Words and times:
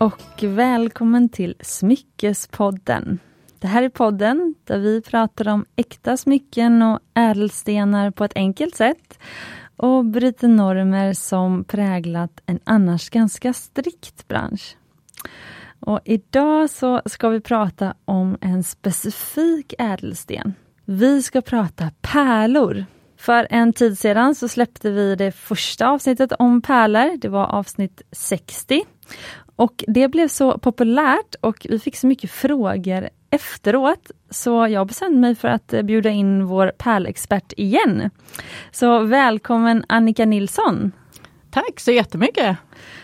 och 0.00 0.42
välkommen 0.42 1.28
till 1.28 1.54
Smyckespodden. 1.60 3.18
Det 3.58 3.66
här 3.66 3.82
är 3.82 3.88
podden 3.88 4.54
där 4.64 4.78
vi 4.78 5.02
pratar 5.02 5.48
om 5.48 5.64
äkta 5.76 6.16
smycken 6.16 6.82
och 6.82 6.98
ädelstenar 7.14 8.10
på 8.10 8.24
ett 8.24 8.32
enkelt 8.34 8.74
sätt 8.74 9.18
och 9.76 10.04
bryter 10.04 10.48
normer 10.48 11.12
som 11.12 11.64
präglat 11.64 12.40
en 12.46 12.60
annars 12.64 13.10
ganska 13.10 13.52
strikt 13.52 14.28
bransch. 14.28 14.76
Och 15.80 16.00
idag 16.04 16.70
så 16.70 17.02
ska 17.06 17.28
vi 17.28 17.40
prata 17.40 17.94
om 18.04 18.38
en 18.40 18.64
specifik 18.64 19.74
ädelsten. 19.78 20.54
Vi 20.84 21.22
ska 21.22 21.40
prata 21.40 21.90
pärlor. 22.00 22.84
För 23.16 23.46
en 23.50 23.72
tid 23.72 23.98
sedan 23.98 24.34
så 24.34 24.48
släppte 24.48 24.90
vi 24.90 25.16
det 25.16 25.32
första 25.32 25.88
avsnittet 25.88 26.32
om 26.32 26.62
pärlor. 26.62 27.16
Det 27.16 27.28
var 27.28 27.46
avsnitt 27.46 28.02
60. 28.12 28.84
Och 29.60 29.84
det 29.88 30.08
blev 30.08 30.28
så 30.28 30.58
populärt 30.58 31.34
och 31.40 31.66
vi 31.70 31.78
fick 31.78 31.96
så 31.96 32.06
mycket 32.06 32.30
frågor 32.30 33.08
efteråt 33.30 34.10
så 34.30 34.66
jag 34.68 34.86
bestämde 34.86 35.18
mig 35.18 35.34
för 35.34 35.48
att 35.48 35.74
bjuda 35.84 36.10
in 36.10 36.46
vår 36.46 36.72
pärlexpert 36.78 37.52
igen. 37.56 38.10
Så 38.70 38.98
välkommen 38.98 39.84
Annika 39.88 40.24
Nilsson! 40.24 40.92
Tack 41.50 41.80
så 41.80 41.90
jättemycket! 41.90 42.56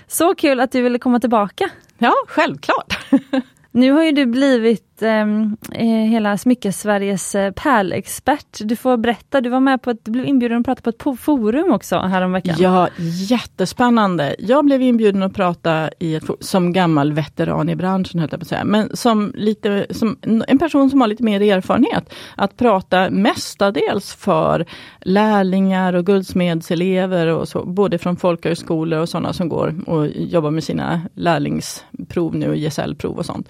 Så 0.07 0.35
kul 0.35 0.61
att 0.61 0.73
du 0.73 0.83
ville 0.83 0.99
komma 0.99 1.21
tillbaka! 1.21 1.71
Ja, 1.99 2.15
självklart! 2.29 2.99
Nu 3.71 3.93
har 3.93 4.05
ju 4.05 4.13
du 4.13 4.27
blivit 4.27 4.96
Ehm, 5.03 5.57
eh, 5.73 5.87
hela 5.87 6.39
Smyckesveriges 6.39 7.35
eh, 7.35 7.53
pärlexpert. 7.53 8.59
Du 8.61 8.77
får 8.77 8.97
berätta, 8.97 9.41
du 9.41 9.49
var 9.49 9.61
med 9.61 9.83
på 9.83 9.91
ett, 9.91 10.05
du 10.05 10.11
blev 10.11 10.27
inbjuden 10.27 10.59
att 10.59 10.67
prata 10.67 10.83
på 10.83 10.91
ett 10.91 11.21
forum 11.21 11.73
också 11.73 11.99
häromveckan. 11.99 12.57
Ja, 12.59 12.89
jättespännande. 13.29 14.37
Jag 14.39 14.65
blev 14.65 14.83
inbjuden 14.83 15.23
att 15.23 15.35
prata 15.35 15.91
i 15.99 16.15
ett, 16.15 16.25
som 16.41 16.73
gammal 16.73 17.13
veteran 17.13 17.69
i 17.69 17.77
branschen, 17.77 18.21
höll 18.21 18.29
jag 18.31 18.41
på 18.41 18.45
att 18.45 18.49
säga, 18.49 18.65
men 18.65 18.97
som, 18.97 19.33
lite, 19.37 19.87
som 19.91 20.17
en 20.47 20.59
person 20.59 20.91
som 20.91 21.01
har 21.01 21.09
lite 21.09 21.23
mer 21.23 21.41
erfarenhet. 21.41 22.15
Att 22.37 22.57
prata 22.57 23.11
mestadels 23.11 24.15
för 24.15 24.67
lärlingar 25.01 25.93
och 25.93 26.07
guldsmedselever 26.07 27.27
och 27.27 27.49
så, 27.49 27.65
både 27.65 27.99
från 27.99 28.17
folkhögskolor 28.17 29.01
och 29.01 29.09
sådana 29.09 29.33
som 29.33 29.49
går 29.49 29.75
och 29.87 30.07
jobbar 30.07 30.51
med 30.51 30.65
sina 30.65 31.01
lärlingsprov 31.15 32.37
nu, 32.37 32.57
gesällprov 32.57 33.19
och 33.19 33.27
sånt. 33.27 33.49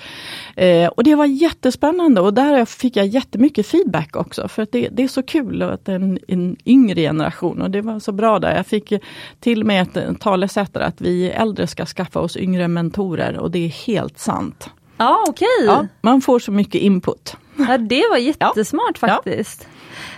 Eh, 0.56 0.88
och 0.88 1.04
det 1.04 1.14
var 1.14 1.35
jättespännande 1.36 2.20
och 2.20 2.34
där 2.34 2.64
fick 2.64 2.96
jag 2.96 3.06
jättemycket 3.06 3.66
feedback 3.66 4.16
också. 4.16 4.48
För 4.48 4.62
att 4.62 4.72
det, 4.72 4.88
det 4.92 5.02
är 5.02 5.08
så 5.08 5.22
kul 5.22 5.62
att 5.62 5.88
en, 5.88 6.18
en 6.28 6.56
yngre 6.64 7.00
generation 7.00 7.62
och 7.62 7.70
det 7.70 7.80
var 7.80 7.98
så 7.98 8.12
bra 8.12 8.38
där. 8.38 8.56
Jag 8.56 8.66
fick 8.66 8.92
till 9.40 9.60
och 9.60 9.66
med 9.66 9.96
ett 9.96 10.20
talesätt 10.20 10.76
att 10.76 11.00
vi 11.00 11.30
äldre 11.30 11.66
ska 11.66 11.86
skaffa 11.86 12.20
oss 12.20 12.36
yngre 12.36 12.68
mentorer 12.68 13.38
och 13.38 13.50
det 13.50 13.64
är 13.64 13.68
helt 13.68 14.18
sant. 14.18 14.70
Ja, 14.96 15.24
okej. 15.28 15.46
Okay. 15.62 15.66
Ja, 15.66 15.86
man 16.00 16.20
får 16.20 16.38
så 16.38 16.52
mycket 16.52 16.80
input. 16.80 17.36
Ja, 17.56 17.78
det 17.78 18.02
var 18.10 18.16
jättesmart 18.16 18.98
ja. 19.00 19.08
faktiskt. 19.08 19.68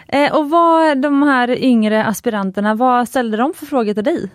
Ja. 0.06 0.19
Eh, 0.19 0.36
och 0.36 0.50
vad 0.50 1.03
de 1.03 1.22
här 1.22 1.64
yngre 1.64 2.05
aspiranterna, 2.05 2.75
vad 2.75 3.08
ställde 3.08 3.36
de 3.36 3.55
för 3.55 3.66
frågor 3.66 3.94
till 3.94 4.05
dig? 4.05 4.30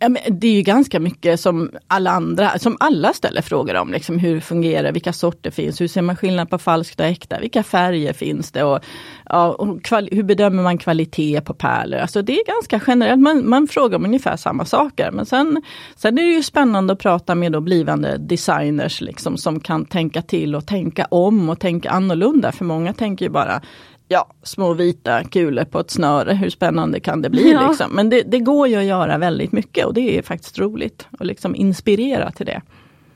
Ja, 0.00 0.08
men 0.08 0.22
det 0.40 0.46
är 0.46 0.52
ju 0.52 0.62
ganska 0.62 1.00
mycket 1.00 1.40
som 1.40 1.70
alla 1.86 2.10
andra, 2.10 2.58
som 2.58 2.76
alla 2.80 3.12
ställer 3.12 3.42
frågor 3.42 3.76
om. 3.76 3.92
Liksom 3.92 4.18
hur 4.18 4.40
fungerar 4.40 4.92
vilka 4.92 5.12
sorter 5.12 5.50
finns, 5.50 5.80
hur 5.80 5.88
ser 5.88 6.02
man 6.02 6.16
skillnad 6.16 6.50
på 6.50 6.58
falskt 6.58 7.00
och 7.00 7.06
äkta, 7.06 7.40
vilka 7.40 7.62
färger 7.62 8.12
finns 8.12 8.52
det 8.52 8.64
och, 8.64 8.80
ja, 9.28 9.48
och 9.48 9.88
hur 10.10 10.22
bedömer 10.22 10.62
man 10.62 10.78
kvalitet 10.78 11.40
på 11.40 11.54
pärlor. 11.54 11.98
Alltså 11.98 12.22
det 12.22 12.32
är 12.32 12.46
ganska 12.46 12.80
generellt, 12.86 13.20
man, 13.20 13.48
man 13.48 13.68
frågar 13.68 13.98
om 13.98 14.04
ungefär 14.04 14.36
samma 14.36 14.64
saker. 14.64 15.10
Men 15.10 15.26
sen, 15.26 15.62
sen 15.96 16.18
är 16.18 16.22
det 16.22 16.32
ju 16.32 16.42
spännande 16.42 16.92
att 16.92 16.98
prata 16.98 17.34
med 17.34 17.52
då 17.52 17.60
blivande 17.60 18.16
designers 18.18 19.00
liksom, 19.00 19.36
som 19.36 19.60
kan 19.60 19.84
tänka 19.84 20.22
till 20.22 20.54
och 20.54 20.66
tänka 20.66 21.04
om 21.04 21.48
och 21.48 21.60
tänka 21.60 21.90
annorlunda. 21.90 22.52
För 22.52 22.64
många 22.64 22.92
tänker 22.92 23.24
ju 23.24 23.30
bara 23.30 23.62
ja, 24.08 24.32
små 24.42 24.74
vita 24.74 25.24
kulor 25.24 25.64
på 25.64 25.80
ett 25.80 25.90
snöre, 25.90 26.34
hur 26.34 26.50
spännande 26.50 27.00
kan 27.00 27.22
det 27.22 27.30
bli? 27.30 27.52
Ja. 27.52 27.68
Liksom? 27.68 27.92
Men 27.92 28.10
det, 28.10 28.22
det, 28.22 28.38
går 28.38 28.68
ju 28.68 28.76
att 28.76 28.84
göra 28.84 29.18
väldigt 29.18 29.52
mycket 29.52 29.86
och 29.86 29.94
det 29.94 30.18
är 30.18 30.22
faktiskt 30.22 30.58
roligt 30.58 31.06
att 31.18 31.26
liksom 31.26 31.54
inspirera 31.54 32.30
till 32.30 32.46
det. 32.46 32.62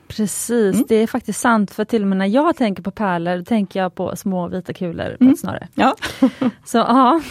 Precis, 0.07 0.75
mm. 0.75 0.85
det 0.87 0.95
är 0.95 1.07
faktiskt 1.07 1.39
sant 1.39 1.71
för 1.71 1.85
till 1.85 2.01
och 2.01 2.07
med 2.07 2.17
när 2.17 2.25
jag 2.25 2.55
tänker 2.55 2.83
på 2.83 2.91
pärlor, 2.91 3.37
då 3.37 3.43
tänker 3.43 3.79
jag 3.79 3.95
på 3.95 4.15
små 4.15 4.47
vita 4.47 4.73
kulor 4.73 5.15
på 5.17 5.23
mm. 5.23 5.33
ett 5.33 5.39
snöre. 5.39 5.67
Ja. 5.75 5.95
Så 6.65 6.77
ja. 6.77 7.21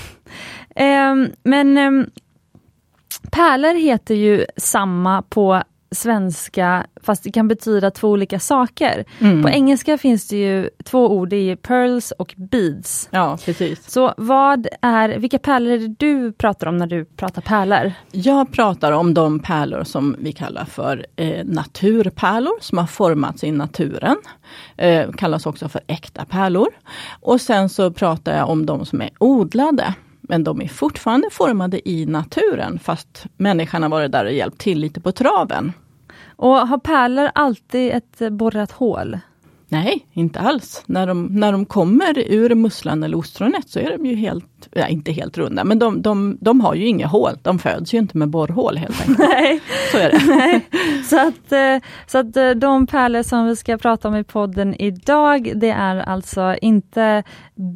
Um, 1.12 1.30
men 1.42 1.78
um, 1.78 2.10
pärlor 3.30 3.74
heter 3.74 4.14
ju 4.14 4.46
samma 4.56 5.22
på 5.22 5.62
svenska 5.92 6.86
fast 7.02 7.24
det 7.24 7.32
kan 7.32 7.48
betyda 7.48 7.90
två 7.90 8.08
olika 8.08 8.40
saker. 8.40 9.04
Mm. 9.18 9.42
På 9.42 9.48
engelska 9.48 9.98
finns 9.98 10.28
det 10.28 10.36
ju 10.36 10.70
två 10.84 11.08
ord, 11.08 11.28
det 11.28 11.36
är 11.36 11.56
pearls 11.56 12.10
och 12.10 12.34
beads. 12.36 13.08
Ja, 13.10 13.38
precis. 13.44 13.90
Så 13.90 14.14
vad 14.16 14.66
är, 14.82 15.08
vilka 15.08 15.38
pärlor 15.38 15.72
är 15.72 15.78
det 15.78 15.94
du 15.98 16.32
pratar 16.32 16.66
om 16.66 16.76
när 16.76 16.86
du 16.86 17.04
pratar 17.04 17.42
pärlor? 17.42 17.92
Jag 18.10 18.52
pratar 18.52 18.92
om 18.92 19.14
de 19.14 19.38
pärlor 19.38 19.84
som 19.84 20.16
vi 20.18 20.32
kallar 20.32 20.64
för 20.64 21.06
eh, 21.16 21.44
naturpärlor 21.44 22.60
som 22.60 22.78
har 22.78 22.86
formats 22.86 23.44
i 23.44 23.50
naturen. 23.50 24.16
Eh, 24.76 25.10
kallas 25.10 25.46
också 25.46 25.68
för 25.68 25.80
äkta 25.86 26.24
pärlor. 26.24 26.68
Och 27.20 27.40
sen 27.40 27.68
så 27.68 27.90
pratar 27.90 28.36
jag 28.36 28.48
om 28.48 28.66
de 28.66 28.86
som 28.86 29.02
är 29.02 29.10
odlade 29.18 29.94
men 30.20 30.44
de 30.44 30.62
är 30.62 30.68
fortfarande 30.68 31.28
formade 31.30 31.88
i 31.88 32.06
naturen 32.06 32.78
fast 32.78 33.26
människan 33.36 33.82
har 33.82 33.90
varit 33.90 34.12
där 34.12 34.24
och 34.24 34.32
hjälpt 34.32 34.58
till 34.58 34.78
lite 34.78 35.00
på 35.00 35.12
traven. 35.12 35.72
Och 36.42 36.68
har 36.68 36.78
pärlor 36.78 37.30
alltid 37.34 37.92
ett 37.92 38.32
borrat 38.32 38.72
hål? 38.72 39.18
Nej, 39.72 40.06
inte 40.12 40.40
alls. 40.40 40.82
När 40.86 41.06
de, 41.06 41.26
när 41.26 41.52
de 41.52 41.64
kommer 41.64 42.18
ur 42.18 42.54
musslan 42.54 43.02
eller 43.02 43.18
ostronet 43.18 43.68
så 43.68 43.78
är 43.78 43.98
de 43.98 44.06
ju 44.06 44.14
helt, 44.14 44.68
ja, 44.72 44.86
inte 44.86 45.12
helt 45.12 45.38
runda, 45.38 45.64
men 45.64 45.78
de, 45.78 46.02
de, 46.02 46.38
de 46.40 46.60
har 46.60 46.74
ju 46.74 46.86
inga 46.86 47.06
hål. 47.06 47.32
De 47.42 47.58
föds 47.58 47.94
ju 47.94 47.98
inte 47.98 48.18
med 48.18 48.28
borrhål 48.28 48.76
helt 48.76 49.00
enkelt. 49.00 49.18
Nej. 49.28 49.60
Så 49.92 49.98
är 49.98 50.10
det. 50.10 50.20
Nej. 50.36 50.68
Så, 51.04 51.28
att, 51.28 51.52
eh, 51.52 51.88
så 52.06 52.18
att 52.18 52.36
eh, 52.36 52.50
de 52.50 52.86
pärlor 52.86 53.22
som 53.22 53.46
vi 53.46 53.56
ska 53.56 53.78
prata 53.78 54.08
om 54.08 54.16
i 54.16 54.24
podden 54.24 54.74
idag, 54.74 55.52
det 55.54 55.70
är 55.70 55.96
alltså 55.96 56.56
inte 56.62 57.22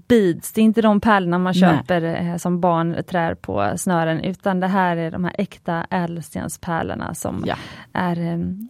beads, 0.08 0.52
det 0.52 0.60
är 0.60 0.64
inte 0.64 0.82
de 0.82 1.00
pärlorna 1.00 1.38
man 1.38 1.54
köper 1.54 2.00
Nej. 2.00 2.30
Eh, 2.30 2.36
som 2.36 2.60
barn 2.60 2.96
trär 3.08 3.34
på 3.34 3.72
snören, 3.76 4.20
utan 4.20 4.60
det 4.60 4.66
här 4.66 4.96
är 4.96 5.10
de 5.10 5.24
här 5.24 5.34
äkta 5.38 5.86
ädelstenspärlorna 5.90 7.14
som, 7.14 7.44
ja. 7.46 7.56
är, 7.92 8.16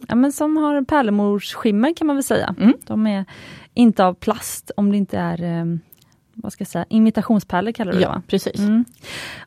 ja, 0.07 0.15
men 0.15 0.31
som 0.31 0.57
har 0.57 0.81
pärlemorsskimmer 0.81 1.93
kan 1.95 2.07
man 2.07 2.15
väl 2.15 2.23
säga. 2.23 2.55
Mm. 2.59 2.73
De 2.85 3.07
är 3.07 3.16
inte 3.73 4.05
av 4.05 4.13
plast 4.13 4.71
om 4.77 4.91
det 4.91 4.97
inte 4.97 5.17
är 5.17 5.79
vad 6.43 6.53
ska 6.53 6.61
jag 6.61 6.67
säga, 6.67 6.85
imitationspärlor 6.89 7.71
kallar 7.71 7.91
du 7.91 7.97
det 7.97 8.03
ja, 8.03 8.09
va? 8.09 8.21
precis. 8.27 8.59
Mm. 8.59 8.85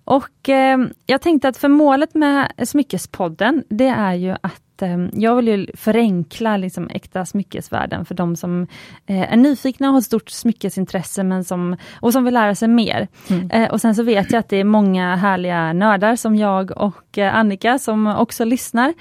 Och 0.05 0.49
eh, 0.49 0.79
jag 1.07 1.21
tänkte 1.21 1.49
att 1.49 1.57
för 1.57 1.69
målet 1.69 2.15
med 2.15 2.53
Smyckespodden, 2.65 3.65
det 3.69 3.89
är 3.89 4.15
ju 4.15 4.37
att 4.41 4.63
Ehm, 4.83 5.11
jag 5.13 5.37
vill 5.37 5.49
ju 5.49 5.67
förenkla 5.75 6.57
liksom 6.57 6.89
äkta 6.89 7.27
smyckesvärlden 7.27 8.05
för 8.05 8.15
de 8.15 8.37
som 8.37 8.67
eh, 9.07 9.33
är 9.33 9.37
nyfikna 9.37 9.89
och 9.89 9.95
har 9.95 10.01
stort 10.01 10.31
smyckesintresse 10.31 11.25
men 11.25 11.45
som, 11.45 11.77
och 12.01 12.13
som 12.13 12.25
vill 12.25 12.35
lära 12.35 12.55
sig 12.55 12.69
mer. 12.69 13.09
Mm. 13.31 13.51
Eh, 13.51 13.71
och 13.71 13.81
sen 13.81 13.95
så 13.95 14.03
vet 14.03 14.33
jag 14.33 14.39
att 14.39 14.49
det 14.49 14.57
är 14.57 14.65
många 14.65 15.17
härliga 15.17 15.73
nördar 15.73 16.17
som 16.17 16.37
jag 16.37 16.71
och 16.71 17.19
eh, 17.19 17.35
Annika 17.35 17.79
som 17.79 18.07
också 18.07 18.45
lyssnar. 18.45 18.95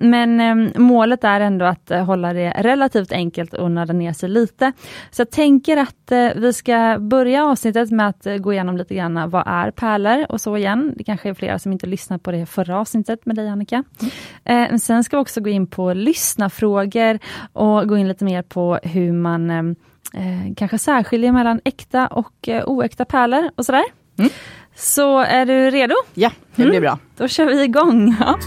Men 0.00 0.40
ehm, 0.40 0.70
målet 0.76 1.24
är 1.24 1.40
ändå 1.40 1.64
att 1.64 1.90
hålla 2.06 2.32
det 2.32 2.50
relativt 2.58 3.12
enkelt 3.12 3.54
och 3.54 3.70
nörda 3.70 3.92
ner 3.92 4.12
sig 4.12 4.28
lite. 4.28 4.72
Så 5.10 5.20
jag 5.20 5.30
tänker 5.30 5.76
att 5.76 6.12
vi 6.36 6.52
ska 6.52 6.96
börja 7.00 7.44
avsnittet 7.44 7.90
med 7.90 8.08
att 8.08 8.26
gå 8.40 8.52
igenom 8.52 8.76
lite 8.76 8.94
grann 8.94 9.30
vad 9.30 9.42
är 9.46 9.70
pärlor 9.70 10.26
och 10.28 10.40
så 10.40 10.56
igen. 10.56 10.94
Det 10.96 11.04
kanske 11.04 11.28
är 11.28 11.34
flera 11.34 11.58
som 11.58 11.72
inte 11.72 11.86
lyssnat 11.86 12.22
på 12.22 12.32
det 12.32 12.46
förra 12.46 12.78
avsnittet 12.78 13.26
med 13.26 13.36
dig 13.36 13.48
Annika. 13.48 13.84
Mm. 14.44 14.69
Sen 14.78 15.04
ska 15.04 15.16
vi 15.16 15.22
också 15.22 15.40
gå 15.40 15.50
in 15.50 15.66
på 15.66 15.92
lyssnafrågor 15.92 17.18
och 17.52 17.88
gå 17.88 17.96
in 17.96 18.08
lite 18.08 18.24
mer 18.24 18.42
på 18.42 18.78
hur 18.82 19.12
man 19.12 19.50
eh, 19.50 19.58
eh 20.14 20.54
kanske 20.56 20.78
särskiljer 20.78 21.32
mellan 21.32 21.60
äkta 21.64 22.06
och 22.06 22.48
eh, 22.48 22.64
oäkta 22.66 23.04
pärlor 23.04 23.50
och 23.56 23.66
sådär. 23.66 23.84
Mm. 24.18 24.30
Så 24.74 25.18
är 25.18 25.46
du 25.46 25.70
redo? 25.70 25.94
Ja, 26.14 26.30
det 26.54 26.62
blir 26.62 26.76
mm. 26.78 26.82
bra. 26.82 26.98
Då 27.16 27.28
kör 27.28 27.46
vi 27.46 27.64
igång. 27.64 28.16
Ja. 28.20 28.38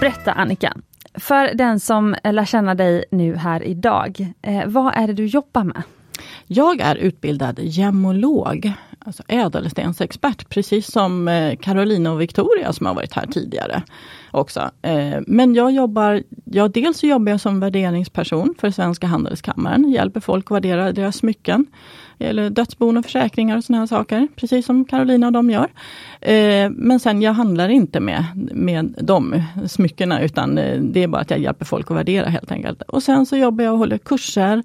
Berätta 0.00 0.32
Annika, 0.32 0.76
för 1.14 1.54
den 1.54 1.80
som 1.80 2.16
lär 2.24 2.44
känna 2.44 2.74
dig 2.74 3.04
nu 3.10 3.36
här 3.36 3.62
idag, 3.62 4.32
eh, 4.42 4.62
vad 4.66 4.94
är 4.96 5.06
det 5.06 5.12
du 5.12 5.26
jobbar 5.26 5.64
med? 5.64 5.82
Jag 6.52 6.80
är 6.80 6.96
utbildad 6.96 7.58
gemmolog 7.58 8.72
alltså 8.98 9.22
ädelstensexpert, 9.28 10.48
precis 10.48 10.92
som 10.92 11.28
eh, 11.28 11.56
Karolina 11.56 11.56
Carolina 11.56 12.12
och 12.12 12.20
Victoria 12.20 12.72
som 12.72 12.86
har 12.86 12.94
varit 12.94 13.12
här 13.12 13.26
tidigare 13.26 13.82
också. 14.30 14.70
Eh, 14.82 15.18
men 15.26 15.54
jag 15.54 15.72
jobbar, 15.72 16.22
ja, 16.44 16.68
dels 16.68 16.98
så 16.98 17.06
jobbar 17.06 17.32
jag 17.32 17.40
som 17.40 17.60
värderingsperson 17.60 18.54
för 18.58 18.70
Svenska 18.70 19.06
Handelskammaren, 19.06 19.90
hjälper 19.90 20.20
folk 20.20 20.44
att 20.46 20.54
värdera 20.54 20.92
deras 20.92 21.16
smycken 21.16 21.66
eller 22.18 22.50
dödsbon 22.50 22.96
och 22.96 23.04
försäkringar 23.04 23.56
och 23.56 23.64
såna 23.64 23.78
här 23.78 23.86
saker, 23.86 24.28
precis 24.36 24.66
som 24.66 24.84
Carolina 24.84 25.26
och 25.26 25.32
de 25.32 25.50
gör. 25.50 25.68
Eh, 26.20 26.70
men 26.70 27.00
sen 27.00 27.22
jag 27.22 27.32
handlar 27.32 27.68
inte 27.68 28.00
med, 28.00 28.24
med 28.54 28.94
de 29.00 29.42
smyckena 29.68 30.22
utan 30.22 30.58
eh, 30.58 30.80
det 30.80 31.02
är 31.02 31.08
bara 31.08 31.22
att 31.22 31.30
jag 31.30 31.40
hjälper 31.40 31.64
folk 31.64 31.90
att 31.90 31.96
värdera 31.96 32.28
helt 32.28 32.52
enkelt. 32.52 32.82
Och 32.82 33.02
sen 33.02 33.26
så 33.26 33.36
jobbar 33.36 33.64
jag 33.64 33.72
och 33.72 33.78
håller 33.78 33.98
kurser, 33.98 34.62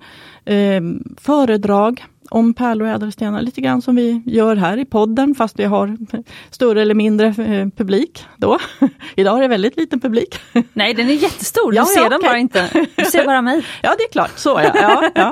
föredrag 1.18 2.06
om 2.30 2.54
pärlor 2.54 2.88
och 2.88 2.94
ädelstenar, 2.94 3.42
lite 3.42 3.62
grann 3.62 3.82
som 3.82 3.96
vi 3.96 4.22
gör 4.26 4.56
här 4.56 4.78
i 4.78 4.86
podden 4.86 5.36
fast 5.36 5.60
vi 5.60 5.64
har 5.64 5.98
större 6.52 6.82
eller 6.82 6.94
mindre 6.96 7.28
eh, 7.28 7.68
publik 7.78 8.26
då. 8.38 8.60
Idag 9.16 9.38
är 9.38 9.42
det 9.42 9.48
väldigt 9.48 9.78
liten 9.78 10.00
publik. 10.00 10.40
Nej 10.74 10.94
den 10.94 11.10
är 11.10 11.14
jättestor, 11.14 11.72
du 11.72 11.78
ja, 11.78 11.86
ser 11.86 12.02
ja, 12.02 12.10
den 12.10 12.20
okay. 12.20 12.30
bara 12.30 12.38
inte. 12.38 12.70
Du 12.96 13.06
ser 13.06 13.26
bara 13.26 13.42
mig. 13.42 13.66
Ja 13.82 13.96
det 13.98 14.04
är 14.04 14.12
klart, 14.12 14.32
så 14.36 14.62
ja. 14.64 14.72
ja, 14.74 15.12
ja. 15.16 15.32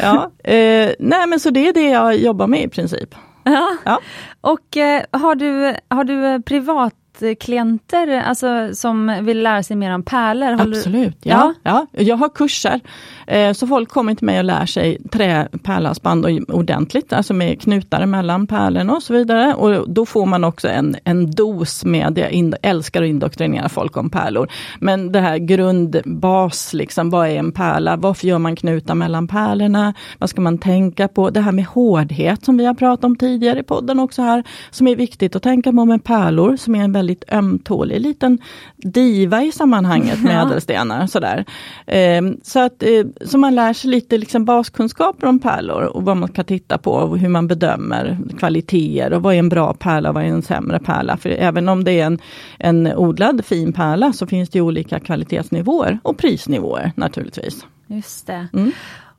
ja. 0.00 0.50
Eh, 0.50 0.92
nej 0.98 1.26
men 1.26 1.40
så 1.40 1.50
det 1.50 1.68
är 1.68 1.72
det 1.72 1.88
jag 1.88 2.16
jobbar 2.16 2.46
med 2.46 2.62
i 2.62 2.68
princip. 2.68 3.14
Ja. 3.44 3.76
ja. 3.84 4.00
Och 4.40 4.76
eh, 4.76 5.02
har, 5.10 5.34
du, 5.34 5.76
har 5.88 6.04
du 6.04 6.42
privat 6.42 6.94
klienter 7.38 8.22
alltså, 8.22 8.74
som 8.74 9.18
vill 9.22 9.42
lära 9.42 9.62
sig 9.62 9.76
mer 9.76 9.94
om 9.94 10.02
pärlor? 10.02 10.60
Absolut, 10.60 11.18
ja. 11.22 11.54
ja. 11.62 11.86
ja. 11.92 12.02
Jag 12.02 12.16
har 12.16 12.28
kurser 12.28 12.80
Eh, 13.26 13.52
så 13.52 13.66
folk 13.66 13.88
kommer 13.88 14.14
till 14.14 14.26
mig 14.26 14.38
och 14.38 14.44
lär 14.44 14.66
sig 14.66 14.98
trä, 15.10 15.48
pärlhalsband 15.62 16.26
ordentligt, 16.48 17.12
alltså 17.12 17.34
med 17.34 17.60
knutar 17.60 18.06
mellan 18.06 18.46
pärlorna 18.46 18.92
och 18.92 19.02
så 19.02 19.12
vidare. 19.12 19.54
Och 19.54 19.90
då 19.90 20.06
får 20.06 20.26
man 20.26 20.44
också 20.44 20.68
en, 20.68 20.96
en 21.04 21.30
dos 21.30 21.84
med, 21.84 22.18
jag 22.18 22.52
älskar 22.62 23.02
att 23.02 23.08
indoktrinera 23.08 23.68
folk 23.68 23.96
om 23.96 24.10
pärlor. 24.10 24.48
Men 24.80 25.12
det 25.12 25.20
här 25.20 25.38
grundbas, 25.38 26.74
liksom, 26.74 27.10
vad 27.10 27.28
är 27.28 27.38
en 27.38 27.52
pärla? 27.52 27.96
Varför 27.96 28.26
gör 28.26 28.38
man 28.38 28.56
knutar 28.56 28.94
mellan 28.94 29.28
pärlorna? 29.28 29.94
Vad 30.18 30.30
ska 30.30 30.40
man 30.40 30.58
tänka 30.58 31.08
på? 31.08 31.30
Det 31.30 31.40
här 31.40 31.52
med 31.52 31.66
hårdhet 31.66 32.44
som 32.44 32.56
vi 32.56 32.64
har 32.64 32.74
pratat 32.74 33.04
om 33.04 33.16
tidigare 33.16 33.58
i 33.58 33.62
podden 33.62 34.00
också 34.00 34.22
här, 34.22 34.44
som 34.70 34.88
är 34.88 34.96
viktigt 34.96 35.36
att 35.36 35.42
tänka 35.42 35.72
på 35.72 35.84
med 35.84 36.04
pärlor, 36.04 36.56
som 36.56 36.74
är 36.74 36.84
en 36.84 36.92
väldigt 36.92 37.03
ömtålig 37.32 38.00
liten 38.00 38.38
diva 38.76 39.42
i 39.42 39.52
sammanhanget 39.52 40.22
med 40.22 40.42
ädelstenar. 40.46 41.06
Sådär. 41.06 41.44
Ehm, 41.86 42.40
så 42.42 42.60
att 42.60 42.82
eh, 42.82 43.04
så 43.24 43.38
man 43.38 43.54
lär 43.54 43.72
sig 43.72 43.90
lite 43.90 44.18
liksom 44.18 44.44
baskunskaper 44.44 45.26
om 45.26 45.38
pärlor 45.38 45.82
och 45.82 46.04
vad 46.04 46.16
man 46.16 46.28
kan 46.28 46.44
titta 46.44 46.78
på 46.78 46.90
och 46.90 47.18
hur 47.18 47.28
man 47.28 47.46
bedömer 47.46 48.18
kvaliteter 48.38 49.12
och 49.12 49.22
vad 49.22 49.34
är 49.34 49.38
en 49.38 49.48
bra 49.48 49.74
pärla 49.74 50.08
och 50.08 50.14
vad 50.14 50.24
är 50.24 50.28
en 50.28 50.42
sämre 50.42 50.78
pärla. 50.78 51.16
För 51.16 51.30
även 51.30 51.68
om 51.68 51.84
det 51.84 52.00
är 52.00 52.06
en, 52.06 52.18
en 52.58 52.86
odlad 52.86 53.44
fin 53.44 53.72
pärla 53.72 54.12
så 54.12 54.26
finns 54.26 54.50
det 54.50 54.60
olika 54.60 55.00
kvalitetsnivåer 55.00 55.98
och 56.02 56.18
prisnivåer 56.18 56.92
naturligtvis. 56.96 57.66
Just 57.86 58.26
det. 58.26 58.48
Mm. 58.52 58.72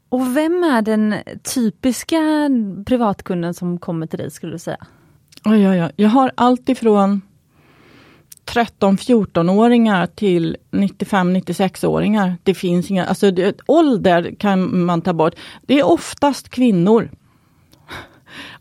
Och 0.10 0.38
vem 0.38 0.64
är 0.64 0.82
den 0.82 1.16
typiska 1.56 2.50
privatkunden 2.86 3.54
som 3.54 3.78
kommer 3.78 4.08
till 4.08 4.20
dig 4.20 4.32
skulle 4.32 4.52
du 4.52 4.60
säga? 4.60 4.78
Oj, 5.46 5.70
oj, 5.70 5.84
oj. 5.84 5.92
Jag 5.96 6.10
har 6.10 6.32
allt 6.36 6.70
ifrån 6.70 7.22
13-14-åringar 8.46 10.08
till 10.08 10.58
95-96-åringar. 10.72 12.38
Det 12.44 12.54
finns 12.54 12.92
inga, 12.92 13.06
alltså 13.06 13.32
det, 13.32 13.60
ålder 13.66 14.36
kan 14.40 14.86
man 14.86 15.02
ta 15.02 15.14
bort. 15.14 15.36
Det 15.62 15.80
är 15.80 15.86
oftast 15.86 16.50
kvinnor 16.50 17.10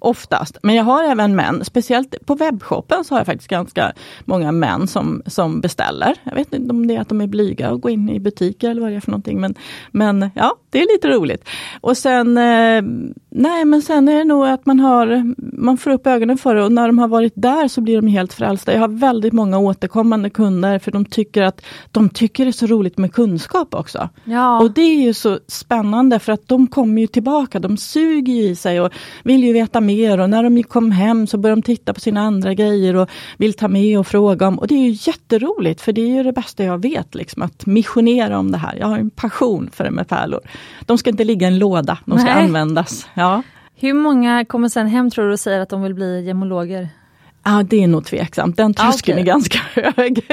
oftast. 0.04 0.58
Men 0.62 0.74
jag 0.74 0.84
har 0.84 1.04
även 1.04 1.36
män, 1.36 1.64
speciellt 1.64 2.26
på 2.26 2.34
webbshoppen 2.34 3.04
så 3.04 3.14
har 3.14 3.20
jag 3.20 3.26
faktiskt 3.26 3.50
ganska 3.50 3.92
många 4.24 4.52
män 4.52 4.86
som, 4.86 5.22
som 5.26 5.60
beställer. 5.60 6.14
Jag 6.24 6.34
vet 6.34 6.54
inte 6.54 6.70
om 6.70 6.86
det 6.86 6.96
är 6.96 7.00
att 7.00 7.08
de 7.08 7.20
är 7.20 7.26
blyga 7.26 7.70
och 7.70 7.80
går 7.80 7.90
in 7.90 8.08
i 8.08 8.20
butiker 8.20 8.70
eller 8.70 8.80
vad 8.80 8.90
det 8.90 8.96
är 8.96 9.00
för 9.00 9.10
någonting. 9.10 9.40
Men, 9.40 9.54
men 9.90 10.30
ja, 10.34 10.56
det 10.70 10.82
är 10.82 10.94
lite 10.94 11.08
roligt. 11.08 11.48
Och 11.80 11.96
sen, 11.96 12.38
eh, 12.38 12.82
nej 13.30 13.64
men 13.64 13.82
sen 13.82 14.08
är 14.08 14.18
det 14.18 14.24
nog 14.24 14.46
att 14.46 14.66
man 14.66 14.80
har, 14.80 15.34
man 15.62 15.76
får 15.78 15.90
upp 15.90 16.06
ögonen 16.06 16.38
för 16.38 16.54
det 16.54 16.64
och 16.64 16.72
när 16.72 16.86
de 16.86 16.98
har 16.98 17.08
varit 17.08 17.32
där 17.36 17.68
så 17.68 17.80
blir 17.80 17.96
de 17.96 18.06
helt 18.06 18.32
frälsta. 18.32 18.72
Jag 18.72 18.80
har 18.80 18.88
väldigt 18.88 19.32
många 19.32 19.58
återkommande 19.58 20.30
kunder 20.30 20.78
för 20.78 20.92
de 20.92 21.04
tycker 21.04 21.42
att 21.42 21.64
de 21.90 22.08
tycker 22.08 22.44
det 22.44 22.50
är 22.50 22.52
så 22.52 22.66
roligt 22.66 22.98
med 22.98 23.12
kunskap 23.12 23.74
också. 23.74 24.08
Ja. 24.24 24.60
Och 24.60 24.70
det 24.70 24.82
är 24.82 25.02
ju 25.02 25.14
så 25.14 25.38
spännande 25.48 26.18
för 26.18 26.32
att 26.32 26.48
de 26.48 26.66
kommer 26.66 27.00
ju 27.00 27.06
tillbaka, 27.06 27.58
de 27.58 27.76
suger 27.76 28.34
i 28.34 28.56
sig 28.56 28.80
och 28.80 28.92
vill 29.24 29.44
ju 29.44 29.52
veta 29.52 29.80
mer 29.80 29.93
mer 29.94 30.20
och 30.20 30.30
när 30.30 30.42
de 30.42 30.62
kom 30.62 30.90
hem 30.90 31.26
så 31.26 31.38
började 31.38 31.60
de 31.60 31.62
titta 31.62 31.94
på 31.94 32.00
sina 32.00 32.20
andra 32.20 32.54
grejer 32.54 32.96
och 32.96 33.10
vill 33.36 33.54
ta 33.54 33.68
med 33.68 33.98
och 33.98 34.06
fråga 34.06 34.48
om. 34.48 34.58
Och 34.58 34.66
det 34.66 34.74
är 34.74 34.88
ju 34.88 34.96
jätteroligt 35.10 35.80
för 35.80 35.92
det 35.92 36.00
är 36.00 36.16
ju 36.16 36.22
det 36.22 36.32
bästa 36.32 36.64
jag 36.64 36.82
vet, 36.82 37.14
liksom, 37.14 37.42
att 37.42 37.66
missionera 37.66 38.38
om 38.38 38.52
det 38.52 38.58
här. 38.58 38.76
Jag 38.80 38.86
har 38.86 38.98
en 38.98 39.10
passion 39.10 39.70
för 39.72 39.84
det 39.84 39.90
med 39.90 40.08
pärlor. 40.08 40.40
De 40.80 40.98
ska 40.98 41.10
inte 41.10 41.24
ligga 41.24 41.48
i 41.48 41.52
en 41.52 41.58
låda, 41.58 41.98
de 42.04 42.18
ska 42.18 42.34
Nej. 42.34 42.44
användas. 42.44 43.08
Ja. 43.14 43.42
Hur 43.76 43.94
många 43.94 44.44
kommer 44.44 44.68
sen 44.68 44.86
hem 44.86 45.10
tror 45.10 45.26
du 45.26 45.32
och 45.32 45.40
säger 45.40 45.60
att 45.60 45.68
de 45.68 45.82
vill 45.82 45.94
bli 45.94 46.24
gemologer? 46.24 46.88
Ja, 47.44 47.62
det 47.62 47.82
är 47.82 47.86
nog 47.86 48.04
tveksamt. 48.04 48.56
Den 48.56 48.74
tröskeln 48.74 49.18
okay. 49.18 49.22
är 49.22 49.26
ganska 49.26 49.58
hög. 49.96 50.26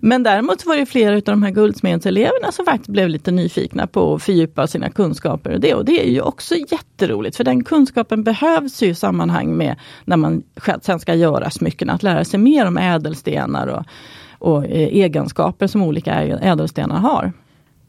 Men 0.00 0.22
däremot 0.22 0.66
var 0.66 0.76
det 0.76 0.86
flera 0.86 1.14
av 1.14 1.22
de 1.22 1.42
här 1.42 1.50
guldsmedseleverna 1.50 2.52
som 2.52 2.64
faktiskt 2.64 2.88
blev 2.88 3.08
lite 3.08 3.30
nyfikna 3.30 3.86
på 3.86 4.14
att 4.14 4.22
fördjupa 4.22 4.66
sina 4.66 4.90
kunskaper. 4.90 5.52
Och 5.52 5.60
det, 5.60 5.74
och 5.74 5.84
det 5.84 6.06
är 6.06 6.10
ju 6.10 6.20
också 6.20 6.54
jätteroligt, 6.54 7.36
för 7.36 7.44
den 7.44 7.64
kunskapen 7.64 8.24
behövs 8.24 8.82
ju 8.82 8.86
i 8.86 8.94
sammanhang 8.94 9.56
med 9.56 9.76
när 10.04 10.16
man 10.16 10.42
sen 10.82 11.00
ska 11.00 11.14
göra 11.14 11.50
smycken, 11.50 11.90
att 11.90 12.02
lära 12.02 12.24
sig 12.24 12.40
mer 12.40 12.66
om 12.66 12.78
ädelstenar 12.78 13.66
och, 13.66 13.84
och 14.38 14.64
eh, 14.64 14.88
egenskaper 14.88 15.66
som 15.66 15.82
olika 15.82 16.14
ädelstenar 16.22 16.98
har. 16.98 17.32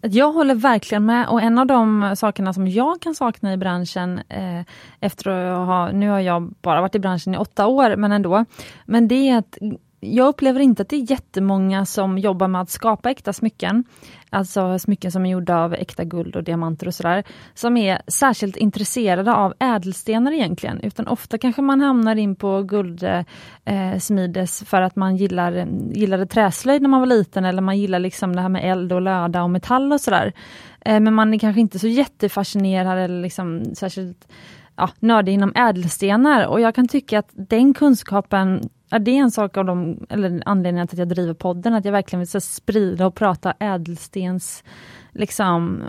Jag 0.01 0.31
håller 0.31 0.56
verkligen 0.56 1.06
med. 1.06 1.28
Och 1.28 1.42
en 1.42 1.57
av 1.57 1.66
de 1.66 2.13
sakerna 2.16 2.54
som 2.54 2.68
jag 2.68 3.01
kan 3.01 3.16
sakna 3.16 3.54
i 3.54 3.57
branschen 3.57 4.22
eh, 4.30 4.62
efter 5.00 5.31
att 5.31 5.68
ha, 5.68 5.92
nu 5.92 6.10
har 6.10 6.19
jag 6.19 6.54
bara 6.62 6.81
varit 6.81 6.96
i 6.96 7.00
branschen 7.00 7.34
i 7.34 7.38
åtta 7.38 7.68
år 7.68 7.96
men 7.96 8.12
ändå, 8.12 8.46
men 8.86 9.07
det 9.07 9.30
är 9.30 9.38
att 9.38 9.57
jag 10.00 10.28
upplever 10.28 10.60
inte 10.60 10.81
att 10.81 10.90
det 10.90 10.96
är 10.96 11.12
jättemånga 11.12 11.86
som 11.86 12.18
jobbar 12.18 12.48
med 12.48 12.62
att 12.62 12.69
skapa 12.69 13.12
äkta 13.12 13.34
smycken. 13.34 13.84
Alltså 14.30 14.80
smycken 14.80 15.12
som 15.12 15.25
är 15.25 15.30
gjorda 15.30 15.57
av 15.57 15.74
äkta 15.74 16.04
guld 16.04 16.36
och 16.36 16.44
diamanter 16.44 16.88
och 16.88 16.94
sådär. 16.94 17.24
Som 17.54 17.78
är 17.78 18.01
särskilt 18.07 18.57
intresserade 18.57 19.34
av 19.34 19.54
ädelstenar 19.60 20.31
egentligen. 20.31 20.80
Utan 20.80 21.07
ofta 21.07 21.38
kanske 21.38 21.62
man 21.62 21.81
hamnar 21.81 22.16
in 22.16 22.36
på 22.36 22.63
guldsmides 22.63 24.62
eh, 24.62 24.66
för 24.66 24.81
att 24.81 24.96
man 24.96 25.16
gillar, 25.16 25.68
gillade 25.92 26.25
träslöjd 26.25 26.81
när 26.81 26.90
man 26.90 27.00
var 27.00 27.07
liten 27.07 27.45
eller 27.45 27.62
man 27.62 27.78
gillar 27.78 28.00
liksom 28.00 28.35
det 28.35 28.42
här 28.42 28.50
med 28.50 28.71
eld 28.71 28.94
och 28.94 29.02
löda 29.02 29.44
och 29.44 29.50
metall 29.50 29.94
och 29.94 30.02
sådär. 30.02 30.33
Eh, 30.81 31.00
men 31.00 31.14
man 31.14 31.33
är 31.33 31.40
kanske 31.40 31.62
inte 31.62 31.80
så 31.80 31.88
jättefascinerad 31.88 32.97
eller 32.97 33.21
liksom 33.21 33.76
särskilt 33.76 34.28
ja, 34.76 34.90
nördig 35.00 35.33
inom 35.33 35.54
ädelstenar 35.56 36.47
och 36.47 36.62
jag 36.62 36.76
kan 36.76 36.88
tycka 36.88 37.19
att 37.19 37.30
den 37.33 37.73
kunskapen 37.73 38.69
Ja, 38.90 39.00
det 39.00 39.12
är 39.12 39.16
en 39.16 39.31
sak 39.31 39.58
av 39.58 39.66
de, 39.66 40.06
eller 40.10 40.44
anledningen 40.46 40.88
till 40.88 40.96
att 40.96 41.00
jag 41.00 41.08
driver 41.08 41.34
podden, 41.34 41.74
att 41.74 41.86
jag 41.86 41.92
verkligen 41.92 42.19
vill 42.19 42.28
så, 42.28 42.42
sprida 42.42 43.06
och 43.06 43.16
prata 43.16 43.54
ädelstens, 43.60 44.64
liksom, 45.12 45.84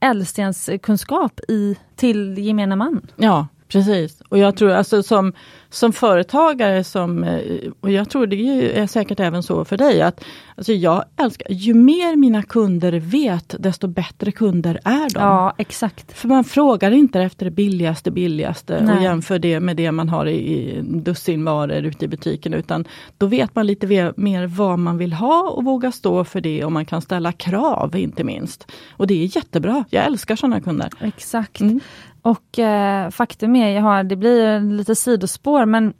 ädelstens 0.00 0.70
kunskap 0.82 1.40
i, 1.48 1.76
till 1.96 2.38
gemene 2.38 2.76
man. 2.76 3.06
Ja, 3.16 3.46
precis. 3.68 4.20
Och 4.20 4.38
jag 4.38 4.56
tror 4.56 4.70
alltså 4.70 5.02
som 5.02 5.32
som 5.70 5.92
företagare, 5.92 6.84
som, 6.84 7.24
eh, 7.24 7.40
och 7.80 7.90
jag 7.90 8.10
tror 8.10 8.26
det 8.26 8.36
är 8.78 8.86
säkert 8.86 9.20
även 9.20 9.42
så 9.42 9.64
för 9.64 9.76
dig, 9.76 10.02
att 10.02 10.24
alltså 10.56 10.72
jag 10.72 11.04
älskar, 11.16 11.46
ju 11.50 11.74
mer 11.74 12.16
mina 12.16 12.42
kunder 12.42 12.92
vet, 12.92 13.54
desto 13.58 13.86
bättre 13.86 14.32
kunder 14.32 14.80
är 14.84 15.14
de. 15.14 15.20
Ja, 15.20 15.54
exakt. 15.58 16.12
För 16.18 16.28
man 16.28 16.44
frågar 16.44 16.90
inte 16.90 17.20
efter 17.20 17.44
det 17.44 17.50
billigaste, 17.50 18.10
billigaste 18.10 18.80
Nej. 18.82 18.96
och 18.96 19.02
jämför 19.02 19.38
det 19.38 19.60
med 19.60 19.76
det 19.76 19.92
man 19.92 20.08
har 20.08 20.26
i, 20.26 20.36
i 20.36 20.82
dussin 20.82 21.44
varor 21.44 21.84
ute 21.84 22.04
i 22.04 22.08
butiken, 22.08 22.54
utan 22.54 22.84
då 23.18 23.26
vet 23.26 23.54
man 23.54 23.66
lite 23.66 24.12
mer 24.16 24.46
vad 24.46 24.78
man 24.78 24.98
vill 24.98 25.12
ha 25.12 25.50
och 25.50 25.64
våga 25.64 25.92
stå 25.92 26.24
för 26.24 26.40
det 26.40 26.64
och 26.64 26.72
man 26.72 26.84
kan 26.84 27.02
ställa 27.02 27.32
krav 27.32 27.96
inte 27.96 28.24
minst. 28.24 28.72
Och 28.96 29.06
det 29.06 29.14
är 29.14 29.36
jättebra, 29.36 29.84
jag 29.90 30.04
älskar 30.04 30.36
sådana 30.36 30.60
kunder. 30.60 30.90
Exakt. 31.00 31.60
Mm. 31.60 31.80
Och 32.22 32.58
eh, 32.58 33.10
faktum 33.10 33.56
är, 33.56 33.68
jag 33.68 33.82
har, 33.82 34.02
det 34.02 34.16
blir 34.16 34.60
lite 34.60 34.94
sidospår, 34.94 35.59
men 35.66 35.92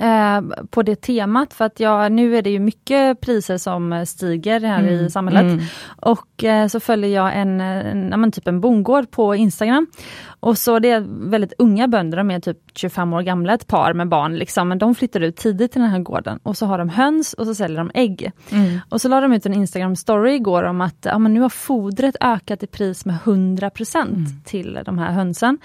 eh, 0.00 0.40
på 0.70 0.82
det 0.82 0.96
temat, 0.96 1.54
för 1.54 1.64
att 1.64 1.80
jag, 1.80 2.12
nu 2.12 2.36
är 2.36 2.42
det 2.42 2.50
ju 2.50 2.58
mycket 2.58 3.20
priser 3.20 3.58
som 3.58 4.04
stiger 4.06 4.60
här 4.60 4.78
mm. 4.78 4.94
i 4.94 5.10
samhället. 5.10 5.42
Mm. 5.42 5.64
Och 5.96 6.44
eh, 6.44 6.66
så 6.66 6.80
följer 6.80 7.10
jag 7.10 7.36
en, 7.36 7.60
en, 7.60 8.12
en, 8.12 8.32
typ 8.32 8.48
en 8.48 8.60
bondgård 8.60 9.10
på 9.10 9.34
Instagram. 9.34 9.86
Och 10.40 10.58
så 10.58 10.78
det 10.78 10.90
är 10.90 11.30
väldigt 11.30 11.52
unga 11.58 11.88
bönder, 11.88 12.18
de 12.18 12.30
är 12.30 12.40
typ 12.40 12.58
25 12.74 13.12
år 13.12 13.22
gamla, 13.22 13.54
ett 13.54 13.66
par 13.66 13.94
med 13.94 14.08
barn, 14.08 14.36
liksom, 14.36 14.68
men 14.68 14.78
de 14.78 14.94
flyttar 14.94 15.20
ut 15.20 15.36
tidigt 15.36 15.72
till 15.72 15.80
den 15.80 15.90
här 15.90 15.98
gården. 15.98 16.38
Och 16.42 16.56
så 16.56 16.66
har 16.66 16.78
de 16.78 16.88
höns 16.88 17.32
och 17.32 17.46
så 17.46 17.54
säljer 17.54 17.78
de 17.78 17.90
ägg. 17.94 18.32
Mm. 18.50 18.80
Och 18.88 19.00
så 19.00 19.08
la 19.08 19.20
de 19.20 19.32
ut 19.32 19.46
en 19.46 19.54
Instagram 19.54 19.96
story 19.96 20.34
igår 20.34 20.62
om 20.62 20.80
att 20.80 20.96
ja, 21.00 21.18
men 21.18 21.34
nu 21.34 21.40
har 21.40 21.48
fodret 21.48 22.16
ökat 22.20 22.62
i 22.62 22.66
pris 22.66 23.04
med 23.04 23.16
100 23.24 23.70
mm. 23.94 24.26
till 24.44 24.78
de 24.84 24.98
här 24.98 25.12
hönsen. 25.12 25.58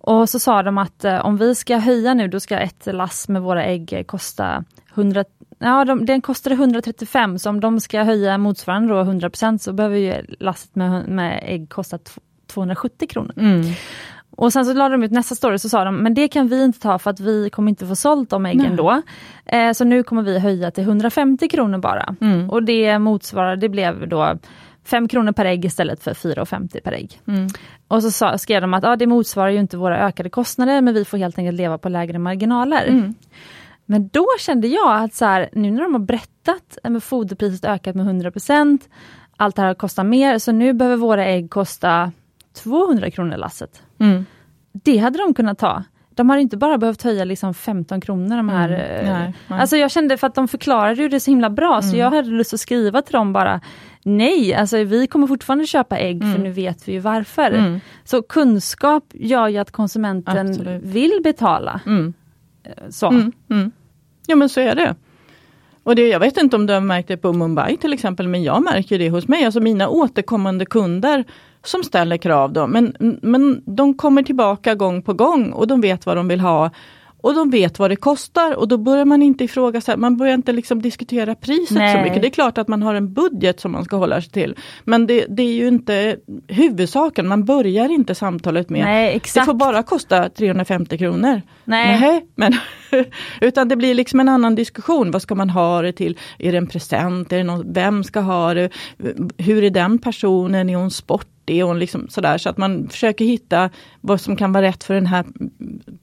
Och 0.00 0.28
så 0.28 0.38
sa 0.38 0.62
de 0.62 0.78
att 0.78 1.04
eh, 1.04 1.26
om 1.26 1.36
vi 1.36 1.54
ska 1.54 1.76
höja 1.76 2.14
nu, 2.14 2.28
då 2.28 2.40
ska 2.40 2.58
ett 2.58 2.86
lass 2.86 3.28
med 3.28 3.42
våra 3.42 3.64
ägg 3.64 4.04
kosta 4.06 4.64
100, 4.94 5.24
ja, 5.58 5.84
de, 5.84 6.06
den 6.06 6.20
kostade 6.20 6.54
135, 6.54 7.38
så 7.38 7.50
om 7.50 7.60
de 7.60 7.80
ska 7.80 8.02
höja 8.02 8.38
motsvarande 8.38 8.94
då 8.94 9.00
100% 9.00 9.58
så 9.58 9.72
behöver 9.72 9.96
ju 9.96 10.14
lasset 10.38 10.74
med, 10.74 11.08
med 11.08 11.40
ägg 11.46 11.70
kosta 11.70 11.98
270 12.46 13.08
kronor. 13.08 13.32
Mm. 13.36 13.62
Och 14.36 14.52
sen 14.52 14.64
så 14.64 14.72
lade 14.72 14.94
de 14.94 15.02
ut 15.02 15.10
nästa 15.10 15.34
story 15.34 15.58
så 15.58 15.68
sa 15.68 15.84
de, 15.84 15.96
men 15.96 16.14
det 16.14 16.28
kan 16.28 16.48
vi 16.48 16.64
inte 16.64 16.80
ta 16.80 16.98
för 16.98 17.10
att 17.10 17.20
vi 17.20 17.50
kommer 17.50 17.70
inte 17.70 17.86
få 17.86 17.96
sålt 17.96 18.30
de 18.30 18.46
äggen 18.46 18.66
Nej. 18.66 18.76
då. 18.76 19.02
Eh, 19.46 19.72
så 19.72 19.84
nu 19.84 20.02
kommer 20.02 20.22
vi 20.22 20.38
höja 20.38 20.70
till 20.70 20.84
150 20.84 21.48
kronor 21.48 21.78
bara. 21.78 22.14
Mm. 22.20 22.50
Och 22.50 22.62
det 22.62 22.98
motsvarar, 22.98 23.56
det 23.56 23.68
blev 23.68 24.08
då 24.08 24.38
5 24.90 25.08
kronor 25.08 25.32
per 25.32 25.44
ägg 25.44 25.64
istället 25.64 26.02
för 26.02 26.14
4,50 26.14 26.80
per 26.80 26.92
ägg. 26.92 27.20
Mm. 27.26 27.48
Och 27.88 28.02
så 28.02 28.10
sa, 28.10 28.38
skrev 28.38 28.60
de 28.60 28.74
att 28.74 28.84
ah, 28.84 28.96
det 28.96 29.06
motsvarar 29.06 29.50
ju 29.50 29.58
inte 29.58 29.76
våra 29.76 30.06
ökade 30.06 30.30
kostnader 30.30 30.80
men 30.80 30.94
vi 30.94 31.04
får 31.04 31.18
helt 31.18 31.38
enkelt 31.38 31.56
leva 31.56 31.78
på 31.78 31.88
lägre 31.88 32.18
marginaler. 32.18 32.86
Mm. 32.86 33.14
Men 33.86 34.08
då 34.08 34.26
kände 34.38 34.68
jag 34.68 35.04
att 35.04 35.14
så 35.14 35.24
här, 35.24 35.48
nu 35.52 35.70
när 35.70 35.82
de 35.82 35.92
har 35.92 36.00
berättat 36.00 36.78
att 36.82 37.04
foderpriset 37.04 37.64
ökat 37.64 37.96
med 37.96 38.06
100%, 38.06 38.78
allt 39.36 39.56
det 39.56 39.62
här 39.62 39.74
kostar 39.74 40.04
mer, 40.04 40.38
så 40.38 40.52
nu 40.52 40.72
behöver 40.72 40.96
våra 40.96 41.26
ägg 41.26 41.50
kosta 41.50 42.12
200 42.52 43.10
kronor 43.10 43.36
lasset. 43.36 43.82
Mm. 43.98 44.26
Det 44.72 44.98
hade 44.98 45.18
de 45.18 45.34
kunnat 45.34 45.58
ta. 45.58 45.84
De 46.20 46.30
har 46.30 46.38
inte 46.38 46.56
bara 46.56 46.78
behövt 46.78 47.02
höja 47.02 47.24
liksom 47.24 47.54
15 47.54 48.00
kronor 48.00 48.36
de 48.36 48.48
här... 48.48 48.68
Mm. 48.68 48.80
eh, 48.80 49.12
Nej, 49.12 49.34
nej. 49.48 49.60
Alltså 49.60 49.76
jag 49.76 49.90
kände 49.90 50.16
för 50.16 50.26
att 50.26 50.34
de 50.34 50.48
förklarade 50.48 51.02
ju 51.02 51.08
det 51.08 51.20
så 51.20 51.30
himla 51.30 51.50
bra 51.50 51.82
så 51.82 51.96
jag 51.96 52.10
hade 52.10 52.28
lust 52.30 52.54
att 52.54 52.60
skriva 52.60 53.02
till 53.02 53.12
dem 53.12 53.32
bara 53.32 53.60
Nej, 54.02 54.54
alltså 54.54 54.84
vi 54.84 55.06
kommer 55.06 55.26
fortfarande 55.26 55.66
köpa 55.66 55.98
ägg 55.98 56.22
för 56.22 56.38
nu 56.38 56.50
vet 56.50 56.88
vi 56.88 56.92
ju 56.92 56.98
varför. 56.98 57.52
Mm. 57.52 57.80
Så 58.04 58.22
kunskap 58.22 59.04
gör 59.14 59.48
ju 59.48 59.58
att 59.58 59.70
konsumenten 59.70 60.48
Absolut. 60.48 60.82
vill 60.82 61.20
betala. 61.24 61.80
Mm. 61.86 62.12
Så. 62.90 63.08
Mm. 63.08 63.32
Mm. 63.50 63.70
Ja 64.26 64.36
men 64.36 64.48
så 64.48 64.60
är 64.60 64.74
det. 64.74 64.94
Och 65.82 65.94
det, 65.94 66.08
jag 66.08 66.20
vet 66.20 66.36
inte 66.36 66.56
om 66.56 66.66
du 66.66 66.72
har 66.72 66.80
märkt 66.80 67.08
det 67.08 67.16
på 67.16 67.32
Mumbai 67.32 67.76
till 67.76 67.92
exempel, 67.92 68.28
men 68.28 68.42
jag 68.42 68.62
märker 68.62 68.98
det 68.98 69.10
hos 69.10 69.28
mig. 69.28 69.44
Alltså 69.44 69.60
mina 69.60 69.88
återkommande 69.88 70.66
kunder 70.66 71.24
som 71.64 71.84
ställer 71.84 72.16
krav. 72.16 72.52
Då. 72.52 72.66
Men, 72.66 72.96
men 73.22 73.62
de 73.66 73.94
kommer 73.94 74.22
tillbaka 74.22 74.74
gång 74.74 75.02
på 75.02 75.12
gång 75.12 75.52
och 75.52 75.66
de 75.66 75.80
vet 75.80 76.06
vad 76.06 76.16
de 76.16 76.28
vill 76.28 76.40
ha. 76.40 76.70
Och 77.22 77.34
de 77.34 77.50
vet 77.50 77.78
vad 77.78 77.90
det 77.90 77.96
kostar 77.96 78.56
och 78.56 78.68
då 78.68 78.78
börjar 78.78 79.04
man 79.04 79.22
inte 79.22 79.44
ifrågasätta, 79.44 79.96
man 79.96 80.16
börjar 80.16 80.34
inte 80.34 80.52
liksom 80.52 80.82
diskutera 80.82 81.34
priset 81.34 81.76
Nej. 81.76 81.94
så 81.96 82.02
mycket. 82.02 82.22
Det 82.22 82.28
är 82.28 82.30
klart 82.30 82.58
att 82.58 82.68
man 82.68 82.82
har 82.82 82.94
en 82.94 83.12
budget 83.12 83.60
som 83.60 83.72
man 83.72 83.84
ska 83.84 83.96
hålla 83.96 84.20
sig 84.20 84.30
till. 84.30 84.54
Men 84.84 85.06
det, 85.06 85.26
det 85.28 85.42
är 85.42 85.52
ju 85.52 85.68
inte 85.68 86.16
huvudsaken, 86.48 87.28
man 87.28 87.44
börjar 87.44 87.88
inte 87.88 88.14
samtalet 88.14 88.70
med 88.70 88.84
Nej, 88.84 89.20
det 89.34 89.44
får 89.44 89.54
bara 89.54 89.82
kosta 89.82 90.28
350 90.28 90.98
kronor. 90.98 91.42
Nej. 91.64 92.00
Nej 92.00 92.26
men, 92.34 92.54
utan 93.40 93.68
det 93.68 93.76
blir 93.76 93.94
liksom 93.94 94.20
en 94.20 94.28
annan 94.28 94.54
diskussion, 94.54 95.10
vad 95.10 95.22
ska 95.22 95.34
man 95.34 95.50
ha 95.50 95.82
det 95.82 95.92
till? 95.92 96.18
Är 96.38 96.52
det 96.52 96.58
en 96.58 96.66
present? 96.66 97.32
Är 97.32 97.38
det 97.38 97.44
någon, 97.44 97.72
vem 97.72 98.04
ska 98.04 98.20
ha 98.20 98.54
det? 98.54 98.70
Hur 99.36 99.64
är 99.64 99.70
den 99.70 99.98
personen? 99.98 100.70
Är 100.70 100.76
hon 100.76 100.90
sport? 100.90 101.26
40 101.50 101.62
och 101.62 101.76
liksom 101.76 102.08
sådär. 102.08 102.38
Så 102.38 102.48
att 102.48 102.58
man 102.58 102.88
försöker 102.88 103.24
hitta 103.24 103.70
vad 104.00 104.20
som 104.20 104.36
kan 104.36 104.52
vara 104.52 104.66
rätt 104.66 104.84
för 104.84 104.94
den 104.94 105.06
här 105.06 105.24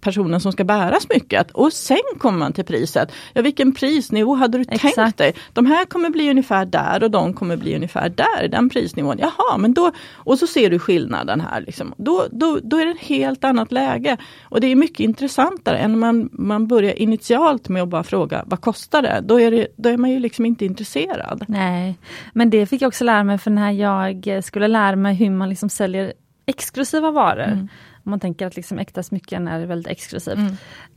personen 0.01 0.41
som 0.41 0.51
ska 0.51 0.63
bära 0.63 0.99
smycket. 0.99 1.51
Och 1.51 1.73
sen 1.73 1.97
kommer 2.17 2.39
man 2.39 2.53
till 2.53 2.65
priset. 2.65 3.11
Ja, 3.33 3.41
vilken 3.41 3.73
prisnivå 3.73 4.35
hade 4.35 4.57
du 4.57 4.65
Exakt. 4.69 4.95
tänkt 4.95 5.17
dig? 5.17 5.33
De 5.53 5.65
här 5.65 5.85
kommer 5.85 6.09
bli 6.09 6.29
ungefär 6.29 6.65
där 6.65 7.03
och 7.03 7.11
de 7.11 7.33
kommer 7.33 7.57
bli 7.57 7.75
ungefär 7.75 8.09
där, 8.09 8.47
den 8.47 8.69
prisnivån. 8.69 9.17
Jaha, 9.19 9.57
men 9.57 9.73
då, 9.73 9.91
och 10.13 10.39
så 10.39 10.47
ser 10.47 10.69
du 10.69 10.79
skillnaden 10.79 11.41
här. 11.41 11.61
Liksom. 11.61 11.93
Då, 11.97 12.25
då, 12.31 12.59
då 12.63 12.77
är 12.77 12.85
det 12.85 12.91
ett 12.91 13.01
helt 13.01 13.43
annat 13.43 13.71
läge. 13.71 14.17
Och 14.43 14.61
det 14.61 14.67
är 14.67 14.75
mycket 14.75 14.99
intressantare 14.99 15.77
än 15.77 15.99
man, 15.99 16.29
man 16.31 16.67
börjar 16.67 16.93
initialt 16.99 17.69
med 17.69 17.83
att 17.83 17.89
bara 17.89 18.03
fråga, 18.03 18.43
vad 18.45 18.61
kostar 18.61 19.01
det? 19.01 19.21
Då 19.23 19.41
är, 19.41 19.51
det, 19.51 19.67
då 19.77 19.89
är 19.89 19.97
man 19.97 20.09
ju 20.09 20.19
liksom 20.19 20.45
inte 20.45 20.65
intresserad. 20.65 21.45
Nej, 21.47 21.97
men 22.33 22.49
det 22.49 22.65
fick 22.65 22.81
jag 22.81 22.87
också 22.87 23.03
lära 23.03 23.23
mig 23.23 23.37
för 23.37 23.51
när 23.51 23.71
jag 23.71 24.43
skulle 24.43 24.67
lära 24.67 24.95
mig 24.95 25.15
hur 25.15 25.29
man 25.37 25.49
liksom 25.49 25.69
säljer 25.69 26.13
exklusiva 26.45 27.11
varor. 27.11 27.43
Mm. 27.43 27.67
Om 28.03 28.09
man 28.09 28.19
tänker 28.19 28.47
att 28.47 28.55
liksom 28.55 28.79
äkta 28.79 29.03
smycken 29.03 29.47
är 29.47 29.65
väldigt 29.65 29.91
exklusivt. 29.91 30.39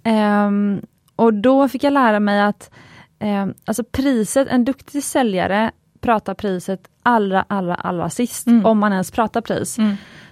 Ehm, 0.05 0.81
och 1.17 1.35
då 1.35 1.69
fick 1.69 1.85
jag 1.85 1.93
lära 1.93 2.21
mig 2.21 2.41
att 2.41 2.71
ehm, 3.19 3.55
alltså 3.65 3.85
priset, 3.85 4.49
en 4.49 4.65
duktig 4.65 5.05
säljare 5.05 5.71
pratar 6.01 6.35
priset 6.35 6.81
allra, 7.03 7.45
allra, 7.49 7.75
allra 7.75 8.11
sist, 8.11 8.47
Mm. 8.47 8.67
om 8.67 8.79
man 8.79 8.93
ens 8.93 9.11
pratar 9.11 9.41
pris. 9.41 9.77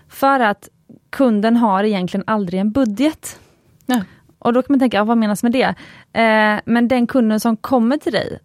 För 0.08 0.40
att 0.40 0.68
kunden 1.10 1.56
har 1.56 1.84
egentligen 1.84 2.24
aldrig 2.26 2.60
en 2.60 2.72
budget. 2.72 3.40
Nej. 3.86 4.02
Och 4.38 4.52
då 4.52 4.62
kan 4.62 4.72
man 4.72 4.78
tänka, 4.80 4.96
ja, 4.96 5.04
vad 5.04 5.18
menas 5.18 5.42
med 5.42 5.52
det? 5.52 5.74
Eh, 6.20 6.60
men 6.64 6.88
den 6.88 7.06
kunden 7.06 7.40
som 7.40 7.56
kommer 7.56 7.96
till 7.96 8.12
dig 8.12 8.38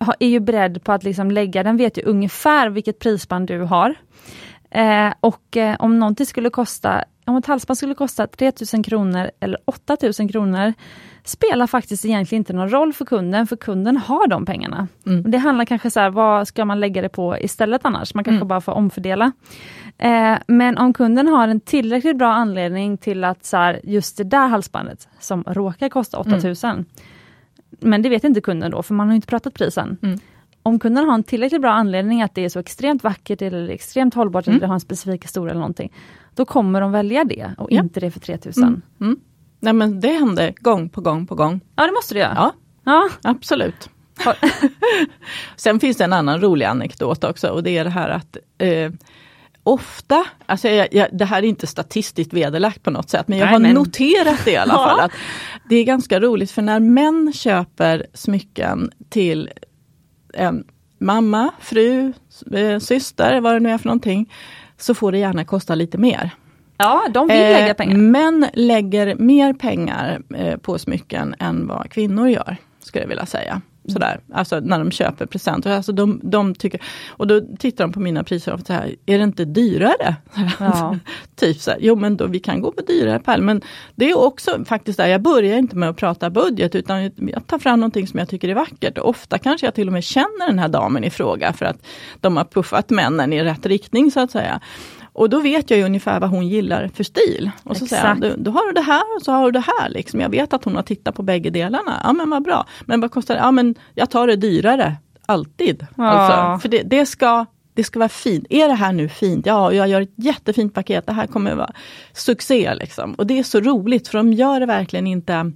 har- 0.00 0.16
är 0.20 0.28
ju 0.28 0.40
beredd 0.40 0.84
på 0.84 0.92
att 0.92 1.04
liksom 1.04 1.30
lägga, 1.30 1.62
den 1.62 1.76
vet 1.76 1.98
ju 1.98 2.02
ungefär 2.02 2.68
vilket 2.70 2.98
prisband 2.98 3.46
du 3.48 3.60
har. 3.60 3.94
Eh, 4.70 5.12
och 5.20 5.56
eh, 5.56 5.76
om 5.78 5.98
någonting 5.98 6.26
skulle 6.26 6.50
kosta, 6.50 7.04
om 7.26 7.36
ett 7.36 7.46
halsband 7.46 7.78
skulle 7.78 7.94
kosta 7.94 8.26
3000 8.26 8.82
kronor 8.82 9.30
eller 9.40 9.58
8000 9.64 10.28
kronor, 10.28 10.74
spelar 11.24 11.66
faktiskt 11.66 12.04
egentligen 12.04 12.40
inte 12.40 12.52
någon 12.52 12.70
roll 12.70 12.92
för 12.92 13.04
kunden, 13.04 13.46
för 13.46 13.56
kunden 13.56 13.96
har 13.96 14.26
de 14.26 14.44
pengarna. 14.46 14.88
Mm. 15.06 15.30
Det 15.30 15.38
handlar 15.38 15.64
kanske 15.64 15.90
så 15.90 16.00
här, 16.00 16.10
vad 16.10 16.48
ska 16.48 16.64
man 16.64 16.80
lägga 16.80 17.02
det 17.02 17.08
på 17.08 17.38
istället 17.38 17.80
annars? 17.84 18.14
Man 18.14 18.24
kanske 18.24 18.44
bara 18.44 18.60
får 18.60 18.72
omfördela. 18.72 19.32
Eh, 19.98 20.38
men 20.46 20.78
om 20.78 20.92
kunden 20.92 21.28
har 21.28 21.48
en 21.48 21.60
tillräckligt 21.60 22.16
bra 22.18 22.32
anledning 22.32 22.98
till 22.98 23.24
att 23.24 23.44
så 23.44 23.56
här, 23.56 23.80
just 23.84 24.16
det 24.16 24.24
där 24.24 24.48
halsbandet 24.48 25.08
som 25.18 25.44
råkar 25.46 25.88
kosta 25.88 26.18
8000, 26.18 26.84
men 27.80 28.02
det 28.02 28.08
vet 28.08 28.24
inte 28.24 28.40
kunden 28.40 28.70
då, 28.70 28.82
för 28.82 28.94
man 28.94 29.08
har 29.08 29.14
inte 29.14 29.26
pratat 29.26 29.54
prisen. 29.54 29.98
Mm. 30.02 30.18
Om 30.62 30.78
kunden 30.78 31.06
har 31.06 31.14
en 31.14 31.22
tillräckligt 31.24 31.60
bra 31.60 31.70
anledning 31.70 32.22
att 32.22 32.34
det 32.34 32.44
är 32.44 32.48
så 32.48 32.58
extremt 32.58 33.04
vackert 33.04 33.42
eller 33.42 33.68
extremt 33.68 34.14
hållbart 34.14 34.48
eller 34.48 34.66
har 34.66 34.74
en 34.74 34.80
specifik 34.80 35.24
historia 35.24 35.50
eller 35.50 35.60
någonting, 35.60 35.92
då 36.34 36.44
kommer 36.44 36.80
de 36.80 36.92
välja 36.92 37.24
det 37.24 37.50
och 37.58 37.68
Ja. 37.72 37.82
inte 37.82 38.00
det 38.00 38.10
för 38.10 38.20
3000. 38.20 38.64
Mm. 38.64 38.82
Mm. 39.00 39.20
Nej 39.60 39.72
men 39.72 40.00
det 40.00 40.08
händer 40.12 40.54
gång 40.60 40.88
på 40.88 41.00
gång 41.00 41.26
på 41.26 41.34
gång. 41.34 41.60
Ja, 41.76 41.86
det 41.86 41.92
måste 41.92 42.14
du 42.14 42.20
göra. 42.20 42.34
Ja, 42.36 42.52
Ja. 42.84 43.08
absolut. 43.22 43.90
Sen 45.56 45.80
finns 45.80 45.96
det 45.96 46.04
en 46.04 46.12
annan 46.12 46.40
rolig 46.40 46.66
anekdot 46.66 47.24
också 47.24 47.48
och 47.48 47.62
det 47.62 47.78
är 47.78 47.84
det 47.84 47.90
här 47.90 48.08
att 48.08 48.36
eh, 48.58 48.92
ofta, 49.62 50.24
alltså 50.46 50.68
jag, 50.68 50.88
jag, 50.94 51.08
det 51.12 51.24
här 51.24 51.38
är 51.42 51.46
inte 51.46 51.66
statistiskt 51.66 52.32
vederlagt 52.32 52.82
på 52.82 52.90
något 52.90 53.10
sätt, 53.10 53.28
men 53.28 53.38
jag 53.38 53.44
Nej, 53.46 53.52
har 53.52 53.60
men- 53.60 53.74
noterat 53.74 54.44
det 54.44 54.50
i 54.50 54.56
alla 54.56 54.72
Ja. 54.76 54.84
fall. 54.88 55.00
Att 55.00 55.12
det 55.68 55.76
är 55.76 55.84
ganska 55.84 56.20
roligt 56.20 56.50
för 56.50 56.62
när 56.62 56.80
män 56.80 57.32
köper 57.34 58.06
smycken 58.14 58.90
till 59.08 59.50
en 60.34 60.64
mamma, 60.98 61.50
fru, 61.60 62.12
eh, 62.52 62.78
syster, 62.78 63.40
vad 63.40 63.54
det 63.54 63.60
nu 63.60 63.70
är 63.70 63.78
för 63.78 63.86
någonting, 63.86 64.32
så 64.78 64.94
får 64.94 65.12
det 65.12 65.18
gärna 65.18 65.44
kosta 65.44 65.74
lite 65.74 65.98
mer. 65.98 66.30
ja, 66.76 67.02
de 67.10 67.26
vill 67.28 67.36
Eh, 67.36 67.42
lägga 67.52 67.74
pengar. 67.74 67.96
Män 67.96 68.46
lägger 68.54 69.14
mer 69.14 69.52
pengar 69.52 70.22
eh, 70.34 70.56
på 70.56 70.78
smycken 70.78 71.34
än 71.38 71.66
vad 71.66 71.90
kvinnor 71.90 72.28
gör, 72.28 72.56
skulle 72.80 73.02
jag 73.04 73.08
vilja 73.08 73.26
säga. 73.26 73.60
Sådär, 73.90 74.20
alltså 74.32 74.60
när 74.60 74.78
de 74.78 74.90
köper 74.90 75.26
presenter. 75.26 75.70
Alltså 75.70 75.92
de, 75.92 76.20
de 76.22 76.54
tycker, 76.54 76.80
och 77.08 77.26
då 77.26 77.40
tittar 77.58 77.84
de 77.84 77.92
på 77.92 78.00
mina 78.00 78.24
priser 78.24 78.52
och 78.52 78.60
säger, 78.60 78.96
är 79.06 79.18
det 79.18 79.24
inte 79.24 79.44
dyrare? 79.44 80.16
Ja. 80.58 80.96
typ 81.36 81.60
så 81.60 81.70
här, 81.70 81.78
jo 81.82 81.96
men 81.96 82.16
då, 82.16 82.26
vi 82.26 82.40
kan 82.40 82.60
gå 82.60 82.72
på 82.72 82.82
dyrare 82.82 83.18
pärl. 83.18 83.42
Men 83.42 83.62
det 83.94 84.10
är 84.10 84.18
också 84.18 84.64
faktiskt 84.64 84.96
där, 84.96 85.06
jag 85.06 85.22
börjar 85.22 85.58
inte 85.58 85.76
med 85.76 85.88
att 85.88 85.96
prata 85.96 86.30
budget 86.30 86.74
utan 86.74 87.02
jag 87.16 87.46
tar 87.46 87.58
fram 87.58 87.80
någonting 87.80 88.06
som 88.06 88.18
jag 88.18 88.28
tycker 88.28 88.48
är 88.48 88.54
vackert. 88.54 88.98
Och 88.98 89.08
ofta 89.08 89.38
kanske 89.38 89.66
jag 89.66 89.74
till 89.74 89.86
och 89.86 89.92
med 89.92 90.04
känner 90.04 90.46
den 90.46 90.58
här 90.58 90.68
damen 90.68 91.04
i 91.04 91.10
fråga 91.10 91.52
för 91.52 91.66
att 91.66 91.86
de 92.20 92.36
har 92.36 92.44
puffat 92.44 92.90
männen 92.90 93.32
i 93.32 93.42
rätt 93.42 93.66
riktning 93.66 94.10
så 94.10 94.20
att 94.20 94.30
säga. 94.30 94.60
Och 95.12 95.30
då 95.30 95.40
vet 95.40 95.70
jag 95.70 95.78
ju 95.78 95.84
ungefär 95.84 96.20
vad 96.20 96.30
hon 96.30 96.48
gillar 96.48 96.90
för 96.94 97.04
stil. 97.04 97.50
Och 97.62 97.76
så 97.76 97.86
säger 97.86 98.08
jag, 98.08 98.20
du, 98.20 98.34
då 98.38 98.50
har 98.50 98.66
du 98.66 98.72
det 98.72 98.80
här 98.80 99.02
och 99.16 99.22
så 99.22 99.32
har 99.32 99.44
du 99.44 99.50
det 99.50 99.64
här. 99.78 99.88
Liksom. 99.88 100.20
Jag 100.20 100.28
vet 100.28 100.52
att 100.52 100.64
hon 100.64 100.76
har 100.76 100.82
tittat 100.82 101.14
på 101.14 101.22
bägge 101.22 101.50
delarna. 101.50 102.00
Ja 102.04 102.12
men 102.12 102.30
vad 102.30 102.42
bra. 102.42 102.66
Men 102.84 103.00
vad 103.00 103.10
kostar 103.10 103.34
det? 103.34 103.40
Ja 103.40 103.50
men 103.50 103.74
jag 103.94 104.10
tar 104.10 104.26
det 104.26 104.36
dyrare. 104.36 104.96
Alltid. 105.26 105.86
Ja. 105.96 106.04
Alltså, 106.04 106.62
för 106.62 106.68
det, 106.68 106.82
det, 106.82 107.06
ska, 107.06 107.46
det 107.74 107.84
ska 107.84 107.98
vara 107.98 108.08
fint. 108.08 108.46
Är 108.50 108.68
det 108.68 108.74
här 108.74 108.92
nu 108.92 109.08
fint? 109.08 109.46
Ja, 109.46 109.72
jag 109.72 109.88
gör 109.88 110.00
ett 110.00 110.14
jättefint 110.16 110.74
paket. 110.74 111.06
Det 111.06 111.12
här 111.12 111.26
kommer 111.26 111.54
vara 111.54 111.72
succé. 112.12 112.74
Liksom. 112.74 113.14
Och 113.14 113.26
det 113.26 113.38
är 113.38 113.42
så 113.42 113.60
roligt 113.60 114.08
för 114.08 114.18
de 114.18 114.32
gör 114.32 114.60
det 114.60 114.66
verkligen 114.66 115.06
inte 115.06 115.52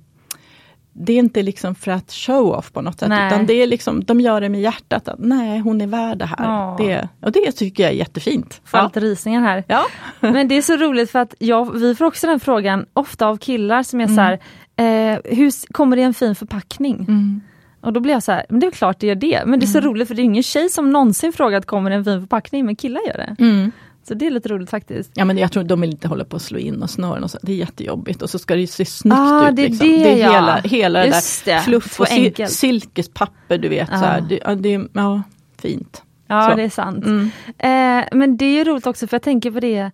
det 0.96 1.12
är 1.12 1.18
inte 1.18 1.42
liksom 1.42 1.74
för 1.74 1.90
att 1.90 2.12
show 2.12 2.46
off 2.54 2.72
på 2.72 2.80
något 2.82 2.98
sätt, 2.98 3.08
Nej. 3.08 3.26
utan 3.26 3.46
det 3.46 3.54
är 3.54 3.66
liksom, 3.66 4.04
de 4.04 4.20
gör 4.20 4.40
det 4.40 4.48
med 4.48 4.60
hjärtat. 4.60 5.08
Att, 5.08 5.18
nej, 5.18 5.58
hon 5.58 5.80
är 5.80 5.86
värd 5.86 6.18
det 6.18 6.26
här. 6.26 6.36
Ja. 6.44 6.76
Det, 6.78 7.08
och 7.22 7.32
det 7.32 7.52
tycker 7.52 7.82
jag 7.82 7.92
är 7.92 7.96
jättefint. 7.96 8.60
Får 8.64 8.80
Ja. 8.80 8.90
rysningar 8.94 9.40
här. 9.42 9.64
Ja. 9.68 9.84
Men 10.20 10.48
det 10.48 10.54
är 10.54 10.62
så 10.62 10.76
roligt 10.76 11.10
för 11.10 11.18
att 11.18 11.34
jag, 11.38 11.78
vi 11.78 11.94
får 11.94 12.04
också 12.04 12.26
den 12.26 12.40
frågan 12.40 12.86
ofta 12.92 13.26
av 13.26 13.36
killar 13.36 13.82
som 13.82 14.00
är 14.00 14.06
så 14.06 14.20
här, 14.20 14.32
eh, 14.76 15.18
hur 15.24 15.72
kommer 15.72 15.96
det 15.96 16.02
en 16.02 16.14
fin 16.14 16.34
förpackning? 16.34 16.96
Mm. 17.08 17.40
Och 17.80 17.92
då 17.92 18.00
blir 18.00 18.12
jag 18.14 18.22
så 18.22 18.32
här, 18.32 18.46
men 18.48 18.60
det 18.60 18.66
är 18.66 18.70
klart 18.70 19.00
det 19.00 19.06
gör 19.06 19.14
det. 19.14 19.42
Men 19.46 19.60
det 19.60 19.64
är 19.64 19.68
så 19.68 19.80
roligt 19.80 20.08
för 20.08 20.14
det 20.14 20.22
är 20.22 20.24
ingen 20.24 20.42
tjej 20.42 20.68
som 20.68 20.90
någonsin 20.90 21.32
frågat 21.32 21.66
kommer 21.66 21.90
det 21.90 21.96
en 21.96 22.04
fin 22.04 22.20
förpackning, 22.20 22.66
men 22.66 22.76
killar 22.76 23.00
gör 23.06 23.14
det. 23.16 23.36
Mm. 23.44 23.72
Så 24.04 24.14
det 24.14 24.26
är 24.26 24.30
lite 24.30 24.48
roligt 24.48 24.70
faktiskt. 24.70 25.10
Ja 25.14 25.24
men 25.24 25.38
jag 25.38 25.52
tror 25.52 25.64
de 25.64 25.80
vill 25.80 25.90
inte 25.90 26.08
hålla 26.08 26.24
på 26.24 26.36
att 26.36 26.42
slå 26.42 26.58
in 26.58 26.82
och 26.82 26.90
snören 26.90 27.24
och 27.24 27.30
så. 27.30 27.38
Det 27.42 27.52
är 27.52 27.56
jättejobbigt 27.56 28.22
och 28.22 28.30
så 28.30 28.38
ska 28.38 28.56
det 28.56 28.66
se 28.66 28.84
snyggt 28.84 29.16
Ah, 29.18 29.48
ut. 29.50 29.56
det 29.56 29.62
är 29.64 29.68
liksom. 29.68 29.88
det, 29.88 29.96
det 29.98 30.12
är 30.12 30.16
ja. 30.26 30.32
hela, 30.32 30.56
hela 30.56 30.98
det 31.00 31.10
där 31.44 31.58
fluff 31.60 32.00
och 32.00 32.08
sil 32.14 32.32
silkespapper 32.48 33.58
du 33.58 33.68
vet. 33.68 33.88
Ah. 33.92 33.98
Så 33.98 34.04
här. 34.04 34.20
Det, 34.20 34.40
ja, 34.44 34.54
det, 34.54 34.74
är- 34.74 34.88
ja, 34.92 35.22
fint. 35.58 36.02
Ja, 36.26 36.48
Så. 36.50 36.56
det 36.56 36.62
är 36.62 36.70
sant. 36.70 37.04
Mm. 37.06 37.30
Eh, 37.58 38.08
men 38.12 38.36
det 38.36 38.44
är 38.44 38.52
ju 38.52 38.64
roligt 38.64 38.86
också 38.86 39.06
för 39.06 39.14
jag 39.14 39.22
tänker 39.22 39.50
på 39.50 39.60
det 39.60 39.90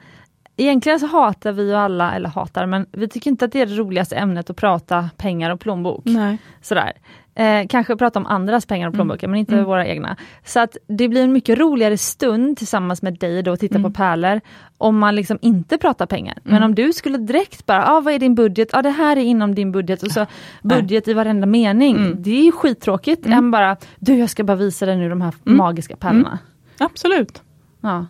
Egentligen 0.56 1.00
så 1.00 1.06
hatar 1.06 1.52
vi 1.52 1.62
ju 1.62 1.74
alla, 1.74 2.14
eller 2.14 2.28
hatar, 2.28 2.66
men 2.66 2.86
vi 2.92 3.08
tycker 3.08 3.30
inte 3.30 3.44
att 3.44 3.52
det 3.52 3.60
är 3.60 3.66
det 3.66 3.74
roligaste 3.74 4.16
ämnet 4.16 4.50
att 4.50 4.56
prata 4.56 5.10
pengar 5.16 5.50
och 5.50 5.60
plånbok. 5.60 6.02
Nej. 6.04 6.38
Sådär. 6.62 6.92
Eh, 7.40 7.66
kanske 7.68 7.96
prata 7.96 8.18
om 8.18 8.26
andras 8.26 8.66
pengar 8.66 8.88
och 8.88 8.94
plånböcker 8.94 9.28
men 9.28 9.38
inte 9.40 9.52
Mm. 9.54 9.64
våra 9.64 9.86
egna. 9.86 10.16
Så 10.44 10.60
att 10.60 10.76
det 10.86 11.08
blir 11.08 11.22
en 11.24 11.32
mycket 11.32 11.58
roligare 11.58 11.96
stund 11.98 12.56
tillsammans 12.58 13.02
med 13.02 13.18
dig 13.18 13.42
då 13.42 13.52
att 13.52 13.60
titta 13.60 13.78
Mm. 13.78 13.92
på 13.92 13.96
pärlor 13.96 14.40
om 14.78 14.98
man 14.98 15.14
liksom 15.16 15.38
inte 15.42 15.78
pratar 15.78 16.06
pengar. 16.06 16.38
Men 16.44 16.62
om 16.62 16.74
du 16.74 16.92
skulle 16.92 17.18
direkt 17.18 17.66
bara, 17.66 17.86
ah, 17.90 18.00
vad 18.00 18.14
är 18.14 18.18
din 18.18 18.34
budget? 18.34 18.68
Ah, 18.74 18.82
det 18.82 18.90
här 18.90 19.16
är 19.16 19.20
inom 19.20 19.54
din 19.54 19.72
budget 19.72 20.02
och 20.02 20.10
så 20.10 20.26
budget 20.62 21.08
i 21.08 21.12
varenda 21.12 21.46
mening. 21.46 21.96
Mm. 21.96 22.22
Det 22.22 22.30
är 22.40 22.44
ju 22.44 22.52
skittråkigt 22.52 23.26
än 23.26 23.50
bara, 23.50 23.76
du 23.98 24.14
jag 24.14 24.30
ska 24.30 24.44
bara 24.44 24.56
visa 24.56 24.86
dig 24.86 24.96
nu 24.96 25.08
de 25.08 25.20
här 25.20 25.34
Mm. 25.46 25.58
magiska 25.58 25.96
pärlorna. 25.96 26.38
Absolut. 26.78 27.42
Ja. 27.80 28.06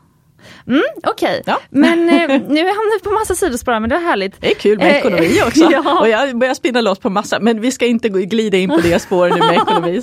Mm, 0.67 0.83
Okej, 1.07 1.43
Ja. 1.47 1.61
men 1.71 2.09
eh, 2.09 2.29
nu 2.29 2.59
hamnar 2.59 2.99
vi 2.99 3.05
på 3.05 3.11
massa 3.11 3.35
sidospår 3.35 3.81
men 3.81 3.89
det 3.91 3.95
var 3.95 4.03
härligt. 4.03 4.41
Det 4.41 4.51
är 4.51 4.55
kul 4.55 4.79
med 4.79 4.87
Eh, 4.91 4.97
ekonomi 4.97 5.41
också. 5.47 5.69
ja. 5.73 6.01
Och 6.01 6.09
jag 6.09 6.39
börjar 6.39 6.55
spinna 6.55 6.81
loss 6.81 6.99
på 6.99 7.11
massa, 7.11 7.41
men 7.41 7.61
vi 7.61 7.71
ska 7.73 7.87
inte 7.87 8.09
glida 8.09 8.57
in 8.57 8.71
på 8.71 8.81
det 8.83 8.99
spåret 9.03 9.35
nu 9.35 9.41
med 9.41 9.55
ekonomi. 9.63 10.03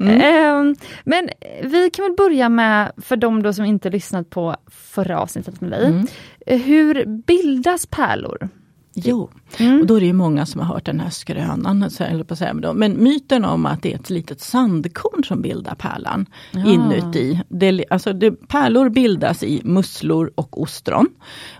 Mm. 0.00 0.20
Ehm, 0.20 0.76
men 1.04 1.28
vi 1.62 1.90
kan 1.90 2.04
väl 2.04 2.14
börja 2.16 2.48
med, 2.48 2.92
för 3.02 3.16
de 3.16 3.42
då 3.42 3.52
som 3.52 3.64
inte 3.64 3.90
lyssnat 3.90 4.30
på 4.30 4.56
förra 4.70 5.20
avsnittet 5.20 5.60
med 5.60 5.70
dig, 5.70 5.84
Mm. 5.86 6.06
eh, 6.46 6.58
hur 6.60 7.04
bildas 7.26 7.86
pärlor? 7.86 8.48
Jo, 8.94 9.30
Mm. 9.58 9.80
och 9.80 9.86
då 9.86 9.94
är 9.96 10.00
det 10.00 10.06
ju 10.06 10.12
många 10.12 10.46
som 10.46 10.60
har 10.60 10.74
hört 10.74 10.84
den 10.86 11.00
här 11.00 11.10
skrönan, 11.10 11.90
så- 11.90 12.04
eller 12.04 12.24
på 12.24 12.32
att 12.34 12.38
säga, 12.38 12.54
men 12.54 12.62
då. 12.62 12.72
men 12.74 13.02
myten 13.02 13.44
om 13.44 13.66
att 13.66 13.82
det 13.82 13.92
är 13.92 13.96
ett 13.96 14.10
litet 14.10 14.40
sandkorn 14.40 15.24
som 15.24 15.42
bildar 15.42 15.74
pärlan 15.74 16.26
Ja. 16.50 16.66
inuti. 16.66 17.40
Det, 17.48 17.84
alltså 17.90 18.12
det, 18.12 18.30
pärlor 18.48 18.88
bildas 18.88 19.42
i 19.42 19.60
musslor 19.64 20.30
och 20.34 20.60
ostron. 20.62 21.06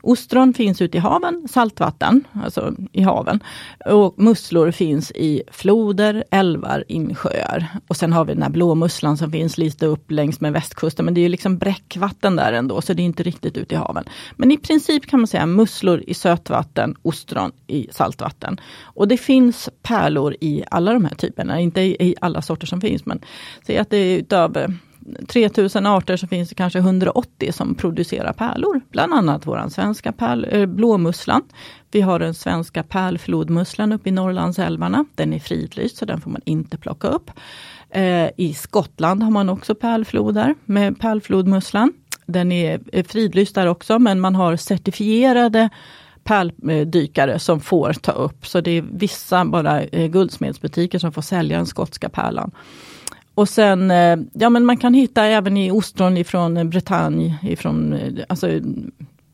Ostron 0.03 0.55
finns 0.55 0.83
ute 0.83 0.97
i 0.97 1.01
haven, 1.01 1.49
saltvatten, 1.51 2.25
alltså 2.45 2.75
i 2.93 3.03
haven. 3.03 3.41
Och 3.87 4.15
musslor 4.19 4.71
finns 4.71 5.11
i 5.11 5.43
floder, 5.53 6.25
älvar, 6.31 6.85
insjöar. 6.89 7.67
Och 7.89 7.97
sen 7.97 8.12
har 8.12 8.25
vi 8.25 8.33
den 8.35 8.43
här 8.43 8.51
blåmusslan 8.51 9.17
som 9.17 9.33
finns 9.33 9.59
lite 9.59 9.87
upp 9.87 10.11
längs 10.11 10.41
med 10.41 10.53
västkusten, 10.53 11.05
men 11.05 11.15
det 11.15 11.21
är 11.21 11.23
ju 11.23 11.29
liksom 11.29 11.59
bräckvatten 11.59 12.37
där 12.37 12.53
ändå, 12.53 12.81
så 12.81 12.93
det 12.95 13.03
är 13.03 13.05
inte 13.05 13.23
riktigt 13.23 13.57
ute 13.57 13.75
i 13.75 13.79
haven. 13.79 14.05
Men 14.37 14.51
i 14.51 14.59
princip 14.59 15.07
kan 15.07 15.21
man 15.21 15.27
säga 15.27 15.47
musslor 15.47 16.03
i 16.07 16.15
sötvatten, 16.15 16.95
ostron 17.03 17.22
i 17.67 17.88
saltvatten. 17.91 18.61
Och 18.83 19.09
det 19.09 19.17
finns 19.17 19.71
pärlor 19.83 20.37
i 20.41 20.64
alla 20.71 20.93
de 20.93 21.05
här 21.05 21.14
typerna, 21.14 21.61
inte 21.61 21.81
i, 21.81 21.97
i 22.00 22.14
alla 22.21 22.43
sorter 22.43 22.67
som 22.67 22.81
finns, 22.81 23.07
men 23.07 23.21
säg 23.67 23.79
att 23.79 23.91
det 23.91 23.97
är 23.97 24.19
utav 24.19 24.57
eh, 24.57 24.69
3000 25.29 25.87
arter 25.87 26.17
så 26.17 26.26
finns 26.26 26.49
det 26.49 26.55
kanske 26.55 26.79
180 26.79 27.52
som 27.52 27.75
producerar 27.75 28.33
pärlor. 28.33 28.81
Bland 28.91 29.14
annat 29.14 29.47
våran 29.47 29.71
svenska 29.71 30.12
pärl, 30.12 30.47
eh, 30.50 30.67
blåmusslan. 30.67 31.43
Vi 31.91 32.00
har 32.00 32.19
den 32.19 32.35
svenska 32.35 32.83
pärlflodmusslan 32.83 33.93
uppe 33.93 34.09
i 34.09 34.12
Norrlandsälvarna. 34.12 35.05
Den 35.14 35.33
är 35.33 35.38
fridlyst 35.38 35.97
så 35.97 36.05
den 36.05 36.21
får 36.21 36.31
man 36.31 36.41
inte 36.45 36.79
plocka 36.79 37.09
upp. 37.09 37.31
Eh, 37.91 38.29
I 38.37 38.55
Skottland 38.55 39.23
har 39.23 39.31
man 39.31 39.49
också 39.49 39.75
pärlfloder 39.75 40.55
med 40.64 41.00
pärlflodmusslan. 41.00 41.93
Den 42.26 42.52
är 42.52 42.81
eh, 42.93 43.05
fridlyst 43.05 43.55
där 43.55 43.67
också 43.67 43.99
men 43.99 44.21
man 44.21 44.35
har 44.35 44.57
certifierade 44.57 45.71
pärldykare 46.25 47.38
som 47.38 47.61
får 47.61 47.93
ta 47.93 48.12
upp. 48.12 48.47
Så 48.47 48.61
det 48.61 48.71
är 48.71 48.85
vissa 48.93 49.45
bara 49.45 49.83
eh, 49.83 50.07
guldsmedsbutiker 50.11 50.99
som 50.99 51.12
får 51.12 51.23
sälja 51.23 51.57
den 51.57 51.67
skotska 51.67 52.09
pärlan. 52.09 52.50
Och 53.35 53.49
sen, 53.49 53.91
eh, 53.91 54.19
ja 54.33 54.50
men 54.50 54.64
man 54.64 54.76
kan 54.76 54.95
hitta 54.95 55.25
även 55.25 55.57
i 55.57 55.71
ostron 55.71 56.17
ifrån 56.17 56.57
eh, 56.57 56.64
Bretagne, 56.64 57.38
ifrån 57.42 57.99
alltså, 58.29 58.49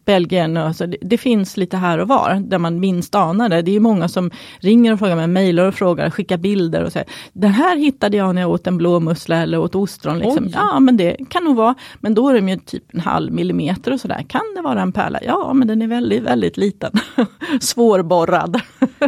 Belgien. 0.08 0.56
och 0.56 0.66
Alltså, 0.66 0.86
det, 0.86 0.96
det 1.00 1.18
finns 1.18 1.56
lite 1.56 1.76
här 1.76 1.98
och 1.98 2.08
var 2.08 2.34
där 2.34 2.58
man 2.58 2.80
minst 2.80 3.14
anar 3.14 3.48
det. 3.48 3.62
Det 3.62 3.76
är 3.76 3.80
många 3.80 4.08
som 4.08 4.30
ringer 4.58 4.92
och 4.92 4.98
frågar 4.98 5.16
mig, 5.16 5.26
mejlar 5.26 5.64
och 5.64 5.74
frågar, 5.74 6.10
skickar 6.10 6.36
bilder 6.36 6.82
och 6.84 6.92
säger 6.92 7.08
Den 7.32 7.50
här 7.50 7.76
hittade 7.76 8.16
jag 8.16 8.34
när 8.34 8.42
jag 8.42 8.50
åt 8.50 8.66
en 8.66 8.78
blåmussla 8.78 9.36
eller 9.36 9.58
åt 9.58 9.74
ostron. 9.74 10.18
Liksom. 10.18 10.44
Oj. 10.44 10.52
Ja 10.54 10.80
men 10.80 10.96
det 10.96 11.16
kan 11.28 11.44
nog 11.44 11.56
vara, 11.56 11.74
men 12.00 12.14
då 12.14 12.28
är 12.28 12.34
de 12.34 12.48
ju 12.48 12.56
typ 12.56 12.94
en 12.94 13.00
halv 13.00 13.32
millimeter 13.32 13.92
och 13.92 14.00
sådär. 14.00 14.24
Kan 14.28 14.54
det 14.56 14.62
vara 14.62 14.82
en 14.82 14.92
pärla? 14.92 15.18
Ja 15.22 15.52
men 15.52 15.68
den 15.68 15.82
är 15.82 15.86
väldigt, 15.86 16.22
väldigt 16.22 16.56
liten. 16.56 16.92
Svårborrad. 17.60 18.60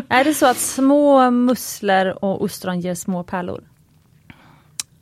Är 0.09 0.25
det 0.25 0.35
så 0.35 0.47
att 0.47 0.57
små 0.57 1.31
musslor 1.31 2.25
och 2.25 2.43
ostron 2.43 2.81
ger 2.81 2.95
små 2.95 3.23
pärlor? 3.23 3.61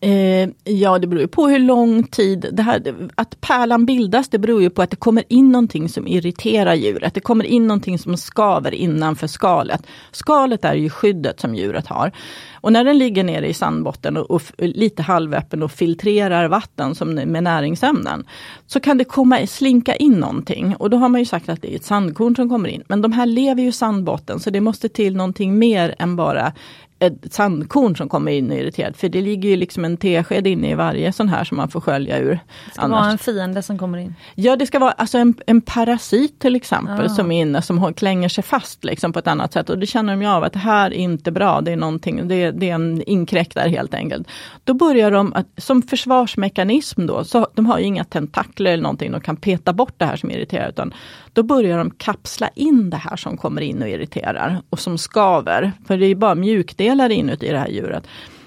Eh, 0.01 0.49
ja, 0.65 0.99
det 0.99 1.07
beror 1.07 1.23
ju 1.23 1.29
på 1.29 1.49
hur 1.49 1.59
lång 1.59 2.03
tid 2.03 2.49
det 2.53 2.63
här, 2.63 2.95
att 3.15 3.41
pärlan 3.41 3.87
bildas, 3.87 4.29
det 4.29 4.39
beror 4.39 4.63
ju 4.63 4.71
på 4.71 4.83
att 4.83 4.91
det 4.91 4.97
kommer 4.97 5.25
in 5.29 5.53
någonting 5.53 5.89
som 5.89 6.07
irriterar 6.07 6.75
djuret. 6.75 7.15
Det 7.15 7.21
kommer 7.21 7.45
in 7.45 7.67
någonting 7.67 7.99
som 7.99 8.17
skaver 8.17 8.75
innanför 8.75 9.27
skalet. 9.27 9.87
Skalet 10.13 10.65
är 10.65 10.75
ju 10.75 10.91
skyddet 10.91 11.41
som 11.41 11.55
djuret 11.55 11.87
har. 11.87 12.13
Och 12.61 12.73
när 12.73 12.85
den 12.85 12.99
ligger 12.99 13.25
nere 13.25 13.49
i 13.49 13.55
sandbotten 13.55 14.17
och, 14.17 14.31
och 14.31 14.43
lite 14.59 15.03
halvöppen 15.03 15.63
och 15.63 15.73
filtrerar 15.73 16.49
vatten 16.49 16.95
som 16.95 17.15
med 17.15 17.43
näringsämnen, 17.43 18.25
så 18.67 18.81
kan 18.81 18.99
det 18.99 19.05
komma, 19.05 19.47
slinka 19.47 19.97
in 19.97 20.13
någonting. 20.13 20.77
Och 20.77 20.91
då 20.91 20.97
har 20.97 21.09
man 21.09 21.21
ju 21.21 21.25
sagt 21.25 21.49
att 21.49 21.63
det 21.63 21.73
är 21.73 21.77
ett 21.77 21.85
sandkorn 21.85 22.37
som 22.37 22.49
kommer 22.49 22.69
in. 22.69 22.83
Men 22.89 23.03
de 23.03 23.13
här 23.13 23.27
lever 23.27 23.63
ju 23.63 23.69
i 23.69 23.73
sandbotten, 23.73 24.41
så 24.41 24.51
det 24.51 24.61
måste 24.61 24.89
till 24.89 25.17
någonting 25.17 25.59
mer 25.59 25.95
än 25.99 26.17
bara 26.17 26.53
ett 26.99 27.33
sandkorn 27.33 27.97
som 27.97 28.09
kommer 28.09 28.33
in 28.33 28.51
och 28.51 28.57
irriterat. 28.57 28.97
För 28.97 29.09
det 29.09 29.23
ligger 29.23 29.49
ju 29.49 29.57
liksom 29.57 29.85
en 29.85 29.97
tesked 29.97 30.47
inne 30.47 30.71
i 30.71 30.75
varje 30.75 31.13
sån 31.13 31.29
här 31.29 31.45
som 31.45 31.57
man 31.57 31.69
får 31.69 31.81
skölja 31.81 32.19
ur. 32.19 32.41
Det 32.67 32.75
ska 32.75 32.89
vara 32.89 33.11
en 33.11 33.19
fiende 33.19 33.63
som 33.63 33.79
kommer 33.79 33.99
in. 33.99 34.15
Ja 34.35 34.57
det 34.57 34.67
ska 34.67 34.79
vara 34.79 34.91
alltså 34.91 35.19
en, 35.19 35.35
en 35.47 35.61
parasit 35.61 36.39
till 36.39 36.57
exempel 36.57 37.07
Ah. 37.07 37.09
som 37.09 37.33
är 37.33 37.41
inne 37.41 37.63
som 37.63 37.95
klänger 37.95 38.29
sig 38.29 38.45
fast 38.45 38.85
liksom 38.85 39.13
på 39.13 39.19
ett 39.19 39.27
annat 39.27 39.53
sätt. 39.53 39.71
Och 39.71 39.79
det 39.79 39.87
känner 39.87 40.13
de 40.13 40.23
ju 40.23 40.29
av 40.29 40.45
att 40.45 40.53
det 40.53 40.59
här 40.59 40.91
är 40.91 40.95
inte 40.95 41.31
bra, 41.31 41.61
det 41.61 41.73
är 41.73 41.77
någonting, 41.77 42.29
det, 42.29 42.51
det 42.51 42.71
är 42.71 42.75
en 42.75 43.03
inkräktare 43.03 43.69
helt 43.69 43.95
enkelt. 43.95 44.29
Då 44.65 44.75
börjar 44.75 45.11
de, 45.11 45.33
att, 45.35 45.47
som 45.57 45.83
försvarsmekanism 45.83 47.07
då, 47.07 47.25
så 47.25 47.49
de 47.55 47.67
har 47.67 47.79
ju 47.79 47.85
inga 47.85 48.05
tentakler 48.05 48.73
eller 48.73 48.83
någonting 48.83 49.13
de 49.13 49.21
kan 49.21 49.37
peta 49.37 49.73
bort 49.73 49.95
det 49.97 50.05
här 50.05 50.17
som 50.17 50.31
irriterar. 50.31 50.69
Utan 50.69 50.95
då 51.39 51.43
börjar 51.43 51.79
de 51.79 51.91
kapsla 51.91 52.49
in 52.55 52.91
det 52.91 52.97
här 52.97 53.17
som 53.17 53.37
kommer 53.37 53.61
in 53.61 53.83
och 53.83 53.89
irriterar 53.89 54.63
och 54.71 54.79
som 54.79 54.99
skaver. 54.99 55.73
För 55.87 55.97
det 55.97 56.07
är 56.07 56.09
ju 56.09 56.15
bara 56.15 56.35
mjukdelar 56.35 57.11
inuti 57.11 57.49
det 57.49 57.59
här 57.59 57.69
djuret. 57.69 58.07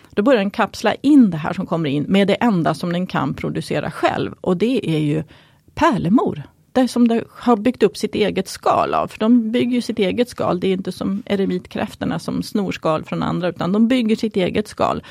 Då 0.10 0.24
börjar 0.24 0.40
den 0.40 0.52
kapsla 0.52 0.96
in 0.96 1.32
det 1.32 1.38
här 1.38 1.54
som 1.54 1.66
kommer 1.66 1.90
in 1.90 2.04
med 2.04 2.28
det 2.28 2.34
enda 2.34 2.74
som 2.74 2.94
den 2.94 3.08
kan 3.08 3.34
producera 3.34 3.92
själv 3.92 4.34
och 4.42 4.58
det 4.58 4.90
är 4.90 5.00
ju 5.00 5.24
pärlemor. 5.74 6.44
Det 6.72 6.88
som 6.88 7.08
de 7.08 7.24
har 7.30 7.58
byggt 7.58 7.84
upp 7.84 7.98
sitt 7.98 8.16
eget 8.16 8.48
skal 8.48 8.94
av. 8.94 9.08
För 9.08 9.20
de 9.20 9.52
bygger 9.52 9.76
ju 9.76 9.82
sitt 9.82 10.00
eget 10.00 10.30
skal. 10.30 10.60
Det 10.60 10.68
är 10.68 10.74
inte 10.74 10.92
som 10.92 11.24
eremitkräftorna 11.26 12.20
som 12.20 12.44
snor 12.44 12.72
skal 12.72 13.04
från 13.04 13.24
andra 13.24 13.50
utan 13.50 13.72
de 13.72 13.88
bygger 13.88 14.16
sitt 14.16 14.36
eget 14.36 14.68
skal. 14.68 15.04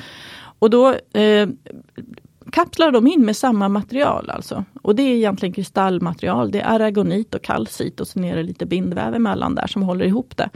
Och 0.59 0.69
då 0.69 0.89
eh, 1.13 1.49
kapslar 2.51 2.91
de 2.91 3.07
in 3.07 3.25
med 3.25 3.37
samma 3.37 3.69
material 3.69 4.29
alltså. 4.29 4.65
Och 4.81 4.95
det 4.95 5.03
är 5.03 5.15
egentligen 5.15 5.53
kristallmaterial. 5.53 6.51
Det 6.51 6.61
är 6.61 6.75
aragonit 6.75 7.35
och 7.35 7.41
kalcit 7.41 7.99
och 7.99 8.07
sen 8.07 8.23
är 8.23 8.35
det 8.35 8.43
lite 8.43 8.65
bindväv 8.65 9.15
emellan 9.15 9.55
där 9.55 9.67
som 9.67 9.83
håller 9.83 10.05
ihop 10.05 10.37
det. 10.37 10.49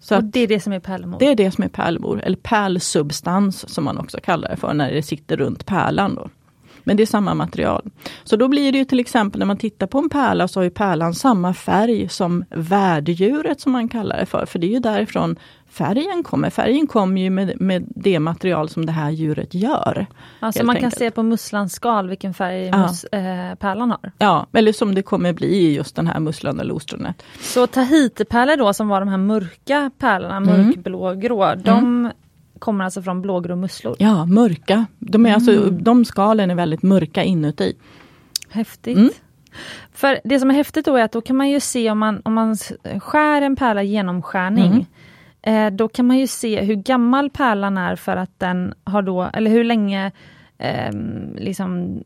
Så 0.00 0.16
Och 0.16 0.24
det 0.24 0.40
är 0.40 0.48
det 0.48 0.60
som 0.60 0.72
är 0.72 0.80
pärlemor? 0.80 1.18
det 1.18 1.26
är 1.28 1.34
det 1.34 1.50
som 1.50 1.64
är 1.64 1.68
pärlemor, 1.68 2.20
eller 2.24 2.36
pärlsubstans 2.36 3.68
som 3.68 3.84
man 3.84 3.98
också 3.98 4.18
kallar 4.22 4.48
det 4.48 4.56
för 4.56 4.74
när 4.74 4.92
det 4.92 5.02
sitter 5.02 5.36
runt 5.36 5.66
pärlan. 5.66 6.14
Då. 6.14 6.28
Men 6.84 6.96
det 6.96 7.02
är 7.02 7.06
samma 7.06 7.34
material. 7.34 7.90
Så 8.24 8.36
då 8.36 8.48
blir 8.48 8.72
det 8.72 8.78
ju 8.78 8.84
till 8.84 9.00
exempel 9.00 9.38
när 9.38 9.46
man 9.46 9.56
tittar 9.56 9.86
på 9.86 9.98
en 9.98 10.08
pärla 10.08 10.48
så 10.48 10.60
har 10.60 10.64
ju 10.64 10.70
pärlan 10.70 11.14
samma 11.14 11.54
färg 11.54 12.08
som 12.08 12.44
värddjuret 12.50 13.60
som 13.60 13.72
man 13.72 13.88
kallar 13.88 14.16
det 14.16 14.26
för. 14.26 14.46
För 14.46 14.58
det 14.58 14.66
är 14.66 14.70
ju 14.70 14.78
därifrån 14.78 15.36
färgen 15.74 16.22
kommer. 16.22 16.50
Färgen 16.50 16.86
kommer 16.86 17.20
ju 17.20 17.30
med, 17.30 17.60
med 17.60 17.84
det 17.88 18.18
material 18.18 18.68
som 18.68 18.86
det 18.86 18.92
här 18.92 19.10
djuret 19.10 19.54
gör. 19.54 20.06
Alltså 20.40 20.64
man 20.64 20.74
kan 20.76 20.84
enkelt. 20.84 20.98
se 20.98 21.10
på 21.10 21.22
musslans 21.22 21.72
skal 21.72 22.08
vilken 22.08 22.34
färg 22.34 22.66
Ja. 22.66 22.78
mus, 22.86 23.04
eh, 23.04 23.54
pärlan 23.54 23.90
har. 23.90 24.12
Ja, 24.18 24.46
eller 24.52 24.72
som 24.72 24.94
det 24.94 25.02
kommer 25.02 25.32
bli 25.32 25.46
i 25.46 25.74
just 25.74 25.96
den 25.96 26.06
här 26.06 26.20
musslan 26.20 26.60
eller 26.60 26.74
ostronet. 26.74 27.22
Så 27.40 27.66
tahitipärlor 27.66 28.56
då 28.56 28.72
som 28.72 28.88
var 28.88 29.00
de 29.00 29.08
här 29.08 29.16
mörka 29.18 29.90
pärlorna, 29.98 30.36
Mm. 30.36 30.66
mörkblågrå, 30.66 31.54
de 31.54 32.10
kommer 32.58 32.84
alltså 32.84 33.02
från 33.02 33.22
blågrå 33.22 33.56
musslor. 33.56 33.96
Ja, 33.98 34.26
mörka. 34.26 34.86
De, 34.98 35.26
är 35.26 35.34
alltså, 35.34 35.52
Mm. 35.52 35.82
de 35.84 36.04
skalen 36.04 36.50
är 36.50 36.54
väldigt 36.54 36.82
mörka 36.82 37.22
inuti. 37.22 37.76
Häftigt. 38.50 38.96
Mm. 38.96 39.10
För 39.92 40.20
det 40.24 40.40
som 40.40 40.50
är 40.50 40.54
häftigt 40.54 40.84
då 40.84 40.96
är 40.96 41.02
att 41.04 41.12
då 41.12 41.20
kan 41.20 41.36
man 41.36 41.48
ju 41.50 41.60
se 41.60 41.90
om 41.90 41.98
man, 41.98 42.22
om 42.24 42.34
man 42.34 42.56
skär 43.00 43.42
en 43.42 43.56
pärla 43.56 43.82
genomskärning, 43.82 44.66
Mm. 44.72 44.84
Eh, 45.46 45.70
då 45.70 45.88
kan 45.88 46.06
man 46.06 46.18
ju 46.18 46.26
se 46.26 46.60
hur 46.60 46.74
gammal 46.74 47.30
pärlan 47.30 47.78
är 47.78 47.96
för 47.96 48.16
att 48.16 48.38
den 48.38 48.74
har 48.84 49.02
då, 49.02 49.30
eller 49.32 49.50
hur 49.50 49.64
länge 49.64 50.12
eh, 50.58 50.92
liksom 51.38 52.00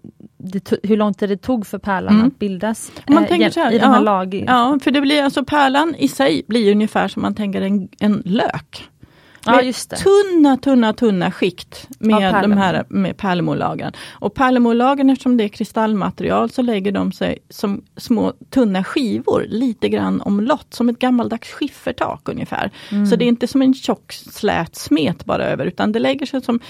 hur 0.83 0.96
lång 0.96 1.14
tid 1.14 1.29
det 1.29 1.37
tog 1.37 1.66
för 1.66 1.79
pärlan 1.79 2.14
Mm. 2.14 2.27
att 2.27 2.38
bildas 2.38 2.92
Man 3.07 3.22
eh, 3.22 3.29
tänker 3.29 3.51
så 3.51 3.61
här, 3.61 3.72
i 3.72 3.79
de 3.79 3.87
här 3.87 3.94
ja, 3.94 4.01
lag... 4.01 4.44
Ja, 4.46 4.79
för 4.83 4.90
det 4.90 5.01
blir 5.01 5.22
alltså 5.22 5.44
pärlan 5.44 5.94
i 5.98 6.09
sig 6.09 6.42
blir 6.48 6.72
ungefär 6.72 7.09
som 7.09 7.22
man 7.22 7.35
tänker 7.35 7.62
en, 7.62 7.88
en 8.01 8.22
lök. 8.24 8.88
Ja, 9.44 9.62
just 9.62 9.90
det. 9.90 9.96
Tunna, 9.96 10.57
tunna, 10.57 10.92
tunna 10.92 11.33
skikt 11.33 11.87
med 11.98 12.18
pärlemor. 12.18 12.57
de 12.57 12.61
här 12.61 12.85
med 12.88 13.16
pärlemorlagren. 13.16 13.92
Och 14.11 14.35
pärlemorlagren 14.35 15.11
eftersom 15.11 15.37
det 15.37 15.44
är 15.44 15.48
kristallmaterial 15.48 16.51
så 16.51 16.62
lägger 16.62 16.92
de 16.92 17.12
sig 17.12 17.38
som 17.51 17.83
små 17.96 18.33
tunna 18.51 18.85
skivor 18.85 19.46
lite 19.48 19.88
grann 19.88 20.20
omlott, 20.20 20.74
som 20.74 20.88
ett 20.88 20.98
gammaldags 20.98 21.51
skiffertak 21.51 22.29
ungefär. 22.29 22.70
Mm. 22.90 23.07
Så 23.07 23.16
det 23.16 23.24
är 23.24 23.29
inte 23.29 23.46
som 23.46 23.62
en 23.62 23.74
tjock 23.74 24.12
slät 24.12 24.77
smet 24.77 25.24
bara 25.24 25.44
över 25.44 25.66
utan 25.66 25.92
det 25.92 25.98
lägger 25.98 26.27
sig 26.27 26.42
som 26.42 26.61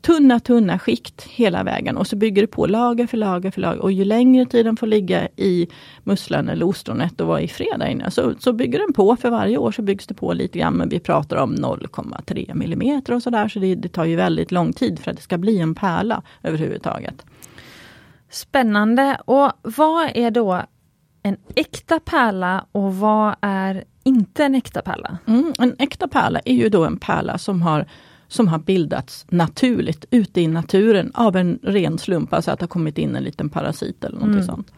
tunna, 0.00 0.40
tunna 0.40 0.78
skikt 0.78 1.22
hela 1.22 1.62
vägen 1.62 1.96
och 1.96 2.06
så 2.06 2.16
bygger 2.16 2.42
det 2.42 2.48
på 2.48 2.66
lager 2.66 3.06
för 3.06 3.16
lager 3.16 3.50
för 3.50 3.60
lager. 3.60 3.82
Och 3.82 3.92
ju 3.92 4.04
längre 4.04 4.46
tiden 4.46 4.76
får 4.76 4.86
ligga 4.86 5.28
i 5.36 5.68
musslan 6.04 6.48
eller 6.48 6.66
ostronet 6.66 7.20
och 7.20 7.26
vara 7.26 7.40
i 7.40 7.48
fred 7.48 7.78
där 7.78 7.86
inne, 7.86 8.10
så, 8.10 8.34
så 8.38 8.52
bygger 8.52 8.78
den 8.78 8.92
på. 8.92 9.16
För 9.16 9.30
varje 9.30 9.58
år 9.58 9.72
så 9.72 9.82
byggs 9.82 10.06
det 10.06 10.14
på 10.14 10.32
lite 10.32 10.58
grann, 10.58 10.74
men 10.74 10.88
vi 10.88 11.00
pratar 11.00 11.36
om 11.36 11.54
0,3 11.54 12.54
millimeter 12.54 13.12
och 13.12 13.22
sådär. 13.22 13.48
Så 13.48 13.58
det, 13.58 13.74
det 13.74 13.88
tar 13.88 14.04
ju 14.04 14.16
väldigt 14.16 14.52
lång 14.52 14.72
tid 14.72 14.98
för 14.98 15.10
att 15.10 15.16
det 15.16 15.22
ska 15.22 15.38
bli 15.38 15.58
en 15.58 15.74
pärla 15.74 16.22
överhuvudtaget. 16.42 17.26
Spännande. 18.30 19.20
Och 19.24 19.52
vad 19.62 20.10
är 20.14 20.30
då 20.30 20.62
en 21.22 21.36
äkta 21.54 22.00
pärla 22.00 22.66
och 22.72 22.96
vad 22.96 23.34
är 23.40 23.84
inte 24.04 24.44
en 24.44 24.54
äkta 24.54 24.82
pärla? 24.82 25.18
Mm, 25.26 25.52
en 25.58 25.76
äkta 25.78 26.08
pärla 26.08 26.40
är 26.44 26.54
ju 26.54 26.68
då 26.68 26.84
en 26.84 26.96
pärla 26.96 27.38
som 27.38 27.62
har 27.62 27.86
som 28.28 28.48
har 28.48 28.58
bildats 28.58 29.26
naturligt 29.28 30.04
ute 30.10 30.40
i 30.40 30.46
naturen 30.46 31.10
av 31.14 31.36
en 31.36 31.58
ren 31.62 31.98
slump, 31.98 32.32
alltså 32.32 32.50
att 32.50 32.58
det 32.58 32.62
har 32.62 32.68
kommit 32.68 32.98
in 32.98 33.16
en 33.16 33.22
liten 33.24 33.48
parasit 33.48 34.04
eller 34.04 34.18
något 34.18 34.28
Mm. 34.28 34.42
sånt. 34.44 34.72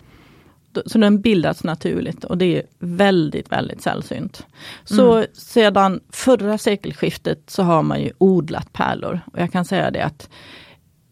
Så 0.87 0.99
den 0.99 1.21
bildats 1.21 1.65
naturligt 1.65 2.25
och 2.25 2.39
det 2.39 2.57
är 2.57 2.63
väldigt, 2.79 3.53
väldigt 3.53 3.83
sällsynt. 3.83 4.47
Så 4.85 5.15
Mm. 5.17 5.27
sedan 5.33 6.01
förra 6.13 6.59
sekelskiftet 6.59 7.51
så 7.51 7.63
har 7.63 7.83
man 7.83 8.01
ju 8.03 8.11
odlat 8.19 8.73
pärlor. 8.73 9.21
Och 9.33 9.41
jag 9.41 9.53
kan 9.53 9.65
säga 9.65 9.91
det 9.91 10.05
att 10.05 10.29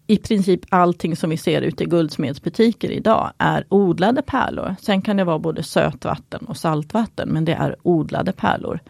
i 0.07 0.17
princip 0.17 0.61
allting 0.69 1.17
som 1.17 1.31
vi 1.31 1.37
ser 1.37 1.63
ute 1.63 1.85
i 1.85 1.87
guldsmedsbutiker 1.87 2.91
idag 2.91 3.33
är 3.39 3.65
odlade 3.69 4.23
pärlor. 4.23 4.75
Sen 4.81 5.03
kan 5.03 5.17
det 5.17 5.25
vara 5.25 5.39
både 5.39 5.63
sötvatten 5.63 6.45
och 6.47 6.57
saltvatten, 6.57 7.29
men 7.29 7.45
det 7.45 7.53
är 7.53 7.77
odlade 7.83 8.33
pärlor. 8.33 8.81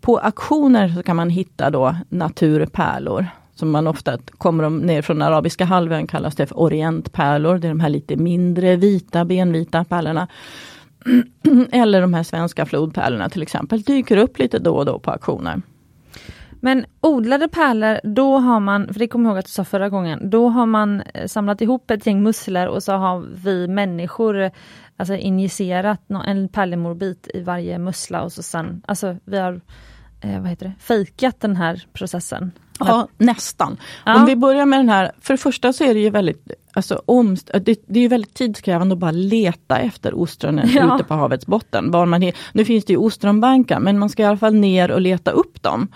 På 0.00 0.18
auktioner 0.18 0.88
så 0.88 1.02
kan 1.02 1.16
man 1.16 1.30
hitta 1.30 1.70
då 1.70 1.96
naturpärlor. 2.08 3.26
Som 3.54 3.70
man 3.70 3.86
ofta 3.86 4.18
kommer 4.38 4.64
de 4.64 4.78
ner 4.78 5.02
från 5.02 5.22
arabiska 5.22 5.64
halvön 5.64 6.06
kallas 6.06 6.34
det 6.36 6.46
för 6.46 6.60
orientpärlor. 6.60 7.58
Det 7.58 7.66
är 7.66 7.68
de 7.68 7.80
här 7.80 7.88
lite 7.88 8.16
mindre 8.16 8.76
vita, 8.76 9.24
benvita 9.24 9.84
pärlorna. 9.84 10.28
Eller 11.72 12.00
de 12.00 12.14
här 12.14 12.22
svenska 12.22 12.66
flodpärlorna 12.66 13.28
till 13.28 13.42
exempel. 13.42 13.82
Dyker 13.82 14.16
upp 14.16 14.38
lite 14.38 14.58
då 14.58 14.76
och 14.76 14.86
då 14.86 14.98
på 14.98 15.10
auktioner. 15.10 15.62
Men 16.60 16.86
odlade 17.00 17.48
pärlor, 17.48 18.00
då 18.04 18.38
har 18.38 18.60
man, 18.60 18.86
för 18.92 18.98
det 18.98 19.08
kommer 19.08 19.24
jag 19.24 19.32
ihåg 19.32 19.38
att 19.38 19.44
du 19.44 19.50
sa 19.50 19.64
förra 19.64 19.88
gången, 19.88 20.30
då 20.30 20.48
har 20.48 20.66
man 20.66 21.00
eh, 21.14 21.26
samlat 21.26 21.60
ihop 21.60 21.90
ett 21.90 22.06
gäng 22.06 22.22
musslor 22.22 22.66
och 22.66 22.82
så 22.82 22.92
har 22.92 23.26
vi 23.44 23.68
människor 23.68 24.50
alltså 24.96 25.14
injicerat 25.14 26.00
en 26.26 26.48
pärlemorbit 26.48 27.28
i 27.34 27.42
varje 27.42 27.78
mussla 27.78 28.22
och 28.22 28.32
så 28.32 28.42
sen, 28.42 28.82
alltså 28.86 29.16
vi 29.24 29.38
har 29.38 29.60
eh, 30.20 30.40
vad 30.40 30.48
heter 30.50 30.66
det, 30.66 30.72
fejkat 30.80 31.40
den 31.40 31.56
här 31.56 31.84
processen. 31.92 32.52
Ja, 32.78 33.08
nästan. 33.18 33.76
Ja. 34.06 34.16
Om 34.20 34.26
vi 34.26 34.36
börjar 34.36 34.66
med 34.66 34.78
den 34.78 34.88
här, 34.88 35.12
för 35.20 35.34
det 35.34 35.38
första 35.38 35.72
så 35.72 35.84
är 35.84 35.94
det 35.94 36.00
ju 36.00 36.10
väldigt, 36.10 36.50
alltså, 36.72 37.02
omst- 37.06 37.58
det, 37.64 37.84
det 37.86 38.00
är 38.00 38.08
väldigt 38.08 38.34
tidskrävande 38.34 38.92
att 38.92 38.98
bara 38.98 39.10
leta 39.10 39.78
efter 39.78 40.14
ostronen 40.14 40.68
Ja. 40.74 40.94
ute 40.94 41.04
på 41.04 41.14
havets 41.14 41.46
botten. 41.46 41.90
Var 41.90 42.06
man, 42.06 42.22
he- 42.22 42.34
nu 42.52 42.64
finns 42.64 42.84
det 42.84 42.92
ju 42.92 42.96
ostronbankar 42.96 43.80
men 43.80 43.98
man 43.98 44.08
ska 44.08 44.22
i 44.22 44.26
alla 44.26 44.36
fall 44.38 44.54
ner 44.54 44.90
och 44.90 45.00
leta 45.00 45.30
upp 45.30 45.62
dem. 45.62 45.88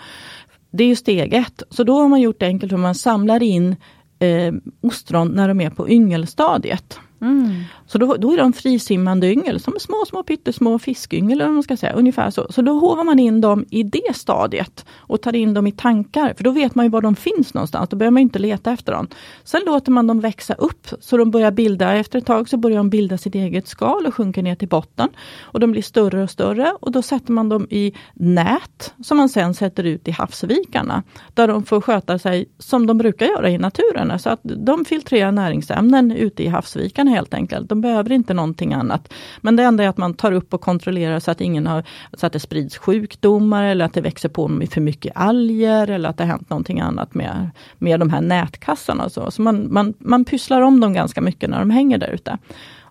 Det 0.71 0.83
är 0.83 0.87
ju 0.87 0.95
steg 0.95 1.33
ett. 1.33 1.63
Så 1.69 1.83
då 1.83 1.99
har 2.01 2.07
man 2.07 2.21
gjort 2.21 2.39
det 2.39 2.45
enkelt, 2.45 2.69
för 2.71 2.77
man 2.77 2.95
samlar 2.95 3.43
in 3.43 3.75
eh, 4.19 4.53
ostron 4.81 5.27
när 5.27 5.47
de 5.47 5.61
är 5.61 5.69
på 5.69 5.89
yngelstadiet. 5.89 6.99
Mm. 7.21 7.63
Så 7.87 7.97
då, 7.97 8.15
då 8.15 8.33
är 8.33 8.37
de 8.37 8.53
frisimmande 8.53 9.27
yngel, 9.27 9.59
som 9.59 9.73
små, 9.79 10.05
små 10.07 10.23
pyttesmå 10.23 10.79
fiskyngel, 10.79 11.31
eller 11.37 11.45
vad 11.45 11.53
man 11.53 11.63
ska 11.63 11.77
säga, 11.77 11.93
ungefär 11.93 12.29
så. 12.29 12.47
Så 12.49 12.61
då 12.61 12.79
hovar 12.79 13.03
man 13.03 13.19
in 13.19 13.41
dem 13.41 13.65
i 13.69 13.83
det 13.83 14.15
stadiet 14.15 14.85
och 14.95 15.21
tar 15.21 15.35
in 15.35 15.53
dem 15.53 15.67
i 15.67 15.71
tankar, 15.71 16.33
för 16.37 16.43
då 16.43 16.51
vet 16.51 16.75
man 16.75 16.85
ju 16.85 16.91
var 16.91 17.01
de 17.01 17.15
finns 17.15 17.53
någonstans, 17.53 17.89
då 17.89 17.97
behöver 17.97 18.11
man 18.11 18.21
inte 18.21 18.39
leta 18.39 18.71
efter 18.71 18.91
dem. 18.91 19.07
Sen 19.43 19.61
låter 19.65 19.91
man 19.91 20.07
dem 20.07 20.19
växa 20.19 20.53
upp, 20.53 20.87
så 20.99 21.17
de 21.17 21.31
börjar 21.31 21.51
bilda, 21.51 21.93
efter 21.93 22.19
ett 22.19 22.25
tag 22.25 22.49
så 22.49 22.57
börjar 22.57 22.77
de 22.77 22.89
bilda 22.89 23.17
sitt 23.17 23.35
eget 23.35 23.67
skal 23.67 24.05
och 24.05 24.15
sjunker 24.15 24.43
ner 24.43 24.55
till 24.55 24.67
botten. 24.67 25.09
Och 25.41 25.59
de 25.59 25.71
blir 25.71 25.81
större 25.81 26.23
och 26.23 26.29
större 26.29 26.73
och 26.81 26.91
då 26.91 27.01
sätter 27.01 27.31
man 27.31 27.49
dem 27.49 27.67
i 27.69 27.93
nät, 28.13 28.93
som 29.03 29.17
man 29.17 29.29
sen 29.29 29.53
sätter 29.53 29.83
ut 29.83 30.07
i 30.07 30.11
havsvikarna, 30.11 31.03
där 31.33 31.47
de 31.47 31.63
får 31.63 31.81
sköta 31.81 32.19
sig 32.19 32.45
som 32.59 32.87
de 32.87 32.97
brukar 32.97 33.25
göra 33.25 33.49
i 33.49 33.57
naturen. 33.57 34.19
Så 34.19 34.29
att 34.29 34.39
de 34.43 34.85
filtrerar 34.85 35.31
näringsämnen 35.31 36.11
ute 36.11 36.43
i 36.43 36.47
havsvikarna 36.47 37.11
helt 37.11 37.33
enkelt. 37.33 37.74
De 37.75 37.81
behöver 37.81 38.11
inte 38.11 38.33
någonting 38.33 38.73
annat. 38.73 39.13
Men 39.41 39.55
det 39.55 39.63
enda 39.63 39.83
är 39.83 39.87
att 39.87 39.97
man 39.97 40.13
tar 40.13 40.31
upp 40.31 40.53
och 40.53 40.61
kontrollerar 40.61 41.19
så 41.19 41.31
att 41.31 41.41
ingen 41.41 41.67
har, 41.67 41.83
så 42.13 42.25
att 42.25 42.33
det 42.33 42.39
sprids 42.39 42.77
sjukdomar 42.77 43.63
eller 43.63 43.85
att 43.85 43.93
det 43.93 44.01
växer 44.01 44.29
på 44.29 44.47
med 44.47 44.69
för 44.69 44.81
mycket 44.81 45.11
alger 45.15 45.89
eller 45.89 46.09
att 46.09 46.17
det 46.17 46.23
har 46.23 46.31
hänt 46.31 46.49
någonting 46.49 46.79
annat 46.79 47.13
med, 47.13 47.49
med 47.77 47.99
de 47.99 48.09
här 48.09 48.21
nätkassarna. 48.21 49.09
Så 49.09 49.31
så 49.31 49.41
man, 49.41 49.73
man, 49.73 49.93
man 49.99 50.25
pysslar 50.25 50.61
om 50.61 50.79
dem 50.79 50.93
ganska 50.93 51.21
mycket 51.21 51.49
när 51.49 51.59
de 51.59 51.69
hänger 51.69 51.97
där 51.97 52.09
ute. 52.09 52.37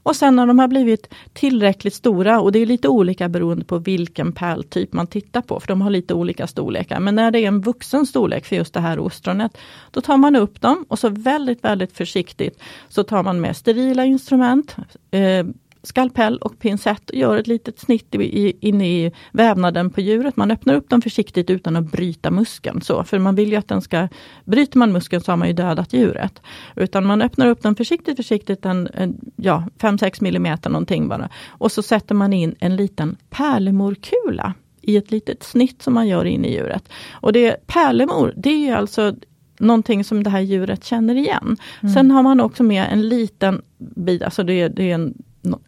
Och 0.04 0.16
sen 0.16 0.36
när 0.36 0.46
de 0.46 0.58
har 0.58 0.68
blivit 0.68 1.14
tillräckligt 1.32 1.94
stora, 1.94 2.40
och 2.40 2.52
det 2.52 2.58
är 2.58 2.66
lite 2.66 2.88
olika 2.88 3.28
beroende 3.28 3.64
på 3.64 3.78
vilken 3.78 4.32
pärltyp 4.32 4.92
man 4.92 5.06
tittar 5.06 5.40
på, 5.40 5.60
för 5.60 5.68
de 5.68 5.80
har 5.80 5.90
lite 5.90 6.14
olika 6.14 6.46
storlekar. 6.46 7.00
Men 7.00 7.14
när 7.14 7.30
det 7.30 7.38
är 7.38 7.48
en 7.48 7.60
vuxen 7.60 8.06
storlek 8.06 8.44
för 8.44 8.56
just 8.56 8.74
det 8.74 8.80
här 8.80 8.98
ostronet, 8.98 9.58
då 9.90 10.00
tar 10.00 10.16
man 10.16 10.36
upp 10.36 10.60
dem 10.60 10.84
och 10.88 10.98
så 10.98 11.08
väldigt, 11.08 11.64
väldigt 11.64 11.96
försiktigt 11.96 12.62
så 12.88 13.02
tar 13.02 13.22
man 13.22 13.40
med 13.40 13.56
sterila 13.56 14.04
instrument, 14.04 14.76
eh, 15.10 15.46
skalpell 15.86 16.38
och 16.38 16.58
pincett 16.58 17.10
och 17.10 17.16
gör 17.16 17.36
ett 17.36 17.46
litet 17.46 17.78
snitt 17.78 18.14
i, 18.14 18.18
i, 18.18 18.56
inne 18.60 18.88
i 18.88 19.12
vävnaden 19.32 19.90
på 19.90 20.00
djuret. 20.00 20.36
Man 20.36 20.50
öppnar 20.50 20.74
upp 20.74 20.88
dem 20.88 21.02
försiktigt 21.02 21.50
utan 21.50 21.76
att 21.76 21.92
bryta 21.92 22.30
muskeln. 22.30 22.80
Så, 22.80 23.04
för 23.04 23.18
man 23.18 23.34
vill 23.34 23.50
ju 23.50 23.56
att 23.56 23.68
den 23.68 23.80
ska, 23.80 24.08
bryter 24.44 24.78
man 24.78 24.92
muskeln 24.92 25.22
så 25.22 25.32
har 25.32 25.36
man 25.36 25.48
ju 25.48 25.54
dödat 25.54 25.92
djuret. 25.92 26.42
Utan 26.76 27.06
man 27.06 27.22
öppnar 27.22 27.46
upp 27.46 27.62
den 27.62 27.76
försiktigt, 27.76 28.16
försiktigt, 28.16 28.64
en, 28.64 28.88
en, 28.94 29.32
ja, 29.36 29.64
5-6 29.78 30.22
millimeter 30.22 30.70
någonting 30.70 31.08
bara. 31.08 31.28
Och 31.48 31.72
så 31.72 31.82
sätter 31.82 32.14
man 32.14 32.32
in 32.32 32.54
en 32.58 32.76
liten 32.76 33.16
pärlemorkula 33.30 34.54
i 34.80 34.96
ett 34.96 35.10
litet 35.10 35.42
snitt 35.42 35.82
som 35.82 35.94
man 35.94 36.08
gör 36.08 36.24
in 36.24 36.44
i 36.44 36.52
djuret. 36.52 36.88
Och 37.12 37.32
det 37.32 37.66
pärlemor, 37.66 38.34
det 38.36 38.50
är 38.50 38.58
ju 38.58 38.70
alltså 38.70 39.14
någonting 39.58 40.04
som 40.04 40.22
det 40.22 40.30
här 40.30 40.40
djuret 40.40 40.84
känner 40.84 41.14
igen. 41.14 41.56
Sen 41.94 42.10
har 42.10 42.22
man 42.22 42.40
också 42.40 42.62
med 42.62 42.86
en 42.90 43.08
liten 43.08 43.62
bit, 43.78 44.22
alltså 44.22 44.42
det, 44.42 44.68
det 44.68 44.90
är 44.90 44.94
en 44.94 45.14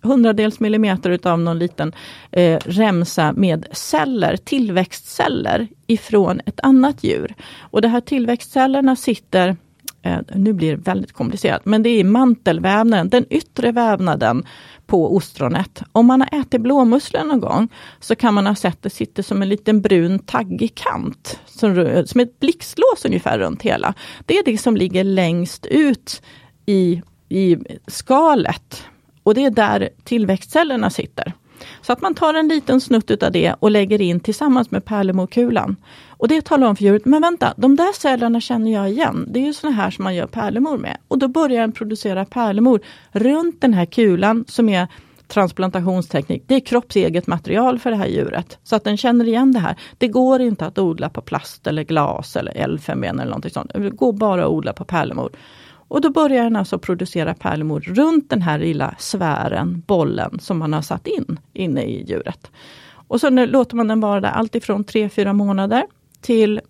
hundradels 0.02 0.60
millimeter 0.60 1.10
utav 1.10 1.38
någon 1.38 1.58
liten 1.58 1.92
eh, 2.32 2.58
remsa 2.64 3.32
med 3.32 3.66
celler, 3.72 4.36
tillväxtceller 4.36 5.68
ifrån 5.86 6.40
ett 6.46 6.60
annat 6.62 7.04
djur. 7.04 7.34
Och 7.60 7.82
de 7.82 7.88
här 7.88 8.00
tillväxtcellerna 8.00 8.96
sitter 8.96 9.56
eh, 10.02 10.18
nu 10.34 10.52
blir 10.52 10.76
det 10.76 10.82
väldigt 10.82 11.12
komplicerat, 11.12 11.64
men 11.64 11.82
det 11.82 11.88
är 11.88 12.04
mantelvävnaden, 12.04 13.08
den 13.08 13.24
yttre 13.30 13.72
vävnaden 13.72 14.44
på 14.86 15.16
ostronet. 15.16 15.82
Om 15.92 16.06
man 16.06 16.20
har 16.20 16.40
ätit 16.40 16.60
blåmusslor 16.60 17.24
någon 17.24 17.40
gång 17.40 17.68
så 18.00 18.14
kan 18.16 18.34
man 18.34 18.46
ha 18.46 18.54
sett 18.54 18.82
det 18.82 18.90
sitter 18.90 19.22
som 19.22 19.42
en 19.42 19.48
liten 19.48 19.80
brun 19.80 20.18
taggig 20.18 20.74
kant, 20.74 21.40
som, 21.46 22.02
som 22.06 22.20
ett 22.20 22.40
blixtlås 22.40 23.04
ungefär 23.04 23.38
runt 23.38 23.62
hela. 23.62 23.94
Det 24.26 24.38
är 24.38 24.44
det 24.44 24.58
som 24.58 24.76
ligger 24.76 25.04
längst 25.04 25.66
ut 25.66 26.22
i, 26.66 27.02
i 27.28 27.56
skalet 27.86 28.84
och 29.26 29.34
det 29.34 29.44
är 29.44 29.50
där 29.50 29.88
tillväxtcellerna 30.04 30.90
sitter. 30.90 31.32
Så 31.80 31.92
att 31.92 32.00
man 32.00 32.14
tar 32.14 32.34
en 32.34 32.48
liten 32.48 32.80
snutt 32.80 33.10
utav 33.10 33.32
det 33.32 33.54
och 33.58 33.70
lägger 33.70 34.00
in 34.00 34.20
tillsammans 34.20 34.70
med 34.70 34.84
pärlemorkulan. 34.84 35.76
Och 36.08 36.28
det 36.28 36.44
talar 36.44 36.66
om 36.66 36.76
för 36.76 36.84
djuret, 36.84 37.04
men 37.04 37.22
vänta, 37.22 37.54
de 37.56 37.76
där 37.76 37.92
cellerna 37.92 38.40
känner 38.40 38.72
jag 38.72 38.90
igen. 38.90 39.26
Det 39.28 39.40
är 39.40 39.44
ju 39.44 39.52
såna 39.52 39.72
här 39.72 39.90
som 39.90 40.04
man 40.04 40.14
gör 40.14 40.26
pärlemor 40.26 40.78
med. 40.78 40.96
Och 41.08 41.18
då 41.18 41.28
börjar 41.28 41.60
den 41.60 41.72
producera 41.72 42.24
pärlemor 42.24 42.80
runt 43.12 43.60
den 43.60 43.74
här 43.74 43.86
kulan 43.86 44.44
som 44.48 44.68
är 44.68 44.88
transplantationsteknik. 45.28 46.42
Det 46.46 46.54
är 46.54 46.60
kroppseget 46.60 47.26
material 47.26 47.78
för 47.78 47.90
det 47.90 47.96
här 47.96 48.06
djuret. 48.06 48.58
Så 48.64 48.76
att 48.76 48.84
den 48.84 48.96
känner 48.96 49.24
igen 49.24 49.52
det 49.52 49.58
här. 49.58 49.76
Det 49.98 50.08
går 50.08 50.40
inte 50.40 50.66
att 50.66 50.78
odla 50.78 51.08
på 51.08 51.20
plast 51.20 51.66
eller 51.66 51.84
glas 51.84 52.36
eller 52.36 52.52
elfenben 52.56 53.20
eller 53.20 53.30
någonting 53.30 53.50
sånt. 53.50 53.70
Det 53.74 53.90
går 53.90 54.12
bara 54.12 54.44
att 54.44 54.50
odla 54.50 54.72
på 54.72 54.84
pärlemor. 54.84 55.30
Och 55.88 56.00
då 56.00 56.10
börjar 56.10 56.44
den 56.44 56.56
alltså 56.56 56.78
producera 56.78 57.34
pärlemor 57.34 57.80
runt 57.80 58.30
den 58.30 58.42
här 58.42 58.58
lilla 58.58 58.94
sfären, 58.98 59.82
bollen, 59.86 60.38
som 60.38 60.58
man 60.58 60.72
har 60.72 60.82
satt 60.82 61.06
in 61.06 61.38
inne 61.52 61.82
i 61.82 62.04
djuret. 62.04 62.50
Och 63.08 63.20
så 63.20 63.30
låter 63.30 63.76
man 63.76 63.88
den 63.88 64.00
vara 64.00 64.20
där 64.20 64.28
alltifrån 64.28 64.84
3-4 64.84 65.32
månader 65.32 65.86
till 66.20 66.60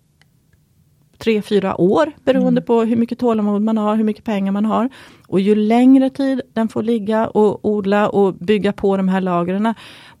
tre, 1.17 1.41
fyra 1.41 1.81
år 1.81 2.11
beroende 2.23 2.61
mm. 2.61 2.65
på 2.65 2.81
hur 2.81 2.95
mycket 2.95 3.19
tålamod 3.19 3.61
man 3.61 3.77
har, 3.77 3.95
hur 3.95 4.03
mycket 4.03 4.23
pengar 4.23 4.51
man 4.51 4.65
har. 4.65 4.89
Och 5.27 5.39
ju 5.39 5.55
längre 5.55 6.09
tid 6.09 6.41
den 6.53 6.69
får 6.69 6.83
ligga 6.83 7.27
och 7.27 7.65
odla 7.65 8.09
och 8.09 8.33
bygga 8.33 8.73
på 8.73 8.97
de 8.97 9.07
här 9.07 9.21
lagren, 9.21 9.73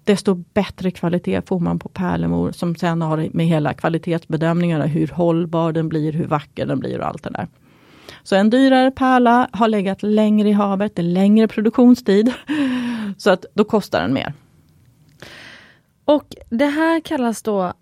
desto 0.03 0.35
bättre 0.35 0.91
kvalitet 0.91 1.41
får 1.41 1.59
man 1.59 1.79
på 1.79 1.89
pärlemor 1.89 2.51
som 2.51 2.75
sen 2.75 3.01
har 3.01 3.29
med 3.31 3.45
hela 3.45 3.73
kvalitetsbedömningarna, 3.73 4.85
hur 4.85 5.07
hållbar 5.07 5.71
den 5.71 5.89
blir, 5.89 6.13
hur 6.13 6.27
vacker 6.27 6.65
den 6.65 6.79
blir 6.79 6.99
och 6.99 7.07
allt 7.07 7.23
det 7.23 7.29
där. 7.29 7.47
Så 8.27 8.35
en 8.35 8.49
dyrare 8.49 8.91
pärla 8.91 9.49
har 9.51 9.67
legat 9.67 10.03
längre 10.03 10.49
i 10.49 10.51
havet, 10.51 10.95
det 10.95 11.01
är 11.01 11.03
längre 11.03 11.47
produktionstid. 11.47 12.33
Så 13.17 13.29
att 13.29 13.45
då 13.53 13.63
kostar 13.63 14.01
den 14.01 14.13
mer. 14.13 14.33
Och 16.05 16.35
det 16.49 16.65
här 16.65 16.99
kallas 16.99 17.41
då 17.41 17.73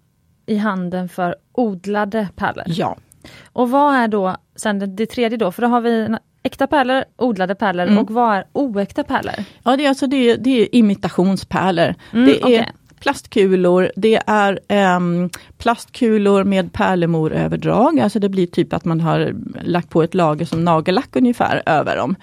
i 0.45 0.57
handeln 0.57 1.09
för 1.09 1.35
odlade 1.51 2.27
pärlor? 2.35 2.63
Ja. 2.67 2.97
Och 3.43 3.69
vad 3.69 3.95
är 3.95 4.07
då 4.07 4.35
sen 4.55 4.95
det, 4.95 5.05
tredje 5.05 5.37
då? 5.37 5.51
För 5.51 5.61
då 5.61 5.67
har 5.67 5.81
vi 5.81 6.15
äkta 6.43 6.67
pärlor, 6.67 7.03
odlade 7.17 7.55
pärlor 7.55 7.83
mm. 7.83 7.97
och 7.97 8.11
vad 8.11 8.35
är 8.35 8.45
oäkta 8.53 9.03
pärlor? 9.03 9.45
Ja, 9.63 9.77
det 9.77 9.85
är, 9.85 9.89
alltså, 9.89 10.07
det 10.07 10.29
är, 10.29 10.37
det 10.37 10.49
är 10.49 10.75
imitationspärlor. 10.75 11.95
Mm, 12.13 12.25
det 12.25 12.41
är 12.41 12.45
okay 12.45 12.65
plastkulor, 12.99 13.91
det 13.95 14.21
är 14.27 14.59
um, 14.95 15.29
plastkulor 15.57 16.43
med 16.43 16.73
pärlemoröverdrag, 16.73 17.99
alltså 17.99 18.19
det 18.19 18.29
blir 18.29 18.47
typ 18.47 18.73
att 18.73 18.85
man 18.85 19.01
har 19.01 19.35
lagt 19.61 19.89
på 19.89 20.03
ett 20.03 20.13
lager 20.13 20.45
som 20.45 20.65
nagellack 20.65 21.15
ungefär 21.15 21.63
över 21.65 21.97
dem. 21.97 22.15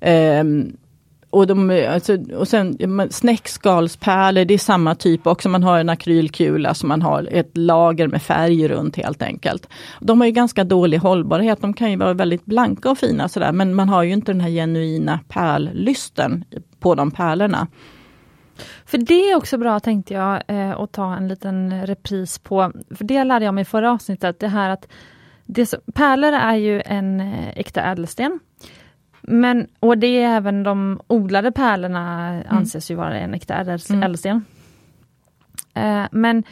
Um, 0.00 0.76
och, 1.30 1.46
de, 1.46 1.86
alltså, 1.88 2.18
och 2.36 2.48
sen 2.48 2.78
snäckskalspärlor, 3.10 4.44
det 4.44 4.54
är 4.54 4.58
samma 4.58 4.94
typ 4.94 5.26
också. 5.26 5.48
Man 5.48 5.62
har 5.62 5.78
en 5.78 5.88
akrylkula 5.88 6.74
som 6.74 6.88
man 6.88 7.02
har 7.02 7.28
ett 7.30 7.56
lager 7.56 8.08
med 8.08 8.22
färg 8.22 8.68
runt 8.68 8.96
helt 8.96 9.22
enkelt. 9.22 9.68
De 10.00 10.20
har 10.20 10.26
ju 10.26 10.32
ganska 10.32 10.64
dålig 10.64 10.98
hållbarhet. 10.98 11.60
De 11.60 11.74
kan 11.74 11.90
ju 11.90 11.96
vara 11.96 12.14
väldigt 12.14 12.44
blanka 12.44 12.90
och 12.90 12.98
fina 12.98 13.28
sådär 13.28 13.52
men 13.52 13.74
man 13.74 13.88
har 13.88 14.02
ju 14.02 14.12
inte 14.12 14.32
den 14.32 14.40
här 14.40 14.50
genuina 14.50 15.20
pärllysten 15.28 16.44
på 16.80 16.94
de 16.94 17.10
pärlorna. 17.10 17.66
För 18.90 18.98
det 18.98 19.30
är 19.30 19.36
också 19.36 19.58
bra 19.58 19.80
tänkte 19.80 20.14
jag 20.14 20.42
eh, 20.48 20.80
att 20.80 20.92
ta 20.92 21.16
en 21.16 21.28
liten 21.28 21.86
repris 21.86 22.38
på. 22.38 22.72
För 22.90 23.04
det 23.04 23.24
lärde 23.24 23.44
jag 23.44 23.54
mig 23.54 23.62
i 23.62 23.64
förra 23.64 23.92
avsnittet, 23.92 24.40
det 24.40 24.48
här 24.48 24.70
att 24.70 24.88
det, 25.44 25.74
pärlor 25.94 26.32
är 26.32 26.54
ju 26.54 26.82
en 26.84 27.20
eh, 27.20 27.48
äkta 27.48 27.82
ädelsten. 27.82 28.40
Men, 29.20 29.66
och 29.80 29.98
det 29.98 30.06
är 30.06 30.36
även 30.36 30.62
de 30.62 31.00
odlade 31.06 31.52
pärlorna 31.52 32.28
mm. 32.28 32.44
anses 32.48 32.90
ju 32.90 32.94
vara 32.94 33.18
en 33.18 33.34
äkta 33.34 33.54
mm. 33.54 34.02
ädelsten. 34.02 34.44
Eh, 35.74 36.04
men 36.12 36.44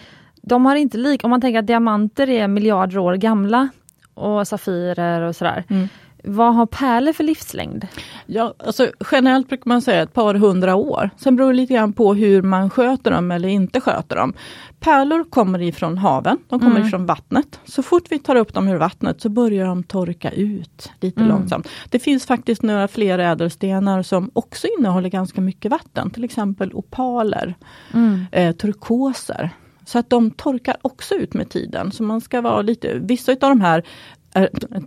de 0.43 0.67
har 0.67 0.77
inte 0.77 0.99
lik, 0.99 1.25
om 1.25 1.31
man 1.31 1.41
tänker 1.41 1.59
att 1.59 1.67
diamanter 1.67 2.31
är 2.31 2.49
miljarder 2.49 2.99
år 2.99 3.15
gamla 3.15 3.69
och 4.15 4.49
safirer 4.49 5.21
och 5.21 5.37
sådär. 5.37 5.65
Mm. 5.69 5.89
Vad 6.25 6.55
har 6.55 6.67
pärlor 6.67 7.13
för 7.13 7.25
livslängd? 7.25 7.87
Ja, 8.27 8.55
alltså, 8.59 8.89
generellt 9.13 9.49
brukar 9.49 9.69
man 9.69 9.83
säga 9.83 10.03
ett 10.03 10.13
par 10.13 10.35
hundra 10.35 10.75
år. 10.75 11.11
Sen 11.17 11.37
beror 11.37 11.53
det 11.53 11.57
lite 11.57 11.75
grann 11.75 11.93
på 11.93 12.15
hur 12.15 12.43
man 12.43 12.71
sköter 12.71 13.11
dem 13.11 13.31
eller 13.31 13.49
inte 13.49 13.81
sköter 13.81 14.17
dem. 14.17 14.35
Pärlor 14.81 15.25
kommer 15.31 15.63
ifrån 15.63 15.99
haven, 15.99 16.39
de 16.49 16.61
kommer 16.61 16.77
mm. 16.77 16.89
ifrån 16.89 17.07
vattnet. 17.07 17.61
Så 17.65 17.83
fort 17.83 18.05
vi 18.11 18.19
tar 18.19 18.37
upp 18.37 18.55
dem 18.55 18.69
ur 18.69 18.77
vattnet 18.77 19.21
så 19.21 19.29
börjar 19.29 19.67
de 19.67 19.83
torka 19.83 20.31
ut 20.31 20.91
lite 21.01 21.21
mm. 21.21 21.33
långsamt. 21.33 21.69
Det 21.91 21.99
finns 21.99 22.27
faktiskt 22.27 22.63
några 22.63 22.89
fler 22.89 23.19
ädelstenar 23.19 24.03
som 24.03 24.31
också 24.33 24.67
innehåller 24.79 25.09
ganska 25.09 25.41
mycket 25.41 25.71
vatten. 25.71 26.11
Till 26.11 26.25
exempel 26.25 26.75
opaler, 26.75 27.55
mm. 27.95 28.27
eh, 28.33 28.57
turkoser. 28.57 29.51
Så 29.89 29.99
att 29.99 30.11
de 30.11 30.31
torkar 30.31 30.77
också 30.83 31.15
ut 31.15 31.35
med 31.35 31.51
tiden. 31.51 31.93
Så 31.93 32.03
man 32.03 32.21
ska 32.21 32.41
vara 32.41 32.63
lite, 32.63 32.99
vissa 32.99 33.33
av 33.33 33.39
de 33.39 33.61
här 33.61 33.85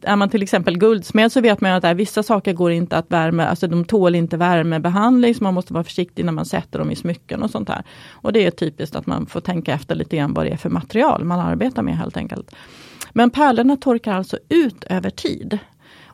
är 0.01 0.15
man 0.15 0.29
till 0.29 0.43
exempel 0.43 0.77
guldsmed 0.77 1.31
så 1.31 1.41
vet 1.41 1.61
man 1.61 1.71
att 1.71 1.95
vissa 1.97 2.23
saker 2.23 2.53
går 2.53 2.71
inte 2.71 2.97
att 2.97 3.11
värme, 3.11 3.45
alltså 3.45 3.67
de 3.67 3.85
tål 3.85 4.15
inte 4.15 4.37
värmebehandling 4.37 5.35
så 5.35 5.43
man 5.43 5.53
måste 5.53 5.73
vara 5.73 5.83
försiktig 5.83 6.25
när 6.25 6.31
man 6.31 6.45
sätter 6.45 6.79
dem 6.79 6.91
i 6.91 6.95
smycken 6.95 7.43
och 7.43 7.49
sånt 7.49 7.69
här. 7.69 7.83
Och 8.11 8.33
det 8.33 8.45
är 8.45 8.51
typiskt 8.51 8.95
att 8.95 9.05
man 9.05 9.25
får 9.25 9.41
tänka 9.41 9.73
efter 9.73 9.95
lite 9.95 10.17
grann 10.17 10.33
vad 10.33 10.45
det 10.45 10.51
är 10.51 10.57
för 10.57 10.69
material 10.69 11.23
man 11.23 11.39
arbetar 11.39 11.81
med 11.83 11.97
helt 11.97 12.17
enkelt. 12.17 12.55
Men 13.13 13.29
pärlorna 13.29 13.77
torkar 13.77 14.13
alltså 14.13 14.37
ut 14.49 14.83
över 14.83 15.09
tid. 15.09 15.59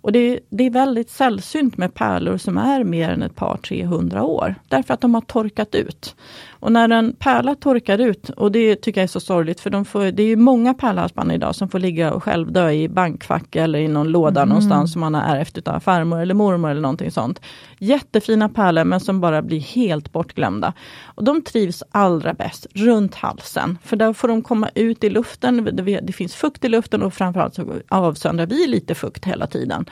Och 0.08 0.14
det, 0.14 0.40
det, 0.50 0.64
är 0.64 0.70
väldigt 0.70 1.10
sällsynt 1.10 1.78
med 1.78 1.94
pärlor 1.94 2.38
som 2.38 2.58
är 2.58 2.84
mer 2.84 3.10
än 3.10 3.24
ett 3.24 3.36
par 3.36 3.58
300 3.58 4.24
år. 4.24 4.56
Därför 4.68 4.94
att 4.94 5.02
de 5.02 5.14
har 5.14 5.22
torkat 5.22 5.76
ut. 5.76 6.16
Och 6.60 6.72
när 6.72 6.90
en 6.90 7.14
pärla 7.14 7.56
torkar 7.56 7.98
ut, 7.98 8.30
och 8.30 8.52
det 8.52 8.76
tycker 8.76 9.02
jag 9.02 9.04
är 9.04 9.08
så 9.08 9.20
sorgligt, 9.20 9.60
för 9.60 9.70
de 9.70 9.86
får, 9.86 10.12
det 10.12 10.24
är 10.24 10.36
många 10.36 10.74
pärlhalsband 10.74 11.32
idag 11.32 11.56
som 11.56 11.70
får 11.70 11.80
ligga 11.80 12.14
och 12.14 12.24
självdö 12.24 12.72
i 12.72 12.90
bankfack 12.90 13.56
eller 13.56 13.80
i 13.80 13.88
någon 13.88 14.08
låda 14.08 14.42
mm. 14.42 14.50
någonstans 14.50 14.94
som 14.94 15.00
man 15.00 15.14
har 15.14 15.36
ärvt 15.36 15.68
av 15.68 15.80
farmor 15.80 16.20
eller 16.20 16.34
mormor 16.34 16.72
eller 16.72 16.82
någonting 16.82 17.12
sånt. 17.12 17.42
Jättefina 17.80 18.50
pärlor 18.50 18.84
men 18.84 19.00
som 19.00 19.22
bara 19.22 19.42
blir 19.42 19.60
helt 19.60 20.12
bortglömda. 20.12 20.74
Och 21.04 21.24
de 21.24 21.42
trivs 21.42 21.84
allra 21.92 22.34
bäst 22.34 22.68
runt 22.74 23.16
halsen, 23.16 23.78
för 23.84 23.96
där 23.96 24.14
får 24.14 24.28
de 24.28 24.42
komma 24.42 24.70
ut 24.76 25.04
i 25.04 25.10
luften, 25.10 25.70
det 26.04 26.14
finns 26.14 26.36
fukt 26.36 26.66
i 26.66 26.70
luften 26.70 27.04
och 27.04 27.14
framförallt 27.14 27.56
så 27.56 27.74
avsöndrar 27.90 28.46
vi 28.46 28.68
lite 28.68 28.96
fukt 28.96 29.26
hela 29.26 29.48
tiden 29.48 29.86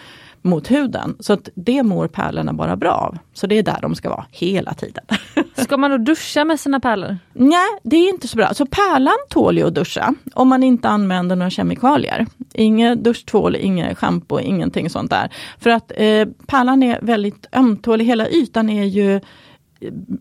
mot 0.45 0.71
huden. 0.71 1.15
Så 1.19 1.33
att 1.33 1.49
det 1.55 1.83
mår 1.83 2.07
pärlorna 2.07 2.53
bara 2.53 2.75
bra 2.75 2.91
av. 2.91 3.17
Så 3.33 3.47
det 3.47 3.57
är 3.57 3.63
där 3.63 3.79
de 3.81 3.95
ska 3.95 4.09
vara 4.09 4.25
hela 4.31 4.73
tiden. 4.73 5.03
Ska 5.55 5.77
man 5.77 5.91
då 5.91 5.97
duscha 5.97 6.45
med 6.45 6.59
sina 6.59 6.79
pärlor? 6.79 7.17
Nej, 7.33 7.67
det 7.83 7.95
är 7.95 8.09
inte 8.09 8.27
så 8.27 8.37
bra. 8.37 8.53
Så 8.53 8.65
pärlan 8.65 9.17
tål 9.29 9.57
ju 9.57 9.67
att 9.67 9.75
duscha 9.75 10.13
om 10.33 10.47
man 10.47 10.63
inte 10.63 10.89
använder 10.89 11.35
några 11.35 11.49
kemikalier. 11.49 12.25
Inget 12.53 13.03
duschtvål, 13.03 13.55
inget 13.55 13.97
schampo, 13.97 14.39
ingenting 14.39 14.89
sånt 14.89 15.09
där. 15.09 15.29
För 15.59 15.69
att 15.69 15.91
eh, 15.95 16.27
pärlan 16.47 16.83
är 16.83 16.99
väldigt 17.01 17.47
ömtålig, 17.51 18.05
hela 18.05 18.27
ytan 18.27 18.69
är 18.69 18.83
ju 18.83 19.21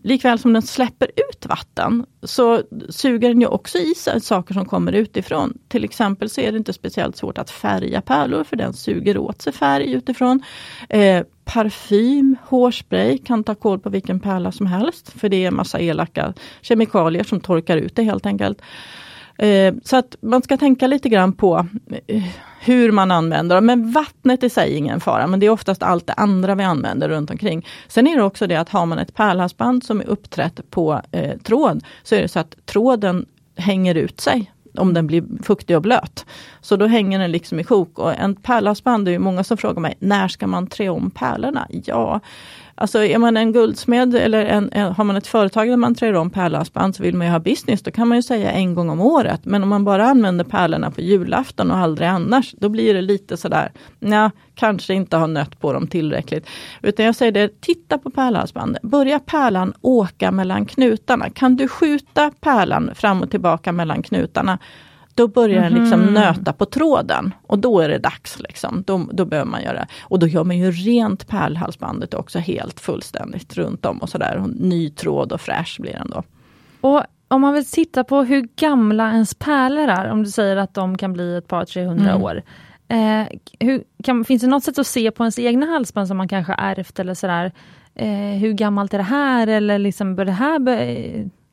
likväl 0.03 0.39
som 0.39 0.53
den 0.53 0.61
släpper 0.61 1.07
ut 1.15 1.45
vatten 1.45 2.05
så 2.23 2.61
suger 2.89 3.29
den 3.29 3.41
ju 3.41 3.47
också 3.47 3.77
i 3.77 3.95
sig 3.95 4.21
saker 4.21 4.53
som 4.53 4.65
kommer 4.65 4.91
utifrån. 4.91 5.57
Till 5.67 5.83
exempel 5.83 6.29
så 6.29 6.41
är 6.41 6.51
det 6.51 6.57
inte 6.57 6.73
speciellt 6.73 7.17
svårt 7.17 7.37
att 7.37 7.49
färga 7.49 8.01
pärlor 8.01 8.43
för 8.43 8.55
den 8.55 8.73
suger 8.73 9.17
åt 9.17 9.41
sig 9.41 9.53
färg 9.53 9.93
utifrån. 9.93 10.43
Eh, 10.89 11.23
parfym, 11.45 12.35
hårspray 12.43 13.17
kan 13.17 13.43
ta 13.43 13.55
koll 13.55 13.79
på 13.79 13.89
vilken 13.89 14.19
pärla 14.19 14.51
som 14.51 14.65
helst 14.65 15.09
för 15.19 15.29
det 15.29 15.45
är 15.45 15.51
massa 15.51 15.79
elaka 15.79 16.33
kemikalier 16.61 17.23
som 17.23 17.39
torkar 17.39 17.77
ut 17.77 17.95
det 17.95 18.03
helt 18.03 18.25
enkelt. 18.25 18.61
Eh, 19.37 19.73
så 19.83 19.97
att 19.97 20.15
man 20.21 20.41
ska 20.41 20.57
tänka 20.57 20.87
lite 20.87 21.09
grann 21.09 21.33
på 21.33 21.67
eh, 22.07 22.23
hur 22.65 22.91
man 22.91 23.11
använder 23.11 23.55
dem. 23.55 23.65
Men 23.65 23.91
vattnet 23.91 24.43
i 24.43 24.49
sig 24.49 24.73
är 24.73 24.77
ingen 24.77 24.99
fara, 24.99 25.27
men 25.27 25.39
det 25.39 25.45
är 25.45 25.49
oftast 25.49 25.83
allt 25.83 26.07
det 26.07 26.13
andra 26.13 26.55
vi 26.55 26.63
använder 26.63 27.09
runt 27.09 27.31
omkring. 27.31 27.67
Sen 27.87 28.07
är 28.07 28.15
det 28.15 28.23
också 28.23 28.47
det 28.47 28.55
att 28.55 28.69
har 28.69 28.85
man 28.85 28.99
ett 28.99 29.13
pärlhalsband 29.13 29.83
som 29.83 30.01
är 30.01 30.05
uppträtt 30.05 30.71
på 30.71 31.01
eh, 31.11 31.37
tråd, 31.37 31.83
så 32.03 32.15
är 32.15 32.21
det 32.21 32.27
så 32.27 32.39
att 32.39 32.55
tråden 32.65 33.25
hänger 33.55 33.95
ut 33.95 34.21
sig 34.21 34.51
om 34.77 34.93
den 34.93 35.07
blir 35.07 35.23
fuktig 35.43 35.75
och 35.75 35.81
blöt. 35.81 36.25
Så 36.61 36.75
då 36.75 36.85
hänger 36.85 37.19
den 37.19 37.31
liksom 37.31 37.59
i 37.59 37.63
sjok. 37.63 37.99
Och 37.99 38.13
en 38.13 38.35
pärlhalsband, 38.35 39.05
det 39.05 39.11
är 39.11 39.19
många 39.19 39.43
som 39.43 39.57
frågar 39.57 39.81
mig, 39.81 39.95
när 39.99 40.27
ska 40.27 40.47
man 40.47 40.67
trä 40.67 40.89
om 40.89 41.11
pärlorna? 41.11 41.67
Ja, 41.69 42.19
Alltså 42.77 43.03
är 43.03 43.17
man 43.17 43.37
en 43.37 43.51
guldsmed 43.51 44.15
eller 44.15 44.45
en, 44.45 44.69
en, 44.71 44.93
har 44.93 45.03
man 45.03 45.15
ett 45.15 45.27
företag 45.27 45.69
där 45.69 45.77
man 45.77 45.95
trär 45.95 46.13
om 46.13 46.29
pärlhalsband 46.29 46.95
så 46.95 47.03
vill 47.03 47.15
man 47.15 47.27
ju 47.27 47.31
ha 47.31 47.39
business. 47.39 47.81
Då 47.81 47.91
kan 47.91 48.07
man 48.07 48.17
ju 48.17 48.21
säga 48.21 48.51
en 48.51 48.75
gång 48.75 48.89
om 48.89 49.01
året. 49.01 49.45
Men 49.45 49.63
om 49.63 49.69
man 49.69 49.85
bara 49.85 50.05
använder 50.05 50.45
pärlorna 50.45 50.91
på 50.91 51.01
julafton 51.01 51.71
och 51.71 51.77
aldrig 51.77 52.07
annars, 52.07 52.55
då 52.57 52.69
blir 52.69 52.93
det 52.93 53.01
lite 53.01 53.37
sådär, 53.37 53.71
ja, 53.99 54.31
kanske 54.55 54.93
inte 54.93 55.17
har 55.17 55.27
nött 55.27 55.59
på 55.59 55.73
dem 55.73 55.87
tillräckligt. 55.87 56.47
Utan 56.81 57.05
jag 57.05 57.15
säger 57.15 57.31
det, 57.31 57.61
titta 57.61 57.97
på 57.97 58.09
pärlhalsbandet. 58.09 58.81
Börja 58.81 59.19
pärlan 59.19 59.73
åka 59.81 60.31
mellan 60.31 60.65
knutarna. 60.65 61.29
Kan 61.29 61.55
du 61.55 61.67
skjuta 61.67 62.31
pärlan 62.39 62.91
fram 62.95 63.21
och 63.21 63.31
tillbaka 63.31 63.71
mellan 63.71 64.03
knutarna, 64.03 64.59
då 65.15 65.27
börjar 65.27 65.61
den 65.61 65.73
liksom 65.73 66.01
mm. 66.01 66.13
nöta 66.13 66.53
på 66.53 66.65
tråden 66.65 67.33
och 67.47 67.59
då 67.59 67.79
är 67.79 67.89
det 67.89 67.97
dags. 67.97 68.39
Liksom. 68.39 68.83
Då, 68.87 69.07
då 69.11 69.25
behöver 69.25 69.51
man 69.51 69.63
göra 69.63 69.87
Och 70.01 70.19
då 70.19 70.27
gör 70.27 70.43
man 70.43 70.57
ju 70.57 70.71
rent 70.71 71.27
pärlhalsbandet 71.27 72.13
också 72.13 72.39
helt 72.39 72.79
fullständigt 72.79 73.57
runt 73.57 73.85
om 73.85 73.97
och 73.97 74.09
sådär. 74.09 74.43
Ny 74.59 74.89
tråd 74.89 75.31
och 75.31 75.41
fräsch 75.41 75.77
blir 75.81 75.93
den 75.93 76.09
då. 76.09 76.23
Och 76.81 77.03
om 77.27 77.41
man 77.41 77.53
vill 77.53 77.65
titta 77.65 78.03
på 78.03 78.23
hur 78.23 78.47
gamla 78.55 79.11
ens 79.11 79.33
pärlor 79.33 79.87
är, 79.87 80.11
om 80.11 80.23
du 80.23 80.29
säger 80.29 80.57
att 80.57 80.73
de 80.73 80.97
kan 80.97 81.13
bli 81.13 81.37
ett 81.37 81.47
par 81.47 81.65
300 81.65 82.09
mm. 82.09 82.23
år. 82.23 82.41
Eh, 82.87 83.27
hur, 83.59 83.83
kan, 84.03 84.25
finns 84.25 84.41
det 84.41 84.47
något 84.47 84.63
sätt 84.63 84.79
att 84.79 84.87
se 84.87 85.11
på 85.11 85.23
ens 85.23 85.39
egna 85.39 85.65
halsband 85.65 86.07
som 86.07 86.17
man 86.17 86.27
kanske 86.27 86.53
ärvt 86.53 86.99
eller 86.99 87.13
sådär? 87.13 87.51
Eh, 87.95 88.39
hur 88.39 88.53
gammalt 88.53 88.93
är 88.93 88.97
det 88.97 89.03
här 89.03 89.47
eller 89.47 89.79
liksom 89.79 90.15
bör 90.15 90.25
det 90.25 90.31
här 90.31 90.59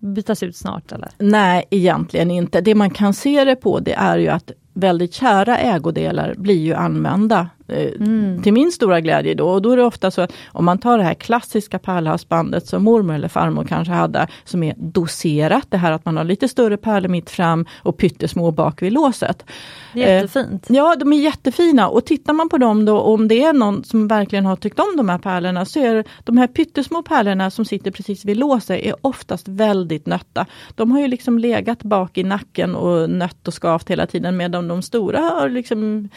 bytas 0.02 0.42
ut 0.42 0.56
snart? 0.56 0.92
Eller? 0.92 1.08
Nej, 1.18 1.64
egentligen 1.70 2.30
inte. 2.30 2.60
Det 2.60 2.74
man 2.74 2.90
kan 2.90 3.14
se 3.14 3.44
det 3.44 3.56
på 3.56 3.78
det 3.78 3.92
är 3.94 4.18
ju 4.18 4.28
att 4.28 4.50
väldigt 4.74 5.14
kära 5.14 5.58
ägodelar 5.58 6.34
blir 6.38 6.60
ju 6.60 6.74
använda 6.74 7.48
mm. 7.68 8.42
Till 8.42 8.52
min 8.52 8.72
stora 8.72 9.00
glädje 9.00 9.34
då. 9.34 9.48
Och 9.48 9.62
då 9.62 9.70
är 9.70 9.76
det 9.76 9.84
ofta 9.84 10.10
så 10.10 10.20
att 10.20 10.32
om 10.46 10.64
man 10.64 10.78
tar 10.78 10.98
det 10.98 11.04
här 11.04 11.14
klassiska 11.14 11.78
pärlhalsbandet 11.78 12.66
som 12.66 12.84
mormor 12.84 13.14
eller 13.14 13.28
farmor 13.28 13.64
kanske 13.64 13.92
hade, 13.92 14.26
som 14.44 14.62
är 14.62 14.74
doserat, 14.76 15.66
det 15.70 15.76
här 15.76 15.92
att 15.92 16.04
man 16.04 16.16
har 16.16 16.24
lite 16.24 16.48
större 16.48 16.76
pärlor 16.76 17.08
mitt 17.08 17.30
fram 17.30 17.66
och 17.82 17.96
pyttesmå 17.96 18.50
bak 18.50 18.82
vid 18.82 18.92
låset. 18.92 19.44
Jättefint. 19.94 20.70
Eh, 20.70 20.76
ja, 20.76 20.96
de 20.96 21.12
är 21.12 21.16
jättefina 21.16 21.88
och 21.88 22.04
tittar 22.04 22.32
man 22.32 22.48
på 22.48 22.58
dem 22.58 22.84
då, 22.84 23.00
om 23.00 23.28
det 23.28 23.42
är 23.42 23.52
någon 23.52 23.84
som 23.84 24.08
verkligen 24.08 24.46
har 24.46 24.56
tyckt 24.56 24.78
om 24.78 24.96
de 24.96 25.08
här 25.08 25.18
pärlorna, 25.18 25.64
så 25.64 25.80
är 25.80 26.04
de 26.24 26.38
här 26.38 26.46
pyttesmå 26.46 27.02
pärlorna 27.02 27.50
som 27.50 27.64
sitter 27.64 27.90
precis 27.90 28.24
vid 28.24 28.36
låset 28.36 28.80
är 28.84 28.94
oftast 29.00 29.48
väldigt 29.48 30.06
nötta. 30.06 30.46
De 30.74 30.90
har 30.90 31.00
ju 31.00 31.08
liksom 31.08 31.38
legat 31.38 31.82
bak 31.82 32.18
i 32.18 32.22
nacken 32.24 32.74
och 32.74 33.10
nött 33.10 33.48
och 33.48 33.62
skavt 33.62 33.90
hela 33.90 34.06
tiden 34.06 34.36
medan 34.36 34.68
de 34.68 34.82
stora 34.82 35.20
har 35.20 35.48
liksom 35.48 36.08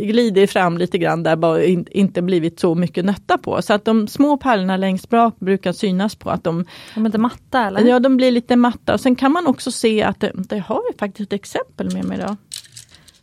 glidit 0.00 0.52
fram 0.56 0.78
lite 0.78 0.98
grann 0.98 1.22
där 1.22 1.36
bara 1.36 1.64
inte 1.90 2.22
blivit 2.22 2.60
så 2.60 2.74
mycket 2.74 3.04
nötta 3.04 3.38
på. 3.38 3.62
Så 3.62 3.72
att 3.74 3.84
de 3.84 4.08
små 4.08 4.36
pärlorna 4.36 4.76
längst 4.76 5.08
bak 5.08 5.36
brukar 5.38 5.72
synas 5.72 6.14
på 6.14 6.30
att 6.30 6.44
de... 6.44 6.64
De 6.94 7.00
är 7.00 7.06
inte 7.06 7.18
matta 7.18 7.66
eller? 7.66 7.80
Ja, 7.80 7.98
de 7.98 8.16
blir 8.16 8.30
lite 8.30 8.56
matta. 8.56 8.94
Och 8.94 9.00
sen 9.00 9.16
kan 9.16 9.32
man 9.32 9.46
också 9.46 9.70
se 9.70 10.02
att, 10.02 10.20
det, 10.20 10.32
det 10.34 10.58
har 10.58 10.82
vi 10.92 10.98
faktiskt 10.98 11.32
ett 11.32 11.40
exempel 11.40 11.92
med 11.92 12.04
mig 12.04 12.18
idag. 12.18 12.36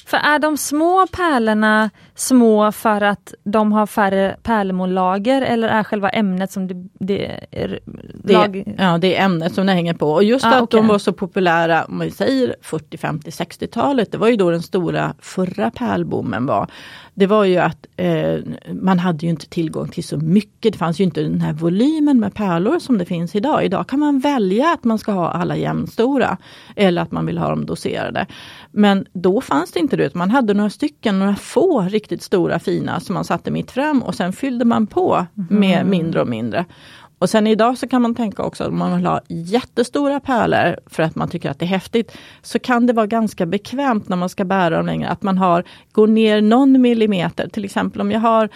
För 0.05 0.17
är 0.17 0.39
de 0.39 0.57
små 0.57 1.07
pärlorna 1.11 1.89
små 2.15 2.71
för 2.71 3.01
att 3.01 3.33
de 3.43 3.71
har 3.71 3.85
färre 3.85 4.37
pärlemollager 4.43 5.41
eller 5.41 5.67
är 5.67 5.83
själva 5.83 6.09
ämnet 6.09 6.51
som 6.51 6.67
det, 6.67 6.75
det 6.93 7.25
är? 7.51 7.79
Lag... 8.23 8.51
Det, 8.53 8.83
ja, 8.83 8.97
det 8.97 9.15
är 9.15 9.25
ämnet 9.25 9.53
som 9.53 9.65
det 9.65 9.73
hänger 9.73 9.93
på. 9.93 10.11
Och 10.11 10.23
just 10.23 10.45
ah, 10.45 10.49
att 10.49 10.61
okay. 10.61 10.79
de 10.79 10.87
var 10.87 10.99
så 10.99 11.13
populära, 11.13 11.85
om 11.85 11.99
vi 11.99 12.11
säger 12.11 12.55
40, 12.61 12.97
50, 12.97 13.29
60-talet, 13.29 14.11
det 14.11 14.17
var 14.17 14.27
ju 14.27 14.35
då 14.35 14.51
den 14.51 14.61
stora 14.61 15.13
förra 15.19 15.71
pärlboomen 15.71 16.45
var 16.45 16.67
det 17.15 17.27
var 17.27 17.43
ju 17.43 17.57
att 17.57 17.87
eh, 17.97 18.39
man 18.73 18.99
hade 18.99 19.25
ju 19.25 19.29
inte 19.29 19.49
tillgång 19.49 19.87
till 19.87 20.03
så 20.03 20.17
mycket. 20.17 20.73
Det 20.73 20.79
fanns 20.79 20.99
ju 20.99 21.03
inte 21.03 21.21
den 21.21 21.41
här 21.41 21.53
volymen 21.53 22.19
med 22.19 22.33
pärlor 22.33 22.79
som 22.79 22.97
det 22.97 23.05
finns 23.05 23.35
idag. 23.35 23.65
Idag 23.65 23.87
kan 23.87 23.99
man 23.99 24.19
välja 24.19 24.73
att 24.73 24.83
man 24.83 24.99
ska 24.99 25.11
ha 25.11 25.31
alla 25.31 25.55
jämnstora 25.55 26.37
eller 26.75 27.01
att 27.01 27.11
man 27.11 27.25
vill 27.25 27.37
ha 27.37 27.49
dem 27.49 27.65
doserade. 27.65 28.25
Men 28.71 29.05
då 29.13 29.41
fanns 29.41 29.71
det 29.71 29.79
inte 29.79 29.97
det. 29.97 30.15
Man 30.15 30.31
hade 30.31 30.53
några 30.53 30.69
stycken, 30.69 31.19
några 31.19 31.35
få 31.35 31.81
riktigt 31.81 32.23
stora 32.23 32.59
fina 32.59 32.99
som 32.99 33.13
man 33.13 33.25
satte 33.25 33.51
mitt 33.51 33.71
fram 33.71 34.03
och 34.03 34.15
sen 34.15 34.33
fyllde 34.33 34.65
man 34.65 34.87
på 34.87 35.25
med 35.49 35.79
mm. 35.79 35.89
mindre 35.89 36.21
och 36.21 36.27
mindre. 36.27 36.65
Och 37.23 37.29
sen 37.29 37.47
idag 37.47 37.77
så 37.77 37.87
kan 37.87 38.01
man 38.01 38.15
tänka 38.15 38.43
också 38.43 38.67
om 38.67 38.77
man 38.77 38.95
vill 38.95 39.05
ha 39.05 39.21
jättestora 39.27 40.19
pärlor 40.19 40.79
för 40.85 41.03
att 41.03 41.15
man 41.15 41.29
tycker 41.29 41.49
att 41.49 41.59
det 41.59 41.65
är 41.65 41.67
häftigt, 41.67 42.17
så 42.41 42.59
kan 42.59 42.87
det 42.87 42.93
vara 42.93 43.07
ganska 43.07 43.45
bekvämt 43.45 44.09
när 44.09 44.17
man 44.17 44.29
ska 44.29 44.45
bära 44.45 44.77
dem 44.77 44.85
längre, 44.85 45.09
att 45.09 45.23
man 45.23 45.37
har, 45.37 45.63
går 45.91 46.07
ner 46.07 46.41
någon 46.41 46.81
millimeter. 46.81 47.47
Till 47.47 47.65
exempel 47.65 48.01
om 48.01 48.11
jag 48.11 48.19
har 48.19 48.49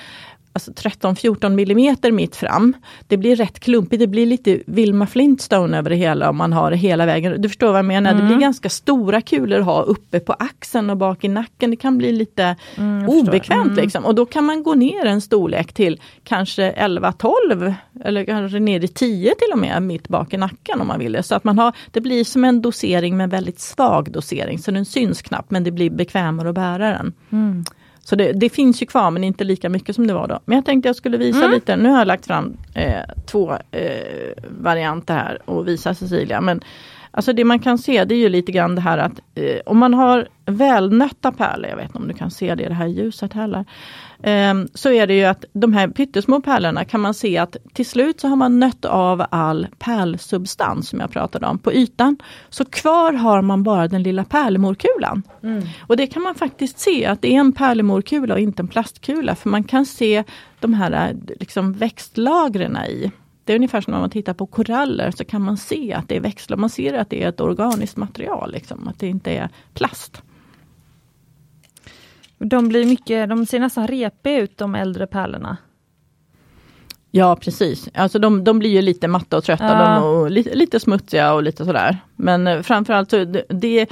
alltså 0.57 0.71
13-14 0.71 1.49
millimeter 1.49 2.11
mitt 2.11 2.35
fram. 2.35 2.73
Det 3.07 3.17
blir 3.17 3.35
rätt 3.35 3.59
klumpigt, 3.59 3.99
det 3.99 4.07
blir 4.07 4.25
lite 4.25 4.59
Wilma 4.65 5.07
Flintstone 5.07 5.77
över 5.77 5.89
det 5.89 5.95
hela 5.95 6.29
om 6.29 6.37
man 6.37 6.53
har 6.53 6.71
det 6.71 6.77
hela 6.77 7.05
vägen. 7.05 7.41
Du 7.41 7.49
förstår 7.49 7.67
vad 7.67 7.77
jag 7.77 7.85
menar, 7.85 8.11
mm. 8.11 8.21
det 8.21 8.25
blir 8.25 8.35
mm. 8.35 8.41
ganska 8.41 8.69
stora 8.69 9.21
kulor 9.21 9.59
att 9.59 9.65
ha 9.65 9.81
uppe 9.81 10.19
på 10.19 10.33
axeln 10.33 10.89
och 10.89 10.97
bak 10.97 11.23
i 11.23 11.27
nacken. 11.27 11.71
Det 11.71 11.75
kan 11.75 11.97
bli 11.97 12.11
lite 12.11 12.55
mm, 12.75 13.09
obekvämt. 13.09 13.71
Mm. 13.71 13.83
Liksom. 13.83 14.05
Och 14.05 14.15
då 14.15 14.25
kan 14.25 14.45
man 14.45 14.63
gå 14.63 14.73
ner 14.73 15.05
en 15.05 15.21
storlek 15.21 15.73
till 15.73 16.01
kanske 16.23 16.71
11-12 16.71 17.73
eller 18.03 18.25
kanske 18.25 18.59
ner 18.59 18.83
i 18.83 18.87
10 18.87 19.35
till 19.35 19.51
och 19.53 19.59
med 19.59 19.83
mitt 19.83 20.07
bak 20.07 20.33
i 20.33 20.37
nacken 20.37 20.81
om 20.81 20.87
man 20.87 20.99
vill 20.99 21.11
det. 21.11 21.23
Så 21.23 21.35
att 21.35 21.43
man 21.43 21.59
har, 21.59 21.73
det 21.91 22.01
blir 22.01 22.23
som 22.23 22.43
en 22.43 22.61
dosering 22.61 23.17
med 23.17 23.29
väldigt 23.29 23.59
svag 23.59 24.11
dosering, 24.11 24.59
så 24.59 24.71
den 24.71 24.85
syns 24.85 25.21
knappt 25.21 25.51
men 25.51 25.63
det 25.63 25.71
blir 25.71 25.89
bekvämare 25.89 26.49
att 26.49 26.55
bära 26.55 26.89
den. 26.89 27.13
Så 28.09 28.15
det, 28.15 28.33
det, 28.33 28.49
finns 28.49 28.81
ju 28.81 28.85
kvar 28.85 29.11
men 29.11 29.23
inte 29.23 29.43
lika 29.43 29.69
mycket 29.69 29.95
som 29.95 30.07
det 30.07 30.13
var 30.13 30.27
då. 30.27 30.39
Men 30.45 30.55
jag 30.55 30.65
tänkte 30.65 30.89
jag 30.89 30.95
skulle 30.95 31.17
visa 31.17 31.39
mm. 31.39 31.51
lite. 31.51 31.75
Nu 31.75 31.89
har 31.89 31.97
jag 31.97 32.07
lagt 32.07 32.25
fram 32.25 32.57
eh, 32.73 33.01
två 33.25 33.51
eh, 33.71 34.43
varianter 34.61 35.13
här 35.13 35.39
och 35.45 35.67
visa 35.67 35.93
Cecilia. 35.93 36.41
Men 36.41 36.61
Alltså 37.11 37.33
det 37.33 37.43
man 37.43 37.59
kan 37.59 37.77
se 37.77 38.05
det 38.05 38.15
är 38.15 38.19
ju 38.19 38.29
lite 38.29 38.51
grann 38.51 38.75
det 38.75 38.81
här 38.81 38.97
att 38.97 39.21
eh, 39.35 39.59
om 39.65 39.77
man 39.77 39.93
har 39.93 40.27
välnötta 40.45 41.31
pärlor, 41.31 41.69
jag 41.69 41.77
vet 41.77 41.85
inte 41.85 41.97
om 41.97 42.07
du 42.07 42.13
kan 42.13 42.31
se 42.31 42.55
det 42.55 42.63
i 42.63 42.67
det 42.67 42.73
här 42.73 42.87
ljuset 42.87 43.33
heller. 43.33 43.65
Eh, 44.23 44.53
så 44.73 44.89
är 44.89 45.07
det 45.07 45.13
ju 45.13 45.23
att 45.23 45.45
de 45.53 45.73
här 45.73 45.87
pyttesmå 45.87 46.41
pärlorna 46.41 46.85
kan 46.85 47.01
man 47.01 47.13
se 47.13 47.37
att 47.37 47.57
till 47.73 47.85
slut 47.85 48.19
så 48.19 48.27
har 48.27 48.35
man 48.35 48.59
nött 48.59 48.85
av 48.85 49.25
all 49.29 49.67
pärlsubstans 49.79 50.89
som 50.89 50.99
jag 50.99 51.11
pratade 51.11 51.47
om 51.47 51.59
på 51.59 51.73
ytan. 51.73 52.17
Så 52.49 52.65
kvar 52.65 53.13
har 53.13 53.41
man 53.41 53.63
bara 53.63 53.87
den 53.87 54.03
lilla 54.03 54.23
pärlemorkulan. 54.23 55.23
Mm. 55.43 55.63
Och 55.79 55.97
det 55.97 56.07
kan 56.07 56.21
man 56.21 56.35
faktiskt 56.35 56.79
se 56.79 57.05
att 57.05 57.21
det 57.21 57.35
är 57.35 57.39
en 57.39 57.51
pärlemorkula 57.51 58.33
och 58.33 58.39
inte 58.39 58.61
en 58.61 58.67
plastkula 58.67 59.35
för 59.35 59.49
man 59.49 59.63
kan 59.63 59.85
se 59.85 60.23
de 60.59 60.73
här 60.73 61.15
liksom 61.39 61.73
växtlagren 61.73 62.77
i. 62.77 63.11
Det 63.43 63.53
är 63.53 63.55
ungefär 63.55 63.81
som 63.81 63.91
när 63.91 63.99
man 63.99 64.09
tittar 64.09 64.33
på 64.33 64.45
koraller 64.45 65.11
så 65.11 65.25
kan 65.25 65.41
man 65.41 65.57
se 65.57 65.93
att 65.93 66.09
det 66.09 66.15
är 66.15 66.19
växlar. 66.19 66.57
Man 66.57 66.69
ser 66.69 66.93
att 66.93 67.09
det 67.09 67.23
är 67.23 67.29
ett 67.29 67.41
organiskt 67.41 67.97
material, 67.97 68.51
liksom, 68.51 68.87
att 68.87 68.99
det 68.99 69.07
inte 69.07 69.31
är 69.31 69.49
plast. 69.73 70.21
De 72.37 72.67
blir 72.67 72.85
mycket, 72.85 73.29
de 73.29 73.45
ser 73.45 73.59
nästan 73.59 73.87
repiga 73.87 74.39
ut 74.39 74.57
de 74.57 74.75
äldre 74.75 75.07
pärlorna. 75.07 75.57
Ja 77.11 77.35
precis, 77.35 77.89
alltså 77.93 78.19
de, 78.19 78.43
de 78.43 78.59
blir 78.59 78.69
ju 78.69 78.81
lite 78.81 79.07
matta 79.07 79.37
och 79.37 79.43
trötta 79.43 79.65
ja. 79.65 79.99
och 80.03 80.31
lite, 80.31 80.55
lite, 80.55 80.79
smutsiga 80.79 81.33
och 81.33 81.43
lite 81.43 81.65
sådär. 81.65 81.97
Men 82.15 82.47
eh, 82.47 82.61
framförallt 82.61 83.09
så 83.09 83.25
det, 83.25 83.45
det 83.49 83.87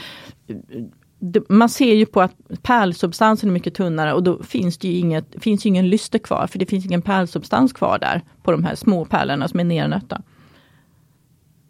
man 1.50 1.70
ser 1.70 1.94
ju 1.94 2.06
på 2.06 2.22
att 2.22 2.34
pärlsubstansen 2.62 3.50
är 3.50 3.54
mycket 3.54 3.74
tunnare 3.74 4.14
och 4.14 4.24
då 4.24 4.44
finns 4.44 4.78
det 4.78 4.88
ju 4.88 4.98
inget, 4.98 5.36
finns 5.40 5.66
ingen 5.66 5.90
lyster 5.90 6.20
kvar, 6.20 6.48
för 6.48 6.60
det 6.60 6.66
finns 6.66 6.86
ingen 6.86 7.02
pärlsubstans 7.02 7.74
kvar 7.74 8.00
där 8.00 8.22
på 8.44 8.52
de 8.52 8.64
här 8.64 8.76
små 8.76 9.06
pärlorna 9.06 9.48
som 9.48 9.60
är 9.60 9.64
nernötta. 9.64 10.22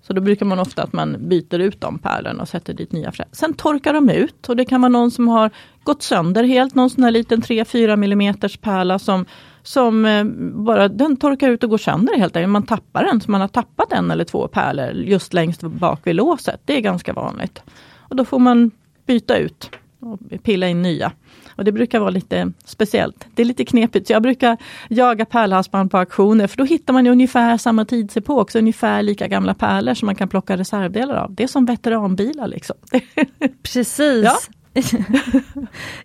Så 0.08 0.14
då 0.14 0.22
brukar 0.22 0.46
man 0.46 0.60
ofta 0.60 0.84
att 0.84 0.94
man 0.94 1.30
byter 1.30 1.60
ut 1.60 1.82
de 1.82 2.00
pärlorna 2.00 2.42
och 2.42 2.48
sätter 2.48 2.74
dit 2.74 2.92
nya 2.92 3.12
fräs. 3.12 3.28
Sen 3.32 3.54
torkar 3.54 3.94
de 3.94 4.10
ut 4.10 4.50
och 4.50 4.56
det 4.56 4.66
kan 4.66 4.82
vara 4.82 4.90
någon 4.90 5.12
som 5.12 5.28
har 5.28 5.52
gått 5.84 6.04
sönder 6.04 6.44
helt, 6.44 6.76
någon 6.76 6.90
sån 6.90 7.04
här 7.04 7.12
liten 7.12 7.42
3-4 7.42 7.94
mm 7.94 8.36
pärla 8.62 9.00
som, 9.00 9.26
som 9.64 10.06
eh, 10.06 10.24
bara 10.54 10.88
den 10.88 11.18
torkar 11.18 11.50
ut 11.50 11.64
och 11.64 11.70
går 11.70 11.78
sönder 11.78 12.18
helt 12.18 12.36
enkelt. 12.36 12.52
Man 12.52 12.66
tappar 12.66 13.04
den, 13.04 13.22
så 13.22 13.32
man 13.32 13.42
har 13.42 13.48
tappat 13.48 13.92
en 13.92 14.12
eller 14.12 14.24
två 14.24 14.48
pärlor 14.48 14.92
just 14.92 15.34
längst 15.34 15.62
bak 15.62 16.00
vid 16.04 16.16
låset. 16.16 16.62
Det 16.66 16.78
är 16.78 16.82
ganska 16.82 17.14
vanligt. 17.14 17.64
Och 17.98 18.16
då 18.16 18.26
får 18.26 18.40
man 18.40 18.72
byta 19.06 19.38
ut 19.38 19.70
och 20.00 20.20
pilla 20.44 20.68
in 20.68 20.82
nya. 20.82 21.12
Och 21.56 21.64
det 21.66 21.72
brukar 21.72 22.00
vara 22.00 22.10
lite 22.10 22.52
speciellt. 22.66 23.28
Det 23.36 23.42
är 23.42 23.46
lite 23.46 23.66
knepigt. 23.66 24.08
Så 24.08 24.14
jag 24.14 24.22
brukar 24.22 24.58
jaga 24.90 25.26
pärlhalsband 25.26 25.92
på 25.92 25.98
auktioner 25.98 26.48
för 26.48 26.58
då 26.58 26.64
hittar 26.64 26.94
man 26.94 27.08
ungefär 27.08 27.58
samma 27.58 27.86
tidsepok, 27.86 28.52
så 28.52 28.58
ungefär 28.58 29.04
lika 29.04 29.28
gamla 29.28 29.54
pärlor 29.54 29.94
som 29.94 30.06
man 30.06 30.16
kan 30.16 30.28
plocka 30.28 30.58
reservdelar 30.58 31.16
av. 31.16 31.36
Det 31.36 31.44
är 31.44 31.48
som 31.48 31.66
veteranbilar 31.66 32.48
liksom. 32.48 32.76
Precis. 33.74 34.26
Ja. 34.26 34.38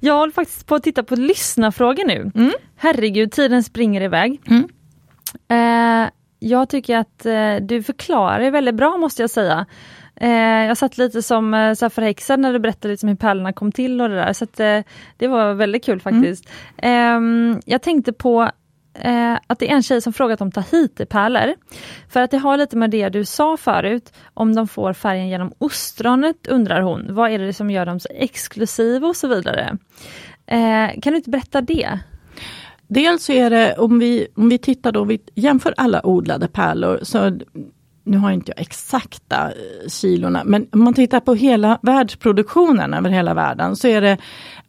jag 0.01 0.15
håller 0.15 0.33
faktiskt 0.33 0.67
på 0.67 0.75
att 0.75 0.83
titta 0.83 1.03
på 1.03 1.17
lyssnarfrågor 1.17 2.05
nu. 2.07 2.31
Mm. 2.35 2.53
Herregud, 2.77 3.33
tiden 3.33 3.63
springer 3.63 4.01
iväg. 4.01 4.41
Mm. 4.47 4.69
Eh, 5.49 6.11
jag 6.41 6.69
tycker 6.69 6.97
att 6.97 7.27
eh, 7.27 7.57
du 7.57 7.83
förklarar 7.83 8.41
det 8.41 8.51
väldigt 8.51 8.75
bra 8.75 8.97
måste 8.97 9.23
jag 9.23 9.31
säga. 9.31 9.67
Eh, 10.17 10.67
jag 10.67 10.77
satt 10.77 10.99
lite 10.99 11.23
som 11.23 11.55
eh, 11.55 11.75
så 11.75 11.91
för 11.91 12.03
häxan 12.03 12.41
när 12.41 12.53
du 12.53 12.59
berättade 12.59 12.93
liksom 12.93 13.09
hur 13.09 13.17
pärlorna 13.17 13.53
kom 13.53 13.73
till 13.73 14.01
och 14.01 14.09
det 14.09 14.15
där. 14.15 14.33
Så 14.33 14.45
att, 14.45 14.61
eh, 14.61 14.81
det 15.17 15.29
var 15.29 15.55
väldigt 15.55 15.85
kul 15.85 16.01
faktiskt. 16.01 16.51
Mm. 16.77 17.61
Jag 17.65 17.83
tänkte 17.83 18.13
på 18.13 18.51
eh, 18.95 19.39
att 19.47 19.59
det 19.59 19.71
är 19.71 19.75
en 19.75 19.83
tjej 19.83 20.01
som 20.01 20.13
frågat 20.13 20.41
om 20.41 20.53
Tahiti-pärlor. 20.53 21.55
För 22.09 22.21
att 22.21 22.31
det 22.31 22.39
har 22.39 22.57
lite 22.57 22.77
med 22.77 22.91
det 22.91 23.09
du 23.09 23.25
sa 23.25 23.57
förut, 23.57 24.13
om 24.35 24.55
de 24.55 24.69
får 24.69 24.93
färgen 24.93 25.29
genom 25.29 25.53
ostronet 25.59 26.47
undrar 26.47 26.81
hon. 26.81 27.15
Vad 27.15 27.31
är 27.31 27.39
det 27.39 27.53
som 27.53 27.71
gör 27.71 27.87
dem 27.87 28.01
så 28.01 28.09
exklusiva 28.15 29.09
och 29.09 29.17
så 29.17 29.29
vidare. 29.29 29.79
Eh, 30.47 31.01
kan 31.03 31.13
du 31.13 31.17
inte 31.17 31.31
berätta 31.31 31.61
det? 31.61 31.99
Dels 32.91 33.25
så 33.25 33.33
är 33.33 33.51
det, 33.51 33.75
om 33.79 33.99
vi, 33.99 34.27
om 34.35 34.49
vi 34.49 34.59
tittar 34.59 34.93
då, 34.93 35.05
vi 35.05 35.21
jämför 35.35 35.75
alla 35.77 36.07
odlade 36.07 36.49
pärlor, 36.49 36.99
så 37.03 37.39
nu 38.05 38.19
har 38.19 38.31
inte 38.31 38.53
jag 38.57 38.61
exakta 38.61 39.49
eh, 39.49 39.89
kilorna, 39.89 40.43
men 40.45 40.67
om 40.73 40.85
man 40.85 40.95
tittar 40.95 41.21
på 41.21 41.35
hela 41.35 41.79
världsproduktionen 41.83 42.95
över 42.95 43.11
hela 43.11 43.35
världen 43.35 43.77
så 43.77 43.89
är 43.89 44.01
det 44.01 44.19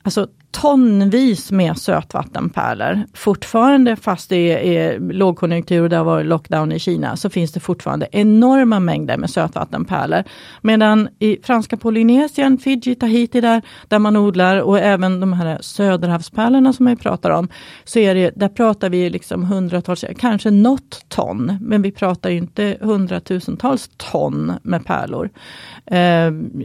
alltså 0.04 0.28
tonvis 0.52 1.52
med 1.52 1.78
sötvattenpärlor. 1.78 3.04
Fortfarande, 3.14 3.96
fast 3.96 4.30
det 4.30 4.78
är 4.78 5.00
lågkonjunktur 5.00 5.84
och 5.84 5.90
det 5.90 5.96
har 5.96 6.04
varit 6.04 6.26
lockdown 6.26 6.72
i 6.72 6.80
Kina, 6.80 7.18
så 7.18 7.30
finns 7.30 7.52
det 7.52 7.60
fortfarande 7.60 8.08
enorma 8.12 8.80
mängder 8.80 9.18
med 9.18 9.30
sötvattenpärlor. 9.30 10.24
Medan 10.62 11.10
i 11.20 11.38
franska 11.44 11.78
Polynesien, 11.78 12.58
Fiji, 12.58 12.96
Tahiti 12.96 13.42
där, 13.42 13.62
där 13.88 14.00
man 14.00 14.18
odlar 14.18 14.62
och 14.62 14.80
även 14.80 15.20
de 15.20 15.34
här 15.34 15.58
söderhavspärlorna 15.62 16.74
som 16.74 16.86
vi 16.86 16.96
pratar 16.96 17.30
om, 17.30 17.48
så 17.84 18.00
är 18.00 18.16
det, 18.16 18.32
där 18.36 18.50
pratar 18.50 18.90
vi 18.90 19.10
liksom 19.10 19.44
hundratals, 19.44 20.06
kanske 20.20 20.52
något 20.52 21.06
ton, 21.08 21.58
men 21.62 21.82
vi 21.82 21.92
pratar 21.92 22.30
inte 22.30 22.78
hundratusentals 22.82 23.90
ton 23.98 24.54
med 24.64 24.86
pärlor. 24.86 25.30
Eh, 25.86 26.00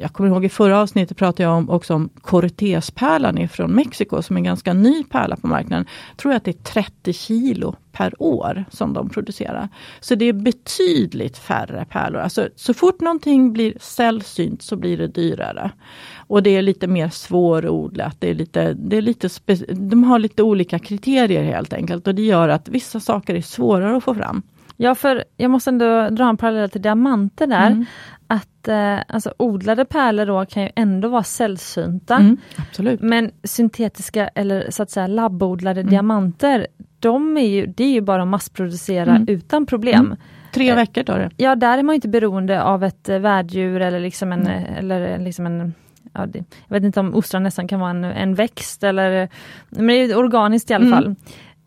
jag 0.00 0.12
kommer 0.12 0.30
ihåg 0.30 0.44
i 0.44 0.48
förra 0.48 0.80
avsnittet 0.80 1.16
pratade 1.16 1.42
jag 1.42 1.52
om, 1.56 1.70
också 1.70 1.94
om 1.94 2.08
Cortezpärlan 2.20 3.38
ifrån 3.38 3.75
Mexiko 3.76 4.22
som 4.22 4.36
är 4.36 4.40
en 4.40 4.44
ganska 4.44 4.72
ny 4.72 5.04
pärla 5.04 5.36
på 5.36 5.46
marknaden, 5.46 5.86
tror 6.16 6.32
jag 6.32 6.36
att 6.36 6.44
det 6.44 6.50
är 6.50 6.82
30 6.82 7.12
kilo 7.12 7.76
per 7.92 8.22
år 8.22 8.64
som 8.70 8.92
de 8.92 9.08
producerar. 9.08 9.68
Så 10.00 10.14
det 10.14 10.24
är 10.24 10.32
betydligt 10.32 11.38
färre 11.38 11.86
pärlor. 11.90 12.20
Alltså, 12.20 12.48
så 12.56 12.74
fort 12.74 13.00
någonting 13.00 13.52
blir 13.52 13.74
sällsynt 13.80 14.62
så 14.62 14.76
blir 14.76 14.98
det 14.98 15.08
dyrare. 15.08 15.70
Och 16.16 16.42
det 16.42 16.50
är 16.50 16.62
lite 16.62 16.86
mer 16.86 17.08
svårodlat. 17.08 18.16
Det 18.18 18.30
är 18.30 18.34
lite, 18.34 18.72
det 18.72 18.96
är 18.96 19.02
lite 19.02 19.28
de 19.70 20.04
har 20.04 20.18
lite 20.18 20.42
olika 20.42 20.78
kriterier 20.78 21.42
helt 21.42 21.72
enkelt 21.72 22.06
och 22.06 22.14
det 22.14 22.22
gör 22.22 22.48
att 22.48 22.68
vissa 22.68 23.00
saker 23.00 23.34
är 23.34 23.42
svårare 23.42 23.96
att 23.96 24.04
få 24.04 24.14
fram. 24.14 24.42
Ja, 24.76 24.94
för 24.94 25.24
jag 25.36 25.50
måste 25.50 25.70
ändå 25.70 26.10
dra 26.10 26.28
en 26.28 26.36
parallell 26.36 26.70
till 26.70 26.82
diamanter 26.82 27.46
där. 27.46 27.66
Mm. 27.66 27.84
Att 28.26 28.68
eh, 28.68 28.98
alltså, 29.08 29.34
odlade 29.36 29.84
pärlor 29.84 30.26
då 30.26 30.46
kan 30.46 30.62
ju 30.62 30.68
ändå 30.76 31.08
vara 31.08 31.22
sällsynta. 31.22 32.16
Mm, 32.16 32.36
absolut. 32.56 33.00
Men 33.00 33.30
syntetiska 33.44 34.28
eller 34.28 34.70
så 34.70 34.82
att 34.82 34.90
säga 34.90 35.06
labbodlade 35.06 35.80
mm. 35.80 35.90
diamanter, 35.90 36.66
de 36.98 37.36
är 37.36 37.48
ju, 37.48 37.66
det 37.66 37.84
är 37.84 37.92
ju 37.92 38.00
bara 38.00 38.22
att 38.22 38.28
massproducera 38.28 39.10
mm. 39.10 39.28
utan 39.28 39.66
problem. 39.66 40.06
Mm. 40.06 40.18
Tre 40.52 40.70
eh, 40.70 40.76
veckor 40.76 41.02
tar 41.02 41.18
det. 41.18 41.30
Ja, 41.36 41.54
där 41.54 41.78
är 41.78 41.82
man 41.82 41.94
inte 41.94 42.08
beroende 42.08 42.62
av 42.62 42.84
ett 42.84 43.08
eh, 43.08 43.18
värddjur 43.18 43.80
eller 43.80 44.00
liksom 44.00 44.32
en, 44.32 44.46
eller 44.46 45.18
liksom 45.18 45.46
en 45.46 45.74
ja, 46.16 46.26
det, 46.26 46.44
jag 46.68 46.76
vet 46.76 46.84
inte 46.84 47.00
om 47.00 47.14
ostron 47.14 47.42
nästan 47.42 47.68
kan 47.68 47.80
vara 47.80 47.90
en, 47.90 48.04
en 48.04 48.34
växt 48.34 48.84
eller 48.84 49.28
men 49.68 49.86
det 49.86 50.02
är 50.02 50.18
organiskt 50.18 50.70
i 50.70 50.74
alla 50.74 50.86
mm. 50.86 50.98
fall. 50.98 51.14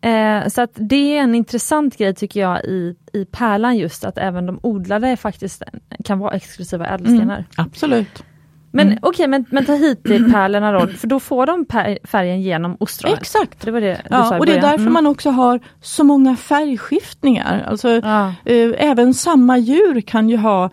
Eh, 0.02 0.48
så 0.48 0.62
att 0.62 0.70
det 0.74 1.16
är 1.16 1.22
en 1.22 1.34
intressant 1.34 1.98
grej 1.98 2.14
tycker 2.14 2.40
jag 2.40 2.64
i, 2.64 2.94
i 3.12 3.24
pärlan 3.24 3.76
just 3.76 4.04
att 4.04 4.18
även 4.18 4.46
de 4.46 4.60
odlade 4.62 5.16
faktiskt 5.16 5.62
kan 6.04 6.18
vara 6.18 6.34
exklusiva 6.34 6.86
ädelstenar. 6.86 7.34
Mm, 7.34 7.44
absolut. 7.56 8.24
Men 8.72 8.86
mm. 8.86 8.98
okej, 9.02 9.08
okay, 9.08 9.26
men, 9.26 9.44
men 9.50 9.64
Tahiti-pärlorna 9.64 10.72
då, 10.80 10.86
för 10.86 11.06
då 11.06 11.20
får 11.20 11.46
de 11.46 11.66
färgen 12.04 12.42
genom 12.42 12.76
ostronet? 12.80 13.18
Exakt! 13.18 13.60
Det 13.64 13.70
var 13.70 13.80
det 13.80 14.00
ja, 14.10 14.38
och 14.38 14.46
det 14.46 14.52
är 14.56 14.60
därför 14.60 14.78
mm. 14.78 14.92
man 14.92 15.06
också 15.06 15.30
har 15.30 15.60
så 15.80 16.04
många 16.04 16.36
färgskiftningar. 16.36 17.64
Alltså, 17.68 17.88
ja. 17.88 18.34
eh, 18.44 18.70
även 18.78 19.14
samma 19.14 19.58
djur 19.58 20.00
kan 20.00 20.28
ju 20.30 20.36
ha 20.36 20.70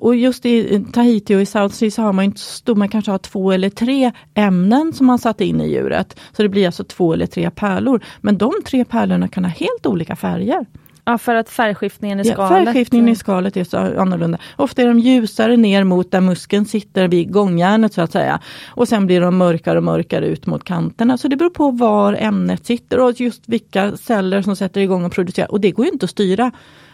och 0.00 0.16
just 0.16 0.46
i 0.46 0.84
Tahiti 0.92 1.36
och 1.36 1.40
i 1.40 1.46
South 1.46 1.74
Sea 1.74 1.90
så 1.90 2.02
har 2.02 2.12
man 2.12 2.24
inte 2.24 2.40
stor, 2.40 2.74
man 2.74 2.88
kanske 2.88 3.10
har 3.10 3.18
två 3.18 3.52
eller 3.52 3.70
tre 3.70 4.12
ämnen 4.34 4.92
som 4.92 5.06
man 5.06 5.18
satt 5.18 5.40
in 5.40 5.60
i 5.60 5.68
djuret. 5.68 6.20
Så 6.32 6.42
det 6.42 6.48
blir 6.48 6.66
alltså 6.66 6.84
två 6.84 7.12
eller 7.12 7.26
tre 7.26 7.50
pärlor. 7.50 8.04
Men 8.20 8.38
de 8.38 8.52
tre 8.66 8.84
pärlorna 8.84 9.28
kan 9.28 9.44
ha 9.44 9.50
helt 9.50 9.86
olika 9.86 10.16
färger. 10.16 10.66
Ja, 11.04 11.18
för 11.18 11.34
att 11.34 11.48
färgskiftningen 11.48 12.20
i 12.20 12.24
skalet... 12.24 12.58
Ja, 12.58 12.64
färgskiftningen 12.64 13.08
i 13.08 13.16
skalet 13.16 13.56
är 13.56 13.64
så 13.64 13.76
annorlunda. 13.76 14.38
Ofta 14.56 14.82
är 14.82 14.86
de 14.86 14.98
ljusare 14.98 15.56
ner 15.56 15.84
mot 15.84 16.10
där 16.10 16.20
muskeln 16.20 16.64
sitter 16.64 17.08
vid 17.08 17.32
gångjärnet 17.32 17.94
så 17.94 18.02
att 18.02 18.12
säga. 18.12 18.40
Och 18.68 18.88
sen 18.88 19.06
blir 19.06 19.20
de 19.20 19.36
mörkare 19.36 19.78
och 19.78 19.84
mörkare 19.84 20.26
ut 20.26 20.46
mot 20.46 20.64
kanterna. 20.64 21.18
Så 21.18 21.28
det 21.28 21.36
beror 21.36 21.50
på 21.50 21.70
var 21.70 22.16
ämnet 22.18 22.66
sitter 22.66 23.00
och 23.00 23.20
just 23.20 23.48
vilka 23.48 23.96
celler 23.96 24.42
som 24.42 24.56
sätter 24.56 24.80
igång 24.80 25.04
och 25.04 25.12
producerar. 25.12 25.52
Och 25.52 25.60
det 25.60 25.70
går 25.70 25.86
inte 25.86 26.04
att 26.04 26.10
styra. 26.10 26.52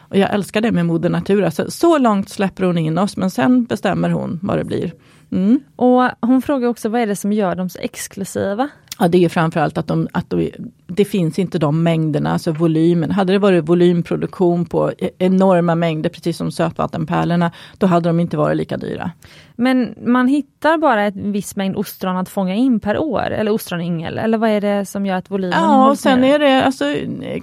Och 0.09 0.17
jag 0.17 0.35
älskar 0.35 0.61
det 0.61 0.73
med 0.73 0.87
Moder 0.87 1.11
Natur. 1.11 1.43
Alltså, 1.43 1.71
så 1.71 1.99
långt 1.99 2.29
släpper 2.29 2.65
hon 2.65 2.79
in 2.79 2.99
oss 2.99 3.17
men 3.17 3.31
sen 3.31 3.65
bestämmer 3.65 4.11
hon 4.11 4.39
vad 4.43 4.59
det 4.59 4.65
blir. 4.65 4.93
Mm. 5.33 5.61
Och 5.77 6.11
Hon 6.21 6.43
frågar 6.43 6.69
också 6.69 6.89
vad 6.89 7.01
är 7.01 7.07
det 7.07 7.17
som 7.17 7.33
gör 7.33 7.55
dem 7.55 7.69
så 7.69 7.79
exklusiva? 7.79 8.69
Ja, 9.01 9.09
det 9.09 9.25
är 9.25 9.29
framförallt 9.29 9.79
att, 9.79 9.87
de, 9.87 10.09
att 10.13 10.31
de, 10.31 10.51
det 10.87 11.05
finns 11.05 11.39
inte 11.39 11.59
de 11.59 11.83
mängderna, 11.83 12.33
alltså 12.33 12.53
volymen. 12.53 13.11
Hade 13.11 13.33
det 13.33 13.39
varit 13.39 13.69
volymproduktion 13.69 14.65
på 14.67 14.93
e- 14.99 15.11
enorma 15.19 15.75
mängder, 15.75 16.11
precis 16.11 16.37
som 16.37 16.53
sötvattenpärlorna, 16.53 17.51
då 17.79 17.87
hade 17.87 18.09
de 18.09 18.21
inte 18.21 18.37
varit 18.37 18.57
lika 18.57 18.77
dyra. 18.77 19.11
Men 19.57 19.95
man 20.07 20.29
hittar 20.29 20.79
bara 20.79 21.03
en 21.03 21.33
viss 21.33 21.57
mängd 21.57 21.77
ostron 21.77 22.17
att 22.17 22.29
fånga 22.29 22.55
in 22.55 22.81
per 22.81 22.99
år, 22.99 23.31
eller 23.31 23.51
ostronyngel, 23.53 24.19
eller 24.19 24.39
vad 24.39 24.51
är 24.51 24.61
det 24.61 24.85
som 24.87 25.07
gör 25.07 25.17
att 25.17 25.31
volymen 25.31 25.59
Ja, 25.63 25.91
och 25.91 25.99
sen 25.99 26.21
ner? 26.21 26.35
är 26.35 26.39
det 26.39 26.65
alltså, 26.65 26.85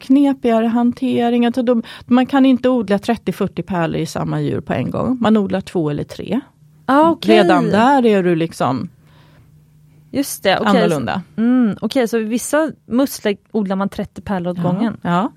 knepigare 0.01 0.65
hantering. 0.65 1.45
Alltså 1.45 1.63
de, 1.63 1.83
man 2.05 2.25
kan 2.25 2.45
inte 2.45 2.69
odla 2.69 2.97
30-40 2.97 3.61
pärlor 3.61 3.97
i 4.01 4.05
samma 4.05 4.41
djur 4.41 4.61
på 4.61 4.73
en 4.73 4.91
gång. 4.91 5.17
Man 5.21 5.37
odlar 5.37 5.61
två 5.61 5.89
eller 5.89 6.03
tre. 6.03 6.39
Ah, 6.85 7.09
okay. 7.11 7.35
Redan 7.35 7.65
där 7.69 8.05
är 8.05 8.23
du 8.23 8.35
liksom 8.35 8.89
Just 10.15 10.43
det, 10.43 10.59
okay. 10.59 10.77
annorlunda. 10.77 11.21
Mm, 11.37 11.71
Okej, 11.71 11.85
okay, 11.85 12.07
så 12.07 12.17
vissa 12.19 12.71
musslor 12.85 13.35
odlar 13.51 13.75
man 13.75 13.89
30 13.89 14.21
pärlor 14.21 14.51
åt 14.51 14.57
ja, 14.57 14.63
gången? 14.63 14.97
Ja. 15.01 15.31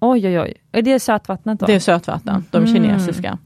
Oj, 0.00 0.28
oj, 0.28 0.40
oj. 0.40 0.54
Är 0.72 0.82
det 0.82 1.00
sötvattnet 1.00 1.60
då? 1.60 1.66
Det 1.66 1.74
är 1.74 1.80
sötvatten, 1.80 2.44
de 2.50 2.56
mm. 2.56 2.74
kinesiska. 2.74 3.38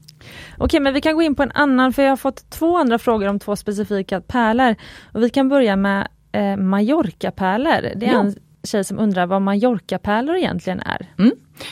Okej, 0.57 0.79
men 0.79 0.93
vi 0.93 1.01
kan 1.01 1.15
gå 1.15 1.21
in 1.21 1.35
på 1.35 1.43
en 1.43 1.51
annan, 1.51 1.93
för 1.93 2.03
jag 2.03 2.09
har 2.09 2.17
fått 2.17 2.49
två 2.49 2.77
andra 2.77 2.97
frågor 2.97 3.27
om 3.27 3.39
två 3.39 3.55
specifika 3.55 4.21
pärlor. 4.21 4.75
Och 5.13 5.23
vi 5.23 5.29
kan 5.29 5.49
börja 5.49 5.75
med 5.75 6.07
eh, 6.31 6.57
Mallorca-pärlor. 6.57 7.95
Det 7.95 8.05
är 8.05 8.13
ja. 8.13 8.19
en 8.19 8.35
tjej 8.63 8.83
som 8.83 8.99
undrar 8.99 9.25
vad 9.25 9.41
Mallorca-pärlor 9.41 10.35
egentligen 10.35 10.79
är. 10.79 11.07
Mm. 11.17 11.31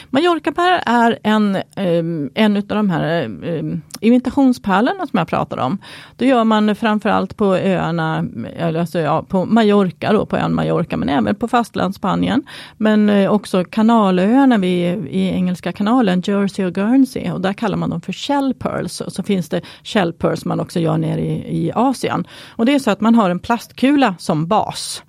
Mallorca-pärlor 0.09 0.81
är 0.85 1.19
en, 1.23 1.57
um, 1.75 2.31
en 2.35 2.57
av 2.57 2.63
de 2.63 2.89
här 2.89 3.23
ehm, 3.23 3.81
imitationspärlorna 4.01 5.07
som 5.07 5.17
jag 5.17 5.27
pratade 5.27 5.61
om. 5.61 5.77
Det 6.15 6.27
gör 6.27 6.43
man 6.43 6.75
framförallt 6.75 7.38
på 7.38 7.55
öarna, 7.55 8.25
alltså 8.59 8.99
ja, 8.99 9.23
på 9.23 9.45
Mallorca, 9.45 10.13
då, 10.13 10.25
på 10.25 10.38
ön 10.38 10.55
Mallorca, 10.55 10.97
men 10.97 11.09
även 11.09 11.35
på 11.35 11.47
fastlandsspanien. 11.47 12.43
Men 12.77 13.09
eh, 13.09 13.31
också 13.31 13.63
kanalöarna 13.63 14.57
vid, 14.57 15.07
i 15.07 15.29
Engelska 15.29 15.71
kanalen, 15.71 16.21
Jersey 16.25 16.65
och 16.65 16.73
Guernsey. 16.73 17.31
Och 17.31 17.41
där 17.41 17.53
kallar 17.53 17.77
man 17.77 17.89
dem 17.89 18.01
för 18.01 18.13
shell 18.13 18.53
pearls. 18.53 19.01
Och 19.01 19.13
så 19.13 19.23
finns 19.23 19.49
det 19.49 19.61
shell 19.83 20.13
pearls 20.13 20.45
man 20.45 20.59
också 20.59 20.79
gör 20.79 20.97
nere 20.97 21.21
i, 21.21 21.65
i 21.65 21.71
Asien. 21.75 22.27
Och 22.49 22.65
det 22.65 22.73
är 22.75 22.79
så 22.79 22.91
att 22.91 23.01
man 23.01 23.15
har 23.15 23.29
en 23.29 23.39
plastkula 23.39 24.15
som 24.19 24.47
bas 24.47 25.03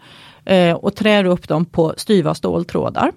eh, 0.49 0.74
och 0.74 0.94
trär 0.94 1.24
upp 1.24 1.49
dem 1.49 1.64
på 1.64 1.94
styva 1.96 2.34
ståltrådar. 2.34 3.12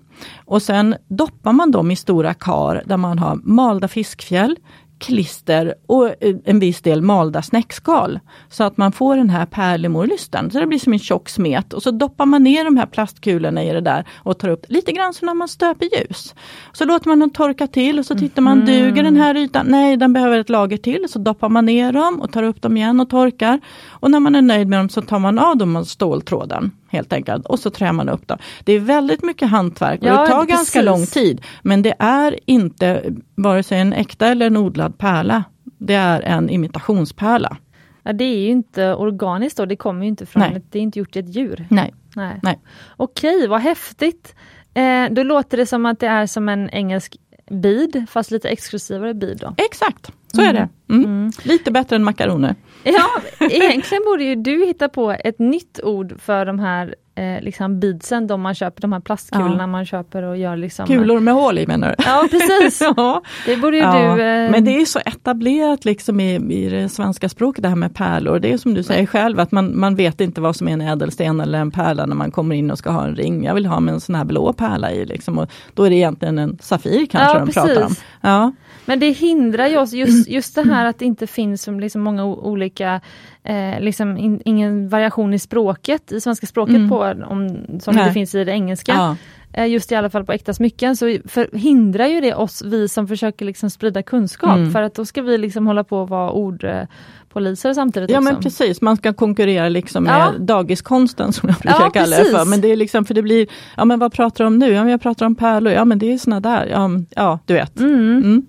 Och 0.46 0.62
sen 0.62 0.96
doppar 1.08 1.54
man 1.54 1.72
dem 1.72 1.92
i 1.92 1.96
stora 1.96 2.34
kar 2.34 2.84
där 2.86 2.98
man 2.98 3.20
har 3.20 3.40
malda 3.44 3.88
fiskfjäll, 3.88 4.56
klister 5.00 5.74
och 5.88 6.08
eh, 6.08 6.36
en 6.46 6.60
viss 6.60 6.82
del 6.82 7.02
malda 7.02 7.42
snäckskal. 7.42 8.20
Så 8.50 8.64
att 8.64 8.78
man 8.78 8.92
får 8.92 9.16
den 9.16 9.30
här 9.30 9.46
pärlemorlysten. 9.46 10.52
Så 10.52 10.60
det 10.60 10.68
blir 10.68 10.80
som 10.80 10.94
en 10.94 11.00
tjock 11.00 11.30
smet 11.30 11.74
och 11.74 11.84
så 11.84 11.92
doppar 11.92 12.26
man 12.26 12.44
ner 12.44 12.64
de 12.66 12.78
här 12.78 12.86
plastkulorna 12.86 13.64
i 13.64 13.74
det 13.74 13.82
där 13.82 14.08
och 14.18 14.40
tar 14.40 14.50
upp 14.50 14.66
lite 14.70 14.92
grann 14.92 15.14
som 15.14 15.26
när 15.26 15.34
man 15.34 15.48
stöper 15.48 15.86
ljus. 15.86 16.36
Så 16.72 16.86
låter 16.86 17.08
man 17.08 17.20
dem 17.20 17.30
torka 17.30 17.68
till 17.68 18.00
och 18.00 18.06
så 18.06 18.16
tittar 18.16 18.42
man, 18.42 18.62
mm. 18.62 18.66
duger 18.66 19.04
den 19.04 19.18
här 19.18 19.38
ytan? 19.38 19.66
Nej, 19.70 19.98
den 19.98 20.14
behöver 20.14 20.40
ett 20.40 20.50
lager 20.50 20.78
till. 20.78 21.06
Så 21.10 21.20
doppar 21.20 21.50
man 21.50 21.66
ner 21.66 21.92
dem 21.94 22.22
och 22.22 22.32
tar 22.32 22.44
upp 22.44 22.62
dem 22.62 22.78
igen 22.78 23.00
och 23.00 23.10
torkar. 23.10 23.60
Och 23.90 24.12
när 24.12 24.20
man 24.20 24.36
är 24.36 24.42
nöjd 24.42 24.68
med 24.68 24.80
dem 24.80 24.90
så 24.90 25.02
tar 25.02 25.20
man 25.20 25.40
av 25.40 25.58
dem 25.58 25.76
av 25.76 25.84
ståltråden 25.84 26.72
helt 26.92 27.14
enkelt. 27.14 27.46
Och 27.46 27.60
så 27.60 27.70
trär 27.70 27.92
man 27.92 28.10
upp 28.10 28.28
dem. 28.28 28.38
Det 28.64 28.74
är 28.74 28.80
väldigt 28.80 29.24
mycket 29.24 29.50
hantverk 29.50 30.02
och 30.02 30.08
ja, 30.08 30.22
det 30.22 30.28
tar 30.28 30.46
precis. 30.46 30.56
ganska 30.56 30.82
lång 30.82 31.06
tid. 31.06 31.42
Men 31.62 31.82
det 31.82 31.94
är 32.00 32.40
inte 32.46 33.04
vare 33.36 33.64
sig 33.64 33.80
en 33.80 33.94
äkta 33.94 34.28
eller 34.28 34.48
en 34.48 34.58
odlad 34.58 34.98
pärla. 34.98 35.44
Det 35.78 35.94
är 35.94 36.22
en 36.22 36.50
imitationspärla. 36.50 37.58
Ja, 38.04 38.14
det 38.14 38.24
är 38.24 38.38
ju 38.38 38.50
inte 38.50 38.94
organiskt 38.94 39.58
då, 39.58 39.66
det 39.66 39.76
kommer 39.76 40.02
ju 40.02 40.08
inte 40.08 40.26
från, 40.26 40.42
Nej. 40.42 40.62
det 40.70 40.80
är 40.80 40.84
inte 40.84 41.00
gjort 41.00 41.16
i 41.16 41.20
ett 41.20 41.36
djur. 41.36 41.68
Nej. 41.70 41.94
Nej. 42.16 42.40
Nej. 42.44 42.60
Okej, 42.98 43.48
vad 43.48 43.62
häftigt! 43.62 44.36
Eh, 44.74 45.06
då 45.12 45.24
låter 45.24 45.58
det 45.58 45.66
som 45.66 45.86
att 45.86 46.00
det 46.00 46.08
är 46.08 46.26
som 46.26 46.50
en 46.50 46.70
engelsk 46.70 47.18
bid, 47.52 48.06
fast 48.10 48.32
lite 48.32 48.50
exklusivare 48.50 49.14
bid 49.14 49.38
då? 49.38 49.56
Exakt, 49.58 50.12
så 50.34 50.42
mm. 50.42 50.56
är 50.56 50.60
det. 50.60 50.94
Mm. 50.94 51.06
Mm. 51.06 51.32
Lite 51.44 51.72
bättre 51.72 51.96
än 51.96 52.04
makaroner. 52.04 52.56
Ja, 52.84 53.10
egentligen 53.40 54.04
borde 54.06 54.24
ju 54.24 54.36
du 54.36 54.66
hitta 54.66 54.90
på 54.90 55.12
ett 55.12 55.40
nytt 55.40 55.80
ord 55.84 56.22
för 56.22 56.46
de 56.46 56.60
här 56.60 56.96
eh, 57.16 57.42
liksom 57.42 57.80
beadsen, 57.80 58.28
de 58.28 58.42
man 58.42 58.56
köper, 58.56 58.82
de 58.82 58.94
här 58.94 59.00
plastkulorna 59.00 59.64
ja. 59.64 59.68
man 59.68 59.86
köper 59.86 60.24
och 60.24 60.38
gör 60.38 60.56
liksom 60.56 60.88
Kulor 60.88 61.20
med 61.20 61.34
hål 61.34 61.58
i 61.58 61.68
menar 61.68 61.96
du? 61.98 62.04
Ja 62.04 62.28
precis! 62.32 62.82
ja. 62.98 63.22
Det 63.46 63.58
borde 63.58 63.78
ju 63.78 63.84
ja. 63.84 64.16
du 64.16 64.22
eh... 64.22 64.52
Men 64.52 64.66
det 64.66 64.82
är 64.82 64.86
så 64.86 65.00
etablerat 65.00 65.86
liksom 65.86 66.20
i, 66.20 66.36
i 66.36 66.70
det 66.70 66.90
svenska 66.90 67.30
språket 67.30 67.64
det 67.64 67.70
här 67.70 67.76
med 67.76 67.96
pärlor. 67.96 68.40
Det 68.40 68.54
är 68.54 68.58
som 68.58 68.74
du 68.74 68.84
säger 68.84 69.06
själv 69.06 69.40
att 69.40 69.52
man, 69.52 69.80
man 69.80 69.96
vet 69.96 70.22
inte 70.22 70.42
vad 70.42 70.56
som 70.56 70.68
är 70.68 70.74
en 70.74 70.82
ädelsten 70.82 71.40
eller 71.40 71.60
en 71.60 71.72
pärla 71.72 72.06
när 72.06 72.16
man 72.16 72.32
kommer 72.32 72.56
in 72.56 72.72
och 72.72 72.78
ska 72.78 72.92
ha 72.92 73.04
en 73.04 73.16
ring. 73.16 73.44
Jag 73.44 73.54
vill 73.54 73.66
ha 73.66 73.80
med 73.80 73.94
en 73.94 74.02
sån 74.02 74.16
här 74.16 74.26
blå 74.26 74.54
pärla 74.54 74.92
i 74.92 75.06
liksom, 75.06 75.38
och 75.38 75.52
då 75.74 75.84
är 75.84 75.90
det 75.90 75.96
egentligen 75.96 76.38
en 76.38 76.58
Safir 76.62 77.06
kanske 77.06 77.40
de 77.40 77.46
precis. 77.46 77.64
pratar 77.64 77.86
om. 77.86 77.96
Ja. 78.22 78.52
Men 78.86 79.00
det 79.00 79.12
hindrar 79.12 79.68
ju 79.68 79.78
oss, 79.78 79.94
just, 79.94 80.30
just 80.30 80.56
det 80.56 80.62
här 80.62 80.86
att 80.86 81.00
det 81.00 81.06
inte 81.06 81.28
finns 81.28 81.64
så 81.64 81.72
liksom 81.72 82.02
många 82.02 82.26
olika, 82.26 83.02
eh, 83.44 83.80
liksom 83.80 84.18
in, 84.18 84.42
ingen 84.46 84.90
variation 84.90 85.34
i 85.34 85.40
språket, 85.40 86.12
i 86.12 86.22
svenska 86.22 86.48
språket 86.48 86.76
mm. 86.76 86.90
på 86.90 87.00
om, 87.30 87.66
som 87.80 87.96
Nej. 87.96 88.06
det 88.06 88.14
finns 88.14 88.36
i 88.36 88.44
det 88.44 88.52
engelska. 88.52 88.92
Ja. 88.92 89.16
Eh, 89.54 89.68
just 89.68 89.92
i 89.92 89.96
alla 89.96 90.10
fall 90.10 90.26
på 90.26 90.32
äkta 90.32 90.54
smycken, 90.54 90.96
så 90.96 91.18
förhindrar 91.26 92.08
ju 92.08 92.22
det 92.22 92.34
oss, 92.34 92.62
vi 92.62 92.88
som 92.88 93.08
försöker 93.08 93.46
liksom 93.46 93.70
sprida 93.70 94.04
kunskap, 94.04 94.58
mm. 94.58 94.72
för 94.72 94.82
att 94.82 94.96
då 94.96 95.06
ska 95.06 95.22
vi 95.22 95.38
liksom 95.38 95.68
hålla 95.68 95.84
på 95.84 96.04
att 96.04 96.10
vara 96.10 96.32
ordpoliser 96.32 97.74
samtidigt. 97.74 98.10
Ja 98.10 98.18
också. 98.18 98.34
men 98.34 98.42
precis, 98.42 98.82
man 98.82 98.98
ska 98.98 99.14
konkurrera 99.14 99.70
liksom 99.70 100.04
med 100.04 100.14
ja. 100.14 100.34
dagiskonsten 100.40 101.34
som 101.34 101.50
jag 101.50 101.58
brukar 101.58 101.82
ja, 101.82 101.90
kalla 101.90 102.18
det 102.18 102.26
för. 102.26 102.46
Men 102.46 102.62
det 102.62 102.68
är 102.68 102.76
liksom, 102.76 103.06
för 103.06 103.14
det 103.14 103.22
blir, 103.22 103.48
ja 103.78 103.86
men 103.86 104.00
vad 104.00 104.14
pratar 104.14 104.44
du 104.44 104.48
om 104.48 104.60
nu? 104.60 104.72
Ja 104.72 104.84
men 104.84 104.92
jag 104.92 105.02
pratar 105.02 105.26
om 105.26 105.36
pärlor, 105.36 105.74
ja 105.74 105.86
men 105.86 106.00
det 106.00 106.14
är 106.14 106.18
såna 106.18 106.40
där, 106.40 106.66
ja, 106.66 106.90
ja 107.10 107.40
du 107.46 107.54
vet. 107.54 107.80
Mm. 107.80 108.18
Mm. 108.18 108.46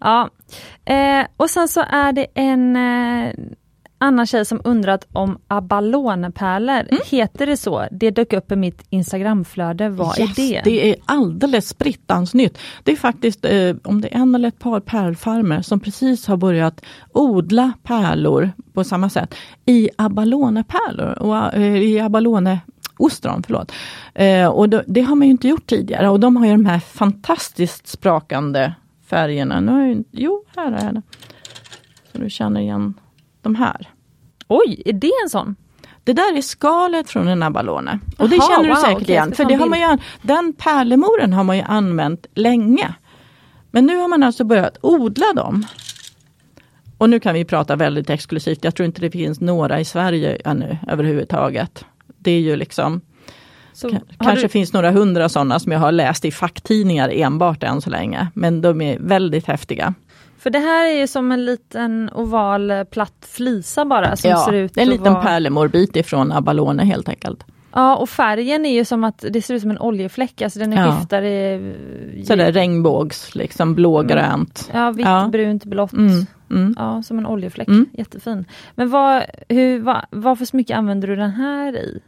Ja, 0.00 0.30
eh, 0.84 1.26
och 1.36 1.50
sen 1.50 1.68
så 1.68 1.84
är 1.90 2.12
det 2.12 2.26
en, 2.34 2.76
eh, 2.76 3.32
annan 3.98 4.26
tjej 4.26 4.44
som 4.44 4.60
undrat 4.64 5.06
om 5.12 5.38
abalonepärlor, 5.48 6.80
mm. 6.90 7.00
heter 7.06 7.46
det 7.46 7.56
så? 7.56 7.86
Det 7.90 8.10
dök 8.10 8.32
upp 8.32 8.52
i 8.52 8.56
mitt 8.56 8.86
Instagramflöde, 8.90 9.88
vad 9.88 10.18
yes, 10.18 10.38
är 10.38 10.42
det? 10.42 10.60
Det 10.64 10.90
är 10.90 10.96
alldeles 11.04 11.68
sprittans 11.68 12.34
nytt. 12.34 12.58
Det 12.82 12.92
är 12.92 12.96
faktiskt 12.96 13.44
eh, 13.44 13.76
om 13.84 14.00
det 14.00 14.14
är 14.14 14.18
en 14.18 14.34
eller 14.34 14.48
ett 14.48 14.58
par 14.58 14.80
pärlfarmer 14.80 15.62
som 15.62 15.80
precis 15.80 16.26
har 16.26 16.36
börjat 16.36 16.80
odla 17.12 17.72
pärlor 17.82 18.50
på 18.72 18.84
samma 18.84 19.10
sätt 19.10 19.34
i 19.66 19.90
abalonepärlor 19.96 21.18
och 21.18 21.54
eh, 21.54 21.76
i 21.76 22.00
abalone 22.00 22.60
ostron, 22.96 23.42
förlåt. 23.46 23.72
Eh, 24.14 24.46
och 24.46 24.68
då, 24.68 24.82
det 24.86 25.00
har 25.00 25.14
man 25.14 25.26
ju 25.26 25.30
inte 25.30 25.48
gjort 25.48 25.66
tidigare 25.66 26.08
och 26.08 26.20
de 26.20 26.36
har 26.36 26.46
ju 26.46 26.52
de 26.52 26.66
här 26.66 26.80
fantastiskt 26.80 27.88
sprakande 27.88 28.72
färgerna. 29.08 29.60
Nu 29.60 29.72
har 29.72 29.80
jag, 29.80 30.04
jo, 30.10 30.44
här 30.56 30.72
är 30.72 30.92
det. 30.92 31.02
Så 32.12 32.18
du 32.18 32.30
känner 32.30 32.60
igen 32.60 32.94
de 33.42 33.54
här. 33.54 33.88
Oj, 34.48 34.82
är 34.84 34.92
det 34.92 35.12
en 35.24 35.30
sån? 35.30 35.56
Det 36.04 36.12
där 36.12 36.36
är 36.36 36.42
skalet 36.42 37.10
från 37.10 37.28
en 37.28 37.42
abalone. 37.42 37.98
Och 38.18 38.20
Aha, 38.20 38.28
det 38.28 38.40
känner 38.40 38.62
du 38.62 38.68
wow, 38.68 38.76
säkert 38.76 39.02
okay, 39.02 39.14
igen. 39.14 39.32
För 39.32 39.44
det 39.44 39.54
har 39.54 39.66
man 39.66 39.80
ju, 39.80 39.98
den 40.22 40.52
pärlemoren 40.52 41.32
har 41.32 41.44
man 41.44 41.56
ju 41.56 41.62
använt 41.62 42.26
länge. 42.34 42.94
Men 43.70 43.86
nu 43.86 43.96
har 43.96 44.08
man 44.08 44.22
alltså 44.22 44.44
börjat 44.44 44.78
odla 44.82 45.32
dem. 45.36 45.66
Och 46.98 47.10
nu 47.10 47.20
kan 47.20 47.34
vi 47.34 47.44
prata 47.44 47.76
väldigt 47.76 48.10
exklusivt. 48.10 48.64
Jag 48.64 48.74
tror 48.74 48.86
inte 48.86 49.00
det 49.00 49.10
finns 49.10 49.40
några 49.40 49.80
i 49.80 49.84
Sverige 49.84 50.36
ännu 50.44 50.78
överhuvudtaget. 50.88 51.84
Det 52.18 52.30
är 52.30 52.40
ju 52.40 52.56
liksom 52.56 53.00
så, 53.78 53.90
kanske 54.18 54.44
du... 54.44 54.48
finns 54.48 54.72
några 54.72 54.90
hundra 54.90 55.28
sådana 55.28 55.58
som 55.58 55.72
jag 55.72 55.78
har 55.78 55.92
läst 55.92 56.24
i 56.24 56.30
facktidningar 56.30 57.08
enbart 57.08 57.62
än 57.62 57.80
så 57.80 57.90
länge. 57.90 58.28
Men 58.34 58.60
de 58.60 58.80
är 58.80 58.98
väldigt 58.98 59.46
häftiga. 59.46 59.94
För 60.38 60.50
det 60.50 60.58
här 60.58 60.86
är 60.86 61.06
som 61.06 61.32
en 61.32 61.44
liten 61.44 62.10
oval 62.14 62.70
eh, 62.70 62.84
platt 62.84 63.28
flisa 63.28 63.84
bara 63.84 64.16
som 64.16 64.30
ja, 64.30 64.44
ser 64.46 64.52
ut 64.52 64.76
en 64.76 64.88
liten 64.88 65.12
vara... 65.12 65.22
pärlemorbit 65.22 65.96
ifrån 65.96 66.32
Abalone 66.32 66.84
helt 66.84 67.08
enkelt. 67.08 67.44
Ja 67.72 67.96
och 67.96 68.08
färgen 68.08 68.66
är 68.66 68.74
ju 68.74 68.84
som 68.84 69.04
att 69.04 69.24
det 69.30 69.42
ser 69.42 69.54
ut 69.54 69.62
som 69.62 69.70
en 69.70 69.78
oljefläck, 69.78 70.42
alltså 70.42 70.58
den 70.58 70.72
är 70.72 70.86
ja. 70.86 70.92
skiftad 70.92 71.26
i... 71.26 72.24
Sådär 72.24 72.52
regnbågs, 72.52 73.34
liksom 73.34 73.74
blågrönt. 73.74 74.70
Ja, 74.74 74.90
vitt, 74.90 75.06
ja. 75.06 75.28
brunt, 75.32 75.64
blått. 75.64 75.92
Mm. 75.92 76.26
Mm. 76.50 76.74
Ja, 76.78 77.02
som 77.02 77.18
en 77.18 77.26
oljefläck. 77.26 77.68
Mm. 77.68 77.86
Jättefin. 77.92 78.44
Men 78.74 78.90
vad, 78.90 79.22
hur, 79.48 79.80
vad, 79.80 80.04
vad 80.10 80.38
för 80.38 80.44
smycke 80.44 80.76
använder 80.76 81.08
du 81.08 81.16
den 81.16 81.30
här 81.30 81.76
i? 81.76 82.00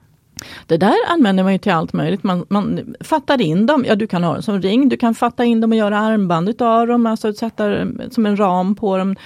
Det 0.67 0.77
där 0.77 0.97
använder 1.09 1.43
man 1.43 1.53
ju 1.53 1.59
till 1.59 1.73
allt 1.73 1.93
möjligt. 1.93 2.25
Man, 2.25 2.47
man 2.49 2.95
fattar 3.01 3.41
in 3.41 3.67
dem, 3.67 3.85
ja 3.89 3.95
du 3.95 4.07
kan 4.07 4.25
ha 4.25 4.33
dem 4.33 4.43
som 4.43 4.63
ring, 4.63 4.89
du 4.89 4.97
kan 4.97 5.15
fatta 5.15 5.45
in 5.45 5.61
dem 5.61 5.73
och 5.73 5.79
göra 5.79 5.99
armband 5.99 6.49
utav 6.49 6.87
dem, 6.87 7.07
alltså 7.07 7.33
sätta 7.33 7.87
som 8.11 8.27
en 8.27 8.37
ram 8.37 8.75
på 8.75 8.97
dem. 8.97 9.17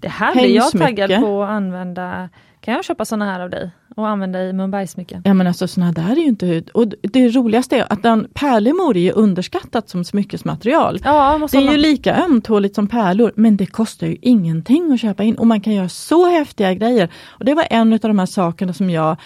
Det 0.00 0.08
här 0.08 0.32
blir 0.32 0.56
jag 0.56 0.70
taggad 0.70 1.20
på 1.20 1.42
att 1.42 1.50
använda. 1.50 2.28
Kan 2.60 2.74
jag 2.74 2.84
köpa 2.84 3.04
såna 3.04 3.24
här 3.24 3.40
av 3.40 3.50
dig? 3.50 3.70
och 3.96 4.08
använda 4.08 4.42
i 4.42 4.52
Mumbai-smycken? 4.52 5.22
Ja 5.24 5.34
men 5.34 5.46
alltså 5.46 5.68
såna 5.68 5.92
där 5.92 6.12
är 6.12 6.16
ju 6.16 6.26
inte... 6.26 6.62
Och 6.74 6.88
det 7.02 7.28
roligaste 7.28 7.76
är 7.76 7.92
att 7.92 8.02
den 8.02 8.28
pärlemor 8.34 8.96
är 8.96 9.00
ju 9.00 9.12
underskattat 9.12 9.88
som 9.88 10.04
smyckesmaterial. 10.04 11.00
Ja, 11.04 11.48
det 11.52 11.58
är 11.58 11.72
ju 11.72 11.76
lika 11.76 12.16
ömtåligt 12.16 12.74
som 12.74 12.86
pärlor 12.86 13.32
men 13.36 13.56
det 13.56 13.66
kostar 13.66 14.06
ju 14.06 14.16
ingenting 14.22 14.92
att 14.92 15.00
köpa 15.00 15.22
in 15.22 15.34
och 15.34 15.46
man 15.46 15.60
kan 15.60 15.72
göra 15.72 15.88
så 15.88 16.26
häftiga 16.30 16.74
grejer. 16.74 17.08
Och 17.26 17.44
Det 17.44 17.54
var 17.54 17.66
en 17.70 17.92
av 17.92 17.98
de 17.98 18.18
här 18.18 18.26
sakerna 18.26 18.72
som 18.72 18.90
jag 18.90 19.16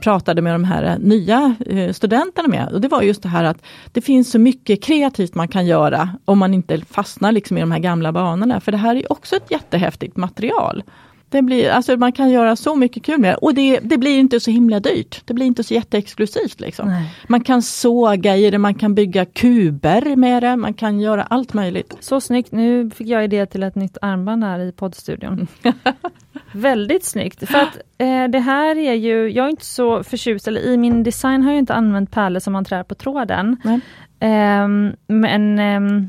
pratade 0.00 0.42
med 0.42 0.54
de 0.54 0.64
här 0.64 0.82
eh, 0.82 0.98
nya 0.98 1.54
eh, 1.66 1.92
studenterna 1.92 2.48
med. 2.48 2.68
Och 2.72 2.80
Det 2.80 2.88
var 2.88 3.02
just 3.02 3.22
det 3.22 3.28
här 3.28 3.44
att 3.44 3.62
det 3.92 4.00
finns 4.00 4.30
så 4.30 4.38
mycket 4.38 4.82
kreativt 4.82 5.34
man 5.34 5.48
kan 5.48 5.66
göra 5.66 6.08
om 6.24 6.38
man 6.38 6.54
inte 6.54 6.80
fastnar 6.80 7.32
liksom 7.32 7.56
i 7.58 7.60
de 7.60 7.70
här 7.70 7.78
gamla 7.78 8.12
banorna. 8.12 8.60
För 8.60 8.72
det 8.72 8.78
här 8.78 8.96
är 8.96 9.12
också 9.12 9.36
ett 9.36 9.50
jättehäftigt 9.50 10.16
material. 10.16 10.82
Det 11.28 11.42
blir, 11.42 11.70
alltså 11.70 11.96
man 11.96 12.12
kan 12.12 12.30
göra 12.30 12.56
så 12.56 12.76
mycket 12.76 13.02
kul 13.02 13.18
med 13.18 13.30
det. 13.30 13.36
Och 13.36 13.54
det, 13.54 13.80
det 13.82 13.98
blir 13.98 14.18
inte 14.18 14.40
så 14.40 14.50
himla 14.50 14.80
dyrt. 14.80 15.22
Det 15.24 15.34
blir 15.34 15.46
inte 15.46 15.64
så 15.64 15.74
jätteexklusivt. 15.74 16.60
Liksom. 16.60 17.04
Man 17.28 17.40
kan 17.40 17.62
såga 17.62 18.36
i 18.36 18.50
det, 18.50 18.58
man 18.58 18.74
kan 18.74 18.94
bygga 18.94 19.24
kuber 19.24 20.16
med 20.16 20.42
det, 20.42 20.56
man 20.56 20.74
kan 20.74 21.00
göra 21.00 21.22
allt 21.22 21.54
möjligt. 21.54 21.96
Så 22.00 22.20
snyggt! 22.20 22.52
Nu 22.52 22.90
fick 22.90 23.06
jag 23.06 23.24
idé 23.24 23.46
till 23.46 23.62
ett 23.62 23.74
nytt 23.74 23.98
armband 24.02 24.44
här 24.44 24.58
i 24.58 24.72
poddstudion. 24.72 25.46
Väldigt 26.52 27.04
snyggt! 27.04 27.48
För 27.48 27.58
att 27.58 27.76
eh, 27.98 28.24
det 28.28 28.38
här 28.38 28.78
är 28.78 28.94
ju, 28.94 29.28
jag 29.28 29.46
är 29.46 29.50
inte 29.50 29.64
så 29.64 30.04
förtjust, 30.04 30.48
eller 30.48 30.60
i 30.60 30.76
min 30.76 31.02
design 31.02 31.42
har 31.42 31.50
jag 31.50 31.58
inte 31.58 31.74
använt 31.74 32.10
pärlor 32.10 32.40
som 32.40 32.52
man 32.52 32.64
trär 32.64 32.82
på 32.82 32.94
tråden. 32.94 33.56
Eh, 34.20 34.68
men 35.06 35.58
eh, 35.58 36.08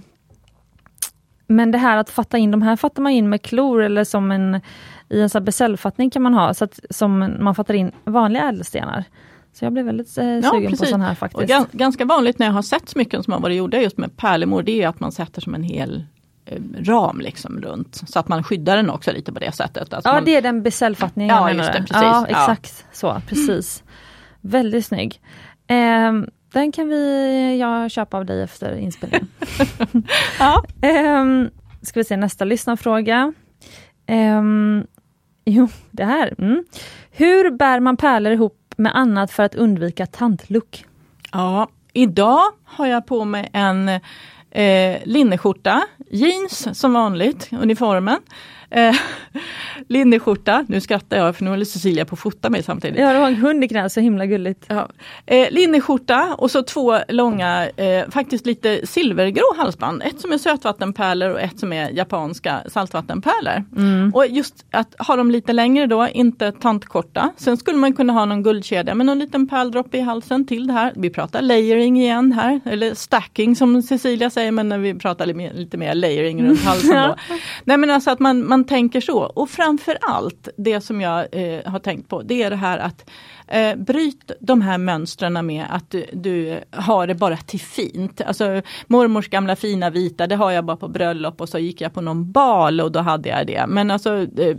men 1.47 1.71
det 1.71 1.77
här 1.77 1.97
att 1.97 2.09
fatta 2.09 2.37
in, 2.37 2.51
de 2.51 2.61
här 2.61 2.75
fattar 2.75 3.03
man 3.03 3.11
in 3.11 3.29
med 3.29 3.41
klor 3.41 3.83
eller 3.83 4.03
som 4.03 4.31
en 4.31 4.61
i 5.09 5.27
en 5.33 5.43
beställfattning 5.43 6.09
kan 6.09 6.21
man 6.21 6.33
ha 6.33 6.53
så 6.53 6.63
att 6.63 6.79
som 6.89 7.35
man 7.39 7.55
fattar 7.55 7.73
in 7.73 7.91
vanliga 8.03 8.49
ädelstenar. 8.49 9.03
Så 9.53 9.65
jag 9.65 9.73
blev 9.73 9.85
väldigt 9.85 10.17
eh, 10.17 10.23
sugen 10.23 10.63
ja, 10.63 10.69
på 10.69 10.85
sån 10.85 11.01
här 11.01 11.15
faktiskt. 11.15 11.61
Och 11.61 11.71
ganska 11.71 12.05
vanligt 12.05 12.39
när 12.39 12.45
jag 12.45 12.53
har 12.53 12.61
sett 12.61 12.89
smycken 12.89 13.23
som 13.23 13.33
har 13.33 13.39
varit 13.39 13.57
gjorda 13.57 13.81
just 13.81 13.97
med 13.97 14.17
pärlemor, 14.17 14.63
det 14.63 14.81
är 14.81 14.87
att 14.87 14.99
man 14.99 15.11
sätter 15.11 15.41
som 15.41 15.55
en 15.55 15.63
hel 15.63 16.05
ram 16.75 17.19
liksom 17.21 17.61
runt. 17.61 18.01
Så 18.05 18.19
att 18.19 18.27
man 18.27 18.43
skyddar 18.43 18.77
den 18.77 18.89
också 18.89 19.11
lite 19.11 19.33
på 19.33 19.39
det 19.39 19.51
sättet. 19.51 19.93
Alltså 19.93 20.09
ja 20.09 20.13
man... 20.13 20.25
det 20.25 20.35
är 20.35 20.41
den 20.41 20.63
beställfattningen 20.63 21.35
ja, 21.35 21.51
just 21.51 21.73
det, 21.73 21.79
precis. 21.79 21.95
Ja 22.01 22.25
exakt 22.27 22.85
ja. 22.89 22.95
så, 22.95 23.21
precis. 23.27 23.83
Mm. 23.83 23.91
Väldigt 24.41 24.85
snygg. 24.85 25.21
Eh, 25.67 26.13
den 26.53 26.71
kan 26.71 26.87
vi 26.87 27.57
jag 27.59 27.91
köpa 27.91 28.17
av 28.17 28.25
dig 28.25 28.41
efter 28.41 28.75
inspelningen. 28.75 29.27
ja. 30.39 30.63
eh, 30.81 31.25
ska 31.81 31.99
vi 31.99 32.03
se 32.03 32.17
nästa 32.17 32.45
lyssnarfråga. 32.45 33.33
Um, 34.07 34.87
Jo, 35.45 35.67
det 35.91 36.05
här. 36.05 36.33
Mm. 36.37 36.63
Hur 37.11 37.51
bär 37.51 37.79
man 37.79 37.97
pärlor 37.97 38.33
ihop 38.33 38.73
med 38.77 38.95
annat 38.95 39.31
för 39.31 39.43
att 39.43 39.55
undvika 39.55 40.05
tantlook? 40.05 40.85
Ja, 41.31 41.67
idag 41.93 42.41
har 42.65 42.87
jag 42.87 43.05
på 43.05 43.25
mig 43.25 43.49
en 43.53 43.89
eh, 44.51 44.97
linneskjorta, 45.03 45.81
jeans 46.11 46.79
som 46.79 46.93
vanligt, 46.93 47.49
uniformen. 47.51 48.19
Eh, 48.71 48.95
linneskjorta, 49.87 50.65
nu 50.67 50.81
skrattar 50.81 51.17
jag 51.17 51.35
för 51.35 51.43
nu 51.43 51.49
håller 51.49 51.65
Cecilia 51.65 52.05
på 52.05 52.13
att 52.13 52.19
fota 52.19 52.49
mig 52.49 52.63
samtidigt. 52.63 52.99
Ja, 52.99 53.13
du 53.13 53.19
har 53.19 53.27
en 53.27 53.35
hund 53.35 53.63
i 53.63 53.67
knät, 53.67 53.91
så 53.91 53.99
himla 53.99 54.25
gulligt. 54.25 54.65
Ja. 54.67 54.89
Eh, 55.25 55.51
linneskjorta 55.51 56.35
och 56.37 56.51
så 56.51 56.63
två 56.63 56.97
långa, 57.07 57.69
eh, 57.69 58.09
faktiskt 58.09 58.45
lite 58.45 58.87
silvergrå 58.87 59.55
halsband. 59.57 60.03
Ett 60.03 60.21
som 60.21 60.31
är 60.31 60.37
sötvattenpärlor 60.37 61.29
och 61.29 61.41
ett 61.41 61.59
som 61.59 61.73
är 61.73 61.89
japanska 61.89 62.61
saltvattenpärlor. 62.67 63.63
Mm. 63.77 64.11
Och 64.15 64.27
just 64.27 64.65
att 64.71 64.95
ha 64.99 65.15
dem 65.15 65.31
lite 65.31 65.53
längre 65.53 65.87
då, 65.87 66.07
inte 66.07 66.51
tantkorta. 66.51 67.29
Sen 67.37 67.57
skulle 67.57 67.77
man 67.77 67.93
kunna 67.93 68.13
ha 68.13 68.25
någon 68.25 68.43
guldkedja 68.43 68.95
med 68.95 69.05
någon 69.05 69.19
liten 69.19 69.47
pärldroppe 69.47 69.97
i 69.97 70.01
halsen 70.01 70.45
till 70.45 70.67
det 70.67 70.73
här. 70.73 70.93
Vi 70.95 71.09
pratar 71.09 71.41
layering 71.41 72.01
igen 72.01 72.31
här, 72.31 72.61
eller 72.65 72.93
stacking 72.93 73.55
som 73.55 73.81
Cecilia 73.81 74.29
säger, 74.29 74.51
men 74.51 74.69
när 74.69 74.77
vi 74.77 74.93
pratar 74.93 75.25
lite, 75.53 75.77
mer 75.77 75.93
layering 75.93 76.43
runt 76.43 76.61
halsen. 76.65 77.09
Då. 77.09 77.15
Nej 77.63 77.77
men 77.77 77.89
alltså 77.89 78.11
att 78.11 78.19
man, 78.19 78.47
man 78.47 78.60
tänker 78.63 79.01
så. 79.01 79.19
Och 79.19 79.49
framför 79.49 79.97
allt 80.01 80.49
det 80.57 80.81
som 80.81 81.01
jag 81.01 81.27
eh, 81.31 81.71
har 81.71 81.79
tänkt 81.79 82.09
på, 82.09 82.21
det 82.21 82.43
är 82.43 82.49
det 82.49 82.55
här 82.55 82.77
att 82.77 83.09
eh, 83.47 83.75
bryt 83.75 84.31
de 84.39 84.61
här 84.61 84.77
mönstren 84.77 85.45
med 85.45 85.65
att 85.69 85.89
du, 85.89 86.05
du, 86.13 86.59
har 86.71 87.07
det 87.07 87.15
bara 87.15 87.37
till 87.37 87.59
fint. 87.59 88.21
Alltså 88.21 88.61
mormors 88.87 89.29
gamla 89.29 89.55
fina 89.55 89.89
vita, 89.89 90.27
det 90.27 90.35
har 90.35 90.51
jag 90.51 90.65
bara 90.65 90.77
på 90.77 90.87
bröllop 90.87 91.41
och 91.41 91.49
så 91.49 91.59
gick 91.59 91.81
jag 91.81 91.93
på 91.93 92.01
någon 92.01 92.31
bal 92.31 92.81
och 92.81 92.91
då 92.91 92.99
hade 92.99 93.29
jag 93.29 93.47
det. 93.47 93.65
Men 93.67 93.91
alltså 93.91 94.27
eh, 94.37 94.57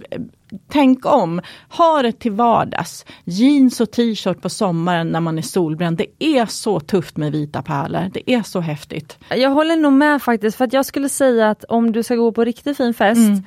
Tänk 0.68 1.06
om, 1.06 1.40
ha 1.68 2.02
det 2.02 2.12
till 2.12 2.32
vardags. 2.32 3.04
Jeans 3.24 3.80
och 3.80 3.90
t-shirt 3.90 4.42
på 4.42 4.48
sommaren 4.48 5.08
när 5.08 5.20
man 5.20 5.38
är 5.38 5.42
solbränd. 5.42 5.98
Det 5.98 6.06
är 6.18 6.46
så 6.46 6.80
tufft 6.80 7.16
med 7.16 7.32
vita 7.32 7.62
pärlor. 7.62 8.10
Det 8.12 8.30
är 8.32 8.42
så 8.42 8.60
häftigt. 8.60 9.18
Jag 9.30 9.50
håller 9.50 9.76
nog 9.76 9.92
med 9.92 10.22
faktiskt, 10.22 10.56
för 10.56 10.64
att 10.64 10.72
jag 10.72 10.86
skulle 10.86 11.08
säga 11.08 11.50
att 11.50 11.64
om 11.64 11.92
du 11.92 12.02
ska 12.02 12.14
gå 12.14 12.32
på 12.32 12.44
riktigt 12.44 12.76
fin 12.76 12.94
fest 12.94 13.18
mm 13.18 13.44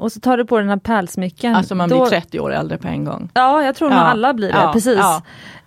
och 0.00 0.12
så 0.12 0.20
tar 0.20 0.36
du 0.36 0.44
på 0.44 0.58
den 0.58 0.68
här 0.68 0.76
pärlsmycken. 0.76 1.54
Alltså 1.54 1.74
man 1.74 1.88
blir 1.88 2.06
30 2.06 2.40
år 2.40 2.52
äldre 2.52 2.78
på 2.78 2.88
en 2.88 3.04
gång. 3.04 3.30
Ja, 3.34 3.62
jag 3.62 3.74
tror 3.74 3.90
nog 3.90 3.98
alla 3.98 4.34
blir 4.34 4.48
det, 4.52 4.58
ja, 4.58 4.72
precis. 4.72 4.98
Ja. 4.98 5.22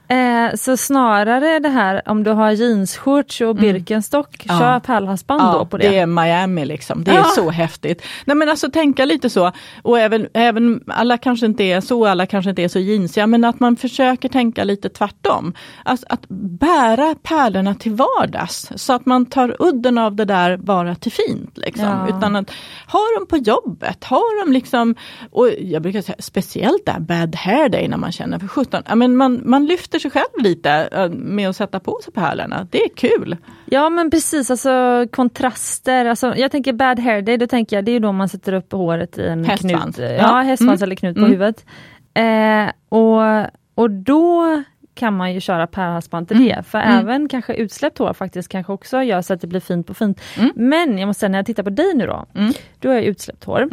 Eh, 0.07 0.55
så 0.55 0.77
snarare 0.77 1.59
det 1.59 1.69
här 1.69 2.01
om 2.05 2.23
du 2.23 2.31
har 2.31 2.51
jeansshorts 2.51 3.41
och 3.41 3.49
mm. 3.49 3.61
Birkenstock, 3.61 4.45
mm. 4.45 4.59
kör 4.59 4.79
pärlhalsband 4.79 5.41
ja, 5.41 5.53
då 5.53 5.65
på 5.65 5.77
det. 5.77 5.89
Det 5.89 5.97
är 5.97 6.05
Miami 6.05 6.65
liksom, 6.65 7.03
det 7.03 7.11
är 7.11 7.23
så 7.23 7.49
häftigt. 7.49 8.01
Nej 8.25 8.37
men 8.37 8.49
alltså 8.49 8.71
tänka 8.71 9.05
lite 9.05 9.29
så, 9.29 9.51
och 9.81 9.99
även, 9.99 10.27
även 10.33 10.83
alla 10.87 11.17
kanske 11.17 11.45
inte 11.45 11.63
är 11.63 11.81
så, 11.81 12.07
alla 12.07 12.25
kanske 12.25 12.49
inte 12.49 12.63
är 12.63 12.67
så 12.67 12.79
jeansiga, 12.79 13.27
men 13.27 13.43
att 13.43 13.59
man 13.59 13.75
försöker 13.75 14.29
tänka 14.29 14.63
lite 14.63 14.89
tvärtom. 14.89 15.53
Alltså 15.85 16.05
att 16.09 16.25
bära 16.59 17.15
pärlorna 17.23 17.75
till 17.75 17.93
vardags, 17.93 18.71
så 18.75 18.93
att 18.93 19.05
man 19.05 19.25
tar 19.25 19.55
udden 19.59 19.97
av 19.97 20.15
det 20.15 20.25
där 20.25 20.57
bara 20.57 20.95
till 20.95 21.11
fint. 21.11 21.57
Liksom. 21.57 21.85
Ja. 21.85 22.17
Utan 22.17 22.35
att 22.35 22.51
ha 22.87 22.99
dem 23.19 23.27
på 23.27 23.37
jobbet, 23.37 24.03
ha 24.03 24.21
dem 24.43 24.53
liksom, 24.53 24.95
och 25.31 25.49
jag 25.59 25.81
brukar 25.81 26.01
säga 26.01 26.15
speciellt 26.19 26.85
där 26.85 26.99
bad 26.99 27.35
hair 27.35 27.69
day 27.69 27.87
när 27.87 27.97
man 27.97 28.11
känner 28.11 28.39
för 28.39 28.47
sjutton, 28.47 29.17
man, 29.17 29.41
man 29.45 29.65
lyfter 29.65 29.92
efter 29.95 30.09
sig 30.09 30.11
själv 30.11 30.43
lite 30.43 30.71
eh, 30.91 31.09
med 31.09 31.49
att 31.49 31.55
sätta 31.55 31.79
på 31.79 31.99
sig 32.03 32.13
pärlorna. 32.13 32.67
Det 32.71 32.77
är 32.83 32.89
kul. 32.95 33.37
Ja 33.65 33.89
men 33.89 34.11
precis, 34.11 34.51
alltså 34.51 35.05
kontraster. 35.11 36.05
Alltså, 36.05 36.35
jag 36.37 36.51
tänker 36.51 36.73
bad 36.73 36.99
hair 36.99 37.21
day, 37.21 37.37
då 37.37 37.47
tänker 37.47 37.75
jag 37.77 37.85
det 37.85 37.91
är 37.91 37.99
då 37.99 38.11
man 38.11 38.29
sätter 38.29 38.53
upp 38.53 38.71
håret 38.71 39.17
i 39.17 39.27
en 39.27 39.45
Hästsvans. 39.45 39.95
knut. 39.95 40.09
Ja. 40.09 40.15
Ja, 40.15 40.41
hästsvans 40.41 40.81
Mm. 40.81 40.83
eller 40.87 40.95
knut 40.95 41.15
på 41.15 41.19
Mm. 41.19 41.31
huvudet. 41.31 41.65
Eh, 42.13 42.71
och, 42.89 43.47
och 43.75 43.89
då 43.91 44.63
kan 44.95 45.17
man 45.17 45.33
ju 45.33 45.39
köra 45.39 45.67
pärlhalsband 45.67 46.27
till 46.27 46.37
Mm. 46.37 46.47
det. 46.49 46.63
För 46.63 46.77
Mm. 46.79 46.99
även 46.99 47.29
kanske 47.29 47.53
utsläppt 47.53 47.97
hår 47.97 48.13
faktiskt 48.13 48.49
kanske 48.49 48.73
också 48.73 49.01
gör 49.03 49.21
så 49.21 49.33
att 49.33 49.41
det 49.41 49.47
blir 49.47 49.59
fint 49.59 49.87
på 49.87 49.93
fint. 49.93 50.21
Mm. 50.37 50.51
Men 50.55 50.97
jag 50.97 51.07
måste 51.07 51.19
säga 51.19 51.29
när 51.29 51.37
jag 51.39 51.45
tittar 51.45 51.63
på 51.63 51.69
dig 51.69 51.93
nu 51.95 52.07
då, 52.07 52.25
Mm. 52.35 52.53
du 52.79 52.87
har 52.87 52.95
utsläppt 52.95 53.43
hår. 53.43 53.69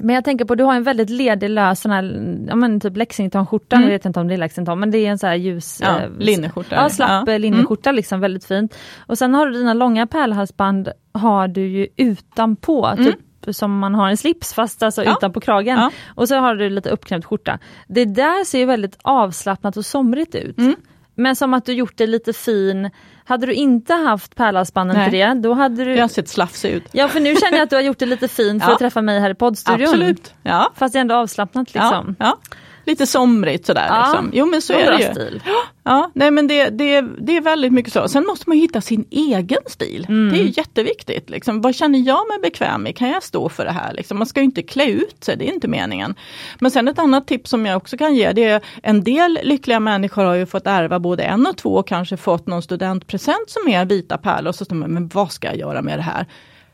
Mm. 0.00 0.06
Men 0.06 0.14
jag 0.14 0.24
tänker 0.24 0.44
på, 0.44 0.54
du 0.54 0.64
har 0.64 0.74
en 0.74 0.82
väldigt 0.82 1.10
ledig 1.10 1.50
lös 1.50 1.80
sån 1.80 1.90
här, 1.92 2.02
ja 2.48 2.54
men 2.56 2.80
typ 2.80 2.96
Lexington-skjorta, 2.96 3.76
Mm. 3.76 3.88
jag 3.88 3.92
vet 3.98 4.04
inte 4.04 4.20
om 4.20 4.28
det 4.28 4.34
är 4.34 4.38
Lexington, 4.38 4.80
men 4.80 4.90
det 4.90 4.98
är 4.98 5.10
en 5.10 5.18
sån 5.18 5.28
här 5.28 5.36
ljus... 5.36 5.78
Ja, 5.82 6.00
eh, 6.00 6.10
linneskjorta. 6.18 6.74
Ja, 6.74 6.88
slapp 6.88 7.24
Ja. 7.26 7.32
ja. 7.32 7.38
linneskjorta 7.38 7.92
liksom, 7.92 8.20
väldigt 8.20 8.44
fint. 8.44 8.76
Och 9.06 9.18
sen 9.18 9.34
har 9.34 9.46
du 9.46 9.52
dina 9.52 9.74
långa 9.74 10.06
pärlhalsband, 10.06 10.88
har 11.14 11.48
du 11.48 11.66
ju 11.68 11.86
utanpå, 11.96 12.90
typ 12.96 13.16
som 13.56 13.78
man 13.78 13.94
har 13.94 14.08
en 14.08 14.16
slips 14.16 14.54
fast 14.54 14.82
alltså 14.82 15.00
Mm. 15.00 15.10
Ja. 15.10 15.16
utanpå 15.18 15.40
kragen. 15.40 15.78
Ja. 15.78 15.90
Och 16.14 16.28
så 16.28 16.36
har 16.36 16.54
du 16.54 16.70
lite 16.70 16.90
uppknäppt 16.90 17.24
skjorta. 17.26 17.58
Det 17.88 18.04
där 18.04 18.44
ser 18.44 18.58
ju 18.58 18.64
väldigt 18.64 18.98
avslappnat 19.02 19.76
och 19.76 19.84
somrigt 19.86 20.34
ut. 20.34 20.58
Mm. 20.58 20.74
Men 21.14 21.36
som 21.36 21.54
att 21.54 21.64
du 21.64 21.72
gjort 21.72 21.96
det 21.96 22.06
lite 22.06 22.32
fin. 22.32 22.90
Hade 23.24 23.46
du 23.46 23.52
inte 23.52 23.94
haft 23.94 24.36
pärlhalsbanden 24.36 24.96
Nej. 24.96 25.10
till 25.10 25.18
det, 25.18 25.34
då 25.34 25.52
hade 25.54 25.84
du... 25.84 25.94
Jag 25.94 26.02
har 26.02 26.08
sett 26.08 26.28
slafsig 26.28 26.70
ut. 26.72 26.84
Ja 26.92 27.08
för 27.08 27.20
nu 27.20 27.36
känner 27.36 27.58
jag 27.58 27.64
att 27.64 27.70
du 27.70 27.76
har 27.76 27.82
gjort 27.82 27.98
det 27.98 28.06
lite 28.06 28.28
fint 28.28 28.62
för 28.62 28.68
Ja. 28.70 28.72
att 28.72 28.78
träffa 28.78 29.02
mig 29.02 29.20
här 29.20 29.30
i 29.30 29.34
poddstudion. 29.34 29.82
Absolut. 29.82 30.34
Ja. 30.42 30.72
Fast 30.76 30.92
det 30.92 30.98
är 30.98 31.00
ändå 31.00 31.14
avslappnat 31.14 31.74
liksom. 31.74 32.16
Ja, 32.18 32.26
ja. 32.26 32.56
Lite 32.84 33.06
somrigt 33.06 33.66
sådär. 33.66 33.86
Ja, 33.88 34.02
Liksom. 34.02 34.30
Jo 34.34 34.46
men 34.46 34.62
så 34.62 34.72
är 34.72 34.90
det 34.90 35.02
ju. 35.04 35.14
stil. 35.14 35.42
Ja, 35.84 36.10
nej 36.14 36.30
men 36.30 36.46
det, 36.46 36.68
det, 36.68 37.00
det 37.00 37.36
är 37.36 37.40
väldigt 37.40 37.72
mycket 37.72 37.92
så. 37.92 38.08
Sen 38.08 38.26
måste 38.26 38.48
man 38.50 38.58
hitta 38.58 38.80
sin 38.80 39.04
egen 39.10 39.58
stil. 39.66 40.06
Mm. 40.08 40.32
Det 40.32 40.40
är 40.42 40.58
jätteviktigt. 40.58 41.30
Liksom. 41.30 41.60
Vad 41.60 41.74
känner 41.74 41.98
jag 41.98 42.28
mig 42.28 42.38
bekväm 42.42 42.86
i? 42.86 42.92
Kan 42.92 43.08
jag 43.08 43.22
stå 43.22 43.48
för 43.48 43.64
det 43.64 43.70
här? 43.70 43.92
Liksom. 43.92 44.18
Man 44.18 44.26
ska 44.26 44.40
inte 44.40 44.62
klä 44.62 44.84
ut 44.86 45.24
sig, 45.24 45.36
det 45.36 45.48
är 45.48 45.54
inte 45.54 45.68
meningen. 45.68 46.14
Men 46.60 46.70
sen 46.70 46.88
ett 46.88 46.98
annat 46.98 47.26
tips 47.26 47.50
som 47.50 47.66
jag 47.66 47.76
också 47.76 47.96
kan 47.96 48.14
ge, 48.14 48.32
det 48.32 48.44
är 48.44 48.60
en 48.82 49.04
del 49.04 49.38
lyckliga 49.42 49.80
människor 49.80 50.24
har 50.24 50.34
ju 50.34 50.46
fått 50.46 50.66
ärva 50.66 50.98
både 50.98 51.22
en 51.22 51.46
och 51.46 51.56
två 51.56 51.74
och 51.74 51.88
kanske 51.88 52.16
fått 52.16 52.46
någon 52.46 52.62
studentpresent 52.62 53.50
som 53.50 53.68
är 53.68 53.84
vita 53.84 54.18
pärlor. 54.18 54.48
Och 54.48 54.54
så 54.54 54.64
står 54.64 54.76
man, 54.76 54.90
men 54.90 55.08
vad 55.08 55.32
ska 55.32 55.48
jag 55.48 55.56
göra 55.56 55.82
med 55.82 55.98
det 55.98 56.02
här? 56.02 56.26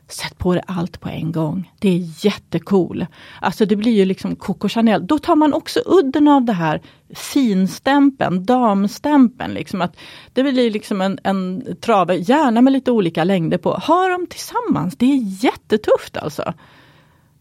Sätt 0.08 0.38
på 0.38 0.54
det 0.54 0.62
allt 0.66 1.00
på 1.00 1.08
en 1.08 1.32
gång. 1.32 1.72
Det 1.78 1.88
är 1.88 2.26
jättecool. 2.26 3.06
Alltså 3.40 3.66
det 3.66 3.76
blir 3.76 3.92
ju 3.92 4.04
liksom 4.04 4.36
Coco 4.36 4.68
Chanel. 4.68 5.06
Då 5.06 5.18
tar 5.18 5.36
man 5.36 5.54
också 5.54 5.80
udden 5.86 6.28
av 6.28 6.44
det 6.44 6.52
här 6.52 6.80
finstämpeln, 7.14 8.44
damstämpeln. 8.44 9.54
Liksom 9.54 9.82
att 9.82 9.96
det 10.32 10.42
blir 10.42 10.70
liksom 10.70 11.00
en, 11.00 11.18
en 11.24 11.64
trave, 11.80 12.14
gärna 12.14 12.60
med 12.60 12.72
lite 12.72 12.90
olika 12.90 13.24
längder 13.24 13.58
på. 13.58 13.70
Ha 13.70 14.08
dem 14.08 14.26
tillsammans, 14.30 14.96
det 14.96 15.06
är 15.06 15.44
jättetufft 15.44 16.16
alltså. 16.16 16.54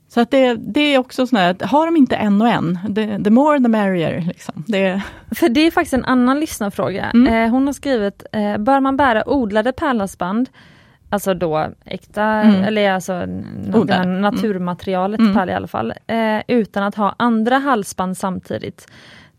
Så 0.09 0.22
att 0.22 0.32
det, 0.32 0.53
det 0.53 0.82
är 0.82 0.97
också 0.97 1.28
sån 1.28 1.39
här, 1.39 1.51
att 1.51 1.61
ha 1.61 1.86
dem 1.86 1.97
inte 1.97 2.15
en 2.15 2.41
och 2.41 2.49
en. 2.49 2.80
The, 2.95 3.24
the 3.24 3.30
more 3.30 3.59
the 3.59 3.68
merrier. 3.68 4.22
Liksom. 4.28 4.63
Det, 4.68 5.01
För 5.36 5.49
det 5.49 5.61
är 5.61 5.72
faktiskt 5.72 5.93
en 5.93 6.05
annan 6.05 6.39
lyssnarfråga. 6.39 7.11
Mm. 7.13 7.34
Eh, 7.34 7.49
hon 7.51 7.65
har 7.65 7.74
skrivit, 7.74 8.26
eh, 8.32 8.57
bör 8.57 8.80
man 8.80 8.97
bära 8.97 9.30
odlade 9.30 9.72
pärlhalsband, 9.72 10.49
alltså 11.10 11.34
då 11.34 11.70
äkta, 11.86 12.24
Mm. 12.24 12.64
eller 12.64 12.91
alltså 12.91 13.14
här 13.14 14.03
Mm. 14.03 14.22
naturmaterialet 14.22 15.20
Mm. 15.20 15.34
pärla 15.34 15.51
i 15.51 15.55
alla 15.55 15.68
fall, 15.68 15.93
eh, 16.08 16.41
utan 16.47 16.84
att 16.84 16.95
ha 16.95 17.16
andra 17.20 17.58
halsband 17.58 18.18
samtidigt. 18.18 18.88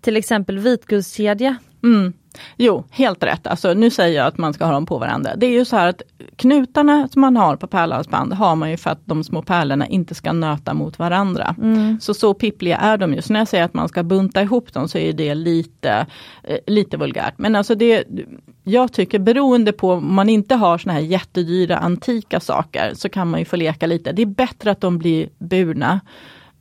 Till 0.00 0.16
exempel 0.16 0.58
vitguldskedja. 0.58 1.56
Mm. 1.84 2.12
Jo, 2.56 2.84
helt 2.90 3.22
rätt. 3.22 3.46
Alltså, 3.46 3.74
nu 3.74 3.90
säger 3.90 4.16
jag 4.16 4.26
att 4.26 4.38
man 4.38 4.54
ska 4.54 4.64
ha 4.64 4.72
dem 4.72 4.86
på 4.86 4.98
varandra. 4.98 5.36
Det 5.36 5.46
är 5.46 5.50
ju 5.50 5.64
så 5.64 5.76
här 5.76 5.88
att 5.88 6.02
knutarna 6.36 7.08
som 7.08 7.20
man 7.20 7.36
har 7.36 7.56
på 7.56 7.66
pärlhalsband 7.66 8.32
har 8.32 8.56
man 8.56 8.70
ju 8.70 8.76
för 8.76 8.90
att 8.90 9.00
de 9.04 9.24
små 9.24 9.42
pärlorna 9.42 9.86
inte 9.86 10.14
ska 10.14 10.32
nöta 10.32 10.74
mot 10.74 10.98
varandra. 10.98 11.54
Mm. 11.58 12.00
Så 12.00 12.14
så 12.14 12.34
pippliga 12.34 12.76
är 12.76 12.96
de 12.96 13.14
ju. 13.14 13.22
Så 13.22 13.32
när 13.32 13.40
jag 13.40 13.48
säger 13.48 13.64
att 13.64 13.74
man 13.74 13.88
ska 13.88 14.02
bunta 14.02 14.42
ihop 14.42 14.72
dem 14.72 14.88
så 14.88 14.98
är 14.98 15.12
det 15.12 15.34
lite, 15.34 16.06
eh, 16.42 16.58
lite 16.66 16.96
vulgärt. 16.96 17.34
Men 17.36 17.56
alltså 17.56 17.74
det, 17.74 18.04
jag 18.64 18.92
tycker 18.92 19.18
beroende 19.18 19.72
på 19.72 19.92
om 19.92 20.14
man 20.14 20.28
inte 20.28 20.54
har 20.54 20.78
såna 20.78 20.92
här 20.92 21.00
jättedyra 21.00 21.76
antika 21.76 22.40
saker 22.40 22.94
så 22.94 23.08
kan 23.08 23.30
man 23.30 23.40
ju 23.40 23.44
få 23.44 23.56
leka 23.56 23.86
lite. 23.86 24.12
Det 24.12 24.22
är 24.22 24.26
bättre 24.26 24.70
att 24.70 24.80
de 24.80 24.98
blir 24.98 25.28
burna 25.38 26.00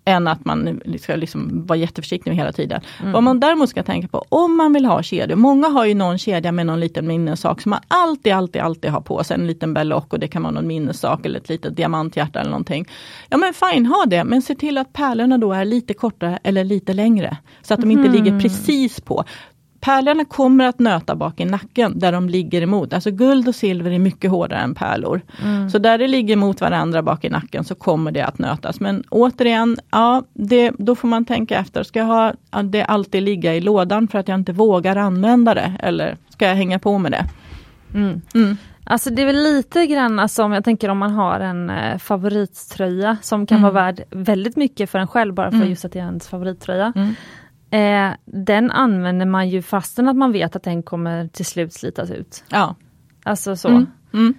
än 0.07 0.27
att 0.27 0.45
man 0.45 0.81
ska 1.01 1.15
liksom 1.15 1.65
vara 1.65 1.77
jätteförsiktig 1.79 2.31
hela 2.31 2.51
tiden. 2.51 2.81
Vad 3.03 3.23
man 3.23 3.39
däremot 3.39 3.69
ska 3.69 3.83
tänka 3.83 4.07
på, 4.07 4.25
om 4.29 4.57
man 4.57 4.73
vill 4.73 4.85
ha 4.85 5.03
kedjor, 5.03 5.35
många 5.35 5.67
har 5.67 5.85
ju 5.85 5.93
någon 5.93 6.17
kedja 6.17 6.51
med 6.51 6.65
någon 6.65 6.79
liten 6.79 7.07
minnessaak 7.07 7.61
som 7.61 7.69
man 7.69 7.79
alltid, 7.87 8.33
alltid, 8.33 8.61
alltid 8.61 8.91
har 8.91 9.01
på 9.01 9.23
sig. 9.23 9.35
En 9.35 9.47
liten 9.47 9.73
berlock 9.73 10.13
och 10.13 10.19
det 10.19 10.27
kan 10.27 10.43
vara 10.43 10.53
någon 10.53 10.67
minnessaak 10.67 11.25
eller 11.25 11.39
ett 11.39 11.49
litet 11.49 11.75
diamanthjärta 11.75 12.39
eller 12.39 12.49
någonting. 12.49 12.85
Ja 13.29 13.37
men 13.37 13.53
fine, 13.53 13.85
ha 13.85 14.05
det, 14.05 14.23
men 14.23 14.41
se 14.41 14.55
till 14.55 14.77
att 14.77 14.93
pärlorna 14.93 15.37
då 15.37 15.53
är 15.53 15.65
lite 15.65 15.93
kortare 15.93 16.39
eller 16.43 16.63
lite 16.63 16.93
längre. 16.93 17.37
Så 17.61 17.73
att 17.73 17.81
de 17.81 17.91
inte 17.91 18.09
ligger 18.09 18.39
precis 18.39 19.01
på. 19.01 19.23
Pärlorna 19.79 20.25
kommer 20.25 20.65
att 20.65 20.79
nöta 20.79 21.15
bak 21.15 21.39
i 21.39 21.45
nacken 21.45 21.99
där 21.99 22.11
de 22.11 22.29
ligger 22.29 22.61
emot. 22.61 22.93
Alltså 22.93 23.11
guld 23.11 23.47
och 23.47 23.55
silver 23.55 23.91
är 23.91 23.99
mycket 23.99 24.31
hårdare 24.31 24.59
än 24.59 24.75
pärlor. 24.75 25.21
Så 25.71 25.77
där 25.77 25.97
det 25.97 26.07
ligger 26.07 26.35
mot 26.35 26.61
varandra 26.61 27.01
bak 27.03 27.25
i 27.25 27.29
nacken 27.29 27.63
så 27.63 27.75
kommer 27.75 28.11
det 28.11 28.21
att 28.21 28.39
nötas. 28.39 28.79
Men 28.79 29.03
återigen, 29.09 29.77
ja, 29.91 30.23
det, 30.33 30.71
då 30.77 30.95
får 30.95 31.07
man 31.07 31.25
tänka 31.25 31.57
efter. 31.59 31.83
Ska 31.83 31.99
jag 31.99 32.05
ha 32.05 32.33
det 32.63 32.83
alltid 32.83 33.23
ligga 33.23 33.55
i 33.55 33.61
lådan 33.61 34.07
för 34.07 34.19
att 34.19 34.27
jag 34.27 34.35
inte 34.35 34.53
vågar 34.53 34.95
använda 34.95 35.53
det? 35.53 35.73
Eller 35.79 36.17
ska 36.29 36.47
jag 36.47 36.55
hänga 36.55 36.79
på 36.79 36.97
med 36.97 37.11
det? 37.11 37.25
Mm. 37.93 38.21
Mm. 38.35 38.57
Alltså 38.83 39.09
det 39.09 39.21
är 39.21 39.25
väl 39.25 39.43
lite 39.43 39.85
grann 39.85 40.29
som 40.29 40.51
jag 40.51 40.63
tänker 40.63 40.89
om 40.89 40.97
man 40.97 41.11
har 41.11 41.39
en 41.39 41.69
eh, 41.69 41.97
favorittröja 41.97 43.17
som 43.21 43.45
kan 43.45 43.57
Mm. 43.57 43.73
vara 43.73 43.83
värd 43.85 44.01
väldigt 44.09 44.55
mycket 44.55 44.89
för 44.89 44.99
en 44.99 45.07
själv 45.07 45.33
bara 45.33 45.49
för 45.51 45.57
Mm. 45.57 45.69
just 45.69 45.85
att 45.85 45.91
det 45.91 45.99
är 45.99 46.03
ens 46.03 46.27
favorittröja. 46.27 46.93
Mm. 46.95 47.13
Eh, 47.69 48.11
den 48.25 48.71
använder 48.71 49.25
man 49.25 49.49
ju 49.49 49.61
fastän 49.61 50.07
att 50.07 50.15
man 50.15 50.31
vet 50.31 50.55
att 50.55 50.63
den 50.63 50.83
kommer 50.83 51.27
till 51.27 51.45
slut 51.45 51.73
slitas 51.73 52.11
ut. 52.11 52.43
Ja. 52.49 52.75
Alltså 53.23 53.55
så. 53.55 53.67
Mm. 53.67 53.87
Mm. 54.13 54.33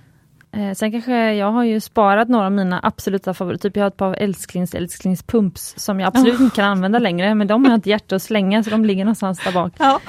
Eh, 0.52 0.72
sen 0.74 0.92
kanske 0.92 1.32
jag 1.34 1.52
har 1.52 1.64
ju 1.64 1.80
sparat 1.80 2.28
några 2.28 2.46
av 2.46 2.52
mina 2.52 2.80
absoluta 2.82 3.34
favoriter. 3.34 3.68
Typ 3.68 3.76
jag 3.76 3.84
har 3.84 3.88
ett 3.88 3.96
par 3.96 4.14
älsklings 4.14 4.74
älsklingspumps 4.74 5.74
som 5.78 6.00
jag 6.00 6.06
absolut 6.08 6.40
inte 6.40 6.56
kan 6.56 6.64
använda 6.64 6.98
längre. 6.98 7.34
Men 7.34 7.46
de 7.46 7.64
har 7.64 7.70
jag 7.70 7.76
inte 7.76 7.90
hjärta 7.90 8.16
att 8.16 8.22
slänga 8.22 8.62
så 8.62 8.70
de 8.70 8.84
ligger 8.84 9.04
någonstans 9.04 9.40
där 9.44 9.52
bak. 9.52 9.72
ja. 9.78 10.00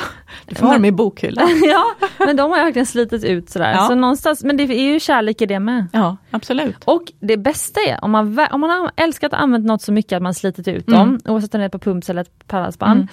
Du 0.45 0.55
får 0.55 0.65
ha 0.67 0.73
dem 0.73 0.85
i 0.85 0.91
bokhyllan. 0.91 1.47
ja, 1.63 1.85
men 2.25 2.35
de 2.35 2.51
har 2.51 2.57
jag 2.57 2.65
verkligen 2.65 2.85
slitit 2.85 3.23
ut 3.23 3.49
sådär. 3.49 3.71
Ja. 3.73 3.87
Så 3.87 3.95
någonstans, 3.95 4.43
men 4.43 4.57
det 4.57 4.63
är 4.63 4.93
ju 4.93 4.99
kärlek 4.99 5.41
i 5.41 5.45
det 5.45 5.59
med. 5.59 5.87
Ja, 5.93 6.17
absolut. 6.31 6.83
Och 6.85 7.03
det 7.19 7.37
bästa 7.37 7.79
är 7.87 8.03
om 8.03 8.11
man, 8.11 8.39
om 8.51 8.61
man 8.61 8.69
har 8.69 8.91
älskat 8.95 9.33
att 9.33 9.39
använt 9.39 9.65
något 9.65 9.81
så 9.81 9.91
mycket 9.91 10.15
att 10.15 10.23
man 10.23 10.33
slitit 10.33 10.67
ut 10.67 10.87
Mm. 10.87 10.99
dem, 10.99 11.19
oavsett 11.33 11.53
om 11.55 11.59
det 11.59 11.65
är 11.65 11.69
på 11.69 11.79
pumps 11.79 12.09
eller 12.09 12.21
ett 12.21 12.47
pärlhalsband. 12.47 12.97
Mm. 12.99 13.07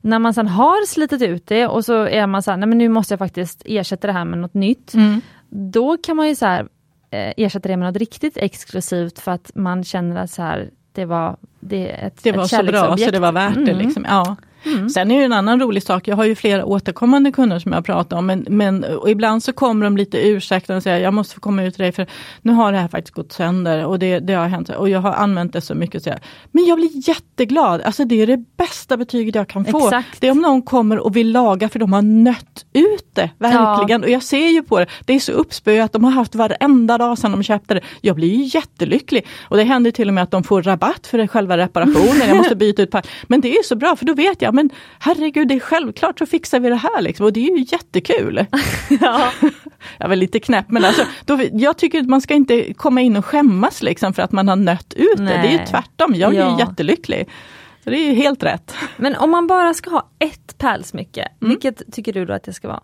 När 0.00 0.18
man 0.18 0.34
sen 0.34 0.46
har 0.48 0.86
slitit 0.86 1.22
ut 1.22 1.46
det 1.46 1.66
och 1.66 1.84
så 1.84 2.02
är 2.02 2.26
man 2.26 2.42
så 2.42 2.50
här, 2.50 2.58
nej 2.58 2.68
men 2.68 2.78
nu 2.78 2.88
måste 2.88 3.12
jag 3.12 3.18
faktiskt 3.18 3.62
ersätta 3.64 4.06
det 4.06 4.12
här 4.12 4.24
med 4.24 4.38
något 4.38 4.54
nytt. 4.54 4.94
Mm. 4.94 5.20
Då 5.48 5.96
kan 5.96 6.16
man 6.16 6.28
ju 6.28 6.34
så 6.34 6.46
här, 6.46 6.68
eh, 7.10 7.32
ersätta 7.36 7.68
det 7.68 7.76
med 7.76 7.88
något 7.88 7.96
riktigt 7.96 8.36
exklusivt 8.36 9.18
för 9.18 9.32
att 9.32 9.50
man 9.54 9.84
känner 9.84 10.16
att 10.16 10.30
så 10.30 10.42
här, 10.42 10.70
det 10.92 11.04
var, 11.04 11.36
det 11.60 11.90
är 11.90 12.06
ett, 12.06 12.22
Det 12.22 12.32
var 12.32 12.44
ett 12.44 12.50
så 12.50 12.62
bra 12.62 12.96
så 12.96 13.10
det 13.10 13.18
var 13.18 13.32
värt 13.32 13.54
det. 13.54 13.60
Mm. 13.72 13.78
Liksom. 13.78 14.06
Ja. 14.08 14.36
Mm. 14.64 14.88
Sen 14.88 15.10
är 15.10 15.18
det 15.18 15.24
en 15.24 15.32
annan 15.32 15.60
rolig 15.60 15.82
sak, 15.82 16.08
jag 16.08 16.16
har 16.16 16.24
ju 16.24 16.34
flera 16.34 16.64
återkommande 16.64 17.32
kunder 17.32 17.58
som 17.58 17.72
jag 17.72 17.84
pratar 17.84 18.16
om, 18.16 18.26
men, 18.26 18.46
men 18.48 18.84
och 18.84 19.10
ibland 19.10 19.42
så 19.42 19.52
kommer 19.52 19.84
de 19.84 19.96
lite 19.96 20.28
ursäktande 20.28 20.76
och 20.76 20.82
säger 20.82 20.98
jag 20.98 21.14
måste 21.14 21.34
få 21.34 21.40
komma 21.40 21.62
ut 21.62 21.74
till 21.74 21.82
dig 21.82 21.92
för 21.92 22.06
nu 22.42 22.52
har 22.52 22.72
det 22.72 22.78
här 22.78 22.88
faktiskt 22.88 23.14
gått 23.14 23.32
sönder 23.32 23.86
och 23.86 23.98
det, 23.98 24.18
det 24.18 24.32
har 24.32 24.48
hänt 24.48 24.68
och 24.68 24.88
jag 24.88 25.00
har 25.00 25.12
använt 25.12 25.52
det 25.52 25.60
så 25.60 25.74
mycket. 25.74 26.02
Så 26.02 26.08
jag, 26.08 26.18
men 26.52 26.64
jag 26.64 26.78
blir 26.78 27.08
jätteglad, 27.08 27.82
alltså 27.82 28.04
det 28.04 28.22
är 28.22 28.26
det 28.26 28.44
bästa 28.56 28.96
betyget 28.96 29.34
jag 29.34 29.48
kan 29.48 29.64
få. 29.64 29.84
Exakt. 29.86 30.20
Det 30.20 30.26
är 30.26 30.30
om 30.30 30.40
någon 30.40 30.62
kommer 30.62 30.98
och 30.98 31.16
vill 31.16 31.32
laga 31.32 31.68
för 31.68 31.78
de 31.78 31.92
har 31.92 32.02
nött 32.02 32.64
ut 32.72 33.14
det, 33.14 33.30
verkligen. 33.38 34.02
Och 34.02 34.10
jag 34.10 34.22
ser 34.22 34.48
ju 34.48 34.62
på 34.62 34.78
det, 34.78 34.86
det 35.04 35.14
är 35.14 35.20
så 35.20 35.32
uppspöat, 35.32 35.92
de 35.92 36.04
har 36.04 36.10
haft 36.10 36.34
varenda 36.34 36.98
dag 36.98 37.18
sedan 37.18 37.32
de 37.32 37.42
köpte 37.42 37.74
det. 37.74 37.80
Jag 38.00 38.16
blir 38.16 38.34
ju 38.34 38.58
jättelycklig. 38.58 39.26
Och 39.42 39.56
det 39.56 39.64
händer 39.64 39.90
till 39.90 40.08
och 40.08 40.14
med 40.14 40.22
att 40.22 40.30
de 40.30 40.44
får 40.44 40.62
rabatt 40.62 41.06
för 41.06 41.26
själva 41.26 41.56
reparationen, 41.56 42.28
jag 42.28 42.36
måste 42.36 42.56
byta 42.68 42.82
ut 42.82 42.90
par. 42.90 43.06
Men 43.26 43.40
det 43.40 43.48
är 43.48 43.56
ju 43.56 43.62
så 43.62 43.76
bra 43.76 43.96
för 43.96 44.04
då 44.04 44.14
vet 44.14 44.42
jag, 44.42 44.47
men 44.52 44.70
herregud 44.98 45.48
det 45.48 45.54
är 45.54 45.60
självklart 45.60 46.18
så 46.18 46.26
fixar 46.26 46.60
vi 46.60 46.68
det 46.68 46.74
här 46.74 47.00
liksom. 47.02 47.26
Och 47.26 47.32
det 47.32 47.40
är 47.48 47.56
ju 47.58 47.64
jättekul. 47.68 48.46
Ja. 49.00 49.30
Jag 49.40 50.04
är 50.04 50.08
väl 50.08 50.18
lite 50.18 50.40
knäpp 50.40 50.66
men 50.70 50.84
alltså, 50.84 51.02
då, 51.24 51.40
jag 51.52 51.78
tycker 51.78 52.00
att 52.00 52.06
man 52.08 52.20
ska 52.20 52.34
inte 52.34 52.74
komma 52.74 53.00
in 53.00 53.16
och 53.16 53.24
skämmas 53.24 53.82
liksom 53.82 54.12
för 54.14 54.22
att 54.22 54.32
man 54.32 54.48
har 54.48 54.56
nött 54.56 54.94
ut 54.96 55.16
det. 55.16 55.24
Det 55.24 55.32
är 55.32 55.50
ju 55.50 55.56
Nej. 55.56 55.66
tvärtom, 55.66 56.14
jag 56.14 56.34
Ja. 56.34 56.52
ju 56.52 56.58
jättelycklig. 56.58 57.28
Så 57.84 57.90
det 57.90 57.96
är 57.96 58.08
ju 58.08 58.14
helt 58.14 58.42
rätt. 58.42 58.74
Men 58.96 59.16
om 59.16 59.30
man 59.30 59.46
bara 59.46 59.74
ska 59.74 59.90
ha 59.90 60.08
ett 60.18 60.58
pärlsmycke, 60.58 61.28
Mm. 61.42 61.50
vilket 61.50 61.92
tycker 61.92 62.12
du 62.12 62.24
då 62.24 62.32
att 62.32 62.42
det 62.44 62.52
ska 62.52 62.68
vara? 62.68 62.80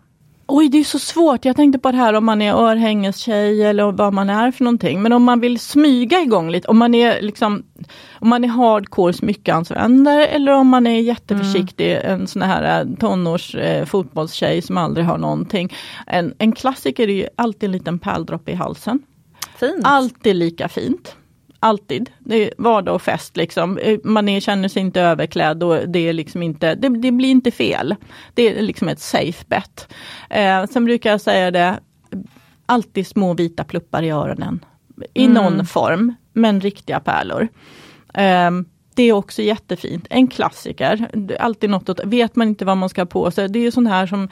Oj, 0.47 0.69
det 0.69 0.77
är 0.77 0.83
så 0.83 0.99
svårt. 0.99 1.45
Jag 1.45 1.55
tänkte 1.55 1.79
på 1.79 1.91
det 1.91 1.97
här 1.97 2.13
om 2.13 2.25
man 2.25 2.41
är 2.41 2.53
örhängestjej 2.53 3.63
eller 3.63 3.91
vad 3.91 4.13
man 4.13 4.29
är 4.29 4.51
för 4.51 4.63
någonting. 4.63 5.01
Men 5.01 5.13
om 5.13 5.23
man 5.23 5.39
vill 5.39 5.59
smyga 5.59 6.21
igång 6.21 6.51
lite, 6.51 6.67
om 6.67 6.77
man 6.77 6.95
är 6.95 7.21
liksom 7.21 7.63
om 8.11 8.29
man 8.29 8.43
är 8.43 8.47
hardcore 8.47 9.13
smyckeanvändare 9.13 10.27
eller 10.27 10.51
om 10.51 10.67
man 10.67 10.87
är 10.87 10.99
jätteförsiktig, 10.99 11.91
mm. 11.91 12.21
en 12.21 12.27
sån 12.27 12.41
här 12.41 12.81
eh, 12.81 12.95
tonårs 12.95 13.55
eh, 13.55 13.85
fotbollstjej 13.85 14.61
som 14.61 14.77
aldrig 14.77 15.05
har 15.05 15.17
någonting. 15.17 15.73
En, 16.07 16.33
en 16.37 16.51
klassiker 16.51 17.07
är 17.07 17.13
ju 17.13 17.27
alltid 17.35 17.67
en 17.67 17.71
liten 17.71 17.99
pärldroppe 17.99 18.51
i 18.51 18.55
halsen. 18.55 19.01
Fint. 19.57 19.81
Alltid 19.83 20.35
lika 20.35 20.69
fint. 20.69 21.15
Alltid. 21.65 22.09
Det 22.19 22.43
är 22.43 22.53
vardag 22.57 22.95
och 22.95 23.01
fest 23.01 23.37
liksom. 23.37 23.77
Eh, 23.77 23.99
man 24.03 24.29
är, 24.29 24.39
känner 24.39 24.67
sig 24.67 24.81
inte 24.81 25.01
överklädd 25.01 25.63
och 25.63 25.89
det 25.89 25.99
är 25.99 26.13
liksom 26.13 26.43
inte, 26.43 26.75
det, 26.75 26.89
det 26.89 27.11
blir 27.11 27.29
inte 27.29 27.51
fel. 27.51 27.95
Det 28.33 28.57
är 28.57 28.61
liksom 28.61 28.87
ett 28.89 28.99
safe 28.99 29.45
bet. 29.47 29.87
Eh, 30.29 30.65
sen 30.65 30.85
brukar 30.85 31.11
jag 31.11 31.21
säga 31.21 31.51
det, 31.51 31.79
alltid 32.65 33.07
små 33.07 33.33
vita 33.33 33.63
pluppar 33.63 34.03
i 34.03 34.09
öronen. 34.09 34.65
I 35.13 35.25
mm. 35.25 35.33
någon 35.33 35.65
form, 35.65 36.13
men 36.33 36.61
riktiga 36.61 36.99
pärlor. 36.99 37.47
Eh, 38.13 38.51
det 38.95 39.03
är 39.03 39.13
också 39.13 39.41
jättefint. 39.41 40.07
En 40.09 40.27
klassiker. 40.27 41.09
Alltid 41.39 41.69
något 41.69 41.89
att, 41.89 41.99
vet 42.03 42.35
man 42.35 42.47
inte 42.47 42.65
vad 42.65 42.77
man 42.77 42.89
ska 42.89 43.01
ha 43.01 43.05
på 43.05 43.31
sig. 43.31 43.49
Det 43.49 43.59
är 43.59 43.63
ju 43.63 43.71
sånt 43.71 43.89
här 43.89 44.07
som 44.07 44.29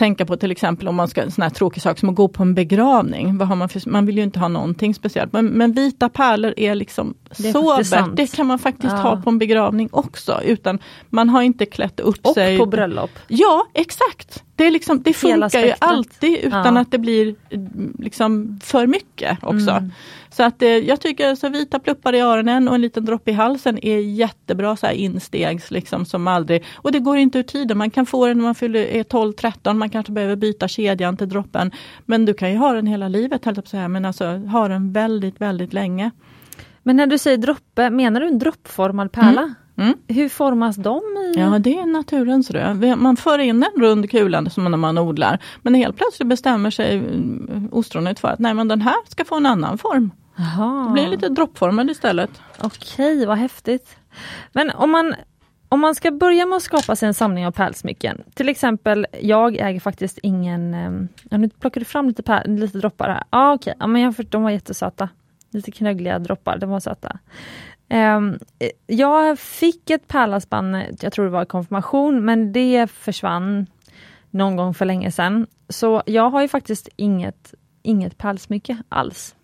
tänka 0.00 0.26
på 0.26 0.36
till 0.36 0.50
exempel 0.50 0.88
om 0.88 0.96
man 0.96 1.08
ska, 1.08 1.22
en 1.22 1.30
sån 1.30 1.42
här 1.42 1.50
tråkig 1.50 1.82
sak 1.82 1.98
som 1.98 2.08
att 2.08 2.14
gå 2.14 2.28
på 2.28 2.42
en 2.42 2.54
begravning. 2.54 3.38
Vad 3.38 3.48
har 3.48 3.56
man, 3.56 3.68
för, 3.68 3.90
man 3.90 4.06
vill 4.06 4.16
ju 4.16 4.22
inte 4.22 4.38
ha 4.38 4.48
någonting 4.48 4.94
speciellt. 4.94 5.32
Men, 5.32 5.46
men 5.46 5.72
vita 5.72 6.08
pärlor 6.08 6.54
är 6.56 6.74
liksom 6.74 7.14
är 7.30 7.82
sobert. 7.82 8.16
Det 8.16 8.36
kan 8.36 8.46
man 8.46 8.58
faktiskt 8.58 8.92
ja. 8.92 8.98
ha 8.98 9.16
på 9.16 9.30
en 9.30 9.38
begravning 9.38 9.88
också. 9.92 10.40
Utan 10.44 10.78
man 11.10 11.28
har 11.28 11.42
inte 11.42 11.66
klätt 11.66 12.00
upp 12.00 12.26
Och 12.26 12.34
sig. 12.34 12.54
Och 12.54 12.64
på 12.64 12.70
bröllop. 12.70 13.10
Ja 13.28 13.66
exakt. 13.74 14.44
Det, 14.56 14.70
liksom, 14.70 15.02
det 15.02 15.12
funkar 15.12 15.64
ju 15.64 15.72
alltid 15.78 16.38
utan 16.42 16.74
ja. 16.76 16.80
att 16.80 16.90
det 16.90 16.98
blir 16.98 17.34
liksom 17.98 18.60
för 18.62 18.86
mycket 18.86 19.38
också. 19.42 19.70
Mm. 19.70 19.92
Så 20.30 20.42
att 20.42 20.62
eh, 20.62 20.68
jag 20.68 21.00
tycker 21.00 21.34
så 21.34 21.48
vita 21.48 21.78
pluppar 21.78 22.14
i 22.14 22.20
öronen 22.20 22.68
och 22.68 22.74
en 22.74 22.80
liten 22.80 23.04
droppe 23.04 23.30
i 23.30 23.34
halsen 23.34 23.84
är 23.84 23.98
jättebra 23.98 24.76
så 24.76 24.86
här 24.86 24.92
instegs 24.92 25.70
liksom 25.70 26.04
som 26.04 26.26
aldrig. 26.26 26.64
Och 26.74 26.92
det 26.92 26.98
går 26.98 27.16
inte 27.16 27.38
ur 27.38 27.42
tiden. 27.42 27.78
Man 27.78 27.90
kan 27.90 28.06
få 28.06 28.26
den 28.26 28.38
när 28.38 28.44
man 28.44 28.54
fyller, 28.54 28.80
är 28.80 29.04
12-13. 29.04 29.74
Man 29.90 29.92
kanske 29.92 30.12
behöver 30.12 30.36
byta 30.36 30.68
kedjan 30.68 31.16
till 31.16 31.28
droppen. 31.28 31.70
Men 32.06 32.24
du 32.24 32.34
kan 32.34 32.50
ju 32.50 32.56
ha 32.56 32.72
den 32.72 32.86
hela 32.86 33.08
livet, 33.08 33.44
höll 33.44 33.62
jag 33.72 33.90
Men 33.90 34.04
alltså 34.04 34.24
ha 34.24 34.68
den 34.68 34.92
väldigt, 34.92 35.40
väldigt 35.40 35.72
länge. 35.72 36.10
Men 36.82 36.96
när 36.96 37.06
du 37.06 37.18
säger 37.18 37.36
droppe, 37.36 37.90
menar 37.90 38.20
du 38.20 38.26
en 38.26 38.38
droppformad 38.38 39.12
pärla? 39.12 39.42
Mm. 39.42 39.54
Mm. 39.76 39.94
Hur 40.08 40.28
formas 40.28 40.76
de? 40.76 40.98
I... 40.98 41.38
Ja 41.38 41.58
det 41.58 41.78
är 41.78 41.86
naturens 41.86 42.50
rö. 42.50 42.96
Man 42.96 43.16
för 43.16 43.38
in 43.38 43.64
en 43.74 43.82
rund 43.82 44.10
kula 44.10 44.50
som 44.50 44.64
när 44.64 44.76
man 44.76 44.98
odlar. 44.98 45.38
Men 45.62 45.74
helt 45.74 45.96
plötsligt 45.96 46.28
bestämmer 46.28 46.70
sig 46.70 46.96
mm, 46.96 47.68
ostronet 47.72 48.20
för 48.20 48.28
att 48.28 48.38
nej 48.38 48.54
men 48.54 48.68
den 48.68 48.80
här 48.80 48.96
ska 49.08 49.24
få 49.24 49.36
en 49.36 49.46
annan 49.46 49.78
form. 49.78 50.10
Aha. 50.38 50.84
Det 50.86 50.92
blir 50.92 51.08
lite 51.08 51.28
droppformad 51.28 51.90
istället. 51.90 52.30
Okej, 52.62 53.26
vad 53.26 53.38
häftigt. 53.38 53.96
Men 54.52 54.70
om 54.70 54.90
man, 54.90 55.14
om 55.72 55.80
man 55.80 55.94
ska 55.94 56.10
börja 56.10 56.46
med 56.46 56.56
att 56.56 56.62
skapa 56.62 56.96
sig 56.96 57.06
en 57.06 57.14
samling 57.14 57.46
av 57.46 57.50
pärlsmycken. 57.52 58.22
Till 58.34 58.48
exempel, 58.48 59.06
jag 59.20 59.56
äger 59.56 59.80
faktiskt 59.80 60.18
ingen... 60.22 60.74
Ehm, 60.74 61.08
ja, 61.30 61.38
nu 61.38 61.48
plockar 61.48 61.80
du 61.80 61.84
fram 61.84 62.08
lite, 62.08 62.22
pär, 62.22 62.44
lite 62.46 62.78
droppar 62.78 63.08
här. 63.08 63.22
Ah, 63.30 63.54
okej, 63.54 63.74
ja, 63.78 63.86
men 63.86 64.02
jag, 64.02 64.14
de 64.28 64.42
var 64.42 64.50
jättesöta. 64.50 65.08
Lite 65.50 65.70
knöggliga 65.70 66.18
droppar, 66.18 66.58
de 66.58 66.70
var 66.70 66.80
söta. 66.80 67.18
Um, 67.90 68.38
jag 68.86 69.38
fick 69.38 69.90
ett 69.90 70.08
pärlhalsband, 70.08 70.76
jag 71.00 71.12
tror 71.12 71.24
det 71.24 71.30
var 71.30 71.44
konfirmation, 71.44 72.24
men 72.24 72.52
det 72.52 72.90
försvann 72.90 73.66
någon 74.30 74.56
gång 74.56 74.74
för 74.74 74.84
länge 74.84 75.10
sedan. 75.10 75.46
Så 75.68 76.02
jag 76.06 76.30
har 76.30 76.42
ju 76.42 76.48
faktiskt 76.48 76.88
inget, 76.96 77.54
inget 77.82 78.18
pärlsmycke 78.18 78.82
alls. 78.88 79.34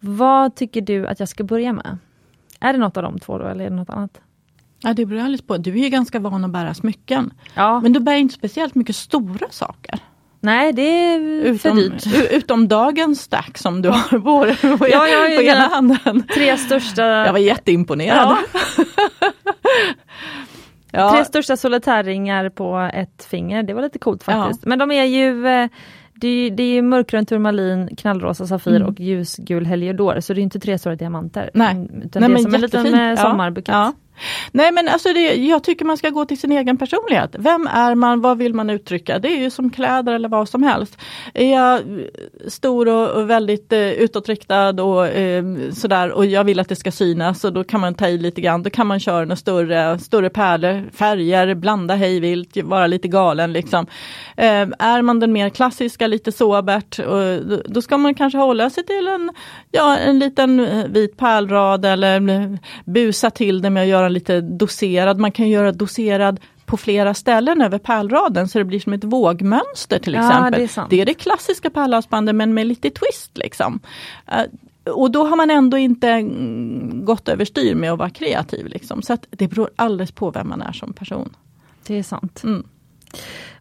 Vad 0.00 0.54
tycker 0.54 0.80
du 0.80 1.06
att 1.06 1.20
jag 1.20 1.28
ska 1.28 1.44
börja 1.44 1.72
med? 1.72 1.98
Är 2.60 2.72
det 2.72 2.78
något 2.78 2.96
av 2.96 3.02
de 3.02 3.18
två 3.18 3.38
då 3.38 3.46
eller 3.46 3.64
är 3.64 3.70
det 3.70 3.76
något 3.76 3.90
annat? 3.90 4.20
Ja 4.86 4.94
det 4.94 5.06
beror 5.06 5.20
alldeles 5.20 5.42
på. 5.42 5.56
Du 5.56 5.70
är 5.70 5.82
ju 5.82 5.88
ganska 5.88 6.18
van 6.18 6.44
att 6.44 6.50
bära 6.50 6.74
smycken. 6.74 7.32
Ja. 7.54 7.80
Men 7.80 7.92
du 7.92 8.00
bär 8.00 8.14
inte 8.14 8.34
speciellt 8.34 8.74
mycket 8.74 8.96
stora 8.96 9.46
saker. 9.50 9.98
Nej 10.40 10.72
det 10.72 10.82
är 10.82 11.20
utom, 11.20 11.58
för 11.58 11.70
dyrt. 11.70 12.32
Utom 12.32 12.68
dagens 12.68 13.20
stack 13.20 13.58
som 13.58 13.82
du 13.82 13.88
har 13.88 14.18
på, 14.18 14.78
på, 14.78 14.88
ja, 14.88 15.08
ja, 15.08 15.36
på 15.36 15.42
ena 15.42 15.68
handen. 15.68 16.26
Tre 16.34 16.56
största. 16.56 17.02
Jag 17.02 17.32
var 17.32 17.38
jätteimponerad. 17.38 18.36
Ja. 20.90 21.12
Tre 21.12 21.24
största 21.24 21.56
solitärringar 21.56 22.48
på 22.48 22.90
ett 22.94 23.24
finger, 23.24 23.62
det 23.62 23.74
var 23.74 23.82
lite 23.82 23.98
coolt 23.98 24.22
faktiskt. 24.22 24.66
Men 24.66 24.78
de 24.78 24.90
är 24.90 25.04
ju 25.04 25.46
eh, 25.46 25.68
det 26.14 26.28
är, 26.28 26.50
det 26.50 26.62
är 26.62 26.82
mörkgrön 26.82 27.26
turmalin, 27.26 27.96
knallrosa 27.96 28.46
safir 28.46 28.76
mm. 28.76 28.88
och 28.88 29.00
ljusgul 29.00 29.66
heliodor, 29.66 30.20
så 30.20 30.34
det 30.34 30.40
är 30.40 30.42
inte 30.42 30.60
tre 30.60 30.78
stora 30.78 30.96
diamanter. 30.96 31.50
Nej, 31.54 31.88
utan 32.04 32.22
Nej, 32.22 32.30
det 32.30 32.34
är 32.34 32.42
som 32.42 32.52
jättefint. 32.52 32.74
en 32.74 32.82
liten 32.92 33.10
eh, 33.10 33.16
sommarbukett. 33.16 33.74
Nej 34.52 34.72
men 34.72 34.88
alltså 34.88 35.12
det, 35.12 35.34
jag 35.34 35.64
tycker 35.64 35.84
man 35.84 35.96
ska 35.96 36.10
gå 36.10 36.24
till 36.24 36.40
sin 36.40 36.52
egen 36.52 36.76
personlighet. 36.78 37.36
Vem 37.38 37.66
är 37.66 37.94
man? 37.94 38.20
Vad 38.20 38.38
vill 38.38 38.54
man 38.54 38.70
uttrycka? 38.70 39.18
Det 39.18 39.28
är 39.28 39.38
ju 39.38 39.50
som 39.50 39.70
kläder 39.70 40.12
eller 40.12 40.28
vad 40.28 40.48
som 40.48 40.62
helst. 40.62 40.98
Är 41.34 41.52
jag 41.52 41.80
stor 42.48 42.88
och, 42.88 43.10
och 43.10 43.30
väldigt 43.30 43.72
eh, 43.72 43.90
utåtriktad 43.90 44.82
och 44.82 45.06
eh, 45.08 45.44
sådär 45.72 46.10
och 46.10 46.26
jag 46.26 46.44
vill 46.44 46.60
att 46.60 46.68
det 46.68 46.76
ska 46.76 46.92
synas 46.92 47.44
och 47.44 47.52
då 47.52 47.64
kan 47.64 47.80
man 47.80 47.94
ta 47.94 48.08
i 48.08 48.18
lite 48.18 48.40
grann. 48.40 48.62
Då 48.62 48.70
kan 48.70 48.86
man 48.86 49.00
köra 49.00 49.20
några 49.20 49.36
större, 49.36 49.98
större 49.98 50.30
pärlor, 50.30 50.90
färger, 50.92 51.54
blanda 51.54 51.94
hejvilt, 51.94 52.56
vara 52.56 52.86
lite 52.86 53.08
galen 53.08 53.52
liksom. 53.52 53.86
Eh, 54.36 54.66
är 54.78 55.02
man 55.02 55.20
den 55.20 55.32
mer 55.32 55.48
klassiska, 55.48 56.06
lite 56.06 56.32
sobert, 56.32 56.98
och, 56.98 57.46
då, 57.46 57.62
då 57.66 57.82
ska 57.82 57.98
man 57.98 58.14
kanske 58.14 58.38
hålla 58.38 58.70
sig 58.70 58.86
till 58.86 59.08
en, 59.08 59.32
ja, 59.70 59.96
en 59.96 60.18
liten 60.18 60.60
eh, 60.60 60.86
vit 60.86 61.16
pärlrad 61.16 61.84
eller 61.84 62.28
eh, 62.28 62.58
busa 62.84 63.30
till 63.30 63.62
det 63.62 63.70
med 63.70 63.82
att 63.82 63.88
göra 63.88 64.05
göra 64.06 64.12
lite 64.12 64.40
doserad, 64.40 65.18
man 65.18 65.32
kan 65.32 65.48
göra 65.48 65.72
doserad 65.72 66.40
på 66.66 66.76
flera 66.76 67.14
ställen 67.14 67.62
över 67.62 67.78
pärlraden 67.78 68.48
så 68.48 68.58
det 68.58 68.64
blir 68.64 68.80
som 68.80 68.92
ett 68.92 69.04
vågmönster 69.04 69.98
till 69.98 70.14
exempel. 70.14 70.60
Ja, 70.60 70.66
det, 70.66 70.80
är 70.80 70.88
det, 70.90 71.00
är 71.00 71.06
det 71.06 71.14
klassiska 71.14 71.70
pärlhalsbandet 71.70 72.34
men 72.34 72.54
med 72.54 72.66
lite 72.66 72.90
twist 72.90 73.38
liksom. 73.38 73.80
Uh, 74.28 74.92
och 74.94 75.10
då 75.10 75.26
har 75.26 75.36
man 75.36 75.50
ändå 75.50 75.76
inte 75.76 76.08
mm, 76.08 77.04
gått 77.04 77.28
överstyr 77.28 77.74
med 77.74 77.92
att 77.92 77.98
vara 77.98 78.10
kreativ. 78.10 78.66
Liksom. 78.66 79.02
Så 79.02 79.16
det 79.30 79.48
beror 79.48 79.70
alldeles 79.76 80.12
på 80.12 80.30
vem 80.30 80.48
man 80.48 80.62
är 80.62 80.72
som 80.72 80.92
person. 80.92 81.36
Det 81.86 81.98
är 81.98 82.02
sant. 82.02 82.44
Mm. 82.44 82.64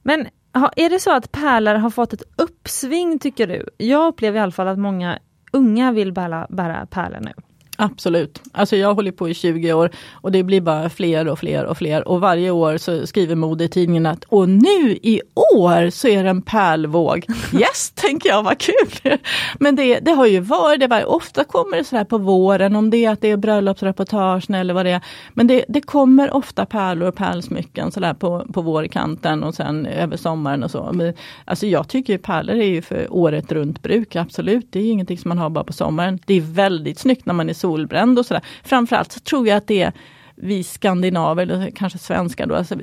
Men 0.03 0.27
är 0.75 0.89
det 0.89 0.99
så 0.99 1.11
att 1.11 1.31
pärlor 1.31 1.75
har 1.75 1.89
fått 1.89 2.13
ett 2.13 2.23
uppsving 2.35 3.19
tycker 3.19 3.47
du? 3.47 3.69
Jag 3.77 4.07
upplever 4.07 4.39
i 4.39 4.41
alla 4.41 4.51
fall 4.51 4.67
att 4.67 4.79
många 4.79 5.19
unga 5.51 5.91
vill 5.91 6.11
bära, 6.11 6.47
bära 6.49 6.85
pärlor 6.85 7.19
nu. 7.21 7.33
Absolut. 7.77 8.41
Alltså 8.51 8.75
jag 8.75 8.95
håller 8.95 9.11
på 9.11 9.29
i 9.29 9.33
20 9.33 9.73
år 9.73 9.89
och 10.11 10.31
det 10.31 10.43
blir 10.43 10.61
bara 10.61 10.89
fler 10.89 11.27
och 11.27 11.39
fler 11.39 11.65
och 11.65 11.77
fler. 11.77 12.07
Och 12.07 12.21
varje 12.21 12.51
år 12.51 12.77
så 12.77 13.07
skriver 13.07 13.35
modetidningen 13.35 14.05
att 14.05 14.23
och 14.23 14.49
nu 14.49 14.99
i 15.01 15.21
år 15.55 15.89
så 15.89 16.07
är 16.07 16.23
det 16.23 16.29
en 16.29 16.41
pärlvåg. 16.41 17.25
Yes, 17.53 17.91
tänker 17.95 18.29
jag, 18.29 18.43
vad 18.43 18.57
kul! 18.57 19.17
Men 19.59 19.75
det, 19.75 19.99
det 19.99 20.11
har 20.11 20.25
ju 20.25 20.39
varit, 20.39 20.79
det 20.79 20.87
var, 20.87 21.05
ofta 21.05 21.43
kommer 21.43 21.77
det 21.77 21.83
så 21.83 21.95
här 21.95 22.03
på 22.03 22.17
våren 22.17 22.75
om 22.75 22.89
det 22.89 23.05
är 23.05 23.11
att 23.11 23.21
det 23.21 23.31
är 23.31 23.37
bröllopsreportage 23.37 24.49
eller 24.49 24.73
vad 24.73 24.85
det 24.85 24.91
är. 24.91 25.01
Men 25.33 25.47
det, 25.47 25.65
det 25.67 25.81
kommer 25.81 26.33
ofta 26.33 26.65
pärlor 26.65 27.07
och 27.07 27.15
pärlsmycken 27.15 27.91
så 27.91 27.99
där 27.99 28.13
på, 28.13 28.45
på 28.53 28.61
vårkanten 28.61 29.43
och 29.43 29.55
sen 29.55 29.85
över 29.85 30.17
sommaren 30.17 30.63
och 30.63 30.71
så. 30.71 30.89
Men, 30.93 31.13
alltså 31.45 31.67
jag 31.67 31.87
tycker 31.87 32.17
pärlor 32.17 32.55
är 32.55 32.67
ju 32.67 32.81
för 32.81 33.07
året 33.09 33.51
runt 33.51 33.81
bruk, 33.81 34.15
absolut. 34.15 34.67
Det 34.69 34.79
är 34.79 34.91
ingenting 34.91 35.17
som 35.17 35.29
man 35.29 35.37
har 35.37 35.49
bara 35.49 35.63
på 35.63 35.73
sommaren. 35.73 36.19
Det 36.25 36.33
är 36.33 36.41
väldigt 36.41 36.99
snyggt 36.99 37.25
när 37.25 37.33
man 37.33 37.49
är 37.49 37.53
solbränd 37.65 38.19
och 38.19 38.25
sådär. 38.25 38.43
Framförallt 38.63 39.11
så 39.11 39.19
tror 39.19 39.47
jag 39.47 39.57
att 39.57 39.67
det 39.67 39.81
är 39.81 39.93
vi 40.35 40.63
skandinaver, 40.63 41.43
eller 41.43 41.71
kanske 41.71 41.99
svenskar 41.99 42.45
då, 42.45 42.55
alltså, 42.55 42.75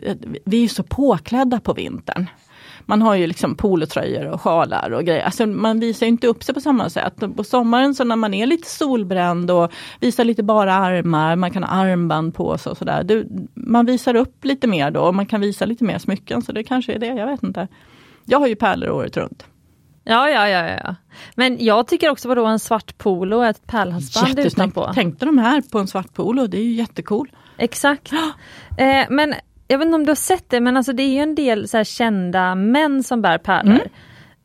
vi 0.44 0.64
är 0.64 0.68
så 0.68 0.82
påklädda 0.82 1.60
på 1.60 1.72
vintern. 1.72 2.26
Man 2.86 3.02
har 3.02 3.14
ju 3.14 3.26
liksom 3.26 3.54
polotröjor 3.54 4.26
och 4.26 4.40
sjalar 4.40 4.90
och 4.90 5.04
grejer. 5.04 5.24
Alltså 5.24 5.46
man 5.46 5.80
visar 5.80 6.06
inte 6.06 6.26
upp 6.26 6.44
sig 6.44 6.54
på 6.54 6.60
samma 6.60 6.90
sätt. 6.90 7.36
På 7.36 7.44
sommaren 7.44 7.94
så 7.94 8.04
när 8.04 8.16
man 8.16 8.34
är 8.34 8.46
lite 8.46 8.68
solbränd 8.68 9.50
och 9.50 9.72
visar 10.00 10.24
lite 10.24 10.42
bara 10.42 10.74
armar, 10.74 11.36
man 11.36 11.50
kan 11.50 11.62
ha 11.62 11.70
armband 11.70 12.34
på 12.34 12.58
sig 12.58 12.70
och 12.70 12.78
sådär. 12.78 13.26
Man 13.54 13.86
visar 13.86 14.14
upp 14.14 14.44
lite 14.44 14.66
mer 14.66 14.90
då 14.90 15.00
och 15.00 15.14
man 15.14 15.26
kan 15.26 15.40
visa 15.40 15.64
lite 15.64 15.84
mer 15.84 15.98
smycken. 15.98 16.42
Så 16.42 16.52
det 16.52 16.64
kanske 16.64 16.92
är 16.92 16.98
det, 16.98 17.06
jag 17.06 17.26
vet 17.26 17.42
inte. 17.42 17.68
Jag 18.24 18.38
har 18.38 18.46
ju 18.46 18.56
pärlor 18.56 18.90
året 18.90 19.16
runt. 19.16 19.46
Ja, 20.04 20.30
ja, 20.30 20.48
ja, 20.48 20.68
ja. 20.84 20.94
Men 21.34 21.64
jag 21.64 21.86
tycker 21.86 22.10
också 22.10 22.28
vadå 22.28 22.46
en 22.46 22.58
svart 22.58 22.98
polo 22.98 23.36
och 23.36 23.46
ett 23.46 23.66
pärlhalsband 23.66 24.38
utanpå. 24.38 24.92
Tänkte 24.94 25.26
de 25.26 25.38
här 25.38 25.62
på 25.72 25.78
en 25.78 25.86
svart 25.86 26.14
polo, 26.14 26.46
det 26.46 26.58
är 26.58 26.62
ju 26.62 26.72
jättecool. 26.72 27.30
Exakt. 27.58 28.12
eh, 28.78 29.04
men 29.10 29.34
jag 29.68 29.78
vet 29.78 29.86
inte 29.86 29.94
om 29.94 30.04
du 30.04 30.10
har 30.10 30.14
sett 30.16 30.50
det, 30.50 30.60
men 30.60 30.76
alltså 30.76 30.92
det 30.92 31.02
är 31.02 31.12
ju 31.12 31.18
en 31.18 31.34
del 31.34 31.68
så 31.68 31.84
kända 31.84 32.54
män 32.54 33.02
som 33.02 33.22
bär 33.22 33.38
pärlor. 33.38 33.74
Mm. 33.74 33.88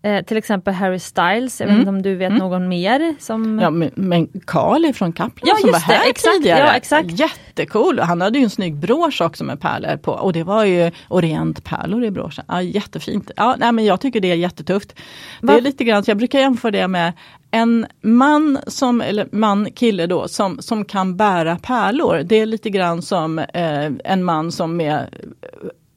Eh, 0.02 0.24
till 0.26 0.38
exempel 0.38 0.74
Harry 0.74 1.00
Styles, 1.00 1.60
jag 1.60 1.68
vet 1.68 1.72
Mm. 1.74 1.80
inte 1.80 1.90
om 1.90 2.02
du 2.02 2.16
vet 2.16 2.30
Mm. 2.30 2.40
någon 2.40 2.68
mer 2.68 3.16
som... 3.20 3.60
Ja 3.60 3.70
men, 3.96 4.28
Carl 4.46 4.86
ifrån 4.86 5.14
Kaplan 5.14 5.48
Ja, 5.50 5.56
som 5.62 5.72
var 5.72 5.80
det, 5.80 5.86
här 5.86 6.10
exakt, 6.10 6.36
tidigare. 6.36 6.60
ja, 6.60 6.74
exakt. 6.74 7.20
Jättecool! 7.20 8.00
Han 8.00 8.22
hade 8.22 8.38
ju 8.40 8.44
en 8.44 8.50
snygg 8.50 8.76
brosch 8.76 9.22
också 9.22 9.44
med 9.44 9.62
pärlor 9.62 9.98
på 9.98 10.12
och 10.12 10.34
det 10.34 10.44
var 10.44 10.64
ju 10.66 10.92
orientpärlor 11.08 12.04
i 12.04 12.12
broschen. 12.12 12.46
Ja, 12.48 12.62
jättefint. 12.62 13.32
Ja, 13.36 13.56
nej, 13.60 13.72
men 13.72 13.86
jag 13.86 14.02
tycker 14.02 14.20
det 14.20 14.32
är 14.32 14.36
jättetufft. 14.36 14.96
Det 15.42 15.54
är 15.54 15.62
lite 15.62 15.84
grann, 15.84 16.04
jag 16.08 16.18
brukar 16.18 16.40
jämföra 16.40 16.72
det 16.72 16.88
med 16.88 17.14
en 17.52 17.86
man, 18.02 18.60
som, 18.68 19.02
eller 19.02 19.28
man, 19.32 19.72
kille 19.72 20.08
då, 20.08 20.28
som, 20.28 20.58
som 20.62 20.86
kan 20.86 21.18
bära 21.18 21.56
pärlor. 21.64 22.22
Det 22.26 22.36
är 22.40 22.46
lite 22.46 22.70
grann 22.70 23.02
som 23.02 23.40
eh, 23.40 23.92
en 24.04 24.24
man 24.24 24.52
som 24.52 24.78
med 24.78 24.94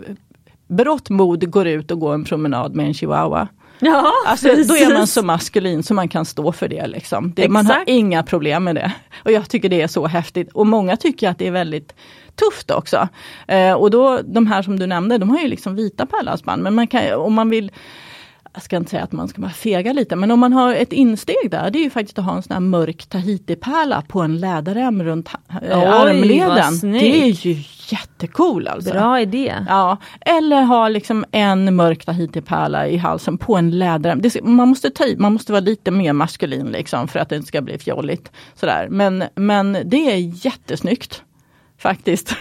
eh, 0.07 0.15
berått 0.69 1.11
mod 1.11 1.51
går 1.51 1.67
ut 1.67 1.91
och 1.91 2.01
går 2.01 2.15
en 2.15 2.25
promenad 2.25 2.75
med 2.75 2.87
en 2.87 2.95
chihuahua. 2.95 3.49
Ja, 3.81 4.13
Alltså, 4.27 4.49
då 4.49 4.77
är 4.77 4.95
man 4.95 5.07
så 5.07 5.23
maskulin 5.23 5.83
så 5.83 5.95
man 5.95 6.09
kan 6.09 6.25
stå 6.25 6.53
för 6.53 6.69
det. 6.69 6.87
Liksom. 6.87 7.33
det 7.37 7.49
man 7.49 7.67
har 7.67 7.85
inga 7.87 8.23
problem 8.23 8.65
med 8.65 8.75
det. 8.75 8.93
Och 9.25 9.33
jag 9.33 9.49
tycker 9.49 9.69
det 9.69 9.83
är 9.83 9.87
så 9.89 10.07
häftigt. 10.07 10.49
Och 10.53 10.67
många 10.67 10.97
tycker 10.97 11.29
att 11.29 11.39
det 11.39 11.47
är 11.47 11.51
väldigt 11.51 11.95
tufft 12.37 12.71
också. 12.71 13.09
Eh, 13.49 13.73
och 13.73 13.91
då 13.91 14.21
de 14.25 14.47
här 14.47 14.63
som 14.63 14.79
du 14.79 14.87
nämnde, 14.87 15.19
de 15.19 15.31
har 15.31 15.41
ju 15.41 15.49
liksom 15.49 15.75
vita 15.75 16.07
pärlhalsband. 16.07 16.63
Men 16.63 16.75
man 16.75 16.87
kan, 16.87 17.15
om 17.15 17.35
man 17.35 17.51
vill 17.51 17.73
jag 18.53 18.63
ska 18.63 18.77
inte 18.77 18.91
säga 18.91 19.03
att 19.03 19.13
man 19.13 19.29
ska 19.29 19.41
bara 19.41 19.51
fega 19.51 19.93
lite, 19.93 20.17
men 20.17 20.31
om 20.31 20.41
man 20.41 20.53
har 20.53 20.75
ett 20.75 20.93
insteg 20.93 21.51
där, 21.51 21.71
det 21.71 21.79
är 21.79 21.85
ju 21.85 21.91
faktiskt 21.91 22.19
att 22.19 22.25
ha 22.25 22.37
en 22.37 22.43
sån 22.43 22.53
här 22.53 22.61
mörk 22.61 23.07
tahitipärla 23.07 24.03
på 24.09 24.21
en 24.21 24.39
läderrem 24.39 25.03
runt 25.03 25.29
eh, 25.49 25.79
Oj, 25.79 25.85
armleden. 25.87 26.81
Det 26.81 27.23
är 27.23 27.47
ju 27.47 27.63
jättecool 27.89 28.69
alltså. 28.69 28.91
Bra 28.91 29.21
idé. 29.21 29.55
Ja, 29.69 29.97
eller 30.21 30.63
ha 30.63 30.89
liksom 30.89 31.25
en 31.31 31.75
mörk 31.75 32.05
tahitipärla 32.05 32.89
i 32.89 32.97
halsen 32.97 33.39
på 33.39 33.57
en 33.57 33.79
läderrem. 33.79 34.23
Det, 34.23 34.45
man 34.45 34.69
måste 34.69 34.91
ta 34.91 35.05
i, 35.05 35.17
man 35.17 35.33
måste 35.33 35.53
vara 35.53 35.61
lite 35.61 35.91
mer 35.91 36.13
maskulin 36.13 36.67
liksom 36.67 37.09
för 37.09 37.19
att 37.19 37.29
det 37.29 37.37
inte 37.37 37.49
ska 37.49 37.63
bli 37.63 37.79
fjolligt. 37.79 38.33
Sådär. 38.55 38.89
Men, 38.91 39.25
men 39.35 39.79
det 39.85 40.13
är 40.13 40.47
jättesnyggt. 40.47 41.23
Faktiskt. 41.79 42.35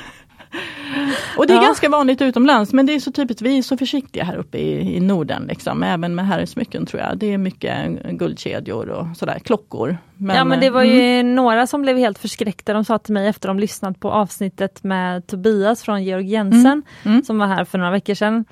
Och 1.38 1.48
det 1.48 1.54
är 1.54 1.56
Ja. 1.56 1.64
ganska 1.64 1.90
vanligt 1.90 2.22
utomlands 2.22 2.74
men 2.74 2.86
det 2.86 2.96
är 2.96 3.00
så 3.00 3.12
typiskt, 3.12 3.42
vi 3.42 3.58
är 3.58 3.62
så 3.62 3.78
försiktiga 3.78 4.24
här 4.24 4.38
uppe 4.38 4.58
i, 4.58 4.96
i 4.96 5.00
Norden. 5.00 5.46
Liksom. 5.48 5.84
Även 5.84 6.16
med 6.16 6.28
herrsmycken 6.28 6.86
tror 6.86 7.02
jag. 7.02 7.18
Det 7.18 7.34
är 7.34 7.38
mycket 7.38 8.04
guldkedjor 8.12 8.90
och 8.90 9.18
sådär, 9.18 9.40
klockor. 9.40 9.98
Men, 10.18 10.36
ja 10.36 10.44
men 10.44 10.60
det 10.60 10.70
var 10.70 10.84
mm. 10.84 10.96
ju 10.96 11.24
några 11.24 11.68
som 11.68 11.82
blev 11.82 11.98
helt 11.98 12.20
förskräckta. 12.20 12.74
De 12.74 12.86
sa 12.86 12.98
till 12.98 13.14
mig 13.14 13.28
efter 13.28 13.48
de 13.48 13.60
lyssnat 13.60 14.00
på 14.00 14.12
avsnittet 14.12 14.84
med 14.84 15.28
Tobias 15.28 15.84
från 15.84 16.04
Georg 16.04 16.28
Jensen 16.28 16.84
mm. 17.04 17.24
som 17.24 17.40
var 17.40 17.48
här 17.48 17.66
för 17.66 17.78
några 17.78 17.92
veckor 17.92 18.14
sedan. 18.14 18.46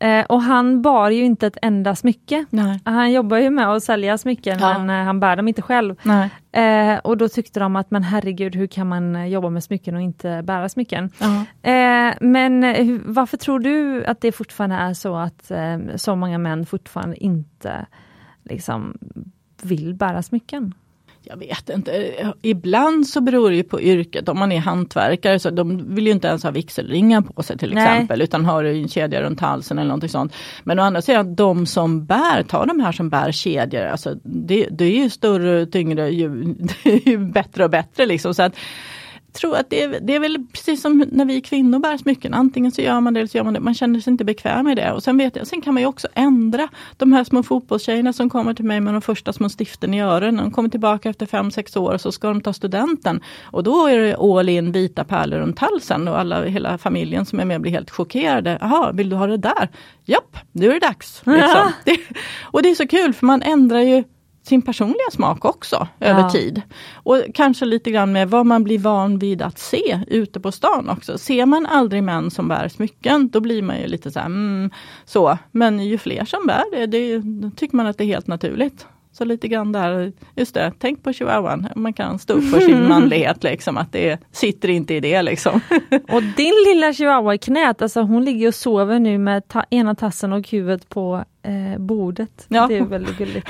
Eh, 0.00 0.24
och 0.24 0.42
han 0.42 0.82
bar 0.82 1.10
ju 1.10 1.24
inte 1.24 1.46
ett 1.46 1.58
enda 1.62 1.94
smycke. 1.96 2.44
Nej. 2.50 2.80
Han 2.84 3.12
jobbar 3.12 3.36
ju 3.36 3.50
med 3.50 3.68
att 3.68 3.82
sälja 3.82 4.18
smycken 4.18 4.58
Ja. 4.60 4.78
men 4.78 5.00
eh, 5.00 5.04
han 5.06 5.20
bär 5.20 5.36
dem 5.36 5.48
inte 5.48 5.62
själv. 5.62 5.96
Eh, 6.52 6.98
och 6.98 7.16
då 7.16 7.28
tyckte 7.28 7.60
de 7.60 7.76
att 7.76 7.90
men 7.90 8.02
herregud 8.02 8.56
hur 8.56 8.66
kan 8.66 8.88
man 8.88 9.16
eh, 9.16 9.26
jobba 9.26 9.50
med 9.50 9.64
smycken 9.64 9.94
och 9.94 10.00
inte 10.02 10.42
bära 10.44 10.68
smycken. 10.68 11.10
Eh, 11.62 12.14
men 12.20 12.64
eh, 12.64 12.98
varför 13.04 13.36
tror 13.36 13.58
du 13.58 14.04
att 14.04 14.20
det 14.20 14.32
fortfarande 14.32 14.76
är 14.76 14.94
så 14.94 15.16
att 15.16 15.50
så 15.96 16.16
många 16.16 16.38
män 16.38 16.66
fortfarande 16.66 17.16
inte 17.24 17.86
liksom 18.42 18.98
vill 19.62 19.94
bära 19.94 20.22
smycken? 20.22 20.74
Jag 21.26 21.36
vet 21.36 21.70
inte. 21.70 22.14
Ibland 22.42 23.06
så 23.06 23.20
beror 23.20 23.50
det 23.50 23.56
ju 23.56 23.62
på 23.62 23.80
yrket. 23.80 24.28
Om 24.28 24.38
man 24.38 24.52
är 24.52 24.58
hantverkare 24.58 25.38
så 25.38 25.50
de 25.50 25.94
vill 25.94 26.06
ju 26.06 26.12
inte 26.12 26.28
ens 26.28 26.42
ha 26.42 26.50
vigselringar 26.50 27.20
på 27.20 27.42
sig 27.42 27.58
till 27.58 27.74
Nej. 27.74 27.84
exempel. 27.84 28.22
Utan 28.22 28.44
har 28.44 28.64
en 28.64 28.88
kedja 28.88 29.22
runt 29.22 29.40
halsen 29.40 29.78
eller 29.78 29.88
någonting 29.88 30.08
sånt. 30.08 30.34
Men 30.64 30.78
å 30.78 30.82
andra 30.82 31.02
sidan 31.02 31.34
de 31.34 31.66
som 31.66 32.06
bär, 32.06 32.42
ta 32.42 32.66
de 32.66 32.80
här 32.80 32.92
som 32.92 33.10
bär 33.10 33.32
kedjor. 33.32 33.84
Alltså 33.84 34.14
det, 34.22 34.68
det 34.70 34.84
är 34.84 35.02
ju 35.02 35.10
större 35.10 35.62
och 35.62 35.72
tyngre 35.72 36.10
ju, 36.10 36.54
ju 37.04 37.18
bättre 37.18 37.64
och 37.64 37.70
bättre 37.70 38.06
liksom. 38.06 38.34
Så 38.34 38.42
att, 38.42 38.56
tror 39.34 39.56
att 39.56 39.70
det 39.70 39.82
är, 39.82 40.00
det 40.00 40.14
är 40.14 40.20
väl 40.20 40.46
precis 40.52 40.82
som 40.82 41.04
när 41.12 41.24
vi 41.24 41.40
kvinnor 41.40 41.78
bär 41.78 41.96
smycken. 41.96 42.34
Antingen 42.34 42.72
så 42.72 42.82
gör 42.82 43.00
man 43.00 43.14
det 43.14 43.20
eller 43.20 43.28
så 43.28 43.36
gör 43.36 43.44
man 43.44 43.54
det. 43.54 43.60
Man 43.60 43.74
känner 43.74 44.00
sig 44.00 44.10
inte 44.10 44.24
bekväm 44.24 44.64
med 44.64 44.76
det. 44.76 44.92
Och 44.92 45.02
sen, 45.02 45.18
vet 45.18 45.36
jag, 45.36 45.46
sen 45.46 45.60
kan 45.60 45.74
man 45.74 45.82
ju 45.82 45.86
också 45.86 46.08
ändra 46.14 46.68
de 46.96 47.12
här 47.12 47.24
små 47.24 47.42
fotbollstjejerna 47.42 48.12
som 48.12 48.30
kommer 48.30 48.54
till 48.54 48.64
mig 48.64 48.80
med 48.80 48.94
de 48.94 49.02
första 49.02 49.32
små 49.32 49.48
stiften 49.48 49.94
i 49.94 50.02
öronen. 50.02 50.44
De 50.44 50.50
kommer 50.50 50.68
tillbaka 50.68 51.10
efter 51.10 51.26
fem 51.26 51.50
sex 51.50 51.76
år 51.76 51.92
och 51.92 52.00
så 52.00 52.12
ska 52.12 52.28
de 52.28 52.40
ta 52.40 52.52
studenten. 52.52 53.20
Och 53.44 53.62
då 53.62 53.86
är 53.86 53.98
det 53.98 54.16
all 54.16 54.48
in 54.48 54.72
vita 54.72 55.04
pärlor 55.04 55.38
runt 55.38 55.58
halsen 55.58 56.08
och 56.08 56.18
alla, 56.18 56.44
hela 56.44 56.78
familjen 56.78 57.26
som 57.26 57.40
är 57.40 57.44
med 57.44 57.60
blir 57.60 57.72
helt 57.72 57.90
chockerade. 57.90 58.58
Jaha, 58.60 58.92
vill 58.92 59.08
du 59.08 59.16
ha 59.16 59.26
det 59.26 59.36
där? 59.36 59.68
Japp, 60.04 60.36
nu 60.52 60.68
är 60.68 60.72
det 60.72 60.86
dags. 60.86 61.22
Liksom. 61.24 61.72
Det, 61.84 61.98
och 62.42 62.62
det 62.62 62.70
är 62.70 62.74
så 62.74 62.86
kul 62.86 63.12
för 63.12 63.26
man 63.26 63.42
ändrar 63.42 63.80
ju 63.80 64.04
sin 64.46 64.62
personliga 64.62 65.10
smak 65.12 65.44
också 65.44 65.88
över 66.00 66.20
Ja. 66.20 66.30
tid. 66.30 66.62
Och 66.94 67.22
kanske 67.34 67.64
lite 67.64 67.90
grann 67.90 68.12
med 68.12 68.30
vad 68.30 68.46
man 68.46 68.64
blir 68.64 68.78
van 68.78 69.18
vid 69.18 69.42
att 69.42 69.58
se 69.58 70.00
ute 70.06 70.40
på 70.40 70.52
stan 70.52 70.88
också. 70.88 71.18
Ser 71.18 71.46
man 71.46 71.66
aldrig 71.66 72.02
män 72.02 72.30
som 72.30 72.48
bär 72.48 72.68
smycken, 72.68 73.28
då 73.28 73.40
blir 73.40 73.62
man 73.62 73.80
ju 73.80 73.86
lite 73.86 74.10
så 74.10 74.18
här, 74.18 74.26
mm, 74.26 74.70
så. 75.04 75.38
Men 75.52 75.80
ju 75.80 75.98
fler 75.98 76.24
som 76.24 76.46
bär 76.46 76.62
det, 76.72 76.86
det 76.86 77.22
tycker 77.56 77.76
man 77.76 77.86
att 77.86 77.98
det 77.98 78.04
är 78.04 78.06
helt 78.06 78.26
naturligt. 78.26 78.86
Så 79.12 79.24
lite 79.24 79.48
grann 79.48 79.72
där, 79.72 80.12
just 80.36 80.54
det, 80.54 80.72
tänk 80.78 81.02
på 81.02 81.12
chihuahuan. 81.12 81.68
Man 81.76 81.92
kan 81.92 82.18
stå 82.18 82.34
upp 82.34 82.44
för 82.50 82.60
sin 82.60 82.88
manlighet 82.88 83.42
liksom, 83.44 83.76
att 83.76 83.92
det 83.92 84.20
sitter 84.32 84.68
inte 84.68 84.94
i 84.94 85.00
det 85.00 85.22
liksom. 85.22 85.60
Och 86.12 86.22
din 86.22 86.54
lilla 86.66 86.92
chihuahua 86.92 87.34
i 87.34 87.38
knät, 87.38 87.82
alltså 87.82 88.00
hon 88.00 88.24
ligger 88.24 88.48
och 88.48 88.54
sover 88.54 88.98
nu 88.98 89.18
med 89.18 89.48
ta 89.48 89.64
ena 89.70 89.94
tassen 89.94 90.32
och 90.32 90.48
huvudet 90.48 90.88
på 90.88 91.24
eh, 91.44 91.78
bordet. 91.78 92.46
Ja. 92.48 92.66
Det 92.66 92.76
är 92.76 92.84
väldigt 92.84 93.18
gulligt. 93.18 93.48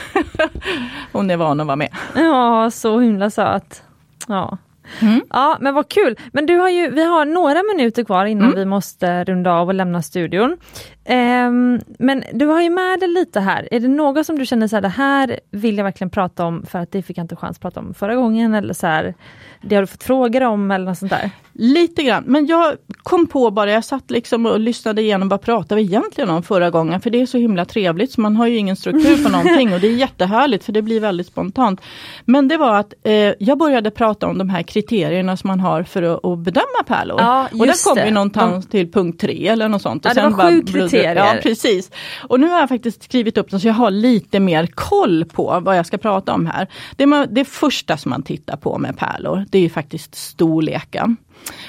Hon 1.13 1.31
är 1.31 1.37
van 1.37 1.61
att 1.61 1.67
vara 1.67 1.77
med. 1.77 1.89
Ja, 2.17 2.71
så 2.71 3.01
himla 3.01 3.31
söt. 3.31 3.83
Ja. 4.29 4.59
Mm. 5.01 5.21
Ja 5.31 5.57
men 5.61 5.75
vad 5.75 5.89
kul! 5.89 6.17
Men 6.33 6.47
du 6.47 6.57
har 6.59 6.69
ju, 6.69 6.91
vi 6.91 7.05
har 7.05 7.25
några 7.25 7.63
minuter 7.75 8.05
kvar 8.05 8.25
innan 8.27 8.45
Mm. 8.45 8.59
vi 8.59 8.65
måste 8.65 9.25
runda 9.25 9.53
av 9.53 9.69
och 9.69 9.75
lämna 9.75 10.03
studion. 10.03 10.57
Ehm, 11.05 11.81
men 11.99 12.25
du 12.33 12.47
har 12.47 12.63
ju 12.63 12.71
med 12.71 13.01
dig 13.01 13.09
lite 13.09 13.41
här, 13.41 13.69
är 13.71 13.81
det 13.81 13.89
något 13.89 14.27
som 14.27 14.39
du 14.39 14.47
känner 14.47 14.69
så 14.69 14.77
här, 14.77 14.81
det 14.81 14.89
här 14.89 15.41
vill 15.51 15.77
jag 15.77 15.85
verkligen 15.85 16.11
prata 16.11 16.45
om 16.45 16.67
för 16.67 16.79
att 16.79 16.93
det 16.93 17.03
fick 17.03 17.19
jag 17.19 17.25
inte 17.25 17.37
chans 17.37 17.57
att 17.57 17.63
prata 17.63 17.81
om 17.81 17.95
förra 17.95 18.15
gången 18.15 18.55
eller 18.55 18.75
så 18.75 18.87
här, 18.87 19.15
det 19.61 19.75
har 19.75 19.83
du 19.83 19.87
fått 19.87 20.03
frågor 20.03 20.43
om 20.43 20.71
eller 20.71 20.85
något 20.85 20.99
sånt 20.99 21.11
där? 21.11 21.31
Lite 21.53 22.03
grann, 22.03 22.25
men 22.27 22.47
jag 22.47 22.75
kom 23.03 23.27
på 23.27 23.51
bara, 23.51 23.73
jag 23.73 23.85
satt 23.85 24.11
liksom 24.11 24.47
och 24.47 24.61
lyssnade 24.61 25.03
igenom 25.03 25.29
vad 25.29 25.43
pratade 25.43 25.75
vi 25.75 25.83
egentligen 25.83 26.31
om 26.31 26.43
förra 26.43 26.71
gången, 26.71 27.01
för 27.01 27.11
det 27.11 27.21
är 27.21 27.27
så 27.27 27.39
himla 27.39 27.65
trevligt 27.65 28.13
så 28.13 28.21
man 28.21 28.37
har 28.37 28.47
ju 28.47 28.57
ingen 28.57 28.77
struktur 28.77 29.25
på 29.25 29.29
någonting 29.33 29.75
och 29.75 29.81
det 29.81 29.87
är 29.89 29.95
jättehärligt 29.95 30.65
för 30.65 30.73
det 30.73 30.83
blir 30.83 31.01
väldigt 31.01 31.27
spontant. 31.27 31.81
Men 32.25 32.49
det 32.49 32.57
var 32.57 32.77
att 32.77 32.95
eh, 33.03 33.13
jag 33.39 33.59
började 33.59 33.91
prata 33.91 34.27
om 34.27 34.39
de 34.39 34.51
här 34.51 34.63
kriterierna 34.63 35.37
som 35.37 35.49
man 35.49 35.61
har 35.61 35.83
för 35.83 36.03
att, 36.03 36.25
att 36.25 36.39
bedöma 36.39 36.83
pärlor. 36.87 37.21
Ja, 37.21 37.49
och 37.53 37.67
där 37.67 37.85
kom 37.89 37.97
det. 37.97 38.05
vi 38.05 38.11
någonstans 38.11 38.69
till 38.69 38.93
punkt 38.93 39.21
tre 39.21 39.49
eller 39.49 39.69
något 39.69 39.83
sånt. 39.83 40.05
Ja, 40.05 40.11
och 40.11 40.15
det 40.15 40.23
var 40.23 40.31
bara 40.31 40.51
kriterier. 40.95 41.35
Ja, 41.35 41.41
precis. 41.43 41.91
Och 42.29 42.41
nu 42.41 42.49
har 42.49 42.61
jag 42.61 42.69
faktiskt 42.69 43.03
skrivit 43.03 43.39
upp 43.39 43.51
dem 43.51 43.61
så 43.61 43.69
jag 43.69 43.75
har 43.75 43.91
lite 43.91 44.41
mer 44.41 44.67
koll 44.67 45.25
på 45.25 45.61
vad 45.61 45.79
jag 45.79 45.87
ska 45.87 45.99
prata 45.99 46.35
om 46.35 46.47
här. 46.47 46.67
Det, 46.97 47.07
man, 47.07 47.27
det 47.31 47.45
första 47.45 47.97
som 47.97 48.11
man 48.11 48.23
tittar 48.23 48.57
på 48.57 48.79
med 48.79 48.99
pärlor, 48.99 49.45
det 49.51 49.59
är 49.59 49.63
ju 49.63 49.71
faktiskt 49.71 50.15
storleken. 50.15 51.17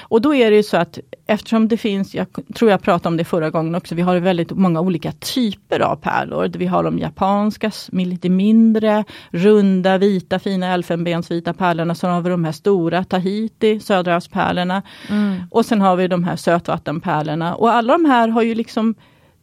Och 0.00 0.20
då 0.20 0.34
är 0.34 0.50
det 0.50 0.56
ju 0.56 0.62
så 0.62 0.76
att 0.76 0.98
eftersom 1.26 1.68
det 1.68 1.76
finns, 1.76 2.14
jag 2.14 2.26
tror 2.54 2.70
jag 2.70 2.82
pratade 2.82 3.08
om 3.08 3.16
det 3.16 3.24
förra 3.24 3.50
gången 3.50 3.74
också, 3.74 3.94
vi 3.94 4.02
har 4.02 4.16
väldigt 4.16 4.50
många 4.50 4.80
olika 4.80 5.12
typer 5.12 5.80
av 5.80 5.96
pärlor. 5.96 6.50
Vi 6.56 6.66
har 6.66 6.82
de 6.82 6.98
japanska, 6.98 7.70
lite 7.92 8.28
mindre, 8.28 9.04
runda, 9.30 9.98
vita, 9.98 10.38
fina 10.38 10.66
elfenbensvita 10.66 11.52
pärlorna. 11.52 11.94
Sen 11.94 12.10
har 12.10 12.20
vi 12.20 12.30
de 12.30 12.44
här 12.44 12.52
stora, 12.52 13.04
Tahiti, 13.04 13.80
söderhavspärlorna. 13.80 14.82
Och 15.50 15.66
sen 15.66 15.80
har 15.80 15.96
vi 15.96 16.08
de 16.08 16.24
här 16.24 16.36
sötvattenpärlorna. 16.36 17.54
Och 17.54 17.74
alla 17.74 17.92
de 17.92 18.04
här 18.04 18.28
har 18.28 18.42
ju 18.42 18.54
liksom 18.54 18.94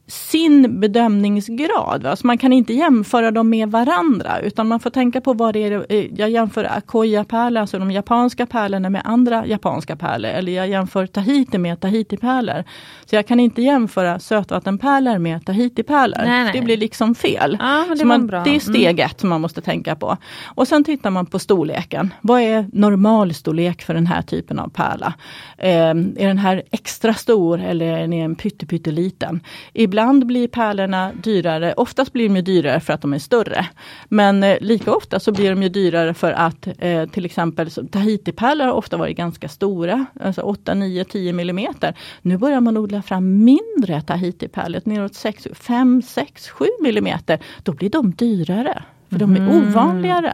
sin 0.07 0.79
bedömningsgrad. 0.79 2.03
Va? 2.03 2.15
Så 2.15 2.27
man 2.27 2.37
kan 2.37 2.53
inte 2.53 2.73
jämföra 2.73 3.31
dem 3.31 3.49
med 3.49 3.71
varandra 3.71 4.39
utan 4.39 4.67
man 4.67 4.79
får 4.79 4.89
tänka 4.89 5.21
på 5.21 5.33
vad 5.33 5.53
det 5.53 5.63
är. 5.63 5.85
eh, 5.89 6.05
Jag 6.15 6.29
jämför 6.29 6.63
Akoya-pärlor, 6.63 7.61
alltså 7.61 7.79
de 7.79 7.91
japanska 7.91 8.45
pärlorna 8.45 8.89
med 8.89 9.01
andra 9.05 9.47
japanska 9.47 9.95
pärlor. 9.95 10.29
Eller 10.29 10.51
jag 10.51 10.67
jämför 10.69 11.05
Tahiti 11.07 11.57
med 11.57 11.79
Tahiti-pärlor. 11.79 12.63
Så 13.05 13.15
jag 13.15 13.27
kan 13.27 13.39
inte 13.39 13.61
jämföra 13.61 14.19
sötvattenpärlor 14.19 15.17
med 15.17 15.45
Tahiti-pärlor. 15.45 16.25
Det 16.53 16.61
blir 16.61 16.77
liksom 16.77 17.15
fel. 17.15 17.57
Ja, 17.59 17.85
det 17.89 17.97
Så 17.97 18.05
man, 18.05 18.27
bra. 18.27 18.43
det 18.43 18.55
är 18.55 18.59
steg 18.59 18.99
ett 18.99 19.19
som 19.19 19.29
man 19.29 19.41
måste 19.41 19.61
tänka 19.61 19.95
på. 19.95 20.17
Och 20.45 20.67
sen 20.67 20.83
tittar 20.83 21.09
man 21.09 21.25
på 21.25 21.39
storleken. 21.39 22.13
Vad 22.21 22.41
är 22.41 22.65
normalstorlek 22.73 23.81
för 23.81 23.93
den 23.93 24.07
här 24.07 24.21
typen 24.21 24.59
av 24.59 24.69
pärla? 24.69 25.13
Eh, 25.57 25.71
är 25.89 26.27
den 26.27 26.37
här 26.37 26.63
extra 26.71 27.13
stor 27.13 27.61
eller 27.61 27.85
är 27.85 27.99
den 28.01 28.13
en 28.13 28.35
pytte, 28.35 28.65
pytteliten? 28.65 29.39
Ibland 29.73 30.02
ibland 30.03 30.25
blir 30.25 30.47
pärlorna 30.47 31.11
dyrare, 31.23 31.73
oftast 31.77 32.13
blir 32.13 32.29
de 32.29 32.41
dyrare 32.41 32.79
för 32.79 32.93
att 32.93 33.01
de 33.01 33.13
är 33.13 33.19
större. 33.19 33.65
Men 34.09 34.43
eh, 34.43 34.57
lika 34.61 34.95
ofta 34.95 35.19
så 35.19 35.31
blir 35.31 35.55
de 35.55 35.69
dyrare 35.69 36.13
för 36.13 36.31
att 36.31 36.67
eh, 36.79 37.05
till 37.05 37.25
exempel 37.25 37.71
Tahitipärlor 37.71 38.65
har 38.65 38.73
ofta 38.73 38.97
varit 38.97 39.17
ganska 39.17 39.49
stora, 39.49 40.05
alltså 40.19 40.41
8, 40.41 40.73
9, 40.73 41.03
10 41.03 41.33
millimeter. 41.33 41.95
Nu 42.21 42.37
börjar 42.37 42.61
man 42.61 42.77
odla 42.77 43.01
fram 43.01 43.43
mindre 43.43 44.01
Tahitipärlor, 44.01 44.81
neråt 44.85 45.15
6, 45.15 45.47
5, 45.53 46.01
6, 46.01 46.49
7 46.49 46.65
millimeter. 46.81 47.39
Då 47.63 47.73
blir 47.73 47.89
de 47.89 48.11
dyrare, 48.11 48.83
för 49.09 49.19
de 49.19 49.35
är 49.35 49.39
mm. 49.39 49.57
ovanligare. 49.57 50.33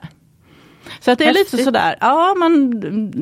Så 1.00 1.12
att 1.12 1.18
det 1.20 1.24
är 1.24 1.28
Häftigt. 1.34 1.54
lite 1.54 1.64
sådär, 1.64 1.96
ja 2.00 2.36
man, 2.38 2.72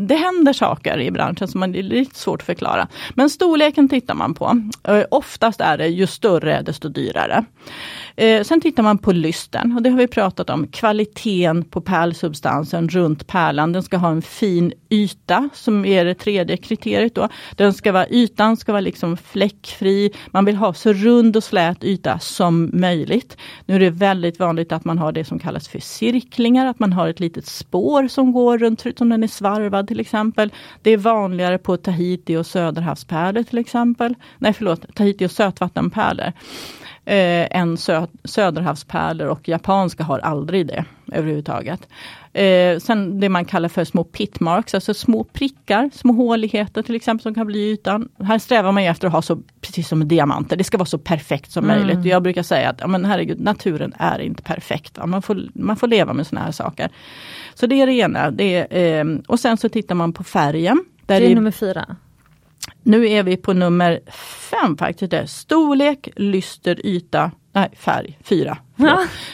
det 0.07 0.15
händer 0.15 0.53
saker 0.53 0.99
i 0.99 1.11
branschen 1.11 1.47
som 1.47 1.63
är 1.63 1.67
lite 1.67 2.19
svårt 2.19 2.41
att 2.41 2.45
förklara. 2.45 2.87
Men 3.13 3.29
storleken 3.29 3.89
tittar 3.89 4.13
man 4.13 4.33
på. 4.33 4.61
Eh, 4.83 5.03
oftast 5.11 5.61
är 5.61 5.77
det 5.77 5.87
ju 5.87 6.07
större 6.07 6.61
desto 6.61 6.89
dyrare. 6.89 7.45
Eh, 8.19 8.43
sen 8.43 8.61
tittar 8.61 8.83
man 8.83 8.97
på 8.97 9.11
lysten 9.11 9.71
och 9.75 9.81
det 9.81 9.89
har 9.89 9.97
vi 9.97 10.07
pratat 10.07 10.49
om. 10.49 10.67
Kvaliteten 10.67 11.63
på 11.63 11.81
pärlsubstansen 11.81 12.89
runt 12.89 13.27
pärlan. 13.27 13.73
Den 13.73 13.83
ska 13.83 13.97
ha 13.97 14.09
en 14.09 14.21
fin 14.21 14.73
yta 14.89 15.49
som 15.53 15.85
är 15.85 16.05
det 16.05 16.13
tredje 16.13 16.57
kriteriet. 16.57 17.15
Då. 17.15 17.29
Den 17.55 17.73
ska 17.73 17.91
vara, 17.91 18.07
ytan 18.09 18.57
ska 18.57 18.71
vara 18.71 18.81
liksom 18.81 19.17
fläckfri. 19.17 20.11
Man 20.27 20.45
vill 20.45 20.55
ha 20.55 20.73
så 20.73 20.93
rund 20.93 21.35
och 21.35 21.43
slät 21.43 21.83
yta 21.83 22.19
som 22.19 22.69
möjligt. 22.73 23.37
Nu 23.65 23.75
är 23.75 23.79
det 23.79 23.89
väldigt 23.89 24.39
vanligt 24.39 24.71
att 24.71 24.85
man 24.85 24.97
har 24.97 25.11
det 25.11 25.25
som 25.25 25.39
kallas 25.39 25.67
för 25.67 25.79
cirklingar, 25.79 26.65
att 26.65 26.79
man 26.79 26.93
har 26.93 27.07
ett 27.07 27.19
litet 27.19 27.45
spår 27.45 28.07
som 28.07 28.31
går 28.31 28.57
runt, 28.57 28.83
som 28.97 29.09
den 29.09 29.23
är 29.23 29.27
svarvad 29.27 29.87
till 29.87 29.99
exempel. 29.99 30.53
Det 30.81 30.91
är 30.91 30.97
vanligare 30.97 31.57
på 31.57 31.77
Tahiti 31.77 32.35
och 32.35 32.45
söderhavspärlor 32.45 33.43
till 33.43 33.57
exempel. 33.57 34.15
Nej 34.37 34.53
förlåt, 34.53 34.95
Tahiti 34.95 35.25
och 35.25 35.31
sötvattenpärlor 35.31 36.33
eh, 37.07 37.57
än 37.57 37.77
sö 37.77 38.07
söderhavspärlor 38.23 39.27
och 39.27 39.49
japanska 39.49 40.03
har 40.03 40.19
aldrig 40.19 40.67
det 40.67 40.85
överhuvudtaget. 41.11 41.87
Eh, 42.33 42.79
sen 42.79 43.19
det 43.19 43.29
man 43.29 43.45
kallar 43.45 43.69
för 43.69 43.83
små 43.83 44.03
pitmarks, 44.03 44.73
alltså 44.73 44.93
små 44.93 45.23
prickar, 45.23 45.89
små 45.93 46.13
håligheter 46.13 46.81
till 46.81 46.95
exempel 46.95 47.23
som 47.23 47.33
kan 47.33 47.47
bli 47.47 47.59
i 47.59 47.71
ytan. 47.71 48.09
Här 48.23 48.39
strävar 48.39 48.71
man 48.71 48.83
efter 48.83 49.07
att 49.07 49.13
ha 49.13 49.21
så, 49.21 49.39
precis 49.61 49.87
som 49.87 50.07
diamanter, 50.07 50.57
det 50.57 50.63
ska 50.63 50.77
vara 50.77 50.85
så 50.85 50.97
perfekt 50.97 51.51
som 51.51 51.63
mm. 51.69 51.77
möjligt. 51.77 52.05
Jag 52.05 52.23
brukar 52.23 52.43
säga 52.43 52.69
att 52.69 52.77
ja, 52.79 52.87
men 52.87 53.05
herregud, 53.05 53.39
naturen 53.39 53.93
är 53.97 54.19
inte 54.19 54.43
perfekt. 54.43 54.97
Man 55.05 55.21
får, 55.21 55.41
man 55.53 55.75
får 55.75 55.87
leva 55.87 56.13
med 56.13 56.27
såna 56.27 56.41
här 56.41 56.51
saker. 56.51 56.89
Så 57.53 57.67
det 57.67 57.81
är 57.81 57.85
det 57.87 57.93
ena. 57.93 58.31
Det 58.31 58.73
är, 58.73 58.99
eh, 58.99 59.19
och 59.27 59.39
sen 59.39 59.57
så 59.57 59.69
tittar 59.69 59.95
man 59.95 60.13
på 60.13 60.23
färgen. 60.23 60.85
Det 61.05 61.15
är 61.15 61.35
nummer 61.35 61.51
fyra. 61.51 61.95
Nu 62.87 63.09
är 63.09 63.23
vi 63.23 63.37
på 63.37 63.53
nummer 63.53 63.99
fem 64.51 64.77
faktiskt. 64.77 65.37
Storlek, 65.37 66.09
lyster, 66.15 66.85
yta, 66.85 67.31
nej 67.59 67.69
färg, 67.77 68.17
fyra. 68.23 68.57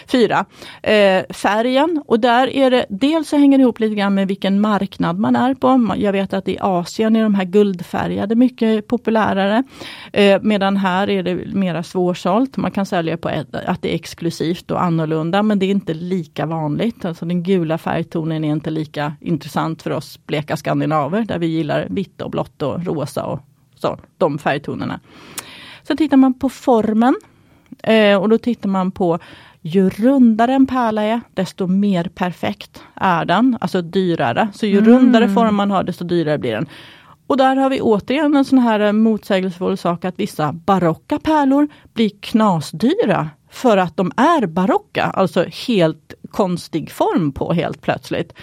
Fyra. 0.07 0.45
Eh, 0.83 1.23
färgen 1.29 2.03
och 2.07 2.19
där 2.19 2.47
är 2.47 2.71
det 2.71 2.85
dels 2.89 3.29
så 3.29 3.37
hänger 3.37 3.57
det 3.57 3.61
ihop 3.61 3.79
lite 3.79 3.95
grann 3.95 4.13
med 4.13 4.27
vilken 4.27 4.61
marknad 4.61 5.19
man 5.19 5.35
är 5.35 5.53
på. 5.53 5.93
Jag 5.97 6.11
vet 6.11 6.33
att 6.33 6.47
i 6.47 6.57
Asien 6.61 7.15
är 7.15 7.23
de 7.23 7.35
här 7.35 7.45
guldfärgade 7.45 8.35
mycket 8.35 8.87
populärare. 8.87 9.63
Eh, 10.13 10.41
medan 10.41 10.77
här 10.77 11.09
är 11.09 11.23
det 11.23 11.35
mera 11.53 11.83
svårsålt. 11.83 12.57
Man 12.57 12.71
kan 12.71 12.85
sälja 12.85 13.17
på 13.17 13.29
ett, 13.29 13.55
att 13.55 13.81
det 13.81 13.91
är 13.91 13.95
exklusivt 13.95 14.71
och 14.71 14.83
annorlunda 14.83 15.43
men 15.43 15.59
det 15.59 15.65
är 15.65 15.71
inte 15.71 15.93
lika 15.93 16.45
vanligt. 16.45 17.05
Alltså 17.05 17.25
den 17.25 17.43
gula 17.43 17.77
färgtonen 17.77 18.43
är 18.43 18.51
inte 18.51 18.69
lika 18.69 19.15
intressant 19.21 19.81
för 19.81 19.91
oss 19.91 20.19
bleka 20.25 20.57
skandinaver 20.57 21.21
där 21.21 21.39
vi 21.39 21.47
gillar 21.47 21.87
vitt 21.89 22.21
och 22.21 22.31
blått 22.31 22.61
och 22.61 22.85
rosa 22.85 23.25
och 23.25 23.39
så, 23.75 23.99
de 24.17 24.37
färgtonerna. 24.37 24.99
Sen 25.83 25.97
tittar 25.97 26.17
man 26.17 26.33
på 26.33 26.49
formen. 26.49 27.15
Eh, 27.83 28.17
och 28.17 28.29
då 28.29 28.37
tittar 28.37 28.69
man 28.69 28.91
på 28.91 29.19
ju 29.61 29.89
rundare 29.89 30.53
en 30.53 30.67
pärla 30.67 31.03
är, 31.03 31.21
desto 31.33 31.67
mer 31.67 32.03
perfekt 32.03 32.81
är 32.95 33.25
den. 33.25 33.57
Alltså 33.61 33.81
dyrare. 33.81 34.47
Så 34.53 34.65
ju 34.65 34.77
mm. 34.77 34.89
rundare 34.89 35.29
form 35.29 35.55
man 35.55 35.71
har, 35.71 35.83
desto 35.83 36.03
dyrare 36.03 36.37
blir 36.37 36.51
den. 36.51 36.67
Och 37.27 37.37
där 37.37 37.55
har 37.55 37.69
vi 37.69 37.81
återigen 37.81 38.35
en 38.35 38.45
sån 38.45 38.59
här 38.59 38.91
motsägelsefull 38.91 39.77
sak 39.77 40.05
att 40.05 40.19
vissa 40.19 40.53
barocka 40.53 41.19
pärlor 41.19 41.67
blir 41.93 42.11
knasdyra 42.19 43.29
för 43.51 43.77
att 43.77 43.97
de 43.97 44.11
är 44.17 44.45
barocka, 44.45 45.03
alltså 45.03 45.45
helt 45.67 46.13
konstig 46.31 46.91
form 46.91 47.31
på 47.31 47.53
helt 47.53 47.81
plötsligt. 47.81 48.33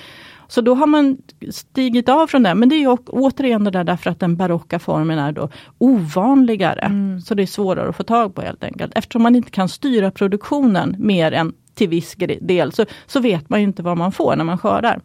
Så 0.50 0.60
då 0.60 0.74
har 0.74 0.86
man 0.86 1.18
stigit 1.50 2.08
av 2.08 2.26
från 2.26 2.42
det. 2.42 2.54
Men 2.54 2.68
det 2.68 2.74
är 2.74 2.98
återigen 3.06 3.64
det 3.64 3.70
där 3.70 3.84
därför 3.84 4.10
att 4.10 4.20
den 4.20 4.36
barocka 4.36 4.78
formen 4.78 5.18
är 5.18 5.32
då 5.32 5.48
ovanligare. 5.78 6.80
Mm. 6.80 7.20
Så 7.20 7.34
det 7.34 7.42
är 7.42 7.46
svårare 7.46 7.88
att 7.88 7.96
få 7.96 8.02
tag 8.02 8.34
på 8.34 8.42
helt 8.42 8.64
enkelt. 8.64 8.92
Eftersom 8.94 9.22
man 9.22 9.36
inte 9.36 9.50
kan 9.50 9.68
styra 9.68 10.10
produktionen 10.10 10.96
mer 10.98 11.32
än 11.32 11.52
till 11.74 11.88
viss 11.88 12.16
del 12.40 12.72
så, 12.72 12.84
så 13.06 13.20
vet 13.20 13.48
man 13.48 13.60
inte 13.60 13.82
vad 13.82 13.96
man 13.96 14.12
får 14.12 14.36
när 14.36 14.44
man 14.44 14.58
skördar. 14.58 15.00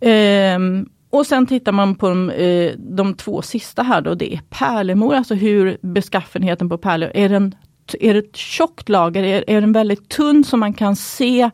Ehm, 0.00 0.88
och 1.10 1.26
sen 1.26 1.46
tittar 1.46 1.72
man 1.72 1.94
på 1.94 2.08
de, 2.08 2.30
eh, 2.30 2.72
de 2.76 3.14
två 3.14 3.42
sista 3.42 3.82
här 3.82 4.00
då, 4.00 4.14
det 4.14 4.34
är 4.34 4.40
pärlemor, 4.50 5.14
alltså 5.14 5.34
hur 5.34 5.78
beskaffenheten 5.80 6.68
på 6.68 6.78
pärlor, 6.78 7.10
är 7.14 7.28
den 7.28 7.54
är 8.00 8.14
det 8.14 8.18
ett 8.18 8.36
tjockt 8.36 8.88
lager? 8.88 9.22
Är, 9.22 9.44
är 9.46 9.60
den 9.60 9.72
väldigt 9.72 10.08
tunn 10.08 10.44
så 10.44 10.56
man 10.56 10.72
kan 10.72 10.96
se 10.96 11.50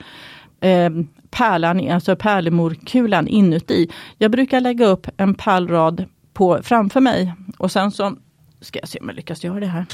eh, 0.60 0.90
pärlan, 1.34 1.90
alltså 1.90 2.16
pärlemorkulan 2.16 3.28
inuti. 3.28 3.90
Jag 4.18 4.30
brukar 4.30 4.60
lägga 4.60 4.86
upp 4.86 5.06
en 5.16 5.34
pärlrad 5.34 6.04
på, 6.32 6.58
framför 6.62 7.00
mig 7.00 7.34
och 7.58 7.72
sen 7.72 7.90
så 7.90 8.16
ska 8.60 8.78
jag 8.78 8.88
se 8.88 8.98
om 8.98 9.08
jag 9.08 9.16
lyckas 9.16 9.44
göra 9.44 9.60
det 9.60 9.66
här. 9.66 9.86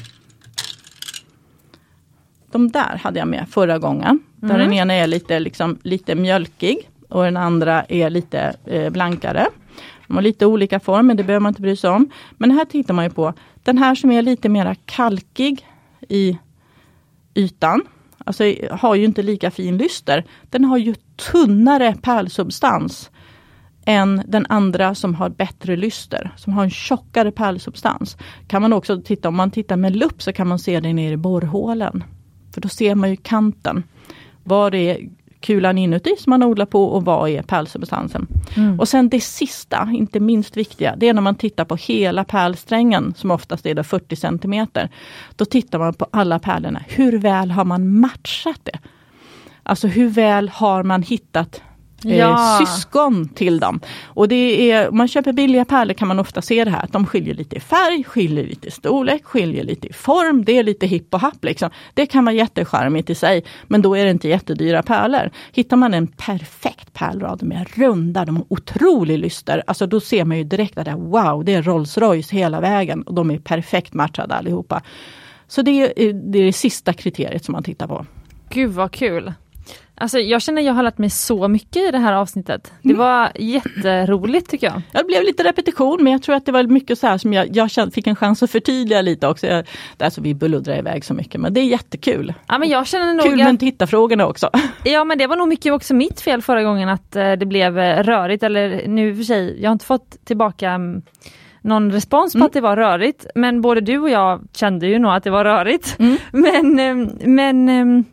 De 2.53 2.71
där 2.71 3.01
hade 3.03 3.19
jag 3.19 3.29
med 3.29 3.49
förra 3.51 3.79
gången. 3.79 4.21
Där 4.37 4.55
mm. 4.55 4.61
den 4.61 4.73
ena 4.73 4.95
är 4.95 5.07
lite, 5.07 5.39
liksom, 5.39 5.79
lite 5.83 6.15
mjölkig 6.15 6.91
och 7.09 7.25
den 7.25 7.37
andra 7.37 7.85
är 7.85 8.11
lite 8.11 8.57
eh, 8.65 8.91
blankare. 8.91 9.47
De 10.07 10.17
har 10.17 10.23
lite 10.23 10.47
olika 10.47 10.81
form, 10.81 11.07
men 11.07 11.17
det 11.17 11.25
behöver 11.25 11.43
man 11.43 11.51
inte 11.51 11.63
bry 11.63 11.77
sig 11.77 11.91
om. 11.91 12.11
Men 12.31 12.51
här 12.51 12.65
tittar 12.65 12.95
man 12.95 13.05
ju 13.05 13.11
på 13.11 13.35
den 13.63 13.79
här 13.79 13.95
som 13.95 14.11
är 14.11 14.23
lite 14.23 14.49
mera 14.49 14.75
kalkig 14.75 15.67
i 16.09 16.39
ytan 17.35 17.83
alltså 18.31 18.77
har 18.77 18.95
ju 18.95 19.05
inte 19.05 19.23
lika 19.23 19.51
fin 19.51 19.77
lyster. 19.77 20.25
Den 20.51 20.65
har 20.65 20.79
ju 20.79 20.95
tunnare 21.33 21.95
pärlsubstans 22.03 23.11
än 23.85 24.23
den 24.27 24.47
andra 24.49 24.95
som 24.95 25.15
har 25.15 25.29
bättre 25.29 25.77
lyster, 25.77 26.31
som 26.37 26.53
har 26.53 26.65
en 26.65 26.71
tjockare 26.71 27.33
pärlsubstans. 27.33 28.17
Kan 28.49 28.63
man 28.63 28.73
också 28.73 29.03
titta, 29.03 29.29
om 29.29 29.37
man 29.37 29.51
tittar 29.51 29.77
med 29.77 29.97
lupp 29.97 30.23
så 30.23 30.33
kan 30.33 30.49
man 30.49 30.59
se 30.59 30.81
det 30.81 30.93
nere 30.93 31.13
i 31.13 31.17
borrhålen. 31.17 32.05
För 32.55 32.61
då 32.61 32.69
ser 32.69 32.95
man 32.95 33.11
ju 33.11 33.17
kanten. 33.17 33.83
Var 34.45 34.75
är 34.75 35.09
kulan 35.41 35.79
inuti 35.79 36.15
som 36.19 36.31
man 36.31 36.43
odlar 36.43 36.67
på 36.67 36.85
och 36.85 37.05
vad 37.05 37.31
är 37.31 37.43
pärlsubstansen. 37.43 38.27
Mm. 38.57 38.81
Och 38.81 38.89
sen 38.89 39.09
det 39.09 39.21
sista, 39.21 39.89
inte 39.93 40.21
minst 40.21 40.57
viktiga, 40.57 40.95
det 40.97 41.09
är 41.09 41.15
när 41.15 41.23
man 41.23 41.35
tittar 41.35 41.65
på 41.65 41.77
hela 41.77 42.25
pärlsträngen 42.25 43.15
som 43.17 43.31
oftast 43.31 43.67
är 43.67 43.83
40 43.83 44.17
cm. 44.17 44.67
Då 45.37 45.45
tittar 45.45 45.79
man 45.79 45.95
på 45.95 46.07
alla 46.11 46.39
pärlorna. 46.39 46.83
Hur 46.89 47.19
väl 47.19 47.51
har 47.51 47.65
man 47.65 48.01
matchat 48.01 48.61
det? 48.63 48.79
Alltså 49.63 49.87
hur 49.87 50.09
väl 50.09 50.49
har 50.49 50.83
man 50.83 51.03
hittat 51.03 51.63
ja. 52.03 52.59
syskon 52.61 53.29
till 53.29 53.61
dem. 53.61 53.81
Och 54.05 54.29
det 54.29 54.71
är, 54.71 54.89
om 54.89 54.97
man 54.97 55.09
köper 55.09 55.33
billiga 55.33 55.65
pärlor 55.65 55.95
kan 55.95 56.09
man 56.09 56.19
ofta 56.19 56.43
se 56.43 56.65
det 56.65 56.71
här, 56.71 56.85
att 56.85 56.93
de 56.93 57.07
skiljer 57.07 57.35
lite 57.35 57.57
i 57.57 57.61
färg, 57.61 58.05
skiljer 58.05 58.45
lite 58.45 58.69
i 58.69 58.71
storlek, 58.71 59.25
skiljer 59.25 59.65
lite 59.65 59.89
i 59.89 59.93
form. 59.93 60.45
Det 60.45 60.59
är 60.59 60.63
lite 60.63 60.87
hipp 60.87 61.15
och 61.15 61.21
happ. 61.21 61.45
Liksom. 61.45 61.71
Det 61.95 62.07
kan 62.07 62.25
vara 62.25 62.35
jättecharmigt 62.35 63.11
i 63.11 63.15
sig, 63.15 63.45
men 63.69 63.83
då 63.83 63.97
är 63.97 64.05
det 64.05 64.11
inte 64.11 64.29
jättedyra 64.29 64.83
pärlor. 64.83 65.31
Hittar 65.53 65.77
man 65.77 65.95
en 65.95 66.07
perfekt 66.07 66.93
pärlrad 66.93 67.43
med 67.43 67.67
runda, 67.75 68.25
de 68.25 68.37
har 68.37 68.45
otrolig 68.49 69.19
lyster, 69.19 69.63
alltså 69.67 69.87
då 69.87 70.01
ser 70.01 70.25
man 70.25 70.39
ju 70.39 70.45
direkt 70.45 70.79
att 70.79 70.85
det, 70.85 70.95
wow, 70.95 71.45
det 71.45 71.55
är 71.55 71.63
Rolls 71.63 71.99
Royce 71.99 72.37
hela 72.37 72.61
vägen 72.61 73.03
och 73.03 73.15
de 73.15 73.31
är 73.31 73.39
perfekt 73.39 73.95
matchade 73.95 74.35
allihopa. 74.35 74.83
Så 75.49 75.63
det 75.63 75.71
är, 75.71 76.13
det 76.13 76.39
är 76.39 76.45
det 76.45 76.53
sista 76.53 76.93
kriteriet 76.93 77.45
som 77.45 77.53
man 77.53 77.63
tittar 77.63 77.87
på. 77.87 78.07
Gud 78.49 78.71
vad 78.71 78.93
kul! 78.93 79.33
Alltså 80.01 80.19
jag 80.19 80.43
känner 80.43 80.63
att 80.63 80.67
jag 80.67 80.75
har 80.75 80.83
lärt 80.83 80.99
mig 80.99 81.11
så 81.11 81.49
mycket 81.49 81.77
i 81.77 81.91
det 81.91 81.99
här 81.99 82.13
avsnittet. 82.13 82.73
Det 82.83 82.89
mm. 82.89 82.99
var 82.99 83.33
jätteroligt 83.35 84.51
tycker 84.51 84.67
jag. 84.67 84.83
Det 84.93 85.05
blev 85.05 85.23
lite 85.23 85.45
repetition 85.45 86.05
men 86.05 86.13
jag 86.13 86.23
tror 86.23 86.35
att 86.35 86.47
det 86.47 86.53
var 86.53 86.63
mycket 86.63 86.99
så 86.99 87.07
här 87.07 87.19
som 87.19 87.33
jag, 87.33 87.57
jag 87.57 87.71
fick 87.95 88.07
en 88.07 88.17
chans 88.17 88.43
att 88.43 88.51
förtydliga 88.51 89.03
lite 89.03 89.29
också. 89.29 89.47
Jag, 89.47 89.67
alltså 89.99 90.21
vi 90.21 90.35
bluddrar 90.35 90.79
iväg 90.79 91.05
så 91.05 91.15
mycket 91.15 91.41
men 91.41 91.55
det 91.55 91.61
är 91.61 91.65
jättekul. 91.65 92.35
Ja, 92.47 92.59
men 92.59 92.69
jag 92.69 92.87
känner 92.87 93.15
nog 93.15 93.25
Kul 93.25 93.37
med 93.37 93.61
tittarfrågorna 93.61 94.27
också. 94.27 94.51
Ja 94.85 95.05
men 95.05 95.19
det 95.19 95.27
var 95.27 95.37
nog 95.37 95.49
mycket 95.49 95.73
också 95.73 95.95
mitt 95.95 96.21
fel 96.21 96.43
förra 96.43 96.63
gången 96.63 96.89
att 96.89 97.17
eh, 97.17 97.33
det 97.33 97.47
blev 97.47 97.79
eh, 97.79 98.03
rörigt 98.03 98.43
eller 98.43 98.89
nu 98.89 99.17
för 99.17 99.23
sig, 99.23 99.63
jag 99.63 99.71
har 99.71 99.73
inte 99.73 99.85
fått 99.85 100.25
tillbaka 100.25 100.71
mm, 100.71 101.03
någon 101.63 101.93
respons 101.93 102.33
på 102.33 102.39
mm. 102.39 102.47
att 102.47 102.53
det 102.53 102.61
var 102.61 102.77
rörigt. 102.77 103.27
Men 103.35 103.61
både 103.61 103.81
du 103.81 103.99
och 103.99 104.11
jag 104.11 104.49
kände 104.53 104.87
ju 104.87 104.99
nog 104.99 105.13
att 105.13 105.25
det 105.25 105.31
var 105.31 105.45
rörigt. 105.45 105.97
Mm. 105.99 106.17
Men, 106.33 106.79
eh, 106.79 107.09
men 107.27 108.05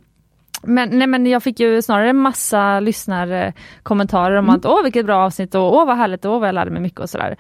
men, 0.64 0.90
nej, 1.00 1.08
men 1.08 1.26
jag 1.26 1.44
fick 1.44 1.60
ju 1.60 1.82
snarare 1.82 2.14
massa 2.14 2.80
lyssnarkommentarer 2.80 4.36
om 4.36 4.46
mm. 4.46 4.56
att 4.56 4.66
åh 4.66 4.84
vilket 4.84 5.06
bra 5.06 5.26
avsnitt 5.26 5.56
och 5.56 5.76
åh 5.76 5.86
vad 5.86 5.98
härligt 5.98 6.26
och 6.26 6.34
åh 6.34 6.40
vad 6.40 6.48
jag 6.48 6.56
lärde 6.56 6.72
mig 6.72 6.82
mycket 6.82 7.00
och 7.00 7.10
sådär. 7.10 7.38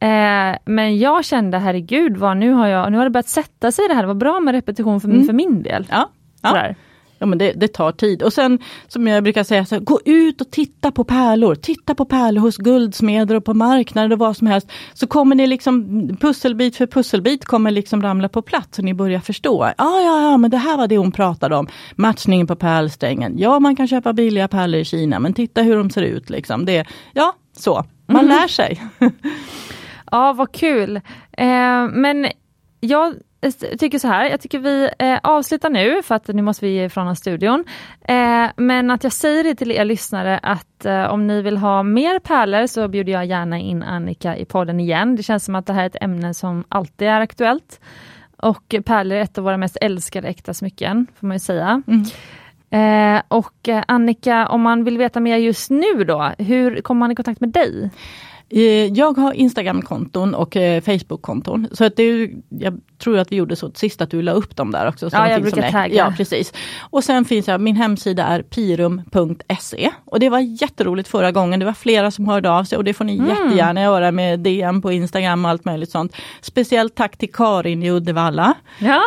Eh, 0.00 0.56
men 0.64 0.98
jag 0.98 1.24
kände 1.24 1.58
herregud 1.58 2.16
vad 2.16 2.36
nu 2.36 2.52
har 2.52 2.66
jag, 2.66 2.92
nu 2.92 2.98
har 2.98 3.04
det 3.04 3.10
börjat 3.10 3.28
sätta 3.28 3.72
sig 3.72 3.88
det 3.88 3.94
här, 3.94 4.04
var 4.04 4.14
bra 4.14 4.40
med 4.40 4.54
repetition 4.54 5.00
för, 5.00 5.08
mm. 5.08 5.24
för 5.24 5.32
min 5.32 5.62
del. 5.62 5.86
Ja, 5.90 6.08
ja. 6.42 6.74
Ja 7.22 7.26
men 7.26 7.38
det, 7.38 7.52
det, 7.52 7.68
tar 7.68 7.92
tid. 7.92 8.22
Och 8.22 8.32
sen 8.32 8.58
som 8.88 9.06
jag 9.06 9.24
brukar 9.24 9.44
säga, 9.44 9.66
så, 9.66 9.80
gå 9.80 10.00
ut 10.04 10.40
och 10.40 10.50
titta 10.50 10.90
på 10.90 11.04
pärlor. 11.04 11.54
Titta 11.54 11.94
på 11.94 12.04
pärlor 12.04 12.40
hos 12.40 12.56
guldsmeder 12.56 13.34
och 13.34 13.44
på 13.44 13.54
marknader 13.54 14.12
och 14.12 14.18
vad 14.18 14.36
som 14.36 14.46
helst. 14.46 14.70
Så 14.94 15.06
kommer 15.06 15.36
ni 15.36 15.46
liksom 15.46 16.08
pusselbit 16.20 16.76
för 16.76 16.86
pusselbit 16.86 17.44
kommer 17.44 17.70
liksom 17.70 18.02
ramla 18.02 18.28
på 18.28 18.42
plats 18.42 18.78
och 18.78 18.84
ni 18.84 18.94
börjar 18.94 19.20
förstå. 19.20 19.72
Ja, 19.78 20.00
ja, 20.00 20.22
ja, 20.30 20.36
men 20.36 20.50
det 20.50 20.56
här 20.56 20.76
var 20.76 20.88
det 20.88 20.96
hon 20.96 21.12
pratade 21.12 21.56
om. 21.56 21.68
Matchningen 21.96 22.46
på 22.46 22.56
pärlsträngen. 22.56 23.38
Ja, 23.38 23.60
man 23.60 23.76
kan 23.76 23.88
köpa 23.88 24.12
billiga 24.12 24.48
pärlor 24.48 24.80
i 24.80 24.84
Kina, 24.84 25.18
men 25.18 25.34
titta 25.34 25.62
hur 25.62 25.76
de 25.76 25.90
ser 25.90 26.02
ut. 26.02 26.30
Liksom. 26.30 26.64
Det, 26.64 26.86
ja, 27.12 27.34
så. 27.56 27.84
Man 28.06 28.24
mm. 28.24 28.36
lär 28.36 28.48
sig. 28.48 28.82
ja, 30.10 30.32
vad 30.32 30.52
kul. 30.52 30.96
Eh, 31.32 31.88
men 31.92 32.26
jag 32.80 33.14
tycker 33.78 33.98
så 33.98 34.08
här, 34.08 34.30
jag 34.30 34.40
tycker 34.40 34.58
vi 34.58 34.90
eh, 34.98 35.18
avslutar 35.22 35.70
nu 35.70 36.02
för 36.02 36.14
att 36.14 36.28
nu 36.28 36.42
måste 36.42 36.66
vi 36.66 36.84
ifrån 36.84 37.16
studion. 37.16 37.64
Eh, 38.08 38.46
men 38.56 38.90
att 38.90 39.04
jag 39.04 39.12
säger 39.12 39.44
det 39.44 39.54
till 39.54 39.72
er 39.72 39.84
lyssnare 39.84 40.38
att 40.42 40.84
eh, 40.84 41.04
om 41.04 41.26
ni 41.26 41.42
vill 41.42 41.56
ha 41.56 41.82
mer 41.82 42.18
pärlor 42.18 42.66
så 42.66 42.88
bjuder 42.88 43.12
jag 43.12 43.26
gärna 43.26 43.58
in 43.58 43.82
Annika 43.82 44.36
i 44.36 44.44
podden 44.44 44.80
igen. 44.80 45.16
Det 45.16 45.22
känns 45.22 45.44
som 45.44 45.54
att 45.54 45.66
det 45.66 45.72
här 45.72 45.82
är 45.82 45.86
ett 45.86 46.02
ämne 46.02 46.34
som 46.34 46.64
alltid 46.68 47.08
är 47.08 47.20
aktuellt. 47.20 47.80
Och 48.36 48.74
pärlor 48.84 49.16
är 49.16 49.20
ett 49.20 49.38
av 49.38 49.44
våra 49.44 49.56
mest 49.56 49.76
älskade 49.80 50.28
äkta 50.28 50.54
smycken, 50.54 51.06
får 51.20 51.26
man 51.26 51.34
ju 51.34 51.40
säga. 51.40 51.82
Mm. 51.86 52.04
Eh, 52.72 53.22
och 53.28 53.68
eh, 53.68 53.84
Annika, 53.88 54.48
om 54.48 54.60
man 54.60 54.84
vill 54.84 54.98
veta 54.98 55.20
mer 55.20 55.36
just 55.36 55.70
nu 55.70 56.04
då, 56.06 56.32
hur 56.38 56.80
kommer 56.80 56.98
man 56.98 57.10
i 57.10 57.14
kontakt 57.14 57.40
med 57.40 57.50
dig? 57.50 57.90
Eh, 58.48 58.86
jag 58.86 59.18
har 59.18 59.32
Instagram-konton 59.32 60.34
och 60.34 60.56
Facebook-konton. 60.84 61.68
Så 61.72 61.84
att 61.84 61.96
det, 61.96 62.30
jag 62.48 62.80
tror 63.02 63.18
att 63.18 63.32
vi 63.32 63.36
gjorde 63.36 63.56
så 63.56 63.70
sist 63.74 64.00
att 64.00 64.10
du 64.10 64.22
la 64.22 64.32
upp 64.32 64.56
dem 64.56 64.70
där 64.70 64.88
också. 64.88 65.08
ja, 65.12 65.30
jag 65.30 65.42
brukar 65.42 65.70
tagga. 65.70 65.94
Ja, 65.94 66.14
precis. 66.16 66.52
Och 66.80 67.04
sen 67.04 67.24
finns 67.24 67.48
jag, 67.48 67.60
min 67.60 67.76
hemsida 67.76 68.24
är 68.24 68.42
pirum.se. 68.42 69.90
Och 70.04 70.20
det 70.20 70.28
var 70.28 70.38
jätteroligt 70.38 71.08
förra 71.08 71.32
gången. 71.32 71.60
Det 71.60 71.66
var 71.66 71.72
flera 71.72 72.10
som 72.10 72.28
hörde 72.28 72.50
av 72.50 72.64
sig 72.64 72.78
och 72.78 72.84
det 72.84 72.94
får 72.94 73.04
ni 73.04 73.16
mm. 73.16 73.28
jättegärna 73.28 73.82
göra 73.82 74.10
med 74.10 74.40
DM 74.40 74.82
på 74.82 74.92
Instagram 74.92 75.44
och 75.44 75.50
allt 75.50 75.64
möjligt 75.64 75.90
sånt. 75.90 76.16
Speciellt 76.40 76.94
tack 76.94 77.16
till 77.16 77.32
Karin 77.32 77.82
i 77.82 77.90
Uddevalla. 77.90 78.54
Ja, 78.78 79.02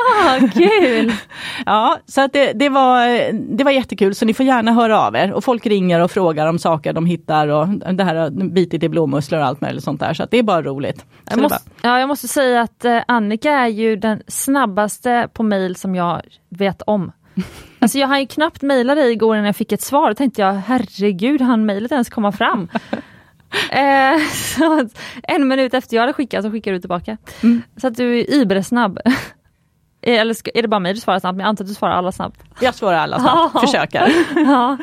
kul! 0.53 1.13
ja, 1.65 1.97
så 2.05 2.21
att 2.21 2.33
det, 2.33 2.53
det, 2.53 2.69
var, 2.69 3.31
det 3.57 3.63
var 3.63 3.71
jättekul. 3.71 4.15
Så 4.15 4.25
ni 4.25 4.33
får 4.33 4.45
gärna 4.45 4.71
höra 4.71 5.01
av 5.01 5.15
er. 5.15 5.31
Och 5.31 5.43
folk 5.43 5.65
ringer 5.65 5.99
och 5.99 6.11
frågar 6.11 6.47
om 6.47 6.59
saker 6.59 6.93
de 6.93 7.05
hittar 7.05 7.47
och 7.47 7.67
det 7.67 8.03
här 8.03 8.29
bitit 8.29 8.83
i 8.83 8.89
blåmusslor 8.89 9.39
och 9.39 9.45
allt 9.45 9.61
möjligt 9.61 9.83
sånt 9.83 9.99
där. 9.99 10.13
Så 10.13 10.23
att 10.23 10.31
det 10.31 10.39
är 10.39 10.43
bara 10.43 10.61
roligt. 10.61 11.05
Jag 11.29 11.41
måste, 11.41 11.59
bara... 11.81 11.89
ja, 11.89 11.99
jag 11.99 12.07
måste 12.07 12.27
säga 12.27 12.61
att 12.61 12.85
eh, 12.85 12.99
Annika 13.07 13.51
är 13.51 13.67
ju 13.67 13.84
ju 13.85 13.95
den 13.95 14.21
snabbaste 14.27 15.29
på 15.33 15.43
mail 15.43 15.75
som 15.75 15.95
jag 15.95 16.21
vet 16.49 16.81
om. 16.81 17.11
Alltså 17.79 17.97
jag 17.97 18.07
hann 18.07 18.19
ju 18.19 18.27
knappt 18.27 18.61
mejla 18.61 18.95
dig 18.95 19.11
igår 19.11 19.35
när 19.35 19.45
jag 19.45 19.55
fick 19.55 19.71
ett 19.71 19.81
svar. 19.81 20.09
Då 20.09 20.13
tänkte 20.13 20.41
jag 20.41 20.53
herregud, 20.53 21.41
han 21.41 21.65
mejlet 21.65 21.91
ens 21.91 22.09
komma 22.09 22.31
fram? 22.31 22.67
eh, 23.71 24.21
en 25.23 25.47
minut 25.47 25.73
efter 25.73 25.95
jag 25.95 26.01
hade 26.01 26.13
skickat 26.13 26.43
så 26.43 26.51
skickade 26.51 26.77
du 26.77 26.79
tillbaka. 26.79 27.17
Mm. 27.43 27.61
Så 27.77 27.87
att 27.87 27.95
du 27.95 28.19
är 28.19 28.33
übersnabb. 28.33 28.99
Eller 30.01 30.57
är 30.57 30.61
det 30.61 30.67
bara 30.67 30.79
mig 30.79 30.93
du 30.93 30.99
svarar 30.99 31.19
snabbt? 31.19 31.35
Men 31.35 31.43
jag 31.43 31.49
antar 31.49 31.63
att 31.63 31.69
du 31.69 31.73
svarar 31.73 31.93
alla 31.93 32.11
snabbt. 32.11 32.43
Jag 32.59 32.75
svarar 32.75 32.97
alla 32.97 33.19
snabbt, 33.19 33.59
försöker. 33.59 34.11
ja. 34.35 34.77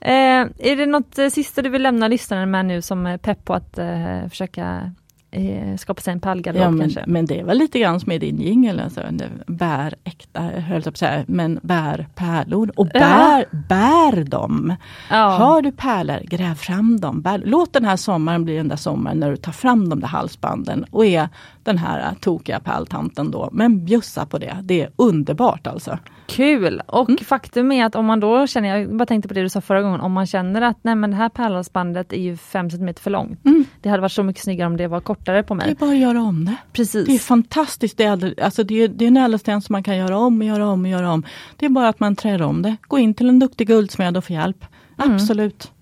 Eh, 0.00 0.46
är 0.58 0.76
det 0.76 0.86
något 0.86 1.18
eh, 1.18 1.28
sista 1.28 1.62
du 1.62 1.68
vill 1.68 1.82
lämna 1.82 2.08
lyssnaren 2.08 2.50
med 2.50 2.66
nu 2.66 2.82
som 2.82 3.18
pepp 3.22 3.44
på 3.44 3.54
att 3.54 3.78
eh, 3.78 4.28
försöka 4.28 4.92
eh, 5.30 5.76
skapa 5.76 6.00
sig 6.00 6.12
en 6.12 6.20
pallgarderob 6.20 6.66
ja, 6.66 6.70
men, 6.70 6.80
kanske. 6.80 7.04
Men 7.06 7.26
det 7.26 7.42
var 7.42 7.54
lite 7.54 7.78
grann 7.78 8.00
som 8.00 8.12
i 8.12 8.18
din 8.18 8.40
jingel, 8.40 8.80
alltså, 8.80 9.02
bär 9.46 9.94
äkta, 10.04 10.40
höll 10.40 10.82
jag 10.84 10.94
på 10.94 10.98
säga, 10.98 11.24
men 11.28 11.60
bär 11.62 12.06
pärlor. 12.14 12.72
Och 12.76 12.86
bär, 12.86 13.46
ja. 13.50 13.58
bär 13.68 14.24
dem! 14.24 14.74
Ja. 15.10 15.28
Har 15.28 15.62
du 15.62 15.72
pärlor, 15.72 16.20
gräv 16.24 16.54
fram 16.54 17.00
dem. 17.00 17.22
Bär, 17.22 17.42
låt 17.44 17.72
den 17.72 17.84
här 17.84 17.96
sommaren 17.96 18.44
bli 18.44 18.56
den 18.56 18.68
där 18.68 18.76
sommaren 18.76 19.20
när 19.20 19.30
du 19.30 19.36
tar 19.36 19.52
fram 19.52 19.88
de 19.88 20.00
där 20.00 20.08
halsbanden 20.08 20.84
och 20.90 21.06
är 21.06 21.28
den 21.62 21.78
här 21.78 22.14
tokiga 22.20 22.60
pärltanten 22.60 23.30
då. 23.30 23.48
Men 23.52 23.84
bjussa 23.84 24.26
på 24.26 24.38
det, 24.38 24.56
det 24.62 24.82
är 24.82 24.90
underbart 24.96 25.66
alltså. 25.66 25.98
Kul! 26.28 26.82
Och 26.86 27.08
mm. 27.08 27.24
faktum 27.24 27.72
är 27.72 27.84
att 27.84 27.94
om 27.94 28.06
man 28.06 28.20
då 28.20 28.46
känner, 28.46 28.76
jag 28.76 28.96
bara 28.96 29.06
tänkte 29.06 29.28
på 29.28 29.34
det 29.34 29.42
du 29.42 29.48
sa 29.48 29.60
förra 29.60 29.82
gången, 29.82 30.00
om 30.00 30.12
man 30.12 30.26
känner 30.26 30.62
att 30.62 30.76
nej 30.82 30.94
men 30.94 31.10
det 31.10 31.16
här 31.16 31.28
pärlhalsbandet 31.28 32.12
är 32.12 32.20
ju 32.20 32.36
5 32.36 32.70
cm 32.70 32.94
för 32.94 33.10
långt. 33.10 33.44
Mm. 33.44 33.64
Det 33.80 33.88
hade 33.88 34.00
varit 34.00 34.12
så 34.12 34.22
mycket 34.22 34.42
snyggare 34.42 34.66
om 34.66 34.76
det 34.76 34.88
var 34.88 35.00
kortare 35.18 35.42
på 35.42 35.54
mig. 35.54 35.66
Det 35.66 35.72
är 35.72 35.74
bara 35.74 35.90
att 35.90 35.98
göra 35.98 36.22
om 36.22 36.44
det. 36.44 36.56
Precis. 36.72 37.06
Det 37.06 37.14
är 37.14 37.18
fantastiskt. 37.18 37.98
Det 37.98 38.04
är, 38.04 38.34
alltså 38.42 38.62
det 38.62 38.82
är, 38.82 38.88
det 38.88 39.04
är 39.04 39.08
en 39.08 39.16
ädelsten 39.16 39.62
som 39.62 39.72
man 39.72 39.82
kan 39.82 39.96
göra 39.96 40.18
om 40.18 40.40
och 40.40 40.46
göra 40.46 40.66
om 40.66 40.82
och 40.84 40.90
göra 40.90 41.12
om. 41.12 41.24
Det 41.56 41.66
är 41.66 41.70
bara 41.70 41.88
att 41.88 42.00
man 42.00 42.16
trär 42.16 42.42
om 42.42 42.62
det. 42.62 42.76
Gå 42.88 42.98
in 42.98 43.14
till 43.14 43.28
en 43.28 43.38
duktig 43.38 43.66
guldsmed 43.66 44.16
och 44.16 44.24
få 44.24 44.32
hjälp. 44.32 44.64
Mm. 44.98 45.14
Absolut. 45.14 45.72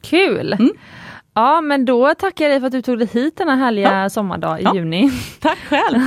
Kul! 0.00 0.52
Mm. 0.52 0.72
Ja 1.34 1.60
men 1.60 1.84
då 1.84 2.14
tackar 2.14 2.44
jag 2.44 2.52
dig 2.52 2.60
för 2.60 2.66
att 2.66 2.72
du 2.72 2.82
tog 2.82 2.98
dig 2.98 3.08
hit 3.12 3.36
denna 3.36 3.56
härliga 3.56 4.02
ja. 4.02 4.10
sommardag 4.10 4.60
i 4.60 4.64
ja. 4.64 4.74
juni. 4.74 5.10
Tack 5.40 5.58
själv! 5.58 6.00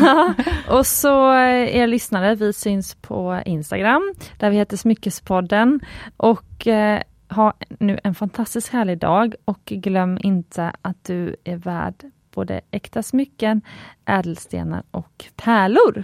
och 0.70 0.86
så 0.86 1.34
eh, 1.34 1.76
er 1.76 1.88
lyssnare, 1.88 2.36
vi 2.36 2.54
syns 2.54 2.96
på 2.96 3.42
Instagram 3.46 4.14
där 4.38 4.50
vi 4.50 4.58
heter 4.58 4.78
Smyckespodden. 4.78 5.80
Och 6.18 6.68
eh, 6.68 7.02
ha 7.30 7.54
nu 7.80 8.00
en 8.04 8.16
fantastiskt 8.16 8.70
härlig 8.70 8.98
dag 8.98 9.36
och 9.46 9.66
glöm 9.66 10.18
inte 10.22 10.72
att 10.82 11.04
du 11.04 11.36
är 11.44 11.58
värd 11.58 11.96
både 12.32 12.62
äkta 12.72 13.04
smycken, 13.04 13.62
ädelstenar 14.06 14.84
och 14.92 15.26
pärlor. 15.36 16.04